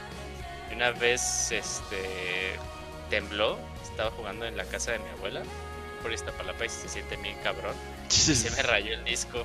[0.72, 2.60] Y una vez, este...
[3.10, 5.44] Tembló, estaba jugando en la casa de mi abuela,
[6.02, 7.76] por Iztapalapa y se siente bien cabrón.
[8.10, 9.44] Y se me rayó el disco.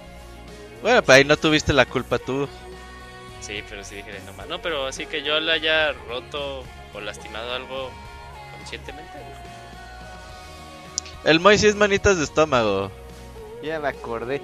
[0.82, 2.48] Bueno, pues ahí no tuviste la culpa tú.
[3.40, 4.46] Sí, pero sí dije de no más.
[4.48, 7.90] No, pero así que yo le haya roto o lastimado algo
[8.56, 9.12] conscientemente.
[11.24, 12.90] El Moy sí es manitas de estómago.
[13.62, 14.40] Ya me acordé.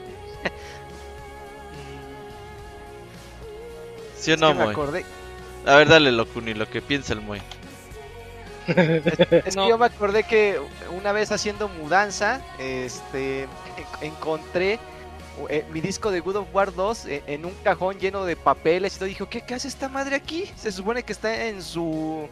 [4.19, 4.73] ¿Sí o Es no, que me Moy?
[4.73, 5.05] acordé.
[5.67, 7.41] A ver, dale, Locuni, lo que piensa el Moy.
[8.67, 9.65] Es No.
[9.65, 10.59] que yo me acordé que
[10.91, 13.49] una vez haciendo mudanza, este, en-
[14.01, 14.79] encontré
[15.51, 18.95] eh, mi disco de Good of War 2 en, en un cajón lleno de papeles
[18.97, 19.09] y todo.
[19.09, 20.51] Dije, ¿qué, ¿qué hace esta madre aquí?
[20.57, 22.27] Se supone que está en su,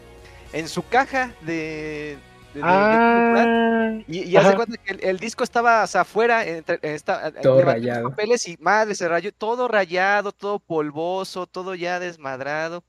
[0.53, 2.17] en su caja de,
[2.53, 2.65] de- de- de.
[2.65, 4.55] Ah, Y, y Ajá.
[4.55, 8.09] cuenta que el, el disco estaba o sea, afuera, entre, está, Todo levanté los rayado.
[8.09, 12.83] papeles y madre, se rayó, todo rayado, todo polvoso, todo ya desmadrado.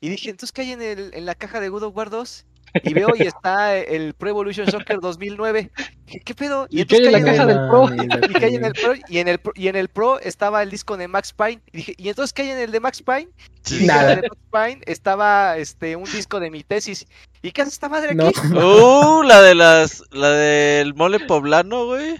[0.00, 2.46] Y dije, entonces, ¿qué hay en, el, en la caja de Good of War 2?
[2.82, 5.70] Y veo y está el Pro Evolution Soccer 2009.
[6.06, 6.66] Dije, ¿Qué pedo?
[6.70, 7.88] ¿Y entonces, qué hay en la ¿qué caja del Pro?
[8.28, 8.92] ¿Y qué en el Pro?
[9.08, 11.62] Y en el, Pro- y en el Pro estaba el disco de Max Payne.
[11.72, 13.30] Y dije, ¿y entonces qué hay en el de Max Payne?
[13.70, 14.02] Y Nada.
[14.12, 17.06] en el de Max Payne estaba este, un disco de mi tesis.
[17.42, 18.38] ¿Y qué hace esta madre aquí?
[18.50, 20.02] No, Uh, la de las.
[20.10, 22.16] La del mole poblano, güey.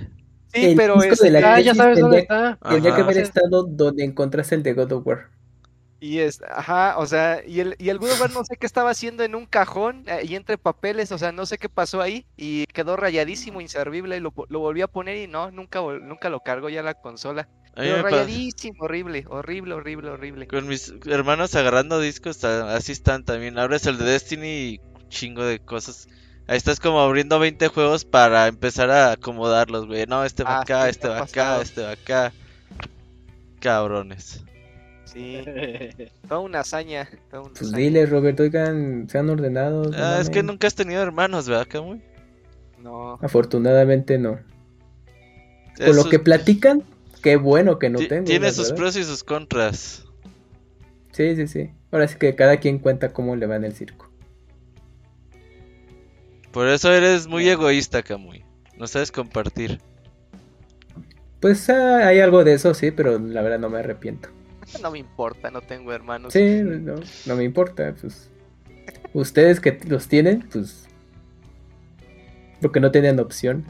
[0.52, 2.68] Sí, el pero disco de la este, Ah, ya tesis sabes dónde tendría- está.
[2.70, 5.28] Tendría que haber estado donde encontraste el de God of War.
[6.04, 9.34] Y es, ajá, o sea, y el, y el no sé qué estaba haciendo en
[9.34, 12.94] un cajón eh, y entre papeles, o sea, no sé qué pasó ahí y quedó
[12.94, 16.82] rayadísimo, inservible, y lo, lo volví a poner y no, nunca, nunca lo cargo ya
[16.82, 17.48] la consola.
[17.74, 20.46] Pero rayadísimo, horrible, horrible, horrible, horrible.
[20.46, 23.58] Con mis hermanos agarrando discos, así están también.
[23.58, 26.06] Abres el de Destiny y chingo de cosas.
[26.46, 30.04] Ahí estás como abriendo 20 juegos para empezar a acomodarlos, güey.
[30.06, 32.32] No, este va Ah, acá, sí, este va acá, este va acá.
[33.58, 34.44] Cabrones.
[35.04, 35.42] Sí,
[36.28, 37.76] toda una hazaña, toda una Pues hazaña.
[37.78, 39.90] dile, Roberto, oigan, sean ordenados.
[39.90, 42.00] no Ah, es que nunca has tenido hermanos, ¿verdad, Camuy?
[42.82, 44.38] No, Afortunadamente no.
[45.76, 46.82] Por Eso- lo que platican,
[47.22, 48.24] qué bueno que no ti- tengo.
[48.24, 48.76] Tiene sus verdad.
[48.76, 50.04] pros y sus contras.
[51.12, 51.70] Sí, sí, sí.
[51.92, 54.10] Ahora sí que cada quien cuenta cómo le va en el circo.
[56.52, 58.44] Por eso eres muy egoísta, Camuy.
[58.78, 59.80] No sabes compartir.
[61.40, 64.28] Pues ah, hay algo de eso, sí, pero la verdad no me arrepiento.
[64.82, 66.32] no me importa, no tengo hermanos.
[66.32, 66.94] Sí, no,
[67.26, 67.94] no me importa.
[68.00, 68.28] Pues
[69.12, 70.86] ustedes que los tienen, pues
[72.60, 73.64] porque no tenían opción.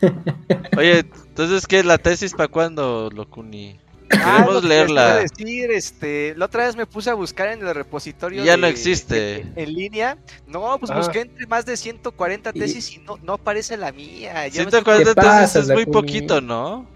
[0.76, 1.82] Oye, entonces, ¿qué?
[1.82, 3.78] ¿La tesis para cuándo, Locuni?
[4.12, 5.16] Ah, Queremos lo que les iba a leerla.
[5.16, 8.66] decir, este, la otra vez me puse a buscar en el repositorio Y ya no
[8.66, 9.46] de- existe.
[9.54, 10.18] En, línea.
[10.48, 10.96] No, pues Ah.
[10.98, 14.48] busqué entre más de 140 Y- tesis y no, no aparece la mía.
[14.48, 16.86] Ya me 140 ¿Qué pasa, tesis es muy poquito, ¿no?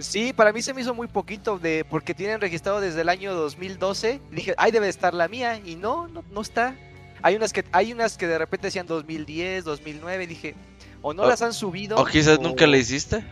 [0.00, 3.34] Sí, para mí se me hizo muy poquito de porque tienen registrado desde el año
[3.34, 4.20] 2012.
[4.30, 6.74] Y dije, ahí debe estar la mía y no, no, no está.
[7.22, 10.54] Hay unas que hay unas que de repente decían 2010, 2009, y dije,
[11.02, 13.24] o no O- las han subido ¿O quizás o- nunca la hiciste?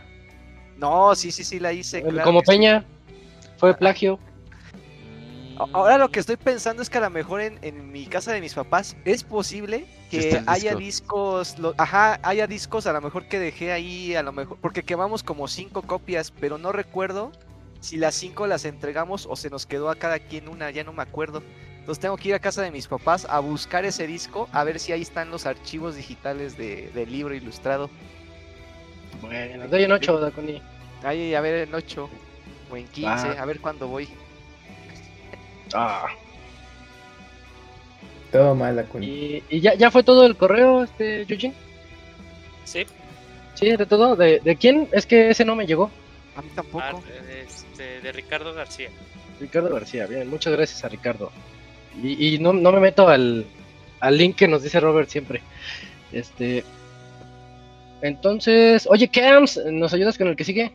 [0.77, 2.01] No, sí, sí, sí la hice.
[2.01, 2.45] claro Como sí.
[2.47, 2.83] Peña.
[3.57, 4.19] Fue plagio.
[5.73, 8.41] Ahora lo que estoy pensando es que a lo mejor en, en mi casa de
[8.41, 10.79] mis papás es posible que haya disco.
[10.79, 14.83] discos, lo- ajá, haya discos a lo mejor que dejé ahí, a lo mejor, porque
[14.83, 17.31] quemamos como cinco copias, pero no recuerdo
[17.79, 20.91] si las cinco las entregamos o se nos quedó a cada quien una, ya no
[20.93, 21.41] me acuerdo.
[21.79, 24.79] Entonces tengo que ir a casa de mis papás a buscar ese disco, a ver
[24.79, 27.89] si ahí están los archivos digitales de- del libro ilustrado.
[29.21, 30.61] Bueno, doy en 8, Daconi.
[31.03, 32.09] Ahí, a ver, en 8
[32.71, 33.41] o en 15, Va.
[33.41, 34.09] a ver cuándo voy.
[35.73, 36.07] Ah.
[38.31, 39.05] Todo mal, Dakuni.
[39.07, 41.53] Y, y ya, ya fue todo el correo, este, Yujin.
[42.65, 42.85] Sí,
[43.55, 44.15] Sí, de todo.
[44.15, 44.87] ¿De, ¿De quién?
[44.91, 45.89] Es que ese no me llegó.
[46.35, 46.83] A mí tampoco.
[46.85, 46.99] ah,
[47.47, 48.89] este, de Ricardo García.
[49.39, 51.31] Ricardo García, bien, muchas gracias a Ricardo.
[52.01, 53.45] Y, y no, no me meto al,
[54.01, 55.41] al link que nos dice Robert siempre.
[56.11, 56.63] Este.
[58.01, 60.73] Entonces, oye, Cams, ¿nos ayudas con el que sigue?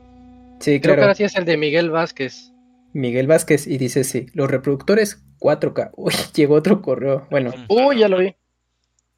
[0.58, 2.49] Sí, Creo que ahora sí es el de Miguel Vázquez.
[2.92, 5.90] Miguel Vázquez y dice sí, los reproductores 4K.
[5.96, 7.26] Uy, llegó otro correo.
[7.30, 8.34] Bueno, Uy, ya lo vi.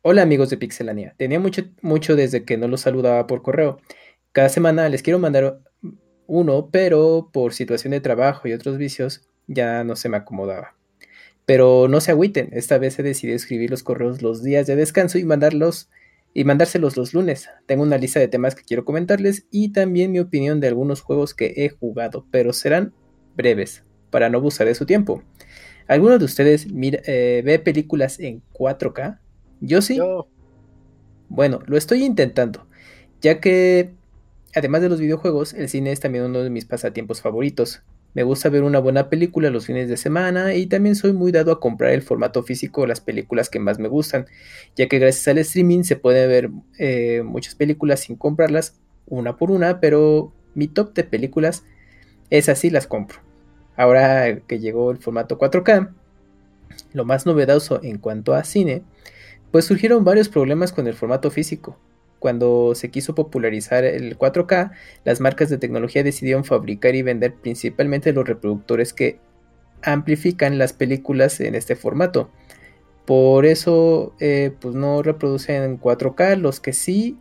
[0.03, 1.15] hola amigos de Pixelania.
[1.17, 3.81] Tenía mucho, mucho desde que no los saludaba por correo.
[4.33, 5.61] Cada semana les quiero mandar
[6.27, 10.75] uno, pero por situación de trabajo y otros vicios ya no se me acomodaba.
[11.45, 15.19] Pero no se agüiten, esta vez he decidido escribir los correos los días de descanso
[15.19, 15.91] y mandarlos
[16.35, 17.51] y mandárselos los lunes.
[17.67, 21.35] Tengo una lista de temas que quiero comentarles y también mi opinión de algunos juegos
[21.35, 22.95] que he jugado, pero serán
[23.37, 25.23] breves para no abusar de su tiempo.
[25.89, 29.21] ¿Alguno de ustedes mira- eh, ve películas en 4K?
[29.61, 29.97] Yo sí.
[29.97, 30.29] Yo,
[31.29, 32.67] Bueno, lo estoy intentando,
[33.23, 33.93] ya que
[34.55, 37.83] además de los videojuegos, el cine es también uno de mis pasatiempos favoritos.
[38.15, 41.51] Me gusta ver una buena película los fines de semana y también soy muy dado
[41.51, 44.27] a comprar el formato físico de las películas que más me gustan,
[44.77, 49.51] ya que gracias al streaming se puede ver eh, muchas películas sin comprarlas una por
[49.51, 51.65] una, pero mi top de películas
[52.33, 53.19] es así las compro.
[53.77, 55.91] Ahora que llegó el formato 4K,
[56.95, 58.83] lo más novedoso en cuanto a cine,
[59.51, 61.77] pues surgieron varios problemas con el formato físico.
[62.19, 64.73] Cuando se quiso popularizar el 4K,
[65.05, 69.19] las marcas de tecnología decidieron fabricar y vender principalmente los reproductores que
[69.83, 72.31] amplifican las películas en este formato.
[73.05, 77.19] Por eso, eh, pues no reproducen en 4K, los que sí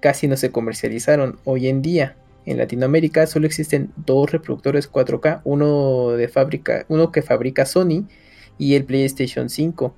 [0.00, 2.16] casi no se comercializaron hoy en día.
[2.44, 8.06] En Latinoamérica solo existen dos reproductores 4K, uno de fábrica, uno que fabrica Sony
[8.58, 9.94] y el PlayStation 5.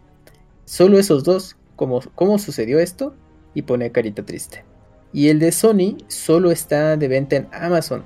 [0.64, 1.56] Solo esos dos.
[1.76, 3.14] ¿Cómo, cómo sucedió esto?
[3.55, 4.64] Y pone carita triste.
[5.12, 8.05] Y el de Sony solo está de venta en Amazon.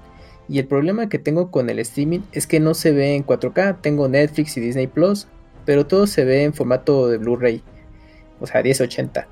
[0.48, 3.80] Y el problema que tengo con el streaming es que no se ve en 4K.
[3.80, 5.26] Tengo Netflix y Disney Plus,
[5.66, 7.62] pero todo se ve en formato de Blu-ray,
[8.40, 9.28] o sea, 1080.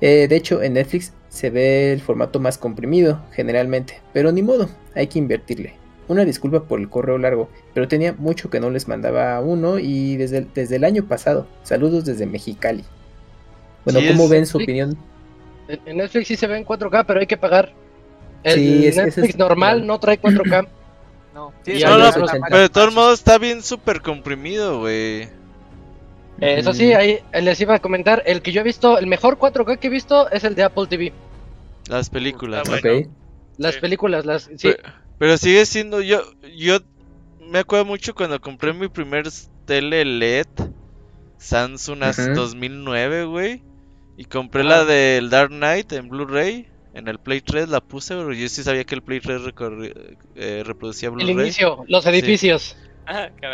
[0.00, 4.68] Eh, de hecho, en Netflix se ve el formato más comprimido, generalmente, pero ni modo,
[4.94, 5.74] hay que invertirle.
[6.08, 10.16] Una disculpa por el correo largo, pero tenía mucho que no les mandaba uno y
[10.16, 11.46] desde el, desde el año pasado.
[11.62, 12.84] Saludos desde Mexicali.
[13.84, 14.98] Bueno, Sí, ¿cómo ven su opinión?
[15.86, 17.72] En Netflix sí se ve en 4K, pero hay que pagar.
[18.42, 20.66] El Sí, es- Netflix es- normal no trae 4K.
[21.32, 25.28] No, pero de todos modos está bien súper comprimido, güey.
[26.40, 28.22] Eh, Eso sí, ahí les iba a comentar.
[28.26, 30.86] El que yo he visto, el mejor 4K que he visto es el de Apple
[30.88, 31.12] TV.
[31.88, 32.68] Las películas.
[32.70, 32.78] Ah.
[33.58, 33.80] Las Sí.
[33.80, 34.44] películas, las.
[34.44, 34.78] Sí, Pero,
[35.18, 36.22] pero sigue siendo yo
[36.56, 36.78] yo
[37.50, 39.28] me acuerdo mucho cuando compré mi primer
[39.66, 40.46] tele LED
[41.38, 42.34] Samsung as Ujú.
[42.34, 43.62] 2009, güey,
[44.16, 44.66] y compré Ah.
[44.66, 48.62] la del Dark Knight en Blu-ray, en el Play 3 la puse, pero yo sí
[48.62, 51.32] sabía que el Play 3 recorri- eh, reproducía el Blu-ray.
[51.32, 52.76] inicio, los edificios.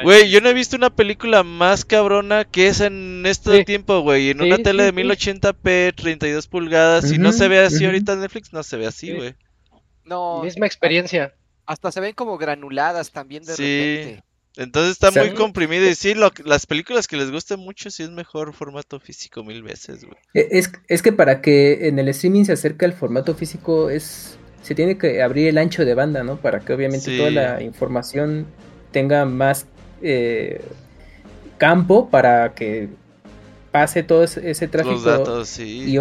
[0.02, 3.64] Güey, yo no he visto una película más cabrona que esa en este Sí.
[3.64, 4.30] tiempo, güey.
[4.30, 5.28] En Sí, una tele sí, de sí.
[5.30, 8.86] 1080p, 32 pulgadas, y no Ujú, se ve así ahorita en Netflix, no se ve
[8.86, 9.12] así, Sí.
[9.14, 9.34] güey.
[10.04, 11.34] No, Misma experiencia.
[11.66, 13.62] hasta se ven como granuladas también de Sí.
[13.62, 14.22] repente.
[14.58, 18.10] Entonces está muy comprimido y sí, lo, las películas que les gusten mucho sí es
[18.10, 20.16] mejor formato físico mil veces, güey.
[20.32, 24.38] E- Es, es que para que en el streaming se acerque al formato físico es
[24.62, 26.38] se tiene que abrir el ancho de banda, ¿no?
[26.40, 27.18] Para que obviamente Sí.
[27.18, 28.46] toda la información
[28.96, 29.66] tenga más
[30.00, 30.64] eh,
[31.58, 32.88] campo para que
[33.70, 35.84] pase todo ese, ese tráfico Los datos, sí.
[35.86, 35.98] y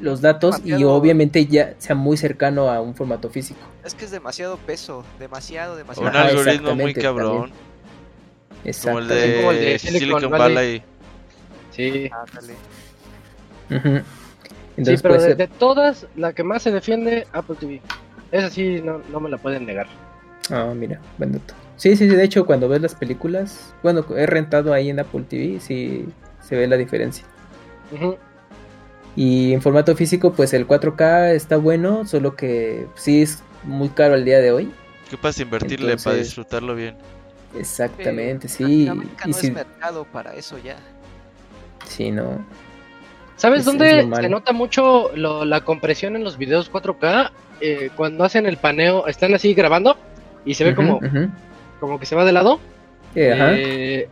[0.00, 3.58] los datos y obviamente ya sea muy cercano a un formato físico.
[3.84, 6.08] Es que es demasiado peso, demasiado, demasiado.
[6.10, 7.50] Un Ajá, algoritmo muy cabrón.
[8.84, 10.54] Como el de, Como el de Silicon, Silicon Valley.
[10.54, 10.82] Valley.
[11.72, 12.10] Sí.
[12.12, 12.52] Ándale.
[13.68, 13.98] Ujú.
[13.98, 17.82] Sí, Entonces, pero de, de todas, la que más se defiende, Apple TV.
[18.30, 19.88] Esa sí, no, no me la pueden negar.
[20.50, 21.54] Ah, mira, buen dato.
[21.76, 25.24] Sí, sí, sí, de hecho, cuando ves las películas, bueno, he rentado ahí en Apple
[25.28, 26.06] TV, sí
[26.40, 27.24] se ve la diferencia.
[27.92, 28.16] Ujú.
[29.16, 34.14] Y en formato físico, pues el 4K está bueno, solo que sí es muy caro
[34.14, 34.70] al día de hoy.
[35.10, 36.96] ¿Qué pasa invertirle para disfrutarlo bien?
[37.58, 38.84] Exactamente, sí.
[38.84, 40.76] Y no es mercado para eso ya.
[41.86, 42.44] sí, no.
[43.36, 47.32] ¿Sabes Es- dónde es se nota mucho lo- la compresión en los videos 4K?
[47.60, 49.96] Eh, cuando hacen el paneo, están así grabando
[50.44, 51.28] y se ve como, ujú.
[51.82, 52.60] Como que se va de lado.
[53.14, 53.34] Eh.
[53.36, 54.08] Eh,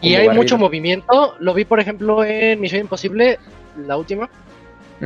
[0.00, 0.42] y hay barrido.
[0.42, 1.34] mucho movimiento.
[1.40, 3.38] Lo vi, por ejemplo, en Misión Imposible,
[3.86, 4.30] la última.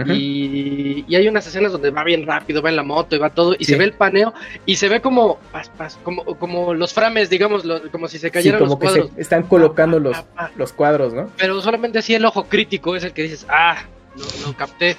[0.07, 3.29] Y, y hay unas escenas donde va bien rápido, va en la moto y va
[3.29, 3.73] todo, y Sí.
[3.73, 4.33] se ve el paneo
[4.65, 8.29] y se ve como, pas, pas, como, como los frames, digamos, lo- como si se
[8.29, 9.11] Sí, cayeran como los que cuadros.
[9.15, 10.51] se están colocando los, pa, pa.
[10.57, 11.29] los cuadros, ¿no?
[11.37, 13.83] Pero solamente así el ojo crítico es el que dices, ah,
[14.17, 14.97] lo, lo capté,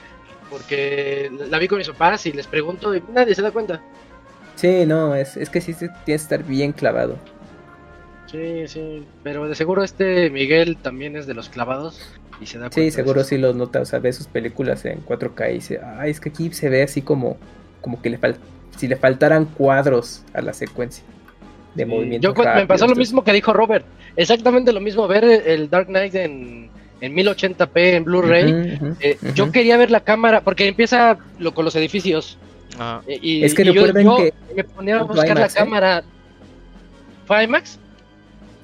[0.52, 3.82] porque la vi con mis papás y les pregunto y nadie se da cuenta.
[4.64, 7.17] Sí, no, es, es que sí se tiene que estar bien clavado.
[8.27, 12.00] Sí, sí, pero de seguro este Miguel también es de los clavados
[12.40, 12.75] y se da cuenta.
[12.75, 16.11] Sí, seguro sí lo nota, o sea, ve sus películas en 4K y dice, ay,
[16.11, 17.35] es que aquí se ve así como,
[17.82, 18.40] como que le falta,
[18.77, 21.03] si le faltaran cuadros a la secuencia
[21.75, 22.33] de Sí, movimiento.
[22.33, 23.85] Yo me pasó lo mismo que dijo Robert,
[24.16, 26.69] exactamente lo mismo, ver el Dark Knight en,
[27.01, 28.95] en 1080p en Blu-ray.
[29.01, 32.38] Eh, Yo quería ver la cámara, porque empieza lo, con los edificios.
[33.08, 35.64] Eh, Y, Es que yo- recuerden yo que- me ponía a buscar IMAX, la ¿eh?
[35.66, 36.03] cámara.
[37.26, 37.80] ¿Fue IMAX?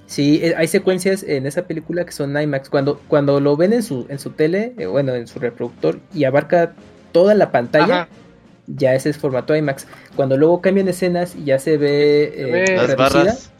[0.07, 2.69] Sí, eh, hay secuencias en esa película que son IMAX.
[2.69, 6.23] Cuando, cuando lo ven en su, en su tele, eh, bueno, en su reproductor, y
[6.23, 6.73] abarca
[7.11, 8.07] toda la pantalla, Ajá.
[8.67, 9.85] ya ese es formato IMAX.
[10.15, 13.51] Cuando luego cambian escenas y ya se ve, Se eh, ve- Las reducida, barras.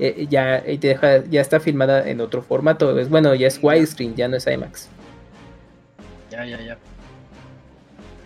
[0.00, 2.98] eh, ya, y te deja, ya está filmada en otro formato.
[2.98, 4.88] Es, bueno, ya es widescreen, ya no es IMAX.
[6.30, 6.74] Ya, ya, ya.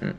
[0.00, 0.12] Mm.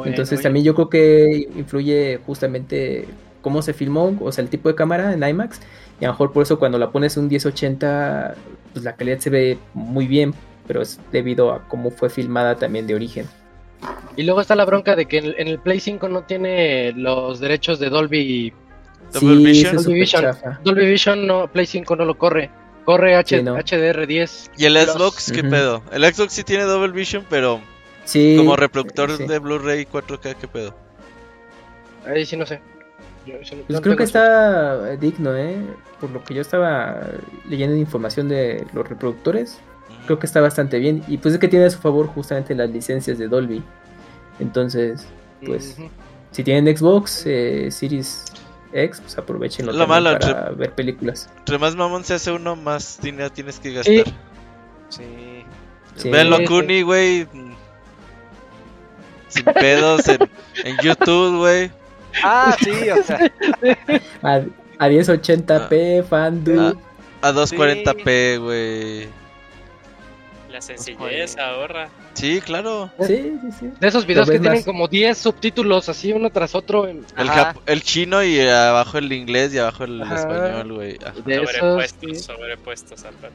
[0.00, 3.06] Bueno, Entonces oye, también yo creo que influye justamente
[3.42, 5.60] cómo se filmó, o sea, el tipo de cámara en IMAX.
[6.00, 8.34] Y a lo mejor por eso cuando la pones un 1080,
[8.72, 10.34] pues la calidad se ve muy bien,
[10.66, 13.26] pero es debido a cómo fue filmada también de origen.
[14.16, 17.40] Y luego está la bronca de que en, en el Play 5 no tiene los
[17.40, 18.52] derechos de Dolby.
[19.12, 19.76] Double Vision.
[19.76, 20.24] Dolby Vision.
[20.64, 22.50] Dolby Vision no, Play 5 no lo corre.
[22.84, 23.56] Corre H- Sí, no.
[23.56, 24.50] HDR10.
[24.56, 24.86] ¿Y el Plus.
[24.94, 25.82] Xbox qué pedo?
[25.92, 27.60] El Xbox sí tiene Double Vision, pero
[28.04, 29.26] Sí, como reproductor sí.
[29.26, 30.74] de Blu-ray 4K, ¿qué pedo?
[32.06, 32.60] Ahí sí no sé.
[33.26, 35.56] Yo no- Pues creo que está eh, digno, ¿eh?
[36.00, 37.00] Por lo que yo estaba
[37.48, 39.58] leyendo información de los reproductores,
[40.06, 41.04] creo que está bastante bien.
[41.06, 43.62] Y pues es que tiene a su favor justamente las licencias de Dolby.
[44.38, 45.06] Entonces,
[45.44, 45.76] pues,
[46.30, 48.24] si tienen Xbox, eh, Series
[48.72, 51.28] X, pues aprovechenlo Lo malo, para ver películas.
[51.38, 54.04] Entre más mamón se hace uno, más dinero tienes que gastar.
[54.88, 55.44] Sí.
[55.96, 56.10] Sí.
[56.10, 56.44] Véanlo, sí.
[56.46, 57.26] Kuni, güey.
[59.30, 60.18] Sin pedos en,
[60.64, 61.70] en YouTube, güey.
[62.22, 63.18] Ah, sí, o sea,
[64.22, 64.40] A,
[64.78, 66.76] a 1080p, FanDu.
[67.22, 69.08] A 240p, güey.
[70.50, 71.88] La sencillez ahorra.
[72.14, 72.90] Sí, claro.
[73.06, 73.70] Sí, sí, sí.
[73.78, 74.64] De esos videos que tienen más.
[74.64, 76.88] como 10 subtítulos así uno tras otro.
[76.88, 77.54] en- El, Ajá.
[77.54, 80.16] jap- el chino y abajo el inglés y abajo el Ajá.
[80.16, 80.98] español, güey.
[81.06, 81.12] Ah.
[81.24, 82.16] De esos, Sobrepuestos, sí.
[82.24, 83.30] sobrepuestos aparte.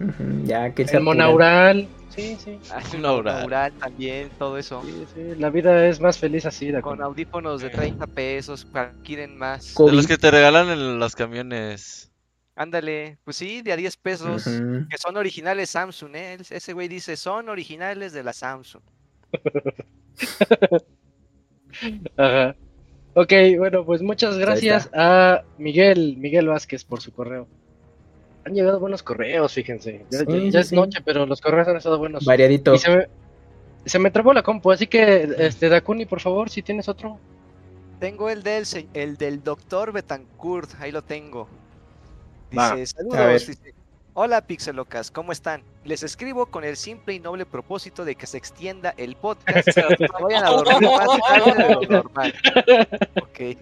[0.00, 1.88] Ujú, ya que se El monaural.
[2.18, 3.46] Sí, sí, ah, Un un oral.
[3.46, 4.82] oral también, todo eso.
[4.84, 6.72] sí, sí, La vida es más feliz así.
[6.72, 9.72] De Con audífonos de 30 pesos, para que quieren más.
[9.76, 12.10] De los que te regalan en los camiones.
[12.56, 14.42] Ándale, pues sí, de a 10 pesos.
[14.90, 16.38] Que son originales Samsung, ¿eh?
[16.50, 18.82] Ese güey dice, son originales de la Samsung.
[22.16, 22.56] Ajá.
[23.14, 27.46] Ok, bueno, pues muchas gracias a Miguel, Miguel Vázquez por su correo.
[28.48, 30.04] Han llegado buenos correos, fíjense.
[30.10, 30.74] Ya, Sí, ya- sí, ya es sí.
[30.76, 32.24] noche, pero los correos han estado buenos.
[32.24, 32.74] Variadito.
[32.74, 33.06] Y se me,
[33.84, 37.18] se me trabó la compu, así que, este, Dakuni, por favor, si tienes otro.
[38.00, 41.48] Tengo el del, se- el del doctor Betancourt, ahí lo tengo.
[42.50, 43.46] Dice, saludos.
[43.46, 43.74] dice,
[44.14, 45.62] Hola Pixelocas, ¿cómo están?
[45.84, 49.96] Les escribo con el simple y noble propósito de que se extienda el podcast y
[49.96, 52.34] que vayan a dormir más tarde de lo normal.
[53.22, 53.58] Ok.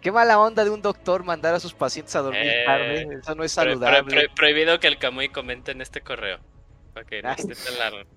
[0.00, 3.02] Qué mala onda de un doctor mandar a sus pacientes a dormir Eh, tarde.
[3.22, 4.20] Eso no es Pro- pro- saludable.
[4.26, 6.38] pro- prohibido que el Camuy comente en este correo.
[6.94, 7.36] Para que no Ay.
[7.38, 7.98] esté tan largo.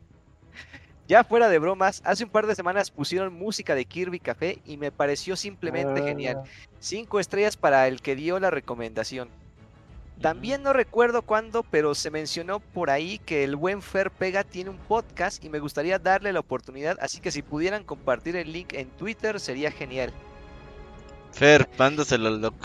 [1.06, 4.78] Ya fuera de bromas, hace un par de semanas pusieron música de Kirby Café y
[4.78, 6.44] me pareció simplemente Ah, genial.
[6.80, 9.28] Cinco estrellas para el que dio la recomendación.
[10.22, 14.70] También no recuerdo cuándo, pero se mencionó por ahí que el buen Fer Pega tiene
[14.70, 18.72] un podcast y me gustaría darle la oportunidad, así que si pudieran compartir el link
[18.72, 20.14] en Twitter sería genial.
[21.34, 22.56] Fer, mándaselo al doc.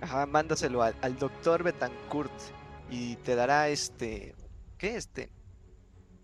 [0.00, 2.32] Ajá, mándaselo al, al doctor Betancourt
[2.90, 4.34] y te dará este...
[4.78, 5.30] ¿Qué este?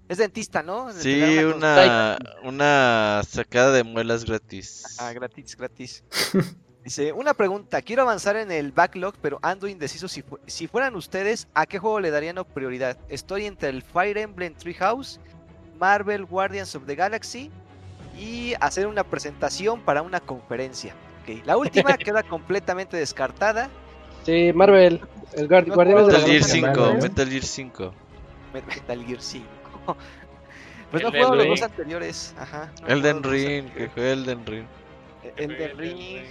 [0.09, 0.93] Es dentista, ¿no?
[0.93, 4.97] Sí, una, una sacada de muelas gratis.
[4.99, 6.05] Ah, gratis, gratis.
[6.85, 10.97] Dice, una pregunta, quiero avanzar en el backlog, pero ando indeciso si, fu- si fueran
[10.97, 12.97] ustedes, ¿a qué juego le darían prioridad?
[13.09, 15.21] Estoy entre el Fire Emblem Treehouse,
[15.79, 17.51] Marvel Guardians of the Galaxy
[18.19, 20.95] y hacer una presentación para una conferencia.
[21.37, 23.69] Ok, La última queda completamente descartada.
[24.25, 25.01] Sí, Marvel,
[25.35, 26.55] el Guard- No Guardianes de la Metal Gear Galaxia.
[26.55, 27.03] 5, Marvel.
[27.03, 27.95] Metal Gear 5.
[28.55, 29.47] Me- Metal Gear 5.
[30.91, 32.35] Pues no fueron los dos anteriores.
[32.39, 34.65] Ajá, no Elden Ring, que fue Elden Ring.
[35.37, 36.23] Elden Ring.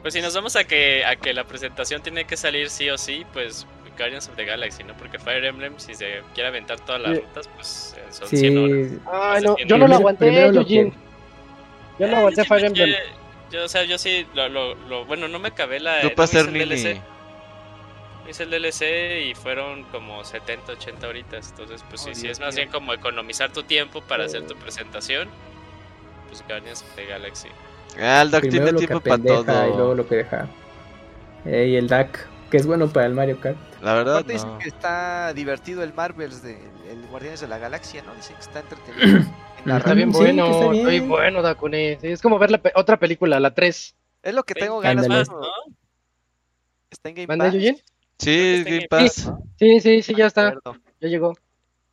[0.00, 2.96] Pues si nos vamos a que a que la presentación tiene que salir sí o
[2.96, 3.66] sí, pues
[3.98, 4.96] Guardians of the Galaxy, ¿no?
[4.96, 7.24] Porque Fire Emblem, si se quiere aventar todas las Sí.
[7.24, 8.88] rutas, pues eh, son 100 horas.
[8.90, 10.92] Sí, Ay, no, yo no lo aguanté, Eugene.
[11.98, 12.90] Yo no Eh, aguanté sí Fire Emblem.
[13.52, 16.00] Yo, o sea, yo sí, lo, lo, lo- bueno, no me acabé la.
[16.00, 16.68] Tú no ser el.
[16.68, 17.00] DLC.
[18.28, 21.50] Hice el DLC y fueron como 70, 80 horitas.
[21.50, 24.46] Entonces, pues sí, Oh, sí, Dios es más bien como economizar tu tiempo para hacer
[24.46, 25.28] tu presentación.
[26.28, 27.48] Pues Guardians of the Galaxy.
[28.00, 29.94] Ah, el Primero tiene tiempo para pendeja y luego todo.
[29.96, 30.46] lo que deja.
[31.44, 33.56] Eh, y el DAC, que es bueno para el Mario Kart.
[33.82, 34.58] La verdad, Aparte dicen no.
[34.60, 36.52] que está divertido el Marvels de
[36.88, 38.14] el Guardianes de la Galaxia, ¿no?
[38.14, 39.24] Dicen que está entretenido.
[39.64, 41.08] La Está bien sí, bueno, está está bien bien.
[41.08, 41.96] bueno, Dakuni.
[42.00, 43.94] Sí, es como ver la pe- otra película, la 3.
[44.22, 45.20] Es lo que tengo ganas Ándale.
[45.20, 45.28] más.
[45.30, 45.40] ¿no?
[46.90, 47.54] Está en Game ¿Manda Pass.
[47.54, 47.82] Eugene?
[48.18, 49.32] Sí, Game Pass.
[49.58, 50.54] Sí, sí, sí, ya está.
[51.00, 51.34] Ya llegó.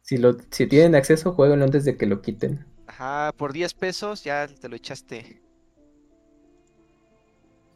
[0.01, 2.65] Si, lo, si tienen acceso, jueguenlo antes de que lo quiten.
[2.87, 5.41] Ajá, por 10 pesos ya te lo echaste.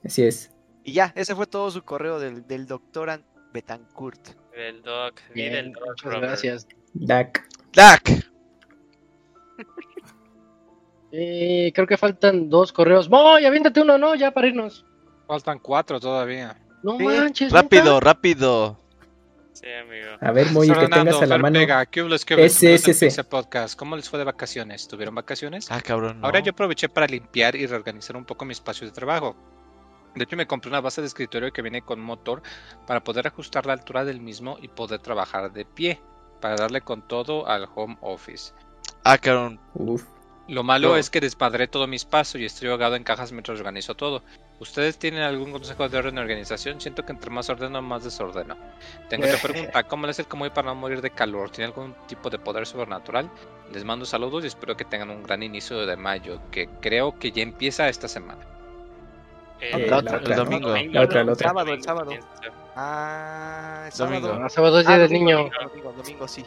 [0.03, 0.51] Así es.
[0.83, 4.29] Y ya, ese fue todo su correo del, del doctor An- Betancourt.
[4.55, 5.21] El Doc.
[5.33, 6.23] Bien, Doc, muchas Robert.
[6.23, 6.67] gracias.
[6.93, 7.47] DAC.
[7.73, 8.32] Dak.
[11.15, 13.07] Y creo que faltan dos correos.
[13.07, 13.45] ¡Voy!
[13.45, 14.15] aviéntate uno, ¿no?
[14.15, 14.83] Ya para irnos.
[15.27, 16.57] Faltan cuatro todavía.
[16.81, 17.03] No Sí.
[17.03, 17.51] manches.
[17.51, 17.99] Rápido, ¿neta?
[17.99, 18.77] rápido.
[19.53, 20.17] Sí, amigo.
[20.19, 21.59] A ver, Moy, que Fernando, tengas a la mano.
[21.59, 22.41] Vega, ¿qué hubo, qué hubo?
[22.41, 23.23] Ese, ese, ese.
[23.23, 23.77] Podcast.
[23.77, 24.87] ¿Cómo les fue de vacaciones?
[24.87, 25.71] ¿Tuvieron vacaciones?
[25.71, 26.19] Ah, cabrón.
[26.19, 26.25] no.
[26.25, 29.35] Ahora yo aproveché para limpiar y reorganizar un poco mi espacio de trabajo.
[30.15, 32.41] De hecho, me compré una base de escritorio que viene con motor
[32.87, 36.01] para poder ajustar la altura del mismo y poder trabajar de pie,
[36.41, 38.51] para darle con todo al home office.
[39.03, 39.59] Ah, cabrón.
[39.75, 40.03] Uf.
[40.49, 40.97] Lo malo No.
[40.97, 44.23] es que desmadré todo mi espacio y estoy ahogado en cajas mientras organizo todo.
[44.59, 46.81] ¿Ustedes tienen algún consejo de orden y organización?
[46.81, 48.57] Siento que entre más ordeno, más desordeno.
[49.09, 49.83] Tengo otra pregunta.
[49.83, 51.49] ¿Cómo le hace el Camuy para no morir de calor?
[51.49, 53.29] ¿Tiene algún tipo de poder sobrenatural?
[53.71, 57.31] Les mando saludos y espero que tengan un gran inicio de mayo, que creo que
[57.31, 58.45] ya empieza esta semana.
[59.61, 60.75] Eh, la otra, el domingo.
[60.91, 61.47] La otra, la otra.
[61.49, 62.11] Sábado, el sábado.
[62.75, 64.27] Ah, es Domingo.
[64.27, 64.43] sábado.
[64.45, 65.37] Ah, sábado es día Ah, del domingo, niño.
[65.37, 66.45] Domingo, domingo, domingo, sí.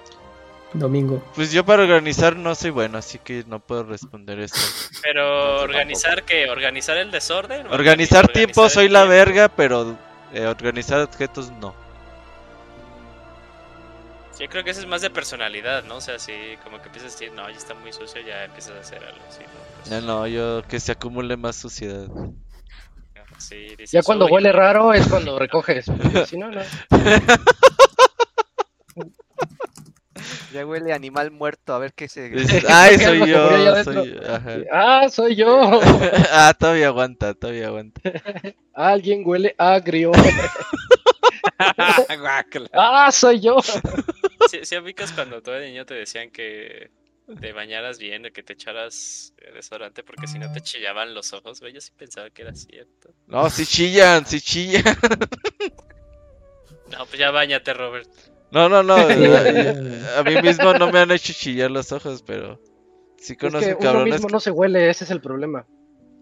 [0.79, 1.23] Domingo.
[1.35, 4.59] Pues yo para organizar no soy bueno, así que no puedo responder esto.
[5.03, 6.49] Pero organizar qué?
[6.51, 7.67] ¿Organizar el desorden?
[7.67, 9.11] ¿O Organizar tiempo organizar soy la tiempo?
[9.11, 9.97] verga, pero
[10.33, 11.75] eh, organizar objetos no.
[14.39, 15.97] Yo creo que eso es más de personalidad, ¿no?
[15.97, 16.33] O sea, si
[16.63, 19.25] como que empiezas a decir, no, ya está muy sucio, ya empiezas a hacer algo
[19.29, 19.41] así.
[19.43, 19.49] ¿no?
[19.79, 22.07] Pues, Ya no, yo que se acumule más suciedad.
[23.39, 25.87] sí, dices, Ya cuando "Uy, huele raro es cuando recoges.
[26.27, 26.61] si no, no.
[30.53, 32.35] Ya huele animal muerto, a ver qué se...
[32.35, 34.19] Es- Ay, soy yo, soy.
[34.73, 35.81] Ah, soy yo.
[36.31, 38.01] Ah, todavía aguanta, todavía aguanta.
[38.75, 40.13] Alguien huele agrio.
[42.73, 43.57] Ah, soy yo.
[44.51, 46.91] Sí, sí ubicas cuando todo de niño te decían que
[47.41, 51.33] te bañaras bien, o que te echaras eh, desodorante porque si no te chillaban los
[51.33, 51.73] ojos, güey.
[51.73, 53.11] Yo sí pensaba que era cierto.
[53.27, 54.85] No, si chillan, si chillan.
[56.93, 58.09] No, pues ya bañate, Robert.
[58.51, 58.97] No, no, no.
[59.11, 59.75] eh,
[60.17, 62.61] A mí mismo no me han hecho chillar los ojos, pero
[63.19, 64.05] sí Es conozco que uno cabrones.
[64.05, 65.67] mismo no se huele, ese es el problema.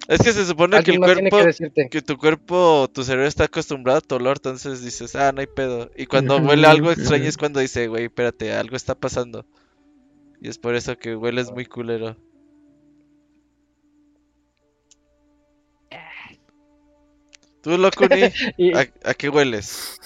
[0.08, 1.52] Es que se supone que el cuerpo,
[1.88, 5.40] que que tu cuerpo, tu cerebro está acostumbrado a tu olor, entonces dices, ah, no
[5.40, 5.90] hay pedo.
[5.96, 9.46] Y cuando huele algo extraño es cuando dice, güey, espérate, algo está pasando.
[10.40, 12.16] Y es por eso que hueles muy culero.
[17.62, 18.32] ¿Tú, Locuni?
[18.72, 19.98] ¿A, a qué hueles?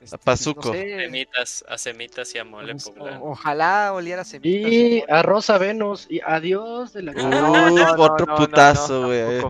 [0.00, 0.68] Este, Pazuco.
[0.68, 3.20] no sé, Semitas, a semitas y a mole pues, poblano.
[3.24, 4.72] ojalá oliera semitas.
[4.72, 6.06] Y a Rosa Venus.
[6.08, 9.40] Y adiós de la Uh, no, no, otro no, no, putazo, no, güey.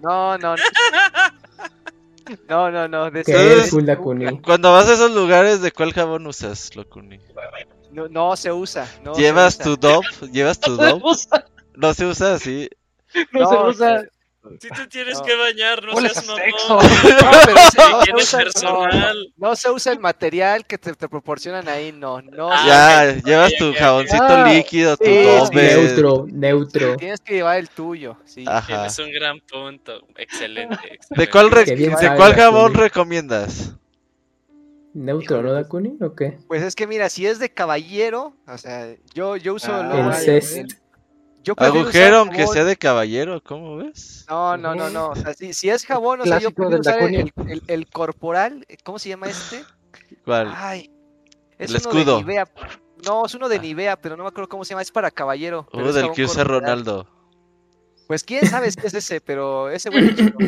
[0.00, 0.62] No, no, no.
[2.48, 3.10] No, no, no.
[4.42, 7.20] Cuando vas a esos lugares, ¿de cuál jabón usas, Locuni?
[7.92, 8.88] No, no se usa.
[9.04, 9.64] No se ¿Llevas usa.
[9.64, 10.06] tu Dove?
[10.32, 11.46] ¿Llevas tu No usa.
[11.76, 12.68] No se usa así.
[13.32, 14.04] No, se No, usa.
[14.60, 15.24] Si te tienes No.
[15.24, 16.68] que bañar, no seas sexo.
[16.68, 19.32] No, pero no se usa- no, personal.
[19.36, 22.20] no se usa el material que te, te proporcionan ahí, no.
[22.22, 22.48] No.
[22.52, 25.10] Ah, ya, llevas tu jaboncito Ah, líquido, tu sí.
[25.52, 26.96] Neutro, neutro.
[26.96, 28.44] Tienes que llevar el tuyo, sí.
[28.46, 28.66] Ajá.
[28.66, 30.06] Tienes un gran punto.
[30.16, 30.76] Excelente.
[30.88, 31.30] ¿De excelente.
[31.30, 33.72] cuál, re- Qué bien ¿de cuál jabón recomiendas?
[34.94, 35.94] ¿Neutro, no, Dakuni?
[36.00, 36.38] ¿O qué?
[36.48, 40.06] Pues es que mira, si es de caballero, o sea, yo, yo uso Ah, El
[40.06, 40.56] el- cest.
[40.56, 40.68] el-
[41.46, 44.26] yo Agujero, aunque jabón- sea de caballero, ¿cómo ves?
[44.28, 45.10] No, no, no, no.
[45.10, 48.66] O sea, si, si es jabón, o sea, yo prefiero usar el, el- el corporal.
[48.84, 49.64] ¿Cómo se llama este?
[50.24, 50.52] ¿Cuál?
[50.54, 50.90] Ay,
[51.58, 52.18] es El uno de escudo.
[52.18, 52.48] Nivea.
[53.06, 53.60] No, es uno de Ah.
[53.60, 54.82] Nivea, pero no me acuerdo cómo se llama.
[54.82, 55.68] Es para caballero.
[55.72, 56.60] Uh, es del que usa corporal.
[56.62, 57.08] Ronaldo.
[58.08, 60.38] Pues quién sabe si es ese, pero ese huele chido.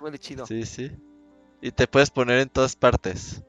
[0.00, 0.46] Huele chido.
[0.46, 0.90] Sí, sí.
[1.60, 3.42] Y te puedes poner en todas partes.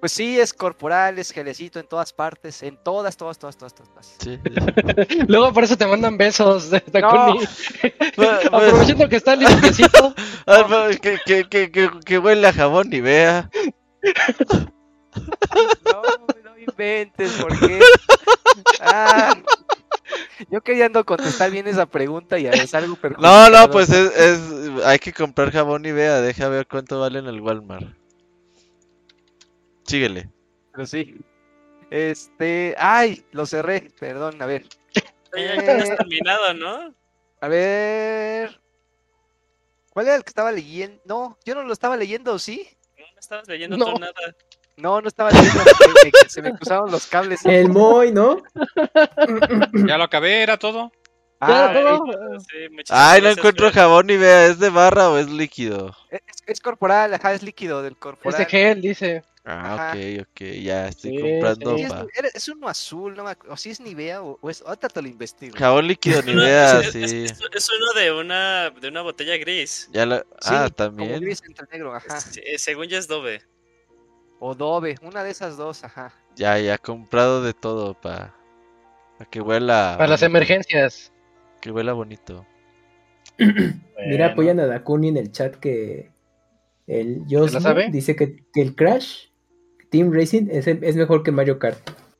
[0.00, 2.62] Pues sí, es corporal, es gelecito en todas partes.
[2.62, 4.16] En todas, todas, todas, todas, todas.
[4.18, 4.38] Sí.
[5.28, 7.36] Luego por eso te mandan besos de No.
[8.52, 10.14] Aprovechando que está limpiecito.
[10.46, 13.50] Ah, que, que, que, que, que huele a jabón y vea.
[15.84, 16.02] No,
[16.44, 17.80] no inventes, ¿por qué?
[18.80, 19.36] Ah,
[20.50, 24.98] yo queriendo contestar bien esa pregunta y es algo No, no, pues es, es- hay
[24.98, 27.86] que comprar jabón y vea, deja ver cuánto vale en el Walmart.
[29.86, 30.30] Síguele.
[30.72, 31.16] Pero sí.
[31.90, 34.64] Este, ay, lo cerré, perdón, a ver.
[34.94, 35.02] Ya
[35.36, 36.94] Eh, terminado, ¿no?
[37.40, 38.60] a ver.
[39.90, 41.00] ¿Cuál era el que estaba leyendo?
[41.04, 42.68] No, yo no lo estaba leyendo, ¿sí?
[42.98, 43.92] No, no estabas leyendo No.
[43.94, 44.12] tú nada.
[44.76, 45.52] No, no estaba leyendo.
[45.78, 47.44] se, me, se me cruzaron los cables.
[47.44, 48.42] El Moy, ¿no?
[49.88, 50.90] Ya lo acabé, era todo.
[51.40, 52.06] Ah, todo.
[52.40, 55.94] Sí, muchísimas Ay, no encuentro jabón y vea, ¿es de barra o es líquido?
[56.10, 58.40] Es, es corporal, ajá, es líquido del corporal.
[58.40, 59.22] Ese gel, dice.
[59.46, 59.92] Ah, Ajá.
[59.92, 62.06] ok, ok, ya estoy Sí, comprando Sí, es, pa.
[62.14, 64.62] era- es uno azul, no me o si es Nivea o, o es.
[64.62, 65.54] Ahorita te lo investigo.
[65.58, 67.24] Jabón líquido ni No, vea, es, sí.
[67.24, 69.90] es- es uno de una, de una botella gris.
[69.92, 70.20] Ya la...
[70.20, 71.20] Sí, Ah, Como también.
[71.20, 72.18] gris entre negro, ajá.
[72.42, 73.42] Eh, según ya es Dove.
[74.40, 76.14] O Dove, una de esas dos, ajá.
[76.36, 78.34] Ya, ya, comprado de todo pa.
[79.18, 79.94] Pa que huela.
[79.98, 81.12] Para las emergencias.
[81.60, 82.46] Que huela bonito.
[84.06, 86.10] Mira, apoyan a Dakuni en el chat que
[86.86, 87.24] el
[87.60, 87.88] sabe?
[87.90, 89.28] dice que, que el Crash
[89.94, 91.78] Team Racing es, es mejor que Mario Kart.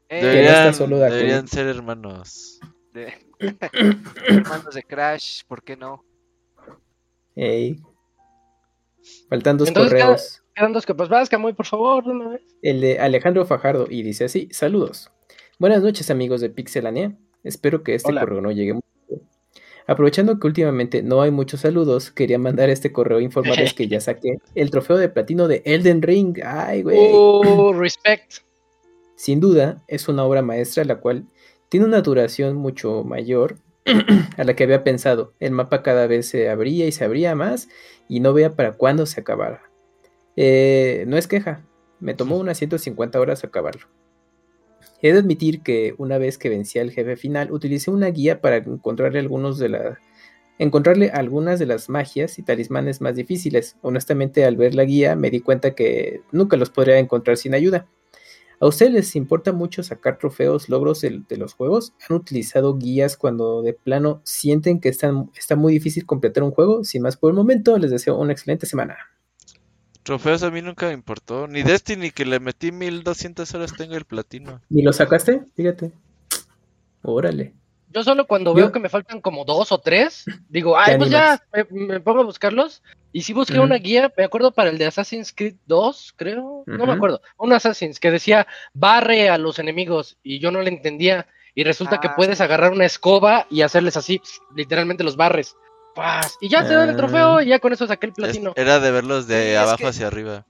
[0.09, 1.17] Eh, no Deberían, está solo Dakuni.
[1.17, 2.61] deberían ser hermanos.
[2.93, 3.13] de-
[4.29, 6.05] Hermanos de Crash, ¿por qué no?
[7.35, 7.81] Ey.
[9.29, 10.43] Faltan dos Entonces, correos.
[10.55, 11.09] Quedan dos copas.
[11.09, 12.43] Vas, Camuy, por favor, una vez.
[12.63, 15.11] El de Alejandro Fajardo y dice así, saludos.
[15.59, 17.19] Buenas noches amigos de Pixelania.
[17.43, 18.21] Espero que este Hola.
[18.21, 18.87] correo no llegue mucho.
[19.87, 24.01] Aprovechando que últimamente no hay muchos saludos, quería mandar este correo e informarles que ya
[24.01, 26.39] saqué el trofeo de platino de Elden Ring.
[26.43, 26.99] Ay, güey.
[27.13, 28.35] Uh, respect.
[29.17, 31.27] Sin duda, es una obra maestra la cual
[31.69, 33.57] tiene una duración mucho mayor
[34.37, 35.35] a la que había pensado.
[35.39, 37.69] El mapa cada vez se abría y se abría más
[38.09, 39.63] y no veía para cuándo se acabara.
[40.37, 41.65] Eh, no es queja,
[42.01, 43.87] me tomó unas 150 horas acabarlo.
[45.03, 48.57] He de admitir que una vez que vencí al jefe final, utilicé una guía para
[48.57, 49.97] encontrarle algunos de
[50.59, 53.77] encontrarle algunas de las magias y talismanes más difíciles.
[53.83, 57.87] Honestamente, al ver la guía, me di cuenta que nunca los podría encontrar sin ayuda.
[58.61, 61.93] ¿A ustedes les importa mucho sacar trofeos, logros de, los juegos?
[62.09, 66.85] ¿Han utilizado guías cuando de plano sienten que está muy difícil completar un juego?
[66.85, 68.97] Sin más por el momento, les deseo una excelente semana.
[70.05, 71.49] Trofeos a mí nunca me importó.
[71.49, 74.61] Ni Destiny, que le metí 1200 horas, tengo el platino.
[74.71, 75.43] ¿Y lo sacaste?
[75.57, 75.91] Fíjate.
[77.03, 77.55] Órale.
[77.91, 81.11] Yo solo cuando Yo- veo que me faltan como dos o tres, digo, ay, pues
[81.11, 82.83] ya, me, me pongo a buscarlos.
[83.13, 86.85] Y sí busqué una guía, me acuerdo para el de Assassin's Creed 2, creo, no
[86.87, 91.29] me acuerdo, un Assassin's que decía, barre a los enemigos, y yo no le entendía.
[91.55, 92.43] Y resulta que Ah, puedes sí.
[92.43, 94.21] agarrar una escoba y hacerles así,
[94.57, 95.55] literalmente los barres.
[95.95, 96.37] ¡Paz!
[96.41, 98.53] Y ya te dan el trofeo y ya con eso saqué el Es- platino.
[98.57, 100.47] era de verlos de Sí, es abajo que- hacia arriba.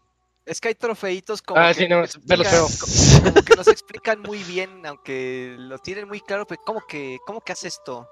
[0.47, 2.49] Es que hay trofeitos como Ah, que sí, no, verlos
[2.79, 7.19] como, como que nos explican muy bien, aunque lo tienen muy claro, pero ¿cómo que,
[7.27, 8.07] cómo que hace esto?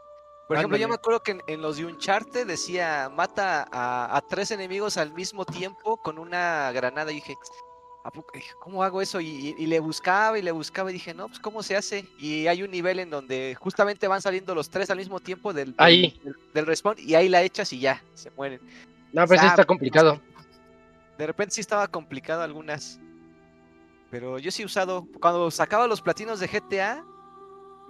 [0.48, 4.20] Por ejemplo, yo me acuerdo que en, en los de Uncharted decía, mata a, a
[4.22, 7.10] tres enemigos al mismo tiempo con una granada.
[7.12, 7.71] Y dije, ¿a poco- eh,
[8.60, 9.20] ¿cómo hago eso?
[9.20, 12.08] Y, y- y le buscaba y le buscaba y dije, no, pues ¿cómo se hace?
[12.18, 15.68] Y hay un nivel en donde justamente van saliendo los tres al mismo tiempo del,
[15.68, 16.20] del, Ahí.
[16.24, 18.60] del- del respawn y ahí la echas y ya, se mueren.
[19.12, 20.20] No, pero sí Ah, está complicado.
[21.18, 22.98] De repente sí estaba complicado algunas.
[24.10, 25.06] Pero yo sí he usado.
[25.20, 27.04] Cuando sacaba los platinos de GTA,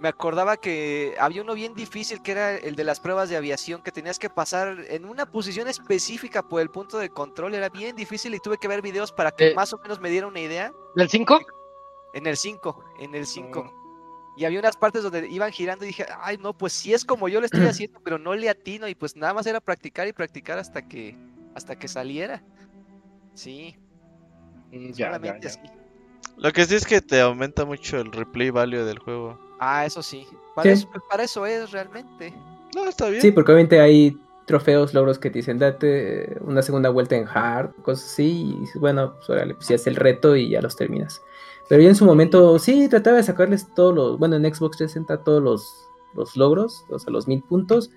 [0.03, 3.81] me acordaba que había uno bien difícil que era el de las pruebas de aviación,
[3.81, 7.55] que tenías que pasar en una posición específica por el punto de control.
[7.55, 9.55] Era bien difícil y tuve que ver videos para que Eh.
[9.55, 10.73] más o menos me diera una idea.
[10.97, 11.39] ¿Del 5?
[12.15, 13.73] En el 5, en el 5.
[14.35, 17.29] Y había unas partes donde iban girando y dije, ay, no, pues sí es como
[17.29, 18.89] yo lo estoy haciendo, pero no le atino.
[18.89, 21.15] Y pues nada más era practicar y practicar hasta que,
[21.55, 22.43] hasta que saliera.
[23.35, 23.77] Sí,
[24.97, 25.59] solamente así.
[26.35, 29.39] Lo que sí es que te aumenta mucho el replay value del juego.
[29.65, 30.27] Ah, eso sí.
[30.55, 30.81] Para, Sí.
[30.81, 32.33] Eso, pues, para eso es realmente.
[32.75, 33.21] No, está bien.
[33.21, 37.71] Sí, porque obviamente hay trofeos, logros que te dicen date una segunda vuelta en hard,
[37.81, 41.21] cosas así, y bueno, pues órale, pues ya es el reto y ya los terminas.
[41.69, 45.23] Pero yo en su momento sí trataba de sacarles todos los, bueno, en Xbox 360
[45.23, 45.65] todos los,
[46.13, 47.89] los logros, o sea, los mil puntos,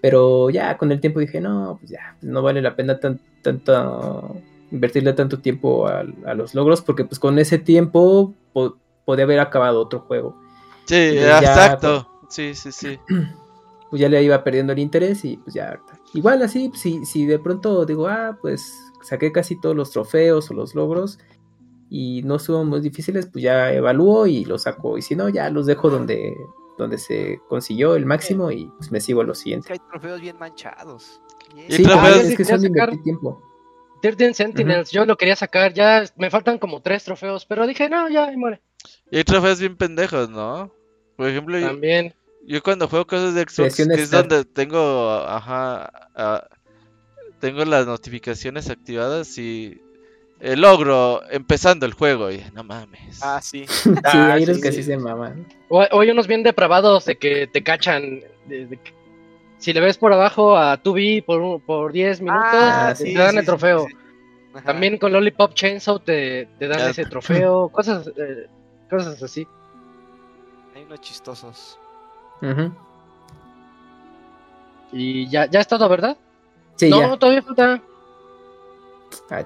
[0.00, 4.36] pero ya con el tiempo dije, no, pues ya, no vale la pena tan, tanto
[4.70, 9.40] invertirle tanto tiempo a, a los logros, porque pues con ese tiempo po- podía haber
[9.40, 10.36] acabado otro juego.
[10.90, 12.08] Sí, ya, exacto.
[12.28, 12.98] Sí, sí, sí.
[13.90, 15.98] pues ya le iba perdiendo el interés y pues ya ahorita.
[16.14, 20.50] Igual así, pues, si, si de pronto digo, ah, pues saqué casi todos los trofeos
[20.50, 21.18] o los logros
[21.88, 24.96] y no son muy difíciles, pues ya evalúo y los saco.
[24.98, 26.36] Y si no, ya los dejo donde,
[26.78, 29.66] donde se consiguió el máximo y pues me sigo a lo Es siguiente.
[29.66, 31.20] que hay trofeos bien manchados.
[31.56, 33.42] Y Sí, trofeos- ah, Ah, yo es que son invertir tiempo.
[34.02, 38.08] 13 Sentinels, yo lo quería sacar, ya me faltan como tres trofeos, pero dije, no,
[38.08, 38.62] ya, ahí muere.
[39.10, 40.72] Y hay trofeos bien pendejos, ¿no?
[41.20, 42.14] Por ejemplo, yo, También.
[42.46, 44.28] yo cuando juego cosas de Xbox, que es Start.
[44.28, 46.46] donde tengo, ajá, ah,
[47.40, 49.78] tengo las notificaciones activadas y
[50.40, 52.30] el logro empezando el juego.
[52.30, 53.20] Y no mames.
[53.22, 53.66] Ah, sí.
[53.84, 54.78] Sí, Ah, los sí, que sí.
[54.78, 55.46] sí se maman.
[55.68, 58.20] O, o hay unos bien depravados de que te cachan.
[58.46, 58.94] de- de que-
[59.58, 63.12] si le ves por abajo a 2B por, un- por 10 minutos, Ah, te sí,
[63.12, 63.80] dan sí, el trofeo.
[63.86, 63.98] sí, sí.
[64.54, 64.64] Ajá.
[64.64, 66.88] También con Lollipop Chainsaw te, te dan Ya.
[66.90, 67.04] ese
[67.44, 68.46] trofeo, cosas, eh,
[68.88, 69.46] cosas así.
[70.98, 71.78] Chistosos.
[74.92, 76.16] Y ya, ya es todo, ¿verdad?
[76.76, 77.16] Sí, no, ya.
[77.16, 77.82] todavía falta.
[79.30, 79.44] Ah,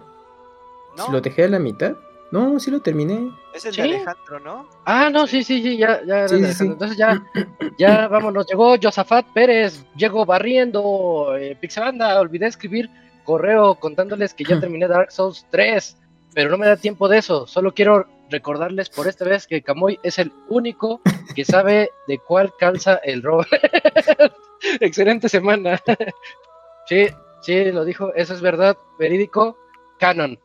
[0.97, 1.06] ¿No?
[1.06, 1.94] ¿si ¿Lo dejé a la mitad?
[2.31, 3.31] No, sí lo terminé.
[3.55, 3.82] Es el ¿Sí?
[3.82, 4.68] de Alejandro, ¿no?
[4.84, 6.24] Ah, no, sí, sí, sí, ya, ya.
[6.24, 6.64] era Sí, sí.
[6.64, 7.23] Entonces ya,
[7.78, 8.47] ya, vámonos.
[8.47, 12.90] Llegó Josafat Pérez, llegó barriendo, eh, Pixabanda, olvidé escribir
[13.24, 15.97] correo contándoles que ya terminé Dark Souls 3,
[16.34, 17.47] pero no me da tiempo de eso.
[17.47, 21.00] Solo quiero recordarles por esta vez que Camoy es el único
[21.34, 23.44] que sabe de cuál calza el robo.
[24.80, 25.80] Excelente semana.
[26.86, 27.06] sí,
[27.42, 29.58] sí, lo dijo, eso es verdad, verídico,
[29.98, 30.38] canon.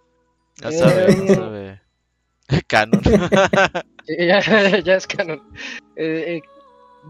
[0.58, 1.82] Ya sabe, Eh, ya sabe.
[2.68, 3.02] Canon.
[4.08, 5.42] Ya, ya es canon.
[5.96, 6.42] Eh, eh,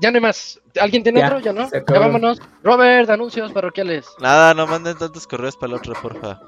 [0.01, 0.61] ya no hay más.
[0.79, 1.39] ¿Alguien tiene Ya, otro?
[1.39, 1.69] Ya no.
[1.71, 2.39] Ya vámonos.
[2.63, 4.07] Robert, anuncios parroquiales.
[4.19, 6.39] Nada, no manden tantos correos para el otro, porfa.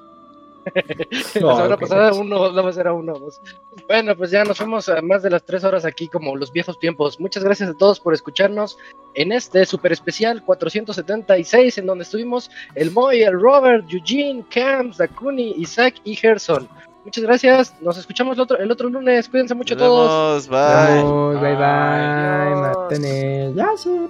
[0.73, 3.13] La semana qué pasada uno, la vez era uno.
[3.13, 3.41] dos.
[3.87, 6.79] Bueno, pues ya nos fuimos a más de las tres horas aquí como los viejos
[6.79, 7.19] tiempos.
[7.19, 8.77] Muchas gracias a todos por escucharnos
[9.13, 15.53] en este super especial 476 en donde estuvimos el Moy, el Robert, Eugene, Camps, Dakuni,
[15.57, 16.67] Isaac y Gerson.
[17.03, 17.81] Muchas gracias.
[17.81, 19.27] Nos escuchamos el otro, el otro lunes.
[19.27, 20.47] Cuídense mucho Nos todos.
[20.47, 21.55] vemos, bye.
[21.55, 23.53] Bye bye.
[23.55, 24.09] Ya, sí.